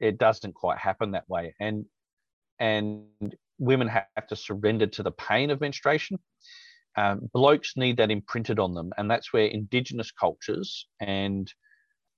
it 0.00 0.18
doesn't 0.18 0.54
quite 0.54 0.78
happen 0.78 1.12
that 1.12 1.28
way, 1.28 1.54
and 1.60 1.84
and 2.58 3.06
women 3.58 3.88
have 3.88 4.26
to 4.28 4.36
surrender 4.36 4.86
to 4.86 5.02
the 5.02 5.12
pain 5.12 5.50
of 5.50 5.60
menstruation 5.60 6.18
um, 6.96 7.28
blokes 7.32 7.74
need 7.76 7.96
that 7.98 8.10
imprinted 8.10 8.58
on 8.58 8.74
them. 8.74 8.92
And 8.96 9.10
that's 9.10 9.32
where 9.32 9.46
indigenous 9.46 10.10
cultures 10.10 10.86
and 11.00 11.52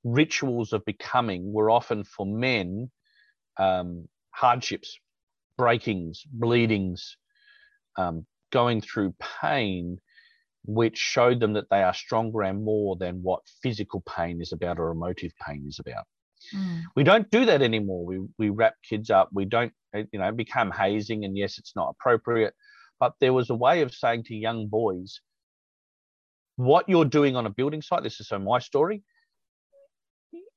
rituals 0.05 0.73
of 0.73 0.85
becoming 0.85 1.53
were 1.53 1.71
often 1.71 2.05
for 2.05 2.25
men 2.25 2.91
um, 3.59 4.09
hardships, 4.31 4.99
breakings, 5.59 6.25
bleedings, 6.33 7.17
um, 7.99 8.27
going 8.51 8.81
through 8.81 9.15
pain, 9.43 9.99
which 10.65 10.97
showed 10.97 11.41
them 11.41 11.53
that 11.55 11.69
they 11.71 11.83
are 11.83 11.95
stronger 11.95 12.43
and 12.43 12.65
more 12.65 12.97
than 12.97 13.23
what 13.23 13.43
physical 13.63 14.03
pain 14.03 14.41
is 14.41 14.53
about 14.53 14.79
or 14.79 14.91
emotive 14.91 15.33
pain 15.47 15.65
is 15.69 15.79
about. 15.79 16.05
Mm. 16.55 16.83
We 16.97 17.05
don't 17.05 17.31
do 17.31 17.45
that 17.45 17.63
anymore. 17.63 18.05
We, 18.05 18.21
we 18.39 18.49
wrap 18.51 18.75
kids 18.89 19.11
up. 19.11 19.29
We 19.33 19.45
don't, 19.45 19.73
you 19.95 20.19
know, 20.19 20.33
become 20.33 20.71
hazing. 20.71 21.25
And 21.25 21.37
yes, 21.37 21.59
it's 21.59 21.77
not 21.77 21.95
appropriate 21.99 22.55
but 23.01 23.15
there 23.21 23.33
was 23.33 23.51
a 23.51 23.55
way 23.55 23.81
of 23.81 23.93
saying 23.93 24.25
to 24.25 24.35
young 24.35 24.69
boys, 24.69 25.21
what 26.57 26.87
you're 26.89 27.07
doing 27.07 27.35
on 27.35 27.47
a 27.47 27.51
building 27.51 27.81
site, 27.81 28.03
this 28.03 28.21
is 28.21 28.29
so 28.29 28.39
my 28.39 28.59
story. 28.59 29.03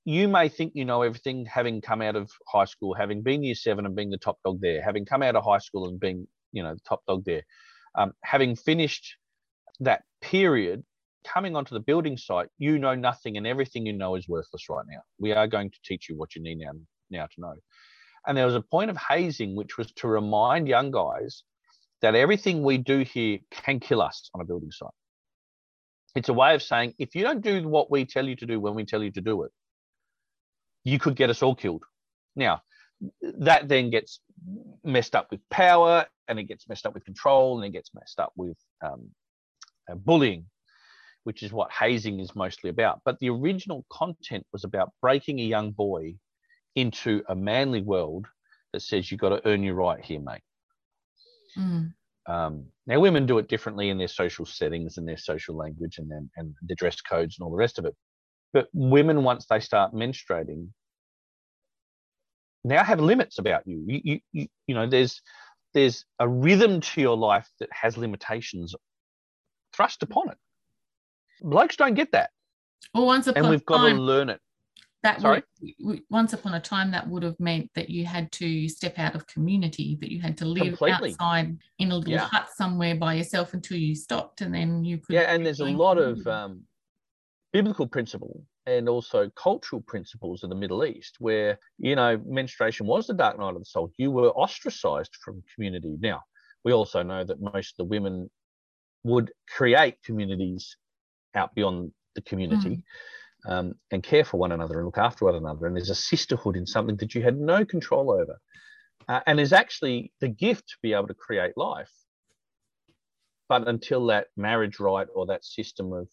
You 0.06 0.28
may 0.28 0.50
think 0.50 0.74
you 0.76 0.84
know 0.84 1.02
everything, 1.02 1.46
having 1.46 1.80
come 1.80 2.02
out 2.02 2.18
of 2.18 2.30
high 2.50 2.66
school, 2.66 2.94
having 2.94 3.24
been 3.24 3.42
year 3.42 3.56
seven 3.56 3.86
and 3.86 3.96
being 3.96 4.10
the 4.10 4.18
top 4.18 4.38
dog 4.44 4.60
there, 4.60 4.84
having 4.84 5.06
come 5.06 5.24
out 5.24 5.38
of 5.38 5.46
high 5.46 5.60
school 5.60 5.88
and 5.88 5.98
being, 5.98 6.28
you 6.52 6.62
know, 6.62 6.74
the 6.74 6.82
top 6.86 7.02
dog 7.08 7.24
there, 7.24 7.44
um, 7.96 8.12
having 8.22 8.58
finished 8.58 9.16
that 9.80 10.04
period, 10.22 10.84
coming 11.24 11.56
onto 11.56 11.74
the 11.74 11.80
building 11.80 12.18
site, 12.18 12.50
you 12.58 12.78
know 12.78 12.96
nothing 12.96 13.38
and 13.38 13.48
everything 13.48 13.86
you 13.86 13.94
know 13.94 14.16
is 14.16 14.28
worthless 14.28 14.68
right 14.70 14.86
now. 14.90 15.00
We 15.20 15.32
are 15.32 15.48
going 15.48 15.72
to 15.72 15.80
teach 15.86 16.10
you 16.10 16.18
what 16.18 16.36
you 16.36 16.44
need 16.44 16.58
now, 16.58 16.72
now 17.10 17.26
to 17.26 17.42
know. 17.42 17.56
And 18.28 18.38
there 18.38 18.46
was 18.46 18.56
a 18.56 18.62
point 18.62 18.92
of 18.92 18.98
hazing, 18.98 19.56
which 19.56 19.78
was 19.78 19.90
to 19.94 20.10
remind 20.10 20.68
young 20.68 20.92
guys 20.92 21.44
that 22.04 22.16
everything 22.16 22.62
we 22.62 22.78
do 22.78 23.00
here 23.00 23.40
can 23.50 23.80
kill 23.80 24.02
us 24.02 24.30
on 24.36 24.42
a 24.42 24.46
building 24.46 24.72
site. 24.72 24.90
It's 26.16 26.30
a 26.30 26.34
way 26.34 26.54
of 26.54 26.62
saying 26.62 26.94
if 27.00 27.16
you 27.16 27.24
don't 27.24 27.42
do 27.42 27.68
what 27.68 27.90
we 27.90 28.06
tell 28.06 28.28
you 28.28 28.36
to 28.36 28.46
do 28.46 28.60
when 28.60 28.76
we 28.76 28.86
tell 28.86 29.02
you 29.02 29.12
to 29.12 29.22
do 29.22 29.44
it, 29.44 29.52
you 30.84 31.00
could 31.00 31.16
get 31.16 31.30
us 31.30 31.42
all 31.42 31.56
killed. 31.56 31.84
Now, 32.36 32.62
that 33.40 33.70
then 33.70 33.90
gets 33.90 34.20
messed 34.84 35.16
up 35.16 35.28
with 35.32 35.40
power 35.50 36.06
and 36.28 36.38
it 36.40 36.44
gets 36.44 36.68
messed 36.68 36.86
up 36.86 36.94
with 36.94 37.06
control 37.06 37.58
and 37.58 37.66
it 37.66 37.72
gets 37.72 37.90
messed 37.96 38.20
up 38.20 38.34
with 38.36 38.58
um, 38.86 39.10
uh, 39.90 39.96
bullying, 39.96 40.46
which 41.24 41.42
is 41.42 41.54
what 41.54 41.72
hazing 41.72 42.20
is 42.20 42.36
mostly 42.36 42.70
about. 42.70 43.00
But 43.06 43.18
the 43.20 43.30
original 43.30 43.86
content 43.90 44.46
was 44.52 44.66
about 44.66 44.92
breaking 45.02 45.40
a 45.40 45.44
young 45.44 45.72
boy 45.72 46.16
into 46.76 47.24
a 47.30 47.36
manly 47.36 47.82
world 47.82 48.28
that 48.74 48.82
says 48.82 49.10
you've 49.10 49.22
got 49.22 49.30
to 49.30 49.48
earn 49.48 49.64
your 49.64 49.76
right 49.76 50.04
here, 50.04 50.20
mate. 50.20 50.42
Mm. 51.58 51.94
Um, 52.26 52.66
now, 52.88 53.00
women 53.00 53.26
do 53.26 53.38
it 53.38 53.48
differently 53.48 53.90
in 53.90 53.98
their 53.98 54.08
social 54.08 54.46
settings 54.46 54.98
and 54.98 55.08
their 55.08 55.18
social 55.18 55.56
language 55.56 55.98
and 55.98 56.10
then 56.10 56.30
and 56.38 56.54
the 56.66 56.76
dress 56.76 57.02
codes 57.02 57.38
and 57.38 57.46
all 57.46 57.52
the 57.52 57.58
rest 57.58 57.80
of 57.80 57.86
it. 57.86 57.96
But 58.54 58.68
women, 58.74 59.24
once 59.24 59.46
they 59.46 59.60
start 59.60 59.94
menstruating, 59.94 60.70
now 62.64 62.84
have 62.84 63.00
limits 63.00 63.40
about 63.40 63.68
you. 63.68 63.84
You, 63.86 64.02
you, 64.04 64.20
you, 64.32 64.48
you 64.68 64.76
know, 64.76 64.88
there's 64.88 65.22
there's 65.74 66.06
a 66.20 66.28
rhythm 66.28 66.82
to 66.82 67.02
your 67.02 67.18
life 67.18 67.50
that 67.60 67.70
has 67.72 67.98
limitations 67.98 68.76
thrust 69.76 70.04
upon 70.04 70.30
it. 70.30 70.38
Blokes 71.42 71.76
don't 71.76 71.96
get 71.96 72.12
that. 72.12 72.30
Well, 72.94 73.06
once 73.06 73.28
upon 73.28 73.44
and 73.44 73.50
we've 73.50 73.66
got 73.66 73.78
time, 73.78 73.98
to 73.98 74.02
learn 74.02 74.30
it 74.30 74.40
that 75.04 75.22
Sorry? 75.22 75.44
Would, 75.82 76.02
once 76.10 76.34
upon 76.34 76.54
a 76.54 76.60
time 76.60 76.92
that 76.92 77.08
would 77.08 77.24
have 77.24 77.40
meant 77.40 77.70
that 77.76 77.90
you 77.90 78.06
had 78.06 78.32
to 78.34 78.68
step 78.68 78.98
out 78.98 79.16
of 79.16 79.28
community 79.28 79.98
that 80.02 80.12
you 80.12 80.22
had 80.22 80.38
to 80.38 80.46
live 80.46 80.78
Completely. 80.80 81.12
outside 81.12 81.58
in 81.80 81.92
a 81.92 81.96
little 81.96 82.14
yeah. 82.14 82.30
hut 82.32 82.48
somewhere 82.56 82.96
by 82.96 83.14
yourself 83.14 83.54
until 83.54 83.78
you 83.78 83.96
stopped 83.96 84.42
and 84.42 84.54
then 84.54 84.84
you 84.84 84.98
could 84.98 85.14
yeah 85.14 85.34
and 85.34 85.46
there's 85.46 85.60
a 85.60 85.66
lot 85.66 85.98
of 85.98 86.26
um, 86.28 86.62
biblical 87.52 87.86
principle 87.86 88.44
and 88.66 88.88
also 88.88 89.30
cultural 89.32 89.82
principles 89.82 90.44
of 90.44 90.50
the 90.50 90.56
middle 90.56 90.86
east 90.86 91.18
where 91.20 91.60
you 91.78 91.96
know 91.96 92.20
menstruation 92.26 92.88
was 92.88 93.08
the 93.08 93.14
dark 93.14 93.38
night 93.38 93.54
of 93.54 93.60
the 93.60 93.66
soul 93.66 93.92
you 93.98 94.10
were 94.10 94.30
ostracized 94.30 95.16
from 95.24 95.44
community 95.54 95.98
now 96.00 96.22
we 96.64 96.72
also 96.72 97.04
know 97.04 97.24
that 97.24 97.42
most 97.42 97.72
of 97.72 97.78
the 97.78 97.84
women 97.90 98.30
would 99.04 99.32
create 99.50 100.02
communities 100.04 100.78
out 101.36 101.54
beyond 101.56 101.92
the 102.16 102.22
community 102.22 102.78
mm. 102.78 102.84
Um, 103.46 103.74
and 103.92 104.04
care 104.04 104.24
for 104.24 104.38
one 104.38 104.52
another 104.52 104.78
and 104.78 104.86
look 104.86 104.98
after 104.98 105.26
one 105.26 105.36
another. 105.36 105.68
And 105.68 105.76
there's 105.76 105.90
a 105.90 105.96
sisterhood 105.96 106.56
in 106.56 106.66
something 106.66 106.96
that 106.98 107.14
you 107.14 107.22
had 107.22 107.38
no 107.38 107.66
control 107.66 108.12
over. 108.12 108.40
Uh, 109.08 109.20
and 109.28 109.40
is 109.40 109.52
actually 109.52 110.14
the 110.22 110.30
gift 110.30 110.68
to 110.70 110.76
be 110.82 110.94
able 110.94 111.08
to 111.08 111.14
create 111.14 111.58
life. 111.58 111.92
But 113.50 113.68
until 113.68 114.06
that 114.08 114.28
marriage 114.38 114.80
right 114.80 115.08
or 115.14 115.26
that 115.26 115.44
system 115.44 115.92
of 115.92 116.08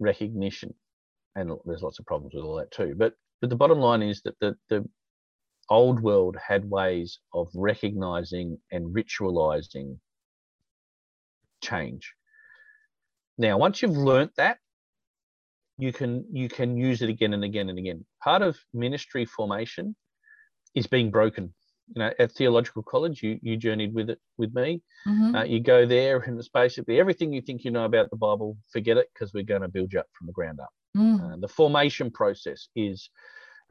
recognition, 0.00 0.74
and 1.36 1.52
there's 1.64 1.82
lots 1.82 2.00
of 2.00 2.06
problems 2.06 2.34
with 2.34 2.44
all 2.44 2.56
that 2.56 2.72
too. 2.72 2.94
But 2.96 3.14
but 3.40 3.50
the 3.50 3.56
bottom 3.56 3.78
line 3.78 4.02
is 4.02 4.22
that 4.22 4.38
the 4.40 4.56
the 4.68 4.84
old 5.70 6.00
world 6.00 6.36
had 6.36 6.68
ways 6.68 7.20
of 7.32 7.48
recognizing 7.54 8.58
and 8.72 8.94
ritualizing 8.94 9.98
change. 11.62 12.14
Now, 13.38 13.58
once 13.58 13.80
you've 13.82 13.96
learnt 13.96 14.32
that, 14.36 14.58
you 15.78 15.92
can 15.92 16.24
you 16.30 16.48
can 16.48 16.76
use 16.76 17.02
it 17.02 17.08
again 17.08 17.34
and 17.34 17.44
again 17.44 17.68
and 17.68 17.78
again. 17.78 18.04
Part 18.22 18.42
of 18.42 18.56
ministry 18.72 19.24
formation 19.24 19.96
is 20.74 20.86
being 20.86 21.10
broken. 21.10 21.52
You 21.94 22.00
know, 22.00 22.12
at 22.18 22.32
theological 22.32 22.82
college, 22.82 23.22
you 23.22 23.38
you 23.42 23.56
journeyed 23.56 23.94
with 23.94 24.10
it 24.10 24.18
with 24.38 24.54
me. 24.54 24.82
Mm-hmm. 25.06 25.34
Uh, 25.34 25.44
you 25.44 25.60
go 25.60 25.86
there, 25.86 26.18
and 26.18 26.38
it's 26.38 26.48
basically 26.48 26.98
everything 26.98 27.32
you 27.32 27.42
think 27.42 27.64
you 27.64 27.70
know 27.70 27.84
about 27.84 28.10
the 28.10 28.16
Bible. 28.16 28.56
Forget 28.72 28.96
it, 28.96 29.08
because 29.12 29.34
we're 29.34 29.42
going 29.42 29.62
to 29.62 29.68
build 29.68 29.92
you 29.92 30.00
up 30.00 30.06
from 30.16 30.26
the 30.26 30.32
ground 30.32 30.60
up. 30.60 30.70
Mm. 30.96 31.20
Uh, 31.32 31.36
the 31.40 31.48
formation 31.48 32.10
process 32.10 32.68
is 32.74 33.10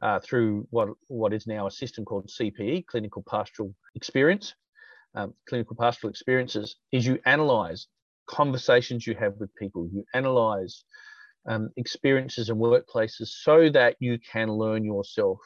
uh, 0.02 0.20
through 0.20 0.66
what 0.70 0.90
what 1.08 1.32
is 1.32 1.46
now 1.46 1.66
a 1.66 1.70
system 1.70 2.04
called 2.04 2.28
CPE, 2.28 2.86
Clinical 2.86 3.24
Pastoral 3.28 3.74
Experience. 3.94 4.54
Um, 5.16 5.32
clinical 5.48 5.76
pastoral 5.76 6.10
experiences 6.10 6.74
is 6.90 7.06
you 7.06 7.20
analyze 7.24 7.86
conversations 8.26 9.06
you 9.06 9.14
have 9.14 9.34
with 9.38 9.54
people, 9.54 9.88
you 9.92 10.04
analyze 10.12 10.84
um, 11.48 11.70
experiences 11.76 12.48
and 12.48 12.60
workplaces 12.60 13.28
so 13.28 13.68
that 13.70 13.96
you 14.00 14.18
can 14.18 14.50
learn 14.50 14.84
yourself. 14.84 15.38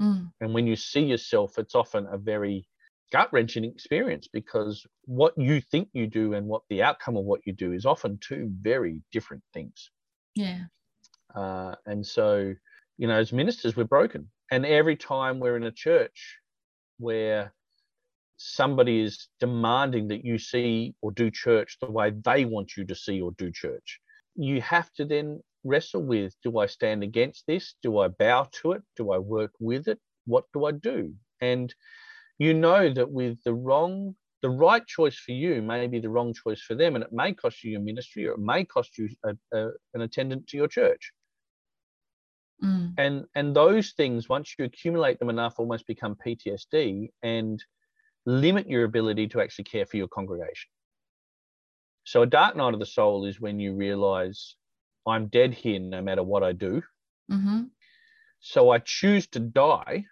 Mm. 0.00 0.30
And 0.40 0.54
when 0.54 0.66
you 0.66 0.76
see 0.76 1.02
yourself, 1.02 1.58
it's 1.58 1.74
often 1.74 2.06
a 2.10 2.18
very 2.18 2.66
gut 3.12 3.32
wrenching 3.32 3.64
experience 3.64 4.28
because 4.32 4.86
what 5.04 5.32
you 5.36 5.60
think 5.60 5.88
you 5.92 6.06
do 6.06 6.34
and 6.34 6.46
what 6.46 6.62
the 6.68 6.82
outcome 6.82 7.16
of 7.16 7.24
what 7.24 7.40
you 7.46 7.52
do 7.52 7.72
is 7.72 7.86
often 7.86 8.18
two 8.20 8.50
very 8.60 9.02
different 9.12 9.42
things. 9.54 9.90
Yeah. 10.34 10.64
Uh, 11.34 11.74
and 11.86 12.06
so, 12.06 12.54
you 12.96 13.08
know, 13.08 13.18
as 13.18 13.32
ministers, 13.32 13.76
we're 13.76 13.84
broken. 13.84 14.30
And 14.50 14.64
every 14.64 14.96
time 14.96 15.40
we're 15.40 15.56
in 15.56 15.64
a 15.64 15.72
church 15.72 16.38
where 16.98 17.52
somebody 18.38 19.00
is 19.00 19.28
demanding 19.40 20.08
that 20.08 20.24
you 20.24 20.38
see 20.38 20.94
or 21.02 21.12
do 21.12 21.30
church 21.30 21.76
the 21.80 21.90
way 21.90 22.12
they 22.24 22.44
want 22.44 22.76
you 22.76 22.84
to 22.84 22.94
see 22.94 23.20
or 23.20 23.32
do 23.32 23.50
church, 23.50 24.00
you 24.38 24.60
have 24.62 24.92
to 24.94 25.04
then 25.04 25.40
wrestle 25.64 26.02
with 26.02 26.34
do 26.42 26.58
I 26.58 26.66
stand 26.66 27.02
against 27.02 27.44
this? 27.46 27.74
Do 27.82 27.98
I 27.98 28.08
bow 28.08 28.48
to 28.62 28.72
it? 28.72 28.82
Do 28.96 29.12
I 29.12 29.18
work 29.18 29.52
with 29.58 29.88
it? 29.88 29.98
What 30.26 30.44
do 30.54 30.64
I 30.66 30.72
do? 30.72 31.14
And 31.40 31.74
you 32.38 32.54
know 32.54 32.92
that 32.92 33.10
with 33.10 33.42
the 33.44 33.54
wrong, 33.54 34.14
the 34.42 34.50
right 34.50 34.86
choice 34.86 35.18
for 35.18 35.32
you 35.32 35.60
may 35.60 35.88
be 35.88 35.98
the 35.98 36.08
wrong 36.08 36.32
choice 36.32 36.60
for 36.60 36.76
them, 36.76 36.94
and 36.94 37.02
it 37.02 37.12
may 37.12 37.32
cost 37.34 37.64
you 37.64 37.72
your 37.72 37.80
ministry 37.80 38.26
or 38.26 38.34
it 38.34 38.40
may 38.40 38.64
cost 38.64 38.96
you 38.96 39.08
a, 39.24 39.34
a, 39.52 39.70
an 39.94 40.02
attendant 40.02 40.46
to 40.48 40.56
your 40.56 40.68
church. 40.68 41.12
Mm. 42.62 42.94
And 42.96 43.24
and 43.34 43.54
those 43.54 43.92
things, 43.92 44.28
once 44.28 44.54
you 44.58 44.64
accumulate 44.64 45.18
them 45.18 45.30
enough, 45.30 45.54
almost 45.58 45.86
become 45.86 46.16
PTSD 46.24 47.10
and 47.22 47.62
limit 48.26 48.68
your 48.68 48.84
ability 48.84 49.26
to 49.28 49.40
actually 49.40 49.64
care 49.64 49.86
for 49.86 49.96
your 49.96 50.08
congregation. 50.08 50.70
So 52.08 52.22
a 52.22 52.26
dark 52.26 52.56
night 52.56 52.72
of 52.72 52.80
the 52.80 52.86
soul 52.86 53.26
is 53.26 53.38
when 53.38 53.60
you 53.60 53.74
realize 53.74 54.56
I'm 55.06 55.26
dead 55.26 55.52
here 55.52 55.78
no 55.78 56.00
matter 56.00 56.22
what 56.22 56.42
I 56.42 56.52
do. 56.52 56.82
Mm-hmm. 57.30 57.64
So 58.40 58.70
I 58.70 58.78
choose 58.78 59.26
to 59.26 59.40
die 59.40 60.06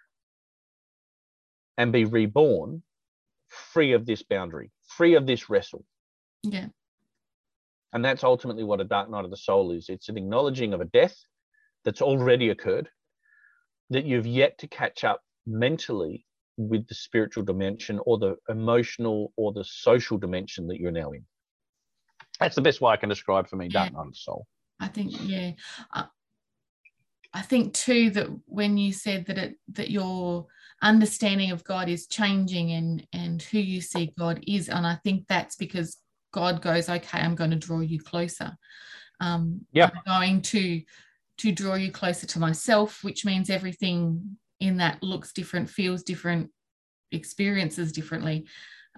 and 1.75 1.91
be 1.91 2.05
reborn 2.05 2.83
free 3.47 3.93
of 3.93 4.05
this 4.05 4.21
boundary, 4.21 4.69
free 4.85 5.15
of 5.15 5.25
this 5.25 5.49
wrestle. 5.49 5.85
Yeah. 6.43 6.67
And 7.93 8.05
that's 8.05 8.23
ultimately 8.23 8.63
what 8.63 8.79
a 8.79 8.83
dark 8.83 9.09
night 9.09 9.25
of 9.25 9.31
the 9.31 9.35
soul 9.35 9.71
is. 9.71 9.89
It's 9.89 10.07
an 10.07 10.19
acknowledging 10.19 10.75
of 10.75 10.81
a 10.81 10.85
death 10.85 11.17
that's 11.83 12.03
already 12.03 12.49
occurred 12.49 12.89
that 13.89 14.05
you've 14.05 14.27
yet 14.27 14.59
to 14.59 14.67
catch 14.67 15.03
up 15.03 15.23
mentally 15.47 16.27
with 16.57 16.87
the 16.89 16.93
spiritual 16.93 17.43
dimension 17.43 17.99
or 18.05 18.19
the 18.19 18.35
emotional 18.49 19.33
or 19.35 19.51
the 19.51 19.65
social 19.65 20.19
dimension 20.19 20.67
that 20.67 20.77
you're 20.77 20.91
now 20.91 21.09
in. 21.09 21.25
That's 22.39 22.55
the 22.55 22.61
best 22.61 22.81
way 22.81 22.91
I 22.91 22.97
can 22.97 23.09
describe 23.09 23.47
for 23.47 23.55
me 23.55 23.67
dark 23.67 23.93
night 23.93 23.99
of 23.99 24.11
the 24.11 24.15
soul. 24.17 24.45
I 24.79 24.87
think, 24.87 25.13
yeah. 25.21 25.51
Uh, 25.93 26.03
I 27.33 27.41
think 27.41 27.73
too 27.73 28.09
that 28.11 28.27
when 28.45 28.77
you 28.77 28.93
said 28.93 29.25
that 29.27 29.37
it 29.37 29.55
that 29.73 29.91
your 29.91 30.47
understanding 30.81 31.51
of 31.51 31.63
God 31.63 31.89
is 31.89 32.07
changing 32.07 32.71
and 32.71 33.07
and 33.13 33.41
who 33.41 33.59
you 33.59 33.81
see 33.81 34.13
God 34.17 34.43
is, 34.47 34.69
and 34.69 34.87
I 34.87 34.95
think 35.03 35.27
that's 35.27 35.55
because 35.55 35.97
God 36.33 36.61
goes, 36.61 36.89
okay, 36.89 37.19
I'm 37.19 37.35
going 37.35 37.51
to 37.51 37.57
draw 37.57 37.81
you 37.81 37.99
closer. 37.99 38.57
Um, 39.19 39.61
yeah, 39.71 39.89
I'm 39.93 40.01
going 40.05 40.41
to 40.43 40.81
to 41.39 41.51
draw 41.51 41.75
you 41.75 41.91
closer 41.91 42.25
to 42.27 42.39
myself, 42.39 43.03
which 43.03 43.25
means 43.25 43.49
everything 43.49 44.37
in 44.59 44.77
that 44.77 45.03
looks 45.03 45.33
different, 45.33 45.69
feels 45.69 46.03
different, 46.03 46.49
experiences 47.11 47.91
differently. 47.91 48.47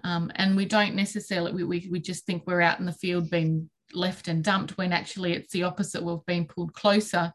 Um, 0.04 0.30
and 0.36 0.56
we 0.56 0.64
don't 0.64 0.94
necessarily, 0.94 1.52
we, 1.52 1.64
we, 1.64 1.88
we 1.90 2.00
just 2.00 2.26
think 2.26 2.44
we're 2.46 2.60
out 2.60 2.80
in 2.80 2.86
the 2.86 2.92
field 2.92 3.30
being 3.30 3.70
left 3.92 4.28
and 4.28 4.44
dumped 4.44 4.78
when 4.78 4.92
actually 4.92 5.32
it's 5.32 5.52
the 5.52 5.64
opposite. 5.64 6.02
We've 6.02 6.24
been 6.26 6.46
pulled 6.46 6.74
closer 6.74 7.32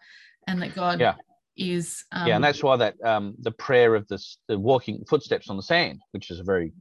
and 0.48 0.62
that 0.62 0.76
God 0.76 1.00
yeah. 1.00 1.16
is. 1.58 2.04
Um, 2.12 2.28
yeah, 2.28 2.36
and 2.36 2.44
that's 2.44 2.64
why 2.64 2.78
that 2.78 2.96
um, 3.04 3.36
the 3.40 3.52
prayer 3.52 3.96
of 3.96 4.08
this, 4.08 4.38
the 4.48 4.58
walking 4.58 5.04
footsteps 5.10 5.50
on 5.50 5.58
the 5.58 5.64
sand, 5.64 6.02
which 6.12 6.32
is 6.32 6.40
a 6.40 6.44
very 6.44 6.72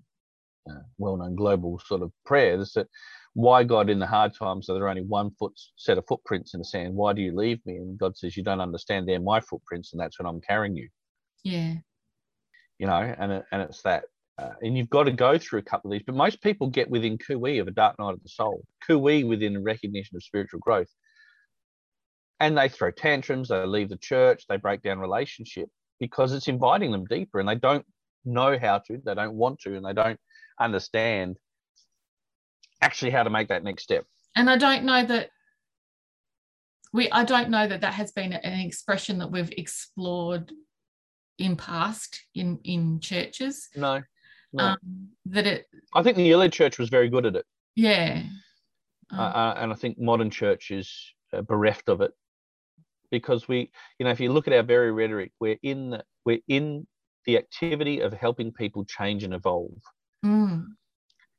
uh, 0.71 0.83
well-known 0.99 1.35
global 1.35 1.81
sort 1.85 2.03
of 2.03 2.13
prayer, 2.25 2.59
is 2.59 2.73
that 2.73 2.89
why 3.35 3.65
God 3.65 3.91
in 3.91 3.99
the 3.99 4.07
hard 4.07 4.33
times 4.35 4.71
are 4.71 4.75
there 4.75 4.89
only 4.89 5.03
one 5.03 5.31
foot 5.39 5.53
set 5.77 5.99
of 5.99 6.07
footprints 6.07 6.55
in 6.55 6.59
the 6.59 6.65
sand? 6.65 6.95
Why 6.95 7.13
do 7.13 7.21
you 7.21 7.35
leave 7.37 7.59
me? 7.67 7.77
And 7.77 7.99
God 7.99 8.17
says, 8.17 8.37
You 8.37 8.45
don't 8.45 8.61
understand, 8.61 9.09
they're 9.09 9.21
my 9.21 9.41
footprints, 9.41 9.93
and 9.93 10.01
that's 10.01 10.19
when 10.19 10.27
I'm 10.27 10.41
carrying 10.41 10.77
you. 10.77 10.89
Yeah. 11.43 11.75
You 12.79 12.87
know, 12.87 13.15
and 13.19 13.43
and 13.51 13.63
it's 13.63 13.83
that. 13.83 14.05
Uh, 14.37 14.51
and 14.63 14.77
you've 14.77 14.91
got 14.91 15.05
to 15.05 15.13
go 15.13 15.39
through 15.39 15.61
a 15.61 15.63
couple 15.63 15.91
of 15.91 15.93
these, 15.93 16.05
but 16.05 16.17
most 16.17 16.43
people 16.43 16.69
get 16.69 16.91
within 16.91 17.19
cooee 17.19 17.61
of 17.61 17.69
a 17.69 17.73
dark 17.73 17.99
night 17.99 18.15
of 18.15 18.23
the 18.23 18.29
soul, 18.29 18.65
cooee 18.89 19.27
within 19.27 19.63
recognition 19.63 20.17
of 20.17 20.25
spiritual 20.25 20.59
growth. 20.59 20.89
And 22.41 22.59
they 22.59 22.69
throw 22.69 22.91
tantrums, 22.91 23.49
they 23.49 23.65
leave 23.65 23.91
the 23.91 23.97
church, 23.97 24.45
they 24.49 24.57
break 24.57 24.83
down 24.83 24.99
relationship 24.99 25.69
because 26.01 26.33
it's 26.33 26.49
inviting 26.49 26.91
them 26.91 27.05
deeper 27.05 27.39
and 27.39 27.49
they 27.49 27.55
don't 27.55 27.87
know 28.25 28.59
how 28.59 28.79
to, 28.79 29.01
they 29.05 29.15
don't 29.15 29.35
want 29.35 29.61
to, 29.61 29.77
and 29.77 29.87
they 29.87 29.93
don't 29.93 30.19
understand 30.61 31.37
actually 32.83 33.13
how 33.13 33.23
to 33.23 33.31
make 33.31 33.49
that 33.49 33.63
next 33.63 33.85
step. 33.85 34.05
And 34.35 34.51
I 34.51 34.57
don't 34.57 34.85
know 34.85 35.05
that 35.05 35.31
we 36.93 37.11
I 37.11 37.25
don't 37.25 37.51
know 37.51 37.67
that 37.67 37.81
that 37.83 37.95
has 37.95 38.13
been 38.13 38.33
an 38.33 38.61
expression 38.61 39.19
that 39.19 39.31
we've 39.31 39.53
explored 39.57 40.53
in 41.39 41.57
past 41.57 42.21
in 42.35 42.59
in 42.65 43.01
churches. 43.01 43.69
No. 43.77 44.03
Um, 44.63 45.09
that 45.27 45.47
it 45.47 45.67
I 45.95 46.03
think 46.03 46.17
the 46.17 46.33
early 46.33 46.51
church 46.51 46.79
was 46.79 46.89
very 46.89 47.09
good 47.09 47.27
at 47.27 47.37
it. 47.37 47.47
Yeah. 47.77 48.23
Um, 49.11 49.19
uh, 49.19 49.23
uh, 49.23 49.55
and 49.59 49.73
I 49.73 49.77
think 49.77 49.99
modern 49.99 50.31
church 50.31 50.71
is 50.71 50.93
uh, 51.33 51.43
bereft 51.43 51.89
of 51.89 52.01
it 52.01 52.13
because 53.11 53.47
we, 53.49 53.71
you 53.99 54.05
know, 54.05 54.11
if 54.11 54.21
you 54.21 54.33
look 54.33 54.49
at 54.49 54.55
our 54.55 54.63
very 54.63 54.93
rhetoric, 54.93 55.33
we're 55.41 55.59
in 55.63 55.91
the, 55.91 56.05
we're 56.25 56.41
in 56.49 56.87
the 57.27 57.37
activity 57.37 58.01
of 58.01 58.13
helping 58.13 58.53
people 58.53 58.85
change 58.85 59.25
and 59.25 59.35
evolve. 59.35 59.79
Mm. 60.25 60.65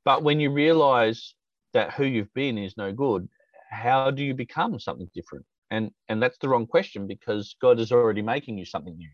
But 0.03 0.23
when 0.23 0.39
you 0.39 0.51
realize 0.51 1.33
that 1.73 1.93
who 1.93 2.05
you've 2.05 2.33
been 2.33 2.57
is 2.57 2.77
no 2.77 2.91
good, 2.91 3.27
how 3.69 4.11
do 4.11 4.23
you 4.23 4.33
become 4.33 4.79
something 4.79 5.09
different? 5.13 5.45
And 5.71 5.91
and 6.07 6.21
that's 6.21 6.37
the 6.37 6.47
wrong 6.47 6.67
question 6.67 7.07
because 7.07 7.55
God 7.59 7.79
is 7.79 7.91
already 7.91 8.21
making 8.21 8.57
you 8.57 8.65
something 8.65 8.95
new. 8.95 9.09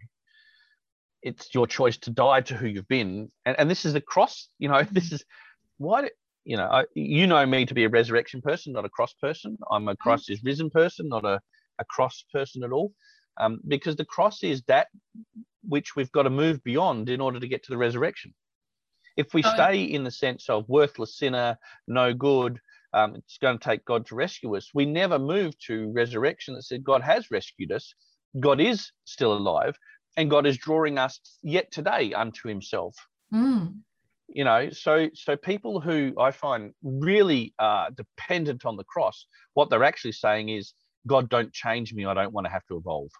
It's 1.22 1.54
your 1.54 1.68
choice 1.68 1.98
to 2.00 2.10
die 2.10 2.42
to 2.42 2.56
who 2.56 2.68
you've 2.68 2.88
been. 2.88 3.30
And, 3.46 3.60
and 3.60 3.70
this 3.70 3.86
is 3.86 3.94
the 3.94 4.02
cross, 4.02 4.48
you 4.60 4.70
know, 4.70 4.84
this 4.92 5.12
is 5.12 5.24
why 5.78 6.10
you 6.44 6.58
know, 6.58 6.66
I, 6.66 6.86
you 6.96 7.28
know 7.28 7.46
me 7.46 7.66
to 7.66 7.74
be 7.74 7.84
a 7.84 7.90
resurrection 7.90 8.42
person, 8.42 8.74
not 8.74 8.86
a 8.86 8.90
cross 8.90 9.14
person. 9.14 9.58
I'm 9.70 9.88
a 9.88 9.96
Christ 9.96 10.30
is 10.30 10.44
risen 10.44 10.70
person, 10.70 11.08
not 11.08 11.26
a, 11.26 11.40
a 11.80 11.86
cross 11.86 12.24
person 12.34 12.64
at 12.64 12.72
all. 12.72 12.94
Um, 13.40 13.60
because 13.68 13.96
the 13.96 14.06
cross 14.06 14.44
is 14.44 14.62
that 14.64 14.88
which 15.64 15.96
we've 15.96 16.12
got 16.12 16.24
to 16.24 16.30
move 16.30 16.64
beyond 16.64 17.10
in 17.10 17.22
order 17.22 17.40
to 17.40 17.48
get 17.48 17.64
to 17.64 17.72
the 17.72 17.78
resurrection. 17.78 18.34
If 19.18 19.34
we 19.34 19.44
oh, 19.44 19.54
stay 19.54 19.84
in 19.84 20.04
the 20.04 20.12
sense 20.12 20.50
of 20.50 20.68
worthless 20.68 21.18
sinner, 21.18 21.58
no 21.88 22.14
good, 22.14 22.60
um, 22.94 23.16
it's 23.16 23.38
going 23.38 23.58
to 23.58 23.64
take 23.64 23.86
God 23.86 24.06
to 24.08 24.16
rescue 24.16 24.56
us. 24.56 24.72
We 24.74 24.86
never 24.86 25.20
move 25.20 25.58
to 25.68 25.92
resurrection 25.92 26.56
that 26.56 26.64
said 26.64 26.84
God 26.84 27.02
has 27.04 27.32
rescued 27.32 27.72
us. 27.72 27.94
God 28.40 28.60
is 28.60 28.92
still 29.06 29.34
alive, 29.34 29.78
and 30.18 30.30
God 30.30 30.46
is 30.46 30.58
drawing 30.58 30.98
us 30.98 31.20
yet 31.42 31.72
today 31.72 32.14
unto 32.14 32.48
Himself. 32.48 32.96
Mm. 33.34 33.78
you 34.28 34.44
know 34.44 34.70
so 34.72 35.08
so 35.14 35.38
people 35.38 35.80
who 35.80 36.14
i 36.20 36.32
find 36.32 36.74
really 36.84 37.54
uh 37.60 37.90
dependent 37.96 38.66
on 38.66 38.76
the 38.76 38.84
cross 38.84 39.26
what 39.54 39.70
they're 39.70 39.86
actually 39.86 40.12
saying 40.12 40.50
is 40.50 40.74
god 41.08 41.30
don't 41.30 41.54
change 41.54 41.94
me. 41.94 42.06
I 42.06 42.14
don't 42.14 42.34
want 42.34 42.46
to 42.46 42.52
have 42.52 42.66
to 42.68 42.78
evolve. 42.78 43.12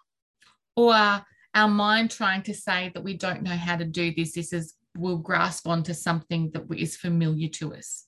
Or 0.76 0.94
our 0.94 1.68
mind 1.68 2.10
trying 2.10 2.42
to 2.44 2.54
say 2.54 2.90
that 2.94 3.02
we 3.02 3.14
don't 3.14 3.42
know 3.42 3.56
how 3.56 3.76
to 3.76 3.84
do 3.84 4.14
this. 4.14 4.32
This 4.32 4.52
is 4.52 4.74
we'll 4.96 5.18
grasp 5.18 5.66
onto 5.66 5.94
something 5.94 6.50
that 6.52 6.64
is 6.76 6.96
familiar 6.96 7.48
to 7.48 7.74
us. 7.74 8.04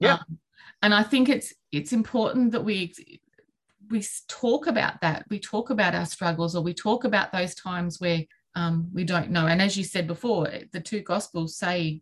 Yeah. 0.00 0.14
Um, 0.14 0.38
and 0.82 0.92
i 0.92 1.02
think 1.02 1.30
it's 1.30 1.54
it's 1.72 1.94
important 1.94 2.52
that 2.52 2.62
we 2.62 2.92
we 3.90 4.04
talk 4.28 4.66
about 4.66 5.00
that 5.00 5.24
we 5.30 5.38
talk 5.38 5.70
about 5.70 5.94
our 5.94 6.06
struggles 6.06 6.54
or 6.56 6.62
we 6.62 6.74
talk 6.74 7.04
about 7.04 7.32
those 7.32 7.54
times 7.54 8.00
where 8.00 8.22
um, 8.54 8.88
we 8.92 9.04
don't 9.04 9.30
know 9.30 9.46
and 9.46 9.60
as 9.60 9.76
you 9.76 9.84
said 9.84 10.06
before 10.06 10.48
the 10.72 10.80
two 10.80 11.00
gospels 11.00 11.56
say 11.56 12.00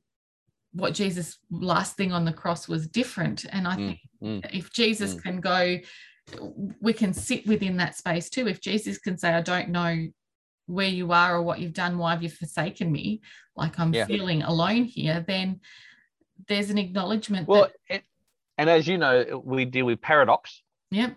what 0.74 0.93
Jesus 0.93 1.39
last 1.51 1.97
thing 1.97 2.12
on 2.12 2.24
the 2.24 2.32
cross 2.32 2.69
was 2.69 2.86
different. 2.86 3.47
And 3.51 3.66
I 3.66 3.77
mm, 3.77 3.86
think 3.86 4.01
mm, 4.23 4.55
if 4.55 4.73
Jesus 4.73 5.15
mm. 5.15 5.23
can 5.23 5.40
go, 5.40 5.78
we 6.81 6.93
can 6.93 7.15
sit 7.15 7.47
within 7.47 7.77
that 7.78 7.97
space 7.97 8.28
too. 8.28 8.48
If 8.48 8.61
Jesus 8.61 8.98
can 8.98 9.16
say, 9.16 9.32
I 9.32 9.40
don't 9.40 9.69
know 9.69 10.09
where 10.66 10.89
you 10.89 11.12
are 11.12 11.36
or 11.36 11.43
what 11.43 11.61
you've 11.61 11.74
done, 11.74 11.97
why 11.97 12.11
have 12.11 12.23
you 12.23 12.28
forsaken 12.28 12.90
me? 12.90 13.23
Like 13.56 13.78
I'm 13.78 13.94
yeah. 13.94 14.06
feeling 14.06 14.43
alone 14.43 14.85
here, 14.85 15.24
then 15.27 15.61
there's 16.48 16.70
an 16.70 16.78
acknowledgement. 16.78 17.47
Well, 17.47 17.69
that, 17.89 18.02
and 18.59 18.69
as 18.69 18.89
you 18.89 18.98
know, 18.98 19.43
we 19.44 19.65
deal 19.65 19.86
with 19.86 20.01
paradox. 20.01 20.61
Yep. 20.90 21.16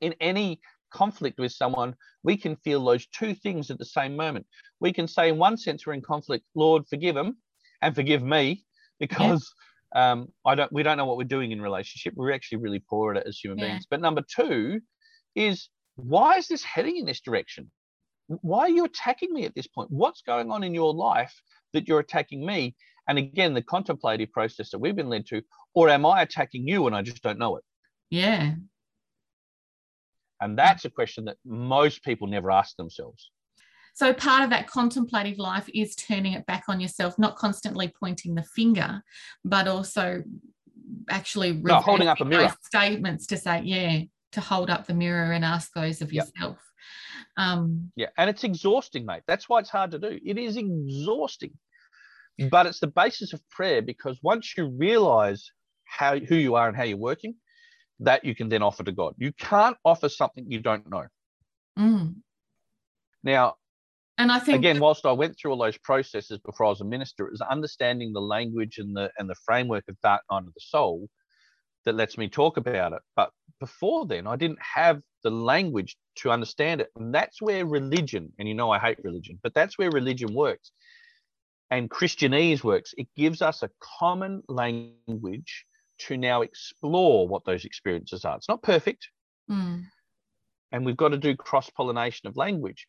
In 0.00 0.14
any 0.20 0.60
conflict 0.92 1.38
with 1.38 1.52
someone, 1.52 1.94
we 2.22 2.36
can 2.36 2.56
feel 2.56 2.84
those 2.84 3.06
two 3.06 3.34
things 3.34 3.70
at 3.70 3.78
the 3.78 3.84
same 3.84 4.16
moment. 4.16 4.46
We 4.80 4.92
can 4.92 5.08
say, 5.08 5.28
in 5.28 5.38
one 5.38 5.56
sense, 5.56 5.86
we're 5.86 5.94
in 5.94 6.02
conflict, 6.02 6.44
Lord, 6.54 6.84
forgive 6.88 7.14
them 7.14 7.38
and 7.82 7.94
forgive 7.94 8.22
me 8.22 8.64
because 8.98 9.52
yeah. 9.94 10.12
um, 10.12 10.28
I 10.44 10.54
don't 10.54 10.72
we 10.72 10.82
don't 10.82 10.96
know 10.96 11.06
what 11.06 11.16
we're 11.16 11.24
doing 11.24 11.52
in 11.52 11.60
relationship. 11.60 12.14
We're 12.16 12.32
actually 12.32 12.58
really 12.58 12.82
poor 12.88 13.12
at 13.12 13.22
it 13.22 13.26
as 13.26 13.38
human 13.38 13.58
yeah. 13.58 13.68
beings. 13.68 13.86
But 13.88 14.00
number 14.00 14.22
two 14.34 14.80
is 15.34 15.68
why 15.96 16.36
is 16.36 16.48
this 16.48 16.62
heading 16.62 16.96
in 16.96 17.06
this 17.06 17.20
direction? 17.20 17.70
Why 18.28 18.62
are 18.62 18.68
you 18.68 18.84
attacking 18.84 19.32
me 19.32 19.44
at 19.44 19.54
this 19.54 19.66
point? 19.66 19.90
What's 19.90 20.22
going 20.22 20.50
on 20.50 20.64
in 20.64 20.74
your 20.74 20.92
life 20.92 21.34
that 21.72 21.86
you're 21.86 22.00
attacking 22.00 22.44
me? 22.44 22.74
And 23.08 23.18
again, 23.18 23.54
the 23.54 23.62
contemplative 23.62 24.32
process 24.32 24.70
that 24.70 24.80
we've 24.80 24.96
been 24.96 25.08
led 25.08 25.26
to, 25.26 25.42
or 25.74 25.88
am 25.88 26.04
I 26.04 26.22
attacking 26.22 26.66
you 26.66 26.86
and 26.86 26.96
I 26.96 27.02
just 27.02 27.22
don't 27.22 27.38
know 27.38 27.56
it? 27.56 27.64
Yeah. 28.10 28.54
And 30.40 30.58
that's 30.58 30.84
a 30.84 30.90
question 30.90 31.24
that 31.26 31.36
most 31.44 32.02
people 32.02 32.26
never 32.26 32.50
ask 32.50 32.76
themselves. 32.76 33.30
So 33.94 34.12
part 34.12 34.44
of 34.44 34.50
that 34.50 34.70
contemplative 34.70 35.38
life 35.38 35.70
is 35.72 35.96
turning 35.96 36.34
it 36.34 36.44
back 36.44 36.64
on 36.68 36.80
yourself, 36.80 37.18
not 37.18 37.36
constantly 37.36 37.88
pointing 37.98 38.34
the 38.34 38.42
finger, 38.42 39.02
but 39.42 39.66
also 39.66 40.22
actually 41.08 41.52
no, 41.52 41.76
holding 41.76 42.06
up 42.06 42.20
a 42.20 42.24
mirror 42.24 42.54
statements 42.62 43.26
to 43.28 43.38
say, 43.38 43.62
yeah, 43.64 44.00
to 44.32 44.40
hold 44.42 44.68
up 44.68 44.86
the 44.86 44.92
mirror 44.92 45.32
and 45.32 45.44
ask 45.44 45.72
those 45.72 46.02
of 46.02 46.12
yep. 46.12 46.26
yourself. 46.26 46.58
Um, 47.38 47.90
yeah, 47.96 48.08
and 48.18 48.28
it's 48.28 48.44
exhausting, 48.44 49.06
mate. 49.06 49.22
That's 49.26 49.48
why 49.48 49.60
it's 49.60 49.70
hard 49.70 49.90
to 49.92 49.98
do. 49.98 50.18
It 50.24 50.36
is 50.36 50.58
exhausting, 50.58 51.52
but 52.50 52.66
it's 52.66 52.80
the 52.80 52.86
basis 52.88 53.32
of 53.32 53.40
prayer 53.48 53.80
because 53.80 54.18
once 54.22 54.54
you 54.56 54.66
realize 54.68 55.50
how 55.84 56.18
who 56.18 56.36
you 56.36 56.54
are 56.54 56.68
and 56.68 56.76
how 56.76 56.84
you're 56.84 56.98
working, 56.98 57.34
that 58.00 58.24
you 58.24 58.34
can 58.34 58.48
then 58.48 58.62
offer 58.62 58.82
to 58.84 58.92
God. 58.92 59.14
You 59.18 59.32
can't 59.32 59.76
offer 59.84 60.08
something 60.08 60.44
you 60.50 60.60
don't 60.60 60.88
know. 60.90 61.06
Mm. 61.78 62.16
Now, 63.22 63.54
and 64.18 64.32
I 64.32 64.38
think 64.38 64.58
again, 64.58 64.78
whilst 64.80 65.04
I 65.04 65.12
went 65.12 65.36
through 65.38 65.50
all 65.50 65.58
those 65.58 65.76
processes 65.78 66.38
before 66.38 66.66
I 66.66 66.70
was 66.70 66.80
a 66.80 66.84
minister, 66.84 67.26
it 67.26 67.32
was 67.32 67.42
understanding 67.42 68.12
the 68.12 68.20
language 68.20 68.78
and 68.78 68.96
the 68.96 69.10
and 69.18 69.28
the 69.28 69.34
framework 69.44 69.84
of 69.88 70.00
Dark 70.00 70.22
Night 70.30 70.44
of 70.46 70.54
the 70.54 70.60
Soul 70.60 71.08
that 71.84 71.94
lets 71.94 72.16
me 72.16 72.28
talk 72.28 72.56
about 72.56 72.92
it. 72.92 73.02
But 73.14 73.30
before 73.60 74.06
then, 74.06 74.26
I 74.26 74.36
didn't 74.36 74.58
have 74.60 75.00
the 75.22 75.30
language 75.30 75.96
to 76.16 76.30
understand 76.30 76.80
it. 76.80 76.88
And 76.96 77.14
that's 77.14 77.40
where 77.42 77.66
religion, 77.66 78.32
and 78.38 78.48
you 78.48 78.54
know 78.54 78.70
I 78.70 78.78
hate 78.78 78.98
religion, 79.02 79.38
but 79.42 79.54
that's 79.54 79.78
where 79.78 79.90
religion 79.90 80.34
works. 80.34 80.72
And 81.70 81.90
Christianese 81.90 82.62
works. 82.62 82.94
It 82.96 83.08
gives 83.16 83.42
us 83.42 83.62
a 83.62 83.70
common 83.98 84.42
language 84.48 85.66
to 85.98 86.16
now 86.16 86.42
explore 86.42 87.26
what 87.28 87.44
those 87.44 87.64
experiences 87.64 88.24
are. 88.24 88.36
It's 88.36 88.48
not 88.48 88.62
perfect. 88.62 89.08
Mm. 89.50 89.84
And 90.72 90.84
we've 90.84 90.96
got 90.96 91.10
to 91.10 91.18
do 91.18 91.36
cross 91.36 91.70
pollination 91.70 92.28
of 92.28 92.36
language 92.36 92.86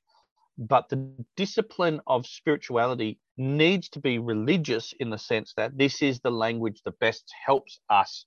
but 0.57 0.89
the 0.89 1.13
discipline 1.35 2.01
of 2.07 2.25
spirituality 2.25 3.19
needs 3.37 3.89
to 3.89 3.99
be 3.99 4.17
religious 4.17 4.93
in 4.99 5.09
the 5.09 5.17
sense 5.17 5.53
that 5.55 5.77
this 5.77 6.01
is 6.01 6.19
the 6.19 6.31
language 6.31 6.81
that 6.83 6.99
best 6.99 7.31
helps 7.45 7.79
us 7.89 8.25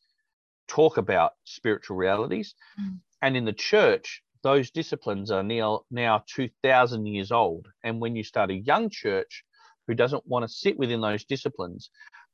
talk 0.69 0.97
about 0.97 1.32
spiritual 1.44 1.97
realities. 1.97 2.55
Mm. 2.81 3.01
And 3.23 3.36
in 3.36 3.44
the 3.44 3.52
church, 3.52 4.23
those 4.43 4.70
disciplines 4.70 5.31
are 5.31 5.43
now, 5.43 5.82
now 5.90 6.23
2,000 6.28 7.07
years 7.07 7.32
old. 7.32 7.66
And 7.82 8.01
when 8.01 8.15
you 8.15 8.23
start 8.23 8.51
a 8.51 8.55
young 8.55 8.89
church 8.90 9.44
who 9.89 9.94
doesn't 9.94 10.27
want 10.27 10.44
to 10.44 10.48
sit 10.48 10.78
within 10.78 11.01
those 11.01 11.24
disciplines, 11.24 11.90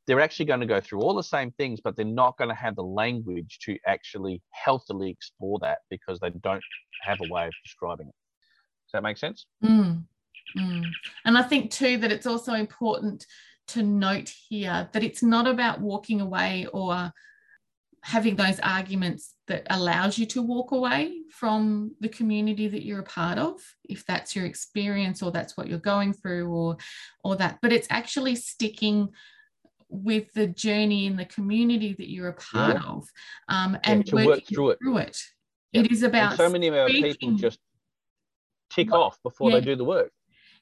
they're 0.07 0.21
actually 0.21 0.47
going 0.47 0.61
to 0.61 0.67
go 0.67 0.81
through 0.81 1.01
all 1.01 1.15
the 1.15 1.23
same 1.23 1.51
things, 1.53 1.81
but 1.83 1.97
they're 1.97 2.05
not 2.05 2.37
going 2.39 2.49
to 2.49 2.55
have 2.55 2.77
the 2.77 2.83
language 2.83 3.59
to 3.63 3.77
actually 3.87 4.41
healthily 4.51 5.11
explore 5.11 5.59
that 5.61 5.79
because 5.91 6.21
they 6.21 6.31
don't 6.31 6.63
have 7.03 7.19
a 7.21 7.33
way 7.33 7.47
of 7.47 7.53
describing 7.65 8.09
it 8.09 8.15
Does 8.87 8.93
that 8.93 9.03
make 9.03 9.19
sense? 9.19 9.47
Mm, 9.65 10.05
mm. 10.57 10.85
And 11.25 11.37
I 11.39 11.43
think 11.43 11.71
too 11.71 11.99
that 11.99 12.13
it's 12.13 12.27
also 12.27 12.55
important 12.55 13.27
to 13.69 13.83
note 13.83 14.33
here 14.49 14.89
that 14.93 15.03
it's 15.03 15.23
not 15.23 15.49
about 15.49 15.81
walking 15.81 16.21
away 16.21 16.67
or 16.73 17.13
having 18.03 18.37
those 18.37 18.61
arguments 18.61 19.35
that 19.49 19.67
allows 19.69 20.17
you 20.17 20.27
to 20.27 20.41
walk 20.41 20.71
away 20.71 21.23
from 21.33 21.91
the 21.99 22.09
community 22.09 22.69
that 22.69 22.85
you're 22.85 23.01
a 23.01 23.05
part 23.05 23.37
of 23.37 23.61
if 23.89 24.07
that's 24.07 24.37
your 24.37 24.45
experience 24.45 25.25
or 25.25 25.33
that's 25.33 25.57
what 25.57 25.67
you're 25.67 25.79
going 25.81 26.13
through 26.13 26.49
or 26.49 26.77
or 27.25 27.35
that 27.35 27.59
but 27.63 27.73
it's 27.73 27.89
actually 27.91 28.37
sticking 28.37 29.09
with 29.89 30.33
the 30.35 30.47
journey 30.47 31.07
in 31.07 31.17
the 31.17 31.25
community 31.25 31.95
that 31.99 32.11
you're 32.11 32.29
a 32.29 32.35
part 32.35 32.75
yeah. 32.75 32.89
of 32.89 33.09
um, 33.49 33.79
and 33.85 34.07
yeah, 34.07 34.27
work 34.27 34.47
through 34.47 34.71
it. 34.71 34.79
through 34.83 34.99
it. 34.99 35.19
It 35.73 35.93
is 35.93 36.03
about 36.03 36.31
and 36.31 36.39
so 36.39 36.49
many 36.49 36.69
of 36.69 36.75
our 36.75 36.89
people 36.89 37.33
just 37.33 37.59
tick 38.71 38.93
off 38.93 39.19
before 39.23 39.51
yeah. 39.51 39.61
they 39.61 39.65
do 39.65 39.77
the 39.77 39.85
work 39.85 40.11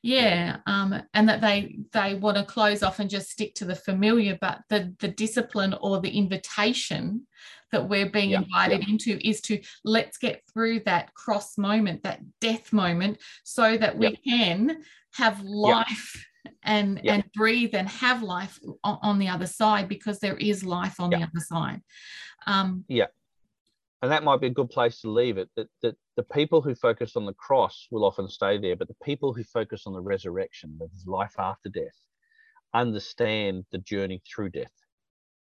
yeah 0.04 0.58
um, 0.66 0.94
and 1.14 1.26
that 1.28 1.40
they 1.40 1.78
they 1.92 2.14
want 2.14 2.36
to 2.36 2.44
close 2.44 2.82
off 2.82 3.00
and 3.00 3.08
just 3.08 3.30
stick 3.30 3.54
to 3.54 3.64
the 3.64 3.74
familiar 3.74 4.36
but 4.38 4.60
the 4.68 4.94
the 5.00 5.08
discipline 5.08 5.74
or 5.80 5.98
the 6.00 6.10
invitation 6.10 7.26
that 7.72 7.88
we're 7.88 8.10
being 8.10 8.30
yeah, 8.30 8.42
invited 8.42 8.82
yeah. 8.82 8.90
into 8.90 9.26
is 9.26 9.40
to 9.40 9.58
let's 9.82 10.18
get 10.18 10.42
through 10.52 10.78
that 10.80 11.12
cross 11.14 11.56
moment 11.56 12.02
that 12.02 12.20
death 12.40 12.70
moment 12.70 13.16
so 13.44 13.78
that 13.78 13.96
we 13.96 14.14
can 14.16 14.82
have 15.14 15.42
life 15.42 16.26
and 16.64 17.00
and 17.06 17.24
breathe 17.34 17.74
and 17.74 17.88
have 17.88 18.22
life 18.22 18.58
on, 18.82 18.98
on, 19.02 19.18
the 19.18 19.28
other 19.28 19.46
side 19.46 19.88
because 19.88 20.18
there 20.18 20.36
is 20.36 20.64
life 20.64 20.98
on 20.98 21.10
the 21.10 21.16
other 21.16 21.40
side. 21.40 21.80
Um, 22.46 22.84
yeah. 22.88 23.06
And 24.02 24.12
that 24.12 24.24
might 24.24 24.40
be 24.40 24.48
a 24.48 24.50
good 24.50 24.68
place 24.68 25.00
to 25.00 25.10
leave 25.10 25.38
it 25.38 25.48
that, 25.56 25.68
that 25.82 25.96
the 26.16 26.24
people 26.24 26.60
who 26.60 26.74
focus 26.74 27.16
on 27.16 27.24
the 27.24 27.32
cross 27.32 27.86
will 27.90 28.04
often 28.04 28.28
stay 28.28 28.58
there 28.58 28.76
but 28.76 28.88
the 28.88 28.96
people 29.02 29.32
who 29.32 29.42
focus 29.44 29.84
on 29.86 29.94
the 29.94 30.00
resurrection 30.00 30.76
the 30.78 30.88
life 31.10 31.32
after 31.38 31.70
death 31.70 31.96
understand 32.74 33.64
the 33.72 33.78
journey 33.78 34.20
through 34.28 34.50
death 34.50 34.72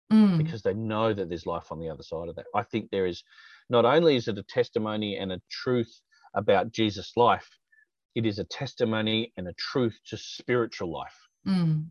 mm. 0.09 0.37
because 0.37 0.61
they 0.61 0.73
know 0.73 1.13
that 1.13 1.27
there's 1.27 1.45
life 1.45 1.69
on 1.69 1.79
the 1.79 1.89
other 1.89 2.03
side 2.03 2.29
of 2.29 2.35
that. 2.37 2.45
I 2.55 2.63
think 2.63 2.89
there 2.91 3.05
is 3.05 3.23
not 3.69 3.83
only 3.83 4.15
is 4.15 4.27
it 4.27 4.37
a 4.37 4.43
testimony 4.43 5.17
and 5.17 5.31
a 5.31 5.41
truth 5.49 5.99
about 6.33 6.71
jesus 6.71 7.13
life 7.15 7.49
it 8.15 8.25
is 8.25 8.39
a 8.39 8.43
testimony 8.45 9.31
and 9.37 9.47
a 9.47 9.53
truth 9.53 9.97
to 10.07 10.17
spiritual 10.17 10.91
life 10.91 11.27
mm. 11.47 11.85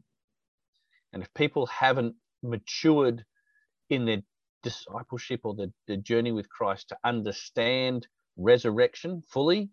and 1.13 1.23
if 1.23 1.33
people 1.35 1.67
haven't 1.67 2.15
matured 2.43 3.25
in 3.91 4.05
their 4.05 4.23
discipleship 4.65 5.41
or 5.45 5.55
the, 5.55 5.73
the 5.87 5.97
journey 5.99 6.33
with 6.33 6.49
Christ 6.49 6.89
to 6.89 6.97
understand 7.05 8.09
resurrection 8.37 9.23
fully, 9.31 9.71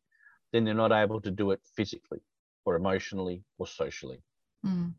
then 0.54 0.66
they're 0.66 0.74
not 0.74 0.92
able 0.92 1.22
to 1.22 1.32
do 1.32 1.52
it 1.52 1.62
physically 1.76 2.20
or 2.66 2.76
emotionally 2.76 3.44
or 3.58 3.66
socially. 3.66 4.22
Mm. 4.66 4.94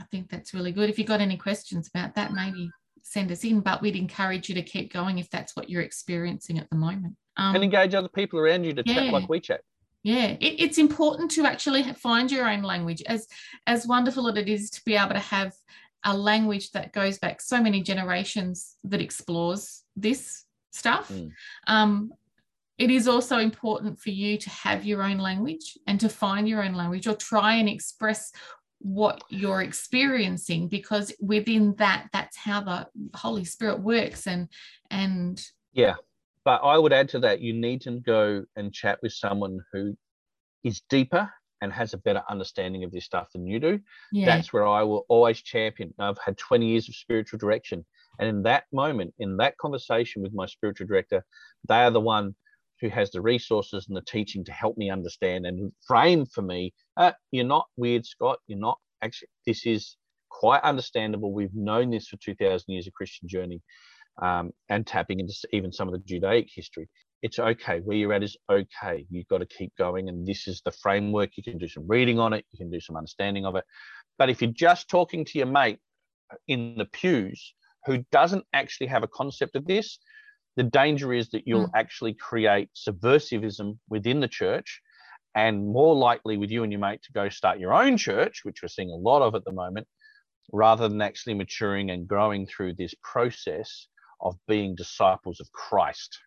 I 0.00 0.04
think 0.10 0.28
that's 0.28 0.52
really 0.52 0.72
good. 0.72 0.90
If 0.90 0.98
you've 0.98 1.06
got 1.06 1.20
any 1.20 1.36
questions 1.36 1.88
about 1.88 2.14
that, 2.16 2.32
maybe 2.32 2.70
send 3.08 3.30
us 3.30 3.44
in, 3.44 3.60
but 3.60 3.80
we'd 3.80 3.94
encourage 3.94 4.48
you 4.48 4.54
to 4.56 4.62
keep 4.62 4.92
going 4.92 5.18
if 5.18 5.30
that's 5.30 5.54
what 5.54 5.70
you're 5.70 5.82
experiencing 5.82 6.58
at 6.58 6.68
the 6.70 6.76
moment. 6.76 7.14
Um, 7.36 7.54
and 7.54 7.62
engage 7.62 7.94
other 7.94 8.08
people 8.08 8.38
around 8.40 8.64
you 8.64 8.72
to 8.72 8.82
yeah. 8.84 8.94
chat 8.94 9.12
like 9.12 9.28
we 9.28 9.40
chat. 9.40 9.60
Yeah, 10.02 10.36
it, 10.40 10.60
it's 10.60 10.78
important 10.78 11.30
to 11.32 11.44
actually 11.44 11.82
find 11.94 12.30
your 12.30 12.48
own 12.48 12.62
language. 12.62 13.02
As 13.06 13.26
as 13.66 13.86
wonderful 13.86 14.28
as 14.28 14.36
it 14.36 14.48
is 14.48 14.70
to 14.70 14.82
be 14.84 14.96
able 14.96 15.14
to 15.14 15.20
have 15.20 15.52
a 16.04 16.16
language 16.16 16.70
that 16.72 16.92
goes 16.92 17.18
back 17.18 17.40
so 17.40 17.60
many 17.60 17.82
generations 17.82 18.76
that 18.84 19.00
explores 19.00 19.82
this 19.94 20.44
stuff. 20.72 21.10
Mm. 21.10 21.30
Um, 21.66 22.12
it 22.78 22.90
is 22.90 23.08
also 23.08 23.38
important 23.38 23.98
for 23.98 24.10
you 24.10 24.36
to 24.36 24.50
have 24.50 24.84
your 24.84 25.02
own 25.02 25.18
language 25.18 25.78
and 25.86 25.98
to 26.00 26.08
find 26.08 26.48
your 26.48 26.62
own 26.62 26.74
language 26.74 27.06
or 27.06 27.14
try 27.14 27.54
and 27.54 27.68
express 27.68 28.32
what 28.86 29.24
you're 29.28 29.62
experiencing 29.62 30.68
because 30.68 31.12
within 31.20 31.74
that 31.76 32.06
that's 32.12 32.36
how 32.36 32.60
the 32.60 32.86
holy 33.14 33.44
spirit 33.44 33.80
works 33.80 34.28
and 34.28 34.48
and 34.92 35.44
yeah 35.72 35.94
but 36.44 36.58
i 36.58 36.78
would 36.78 36.92
add 36.92 37.08
to 37.08 37.18
that 37.18 37.40
you 37.40 37.52
need 37.52 37.80
to 37.80 37.98
go 37.98 38.44
and 38.54 38.72
chat 38.72 38.96
with 39.02 39.12
someone 39.12 39.58
who 39.72 39.92
is 40.62 40.82
deeper 40.88 41.28
and 41.62 41.72
has 41.72 41.94
a 41.94 41.98
better 41.98 42.22
understanding 42.30 42.84
of 42.84 42.92
this 42.92 43.04
stuff 43.04 43.26
than 43.32 43.44
you 43.44 43.58
do 43.58 43.80
yeah. 44.12 44.24
that's 44.24 44.52
where 44.52 44.66
i 44.66 44.84
will 44.84 45.04
always 45.08 45.42
champion 45.42 45.92
i've 45.98 46.18
had 46.24 46.38
20 46.38 46.64
years 46.64 46.88
of 46.88 46.94
spiritual 46.94 47.40
direction 47.40 47.84
and 48.20 48.28
in 48.28 48.44
that 48.44 48.66
moment 48.72 49.12
in 49.18 49.36
that 49.36 49.58
conversation 49.58 50.22
with 50.22 50.32
my 50.32 50.46
spiritual 50.46 50.86
director 50.86 51.24
they 51.68 51.82
are 51.82 51.90
the 51.90 52.00
one 52.00 52.36
who 52.80 52.88
has 52.88 53.10
the 53.10 53.20
resources 53.20 53.86
and 53.88 53.96
the 53.96 54.02
teaching 54.02 54.44
to 54.44 54.52
help 54.52 54.76
me 54.76 54.90
understand. 54.90 55.46
And 55.46 55.72
frame 55.86 56.26
for 56.26 56.42
me 56.42 56.72
uh, 56.96 57.12
you're 57.30 57.44
not 57.44 57.66
weird 57.76 58.06
scott. 58.06 58.38
You're 58.46 58.58
not 58.58 58.78
actually 59.02 59.28
this 59.46 59.66
is 59.66 59.96
quite 60.30 60.62
understandable. 60.62 61.32
We've 61.32 61.54
known 61.54 61.90
this 61.90 62.08
for 62.08 62.16
2000 62.18 62.64
years 62.68 62.86
of 62.86 62.92
christian 62.92 63.28
journey 63.28 63.60
um, 64.20 64.50
and 64.68 64.86
tapping 64.86 65.20
into 65.20 65.34
even 65.52 65.72
some 65.72 65.88
of 65.88 65.92
the 65.92 66.00
judaic 66.00 66.48
history. 66.54 66.88
It's 67.22 67.38
okay. 67.38 67.80
Where 67.80 67.96
you're 67.96 68.12
at 68.12 68.22
is 68.22 68.36
okay. 68.50 69.06
You've 69.10 69.28
got 69.28 69.38
to 69.38 69.46
keep 69.46 69.72
going 69.78 70.08
and 70.08 70.26
this 70.26 70.46
is 70.46 70.62
the 70.64 70.72
framework. 70.72 71.30
You 71.36 71.42
can 71.42 71.58
do 71.58 71.68
some 71.68 71.88
reading 71.88 72.18
on 72.18 72.32
it. 72.32 72.44
You 72.52 72.58
can 72.58 72.70
do 72.70 72.80
some 72.80 72.96
understanding 72.96 73.46
of 73.46 73.56
it. 73.56 73.64
But 74.18 74.30
if 74.30 74.40
you're 74.40 74.50
just 74.52 74.88
talking 74.88 75.24
to 75.24 75.38
your 75.38 75.46
mate 75.46 75.78
in 76.48 76.76
the 76.76 76.86
pews 76.86 77.54
who 77.86 78.04
doesn't 78.12 78.44
actually 78.52 78.88
have 78.88 79.02
a 79.02 79.08
concept 79.08 79.56
of 79.56 79.66
this 79.66 79.98
the 80.56 80.62
danger 80.62 81.12
is 81.12 81.30
that 81.30 81.42
you'll 81.46 81.68
mm. 81.68 81.72
actually 81.74 82.14
create 82.14 82.70
subversivism 82.72 83.78
within 83.88 84.20
the 84.20 84.28
church 84.28 84.80
and 85.34 85.66
more 85.66 85.94
likely 85.94 86.38
with 86.38 86.50
you 86.50 86.62
and 86.62 86.72
your 86.72 86.80
mate 86.80 87.02
to 87.02 87.12
go 87.12 87.28
start 87.28 87.58
your 87.58 87.74
own 87.74 87.96
church, 87.96 88.40
which 88.42 88.62
we're 88.62 88.68
seeing 88.68 88.90
a 88.90 88.96
lot 88.96 89.20
of 89.20 89.34
at 89.34 89.44
the 89.44 89.52
moment, 89.52 89.86
rather 90.52 90.88
than 90.88 91.02
actually 91.02 91.34
maturing 91.34 91.90
and 91.90 92.08
growing 92.08 92.46
through 92.46 92.74
this 92.74 92.94
process 93.02 93.88
of 94.22 94.34
being 94.48 94.74
disciples 94.74 95.40
of 95.40 95.52
Christ. 95.52 96.18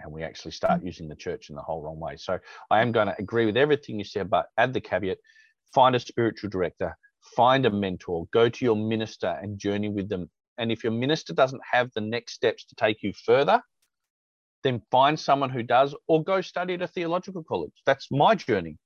And 0.00 0.12
we 0.12 0.24
actually 0.24 0.52
start 0.52 0.80
mm. 0.80 0.86
using 0.86 1.08
the 1.08 1.14
church 1.14 1.50
in 1.50 1.56
the 1.56 1.62
whole 1.62 1.82
wrong 1.82 2.00
way. 2.00 2.16
So 2.16 2.38
I 2.70 2.80
am 2.80 2.90
going 2.90 3.06
to 3.06 3.14
agree 3.18 3.46
with 3.46 3.56
everything 3.56 3.98
you 3.98 4.04
said, 4.04 4.28
but 4.28 4.46
add 4.56 4.72
the 4.72 4.80
caveat 4.80 5.18
find 5.72 5.94
a 5.94 6.00
spiritual 6.00 6.50
director, 6.50 6.96
find 7.36 7.66
a 7.66 7.70
mentor, 7.70 8.26
go 8.32 8.48
to 8.48 8.64
your 8.64 8.76
minister 8.76 9.38
and 9.40 9.58
journey 9.58 9.88
with 9.88 10.08
them 10.08 10.28
and 10.60 10.70
if 10.70 10.84
your 10.84 10.92
minister 10.92 11.32
doesn't 11.32 11.62
have 11.68 11.90
the 11.94 12.02
next 12.02 12.34
steps 12.34 12.66
to 12.66 12.74
take 12.74 13.02
you 13.02 13.12
further, 13.24 13.62
then 14.62 14.82
find 14.90 15.18
someone 15.18 15.48
who 15.48 15.62
does 15.62 15.94
or 16.06 16.22
go 16.22 16.42
study 16.42 16.74
at 16.74 16.82
a 16.82 16.86
theological 16.86 17.42
college. 17.42 17.72
That's 17.86 18.08
my 18.12 18.34
journey. 18.34 18.76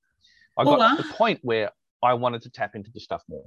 I 0.56 0.62
got 0.62 0.96
to 0.96 1.02
the 1.02 1.08
point 1.08 1.40
where 1.42 1.72
I 2.00 2.14
wanted 2.14 2.42
to 2.42 2.50
tap 2.50 2.76
into 2.76 2.92
this 2.94 3.02
stuff 3.02 3.22
more. 3.28 3.44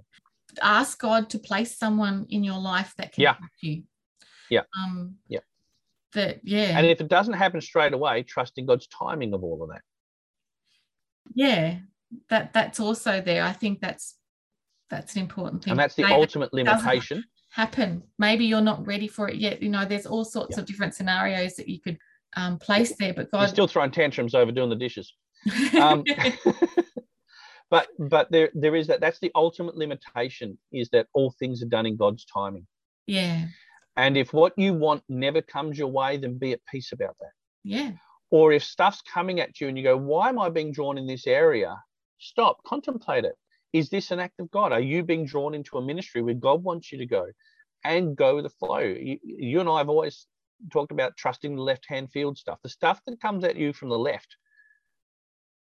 Ask 0.61 0.99
God 0.99 1.29
to 1.29 1.39
place 1.39 1.77
someone 1.77 2.25
in 2.29 2.43
your 2.43 2.59
life 2.59 2.93
that 2.97 3.13
can 3.13 3.23
yeah. 3.23 3.33
help 3.33 3.51
you. 3.61 3.83
Yeah. 4.49 4.63
Um, 4.77 5.15
yeah. 5.29 5.39
That 6.13 6.41
yeah. 6.43 6.77
And 6.77 6.85
if 6.85 6.99
it 6.99 7.07
doesn't 7.07 7.33
happen 7.33 7.61
straight 7.61 7.93
away, 7.93 8.23
trust 8.23 8.57
in 8.57 8.65
God's 8.65 8.87
timing 8.87 9.33
of 9.33 9.43
all 9.43 9.63
of 9.63 9.69
that. 9.69 9.81
Yeah. 11.33 11.77
That 12.29 12.51
that's 12.51 12.81
also 12.81 13.21
there. 13.21 13.43
I 13.43 13.53
think 13.53 13.79
that's 13.79 14.15
that's 14.89 15.15
an 15.15 15.21
important 15.21 15.63
thing. 15.63 15.71
And 15.71 15.79
that's 15.79 15.95
the 15.95 16.05
ultimate 16.05 16.53
limitation 16.53 17.23
happen. 17.49 18.03
Maybe 18.19 18.45
you're 18.45 18.61
not 18.61 18.85
ready 18.85 19.07
for 19.07 19.29
it 19.29 19.35
yet. 19.35 19.61
You 19.61 19.69
know, 19.69 19.85
there's 19.85 20.05
all 20.05 20.25
sorts 20.25 20.57
yeah. 20.57 20.61
of 20.61 20.67
different 20.67 20.93
scenarios 20.93 21.55
that 21.55 21.67
you 21.67 21.79
could 21.79 21.97
um, 22.35 22.57
place 22.57 22.95
there. 22.97 23.13
But 23.13 23.31
God, 23.31 23.41
you're 23.41 23.47
still 23.49 23.67
throwing 23.67 23.91
tantrums 23.91 24.35
over 24.35 24.51
doing 24.51 24.69
the 24.69 24.75
dishes. 24.75 25.13
Um, 25.79 26.03
but 27.69 27.87
but 27.97 28.31
there 28.31 28.49
there 28.53 28.75
is 28.75 28.87
that. 28.87 29.01
That's 29.01 29.19
the 29.19 29.31
ultimate 29.35 29.75
limitation. 29.75 30.57
Is 30.71 30.89
that 30.89 31.07
all 31.13 31.33
things 31.39 31.61
are 31.63 31.67
done 31.67 31.85
in 31.85 31.97
God's 31.97 32.25
timing. 32.25 32.67
Yeah. 33.07 33.45
And 33.95 34.15
if 34.15 34.31
what 34.31 34.53
you 34.57 34.73
want 34.73 35.03
never 35.09 35.41
comes 35.41 35.77
your 35.77 35.87
way, 35.87 36.17
then 36.17 36.37
be 36.37 36.53
at 36.53 36.59
peace 36.71 36.91
about 36.91 37.15
that. 37.19 37.31
Yeah. 37.63 37.91
Or 38.29 38.51
if 38.51 38.63
stuff's 38.63 39.01
coming 39.01 39.39
at 39.39 39.59
you 39.59 39.67
and 39.67 39.77
you 39.77 39.83
go, 39.83 39.97
why 39.97 40.29
am 40.29 40.37
I 40.37 40.49
being 40.49 40.71
drawn 40.71 40.97
in 40.97 41.07
this 41.07 41.25
area? 41.25 41.75
Stop, 42.19 42.63
contemplate 42.65 43.25
it. 43.25 43.35
Is 43.77 43.89
this 43.89 44.09
an 44.09 44.19
act 44.19 44.39
of 44.39 44.49
God? 44.49 44.71
Are 44.71 44.79
you 44.79 45.03
being 45.03 45.23
drawn 45.23 45.53
into 45.53 45.77
a 45.77 45.85
ministry 45.85 46.23
where 46.23 46.33
God 46.33 46.63
wants 46.63 46.91
you 46.91 46.97
to 46.97 47.05
go 47.05 47.27
and 47.83 48.17
go 48.17 48.35
with 48.35 48.45
the 48.45 48.49
flow? 48.49 48.79
You, 48.79 49.19
you 49.21 49.59
and 49.59 49.69
I 49.69 49.77
have 49.77 49.89
always 49.89 50.25
talked 50.73 50.91
about 50.91 51.15
trusting 51.15 51.55
the 51.55 51.61
left 51.61 51.85
hand 51.87 52.11
field 52.11 52.39
stuff, 52.39 52.57
the 52.63 52.69
stuff 52.69 52.99
that 53.05 53.21
comes 53.21 53.43
at 53.43 53.55
you 53.55 53.73
from 53.73 53.89
the 53.89 53.99
left. 53.99 54.35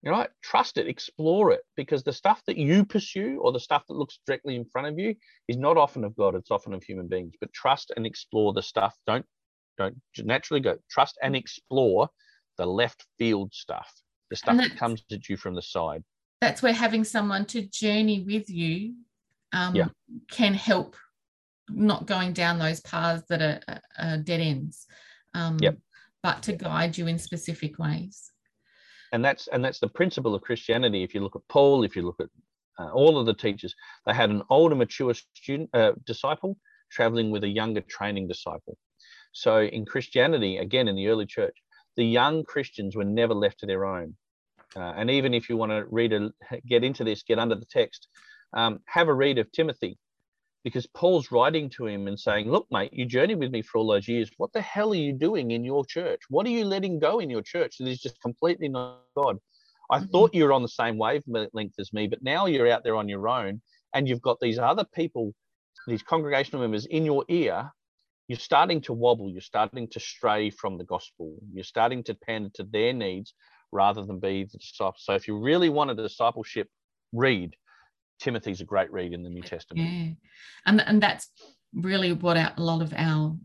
You 0.03 0.11
know, 0.11 0.27
trust 0.43 0.77
it, 0.77 0.89
explore 0.89 1.51
it, 1.51 1.61
because 1.77 2.03
the 2.03 2.11
stuff 2.11 2.41
that 2.47 2.57
you 2.57 2.83
pursue 2.83 3.39
or 3.41 3.53
the 3.53 3.61
stuff 3.61 3.83
that 3.87 3.93
looks 3.93 4.19
directly 4.25 4.57
in 4.57 4.65
front 4.65 4.87
of 4.87 4.99
you 4.99 5.15
is 5.47 5.55
not 5.55 5.77
often 5.77 6.03
of 6.03 6.17
God, 6.17 6.35
it's 6.35 6.51
often 6.51 6.73
of 6.73 6.83
human 6.83 7.07
beings. 7.07 7.35
But 7.39 7.53
trust 7.53 7.93
and 7.95 8.05
explore 8.05 8.51
the 8.51 8.63
stuff. 8.63 8.93
Don't 9.07 9.25
don't 9.77 9.95
naturally 10.17 10.59
go. 10.59 10.77
Trust 10.89 11.17
and 11.23 11.33
explore 11.33 12.09
the 12.57 12.65
left 12.65 13.05
field 13.17 13.53
stuff, 13.53 13.89
the 14.29 14.35
stuff 14.35 14.57
that 14.57 14.75
comes 14.75 15.01
at 15.13 15.29
you 15.29 15.37
from 15.37 15.55
the 15.55 15.61
side 15.61 16.03
that's 16.41 16.63
where 16.63 16.73
having 16.73 17.03
someone 17.03 17.45
to 17.45 17.61
journey 17.61 18.21
with 18.21 18.49
you 18.49 18.95
um, 19.53 19.75
yeah. 19.75 19.87
can 20.29 20.53
help 20.53 20.95
not 21.69 22.07
going 22.07 22.33
down 22.33 22.59
those 22.59 22.81
paths 22.81 23.23
that 23.29 23.41
are, 23.41 23.79
are 23.97 24.17
dead 24.17 24.41
ends 24.41 24.87
um, 25.33 25.57
yep. 25.61 25.77
but 26.23 26.43
to 26.43 26.53
guide 26.53 26.97
you 26.97 27.07
in 27.07 27.17
specific 27.17 27.79
ways 27.79 28.31
and 29.13 29.23
that's 29.23 29.47
and 29.47 29.63
that's 29.63 29.79
the 29.79 29.87
principle 29.87 30.35
of 30.35 30.41
christianity 30.41 31.03
if 31.03 31.13
you 31.13 31.21
look 31.21 31.35
at 31.35 31.47
paul 31.47 31.83
if 31.83 31.95
you 31.95 32.01
look 32.01 32.19
at 32.19 32.27
uh, 32.79 32.91
all 32.91 33.17
of 33.17 33.25
the 33.25 33.33
teachers 33.33 33.73
they 34.05 34.13
had 34.13 34.29
an 34.29 34.41
older 34.49 34.75
mature 34.75 35.13
student 35.13 35.69
uh, 35.73 35.91
disciple 36.05 36.57
traveling 36.91 37.31
with 37.31 37.43
a 37.43 37.47
younger 37.47 37.81
training 37.81 38.27
disciple 38.27 38.77
so 39.31 39.61
in 39.61 39.85
christianity 39.85 40.57
again 40.57 40.87
in 40.87 40.95
the 40.95 41.07
early 41.07 41.25
church 41.25 41.55
the 41.95 42.05
young 42.05 42.43
christians 42.43 42.95
were 42.95 43.05
never 43.05 43.33
left 43.33 43.59
to 43.59 43.65
their 43.65 43.85
own 43.85 44.15
uh, 44.75 44.93
and 44.95 45.09
even 45.09 45.33
if 45.33 45.49
you 45.49 45.57
want 45.57 45.71
to 45.71 45.85
read 45.89 46.13
a, 46.13 46.31
get 46.67 46.83
into 46.83 47.03
this, 47.03 47.23
get 47.23 47.39
under 47.39 47.55
the 47.55 47.65
text, 47.65 48.07
um, 48.53 48.79
have 48.85 49.07
a 49.07 49.13
read 49.13 49.37
of 49.37 49.51
Timothy, 49.51 49.97
because 50.63 50.87
Paul's 50.87 51.31
writing 51.31 51.69
to 51.71 51.87
him 51.87 52.07
and 52.07 52.19
saying, 52.19 52.49
"Look, 52.49 52.67
mate, 52.71 52.93
you 52.93 53.05
journeyed 53.05 53.39
with 53.39 53.51
me 53.51 53.61
for 53.61 53.79
all 53.79 53.87
those 53.87 54.07
years. 54.07 54.29
What 54.37 54.53
the 54.53 54.61
hell 54.61 54.91
are 54.91 54.95
you 54.95 55.13
doing 55.13 55.51
in 55.51 55.63
your 55.63 55.85
church? 55.85 56.21
What 56.29 56.45
are 56.45 56.51
you 56.51 56.65
letting 56.65 56.99
go 56.99 57.19
in 57.19 57.29
your 57.29 57.41
church 57.41 57.77
that 57.79 57.87
is 57.87 57.99
just 57.99 58.21
completely 58.21 58.69
not 58.69 59.01
God? 59.15 59.37
I 59.89 59.99
mm-hmm. 59.99 60.07
thought 60.07 60.35
you 60.35 60.45
were 60.45 60.53
on 60.53 60.61
the 60.61 60.67
same 60.67 60.97
wavelength 60.97 61.73
as 61.79 61.91
me, 61.91 62.07
but 62.07 62.23
now 62.23 62.45
you're 62.45 62.71
out 62.71 62.83
there 62.83 62.95
on 62.95 63.09
your 63.09 63.27
own, 63.27 63.61
and 63.93 64.07
you've 64.07 64.21
got 64.21 64.39
these 64.39 64.59
other 64.59 64.85
people, 64.93 65.33
these 65.87 66.03
congregational 66.03 66.61
members 66.61 66.85
in 66.85 67.05
your 67.05 67.25
ear." 67.27 67.71
You're 68.27 68.39
starting 68.39 68.79
to 68.81 68.93
wobble. 68.93 69.29
You're 69.29 69.41
starting 69.41 69.89
to 69.89 69.99
stray 69.99 70.51
from 70.51 70.77
the 70.77 70.85
gospel. 70.85 71.35
You're 71.51 71.65
starting 71.65 72.01
to 72.03 72.13
pander 72.13 72.49
to 72.53 72.63
their 72.63 72.93
needs 72.93 73.33
rather 73.71 74.03
than 74.03 74.19
be 74.19 74.43
the 74.43 74.57
disciple. 74.57 74.95
So 74.97 75.13
if 75.13 75.27
you 75.27 75.37
really 75.37 75.69
want 75.69 75.91
a 75.91 75.95
discipleship 75.95 76.67
read, 77.13 77.55
Timothy's 78.19 78.61
a 78.61 78.65
great 78.65 78.91
read 78.91 79.13
in 79.13 79.23
the 79.23 79.29
New 79.29 79.41
Testament. 79.41 79.89
Yeah, 79.89 80.09
and 80.65 80.81
and 80.81 81.01
that's 81.01 81.29
really 81.73 82.13
what 82.13 82.37
our, 82.37 82.53
a 82.57 82.61
lot 82.61 82.81
of 82.81 82.93
our 82.95 83.35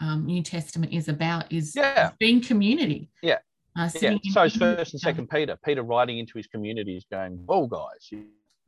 um, 0.00 0.26
New 0.26 0.42
Testament 0.42 0.92
is 0.92 1.08
about 1.08 1.50
is 1.52 1.74
yeah. 1.74 2.10
being 2.18 2.40
community. 2.40 3.10
Yeah. 3.22 3.38
Uh, 3.76 3.88
yeah. 4.00 4.16
So 4.30 4.42
it's 4.42 4.56
first 4.56 4.92
and 4.92 5.00
second 5.00 5.30
Peter. 5.30 5.56
Peter 5.64 5.82
writing 5.82 6.18
into 6.18 6.34
his 6.36 6.46
community 6.46 6.96
is 6.96 7.06
going, 7.10 7.32
"Whoa, 7.46 7.66
guys, 7.66 8.10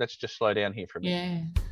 let's 0.00 0.16
just 0.16 0.38
slow 0.38 0.54
down 0.54 0.72
here 0.72 0.86
for 0.88 0.98
a 0.98 1.02
minute." 1.02 1.44
Yeah. 1.54 1.62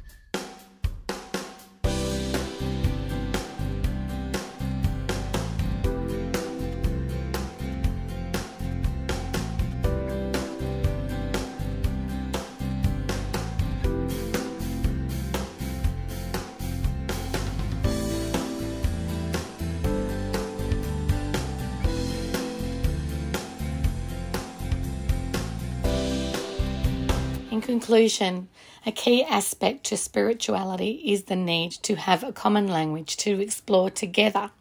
Conclusion, 27.83 28.49
a 28.87 28.93
key 28.93 29.25
aspect 29.25 29.83
to 29.83 29.97
spirituality 29.97 31.03
is 31.05 31.25
the 31.25 31.35
need 31.35 31.73
to 31.73 31.97
have 31.97 32.23
a 32.23 32.33
common 32.33 32.69
language 32.69 33.17
to 33.17 33.41
explore 33.41 33.91
together 33.91 34.53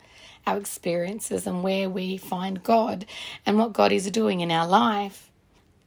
our 0.47 0.57
experiences 0.57 1.45
and 1.45 1.61
where 1.61 1.87
we 1.87 2.17
find 2.17 2.63
God 2.63 3.05
and 3.45 3.59
what 3.59 3.73
God 3.73 3.91
is 3.91 4.09
doing 4.09 4.39
in 4.39 4.49
our 4.49 4.67
life. 4.67 5.29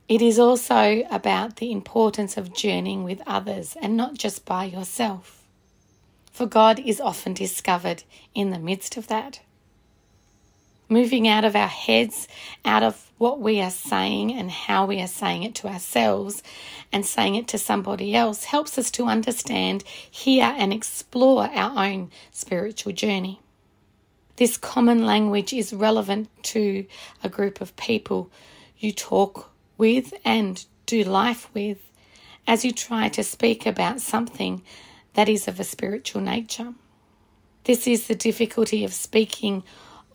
It 0.08 0.22
is 0.22 0.38
also 0.38 1.02
about 1.10 1.56
the 1.56 1.72
importance 1.72 2.36
of 2.36 2.54
journeying 2.54 3.02
with 3.02 3.20
others 3.26 3.76
and 3.82 3.96
not 3.96 4.14
just 4.14 4.44
by 4.44 4.66
yourself. 4.66 5.42
For 6.30 6.46
God 6.46 6.78
is 6.78 7.00
often 7.00 7.34
discovered 7.34 8.04
in 8.32 8.50
the 8.50 8.60
midst 8.60 8.96
of 8.96 9.08
that. 9.08 9.40
Moving 10.88 11.26
out 11.26 11.44
of 11.44 11.56
our 11.56 11.68
heads, 11.68 12.28
out 12.64 12.82
of 12.82 13.10
what 13.18 13.40
we 13.40 13.60
are 13.60 13.70
saying 13.70 14.32
and 14.32 14.50
how 14.50 14.86
we 14.86 15.00
are 15.00 15.06
saying 15.06 15.42
it 15.42 15.54
to 15.54 15.68
ourselves 15.68 16.42
and 16.92 17.06
saying 17.06 17.34
it 17.34 17.48
to 17.48 17.58
somebody 17.58 18.14
else 18.14 18.44
helps 18.44 18.76
us 18.76 18.90
to 18.90 19.04
understand, 19.06 19.82
hear, 20.10 20.54
and 20.56 20.72
explore 20.72 21.48
our 21.54 21.86
own 21.86 22.10
spiritual 22.30 22.92
journey. 22.92 23.40
This 24.36 24.56
common 24.56 25.06
language 25.06 25.52
is 25.52 25.72
relevant 25.72 26.28
to 26.44 26.86
a 27.22 27.28
group 27.28 27.60
of 27.60 27.76
people 27.76 28.30
you 28.78 28.92
talk 28.92 29.50
with 29.78 30.12
and 30.24 30.64
do 30.86 31.04
life 31.04 31.48
with 31.54 31.78
as 32.46 32.64
you 32.64 32.72
try 32.72 33.08
to 33.08 33.22
speak 33.22 33.64
about 33.64 34.00
something 34.00 34.62
that 35.14 35.28
is 35.28 35.46
of 35.48 35.60
a 35.60 35.64
spiritual 35.64 36.20
nature. 36.20 36.74
This 37.64 37.86
is 37.86 38.08
the 38.08 38.14
difficulty 38.14 38.84
of 38.84 38.92
speaking 38.92 39.62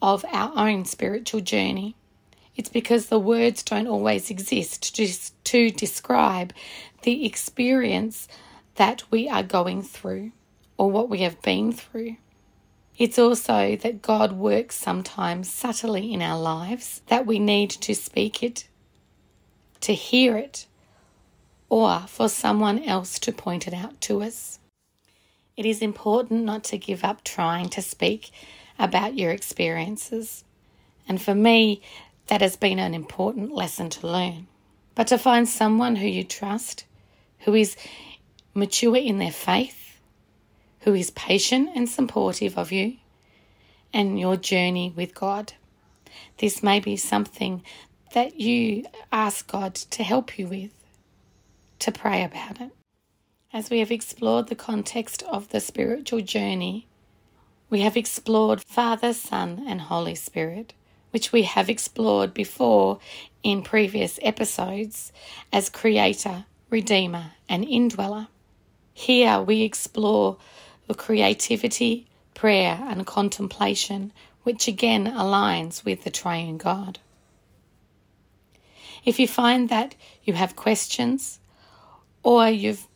of 0.02 0.26
our 0.32 0.52
own 0.56 0.86
spiritual 0.86 1.42
journey. 1.42 1.96
It's 2.56 2.70
because 2.70 3.08
the 3.08 3.20
words 3.20 3.64
don't 3.64 3.88
always 3.88 4.30
exist 4.30 4.96
to, 4.96 5.08
to 5.46 5.70
describe 5.72 6.54
the 7.04 7.26
experience 7.26 8.28
that 8.76 9.04
we 9.12 9.30
are 9.30 9.44
going 9.44 9.82
through 9.82 10.32
or 10.78 10.90
what 10.90 11.10
we 11.10 11.20
have 11.20 11.42
been 11.42 11.72
through. 11.72 12.18
It's 12.98 13.18
also 13.18 13.78
that 13.78 14.02
God 14.02 14.34
works 14.34 14.76
sometimes 14.76 15.50
subtly 15.50 16.14
in 16.14 16.22
our 16.22 16.40
lives, 16.40 17.02
that 17.08 17.26
we 17.26 17.40
need 17.40 17.70
to 17.70 17.96
speak 17.96 18.44
it, 18.44 18.68
to 19.82 19.94
hear 19.94 20.36
it, 20.36 20.66
or 21.70 22.02
for 22.08 22.28
someone 22.28 22.84
else 22.84 23.20
to 23.20 23.32
point 23.32 23.68
it 23.68 23.74
out 23.74 24.02
to 24.02 24.22
us. 24.22 24.60
It 25.56 25.66
is 25.66 25.82
important 25.82 26.44
not 26.44 26.66
to 26.66 26.78
give 26.78 27.04
up 27.04 27.24
trying 27.24 27.70
to 27.70 27.82
speak 27.82 28.32
about 28.80 29.16
your 29.16 29.32
experiences. 29.32 30.44
And 31.08 31.22
for 31.22 31.36
me, 31.36 31.82
that 32.28 32.42
has 32.42 32.56
been 32.56 32.80
an 32.80 32.94
important 32.94 33.52
lesson 33.52 33.90
to 33.90 34.08
learn. 34.08 34.48
But 34.96 35.08
to 35.08 35.18
find 35.18 35.48
someone 35.48 35.98
who 35.98 36.08
you 36.08 36.24
trust, 36.24 36.86
who 37.40 37.54
is 37.54 37.76
mature 38.54 38.96
in 38.96 39.20
their 39.20 39.32
faith, 39.32 40.00
who 40.82 40.94
is 40.94 41.12
patient 41.12 41.70
and 41.76 41.90
supportive 41.90 42.58
of 42.58 42.72
you 42.72 42.98
and 43.94 44.20
your 44.20 44.36
journey 44.36 44.94
with 44.96 45.14
God. 45.14 45.54
This 46.38 46.64
may 46.64 46.80
be 46.80 46.96
something 46.96 47.64
that 48.14 48.40
you 48.40 48.86
ask 49.12 49.48
God 49.48 49.76
to 49.76 50.04
help 50.04 50.40
you 50.40 50.48
with, 50.48 50.72
to 51.80 51.92
pray 51.92 52.24
about 52.24 52.62
it. 52.62 52.72
As 53.52 53.70
we 53.70 53.80
have 53.80 53.92
explored 53.92 54.48
the 54.48 54.56
context 54.56 55.24
of 55.24 55.50
the 55.50 55.60
spiritual 55.60 56.22
journey, 56.22 56.88
we 57.70 57.82
have 57.82 57.96
explored 57.96 58.62
Father, 58.62 59.14
Son, 59.14 59.64
and 59.68 59.82
Holy 59.82 60.16
Spirit, 60.16 60.74
which 61.12 61.32
we 61.32 61.44
have 61.44 61.70
explored 61.70 62.34
before 62.34 63.00
in 63.44 63.62
previous 63.62 64.20
episodes 64.22 65.12
as 65.54 65.70
Creator, 65.70 66.46
Redeemer, 66.70 67.32
and 67.48 67.64
Indweller. 67.66 68.28
Here 68.94 69.40
we 69.42 69.62
explore 69.62 70.38
the 70.88 70.96
creativity, 70.96 72.08
prayer, 72.34 72.80
and 72.88 73.06
contemplation, 73.06 74.12
which 74.44 74.68
again 74.68 75.06
aligns 75.06 75.86
with 75.86 76.04
the 76.04 76.10
Triune 76.10 76.58
God. 76.58 77.00
If 79.06 79.20
you 79.20 79.28
find 79.28 79.70
that 79.70 79.96
you 80.24 80.34
have 80.34 80.56
questions 80.56 81.40
or 82.24 82.50
you've 82.50 82.88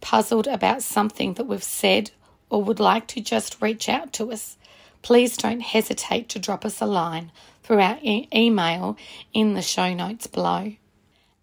puzzled 0.00 0.46
about 0.46 0.82
something 0.82 1.34
that 1.34 1.46
we've 1.46 1.62
said 1.62 2.10
or 2.50 2.62
would 2.62 2.80
like 2.80 3.06
to 3.08 3.20
just 3.20 3.60
reach 3.60 3.88
out 3.88 4.12
to 4.14 4.32
us, 4.32 4.56
please 5.02 5.36
don't 5.36 5.60
hesitate 5.60 6.28
to 6.30 6.38
drop 6.38 6.64
us 6.64 6.80
a 6.80 6.86
line 6.86 7.30
through 7.62 7.80
our 7.80 7.98
e- 8.02 8.28
email 8.34 8.96
in 9.32 9.54
the 9.54 9.62
show 9.62 9.92
notes 9.94 10.26
below. 10.26 10.72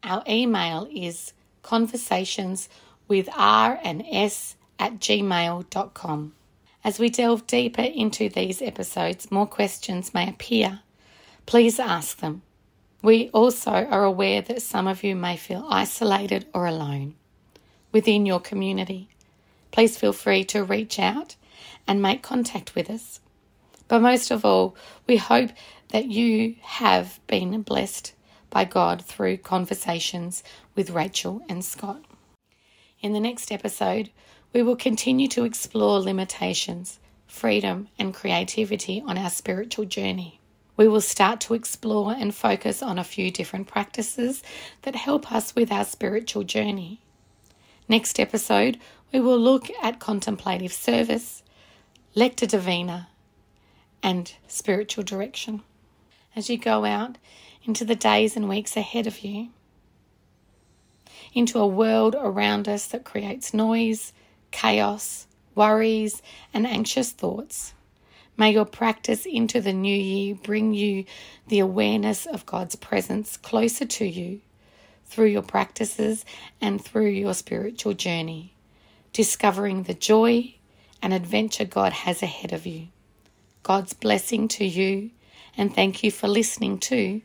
Our 0.03 0.23
email 0.27 0.88
is 0.94 1.34
conversations 1.61 2.69
with 3.07 3.30
R 3.36 3.80
and 3.84 4.03
S 4.11 4.56
at 4.80 4.99
gmail.com. 4.99 6.34
As 6.84 6.99
we 6.99 7.10
delve 7.10 7.48
deeper 7.48 7.82
into 7.82 8.30
these 8.30 8.61
episodes, 8.61 9.32
more 9.32 9.48
questions 9.48 10.14
may 10.14 10.30
appear. 10.30 10.82
Please 11.45 11.80
ask 11.80 12.18
them. 12.18 12.44
We 13.02 13.30
also 13.30 13.72
are 13.72 14.03
aware 14.03 14.41
that 14.41 14.61
some 14.61 14.88
of 14.88 15.03
you 15.03 15.15
may 15.15 15.38
feel 15.38 15.65
isolated 15.69 16.48
or 16.53 16.65
alone 16.65 17.15
within 17.91 18.26
your 18.26 18.40
community 18.40 19.10
please 19.76 19.97
feel 19.97 20.14
free 20.14 20.41
to 20.41 20.64
reach 20.64 20.97
out 20.97 21.35
and 21.85 22.02
make 22.02 22.23
contact 22.23 22.73
with 22.76 22.89
us. 22.89 23.19
But 23.89 24.02
most 24.02 24.31
of 24.31 24.45
all, 24.45 24.73
we 25.06 25.18
hope 25.18 25.49
that 25.89 26.06
you 26.06 26.56
have 26.61 27.19
been 27.27 27.61
blessed 27.61 28.14
by 28.49 28.64
God 28.64 29.03
through 29.03 29.35
conversations 29.39 30.45
with 30.76 30.91
Rachel 30.91 31.41
and 31.49 31.64
Scott. 31.64 32.06
In 33.02 33.11
the 33.11 33.19
next 33.19 33.52
episode, 33.52 34.11
we 34.53 34.64
will 34.64 34.77
continue 34.77 35.27
to 35.27 35.43
explore 35.43 35.99
limitations, 35.99 36.97
freedom, 37.27 37.89
and 37.99 38.14
creativity 38.14 39.03
on 39.06 39.18
our 39.18 39.30
spiritual 39.30 39.84
journey. 39.84 40.39
We 40.77 40.88
will 40.88 41.02
start 41.02 41.41
to 41.41 41.53
explore 41.53 42.14
and 42.14 42.34
focus 42.34 42.81
on 42.81 42.97
a 42.97 43.03
few 43.03 43.30
different 43.30 43.68
practices 43.68 44.41
that 44.84 44.95
help 44.95 45.34
us 45.34 45.53
with 45.53 45.69
our 45.69 45.84
spiritual 45.84 46.43
journey. 46.43 47.02
Next 47.88 48.19
episode, 48.19 48.80
we 49.16 49.22
will 49.22 49.40
look 49.40 49.72
at 49.82 49.98
contemplative 49.98 50.74
service, 50.74 51.42
lectio 52.18 52.50
divina, 52.50 53.08
and 54.04 54.34
spiritual 54.46 55.06
direction. 55.06 55.62
As 56.36 56.50
you 56.50 56.58
go 56.58 56.84
out 56.84 57.18
into 57.64 57.86
the 57.86 57.96
days 57.96 58.36
and 58.36 58.50
weeks 58.50 58.76
ahead 58.76 59.08
of 59.08 59.20
you, 59.20 59.52
into 61.34 61.60
a 61.60 61.66
world 61.66 62.14
around 62.20 62.68
us 62.68 62.88
that 62.88 63.06
creates 63.06 63.54
noise, 63.54 64.12
chaos, 64.52 65.28
worries, 65.56 66.22
and 66.54 66.68
anxious 66.68 67.12
thoughts. 67.12 67.74
May 68.36 68.52
your 68.52 68.66
practice 68.66 69.26
into 69.26 69.62
the 69.62 69.72
new 69.72 69.96
year 69.96 70.36
bring 70.36 70.74
you 70.74 71.06
the 71.48 71.60
awareness 71.60 72.26
of 72.26 72.46
God's 72.46 72.76
presence 72.76 73.38
closer 73.38 73.86
to 73.86 74.06
you 74.06 74.42
through 75.06 75.28
your 75.28 75.42
practices 75.42 76.26
and 76.60 76.84
through 76.84 77.12
your 77.12 77.34
spiritual 77.34 77.94
journey 77.94 78.55
discovering 79.16 79.84
the 79.84 79.94
joy 79.94 80.54
and 81.02 81.14
adventure 81.14 81.64
God 81.64 81.94
has 81.94 82.22
ahead 82.22 82.52
of 82.52 82.66
you. 82.66 82.90
God's 83.64 83.94
blessing 83.94 84.50
to 84.50 84.66
you, 84.66 85.10
and 85.56 85.74
thank 85.74 86.04
you 86.04 86.12
for 86.12 86.28
listening 86.28 86.80
to 86.80 87.22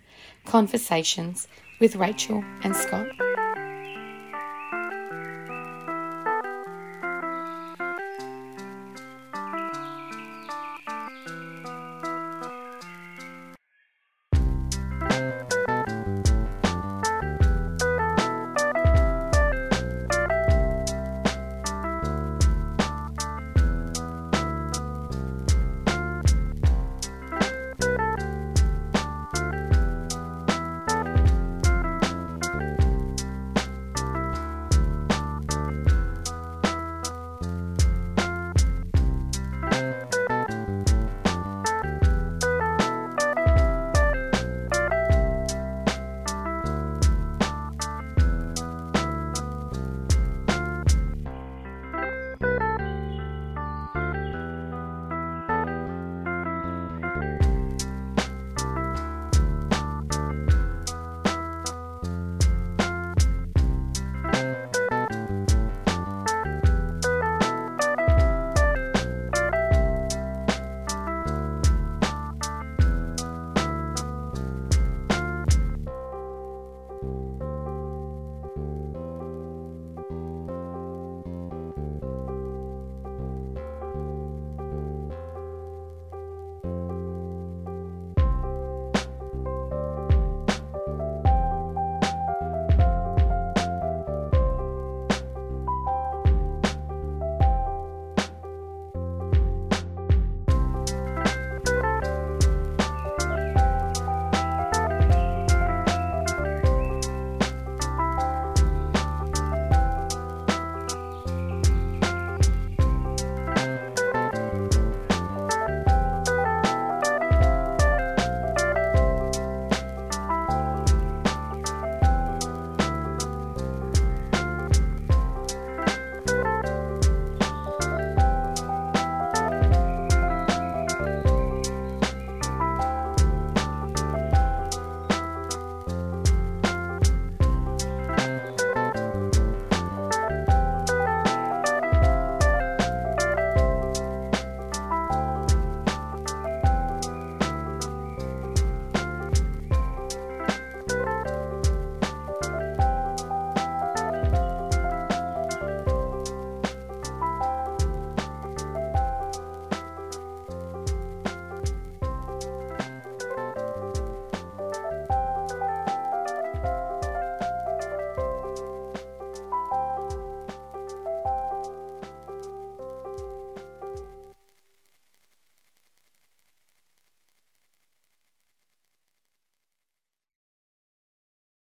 Conversations 0.46 1.48
with 1.80 1.96
Rachel 1.96 2.44
and 2.62 2.76
Scott. 2.76 3.08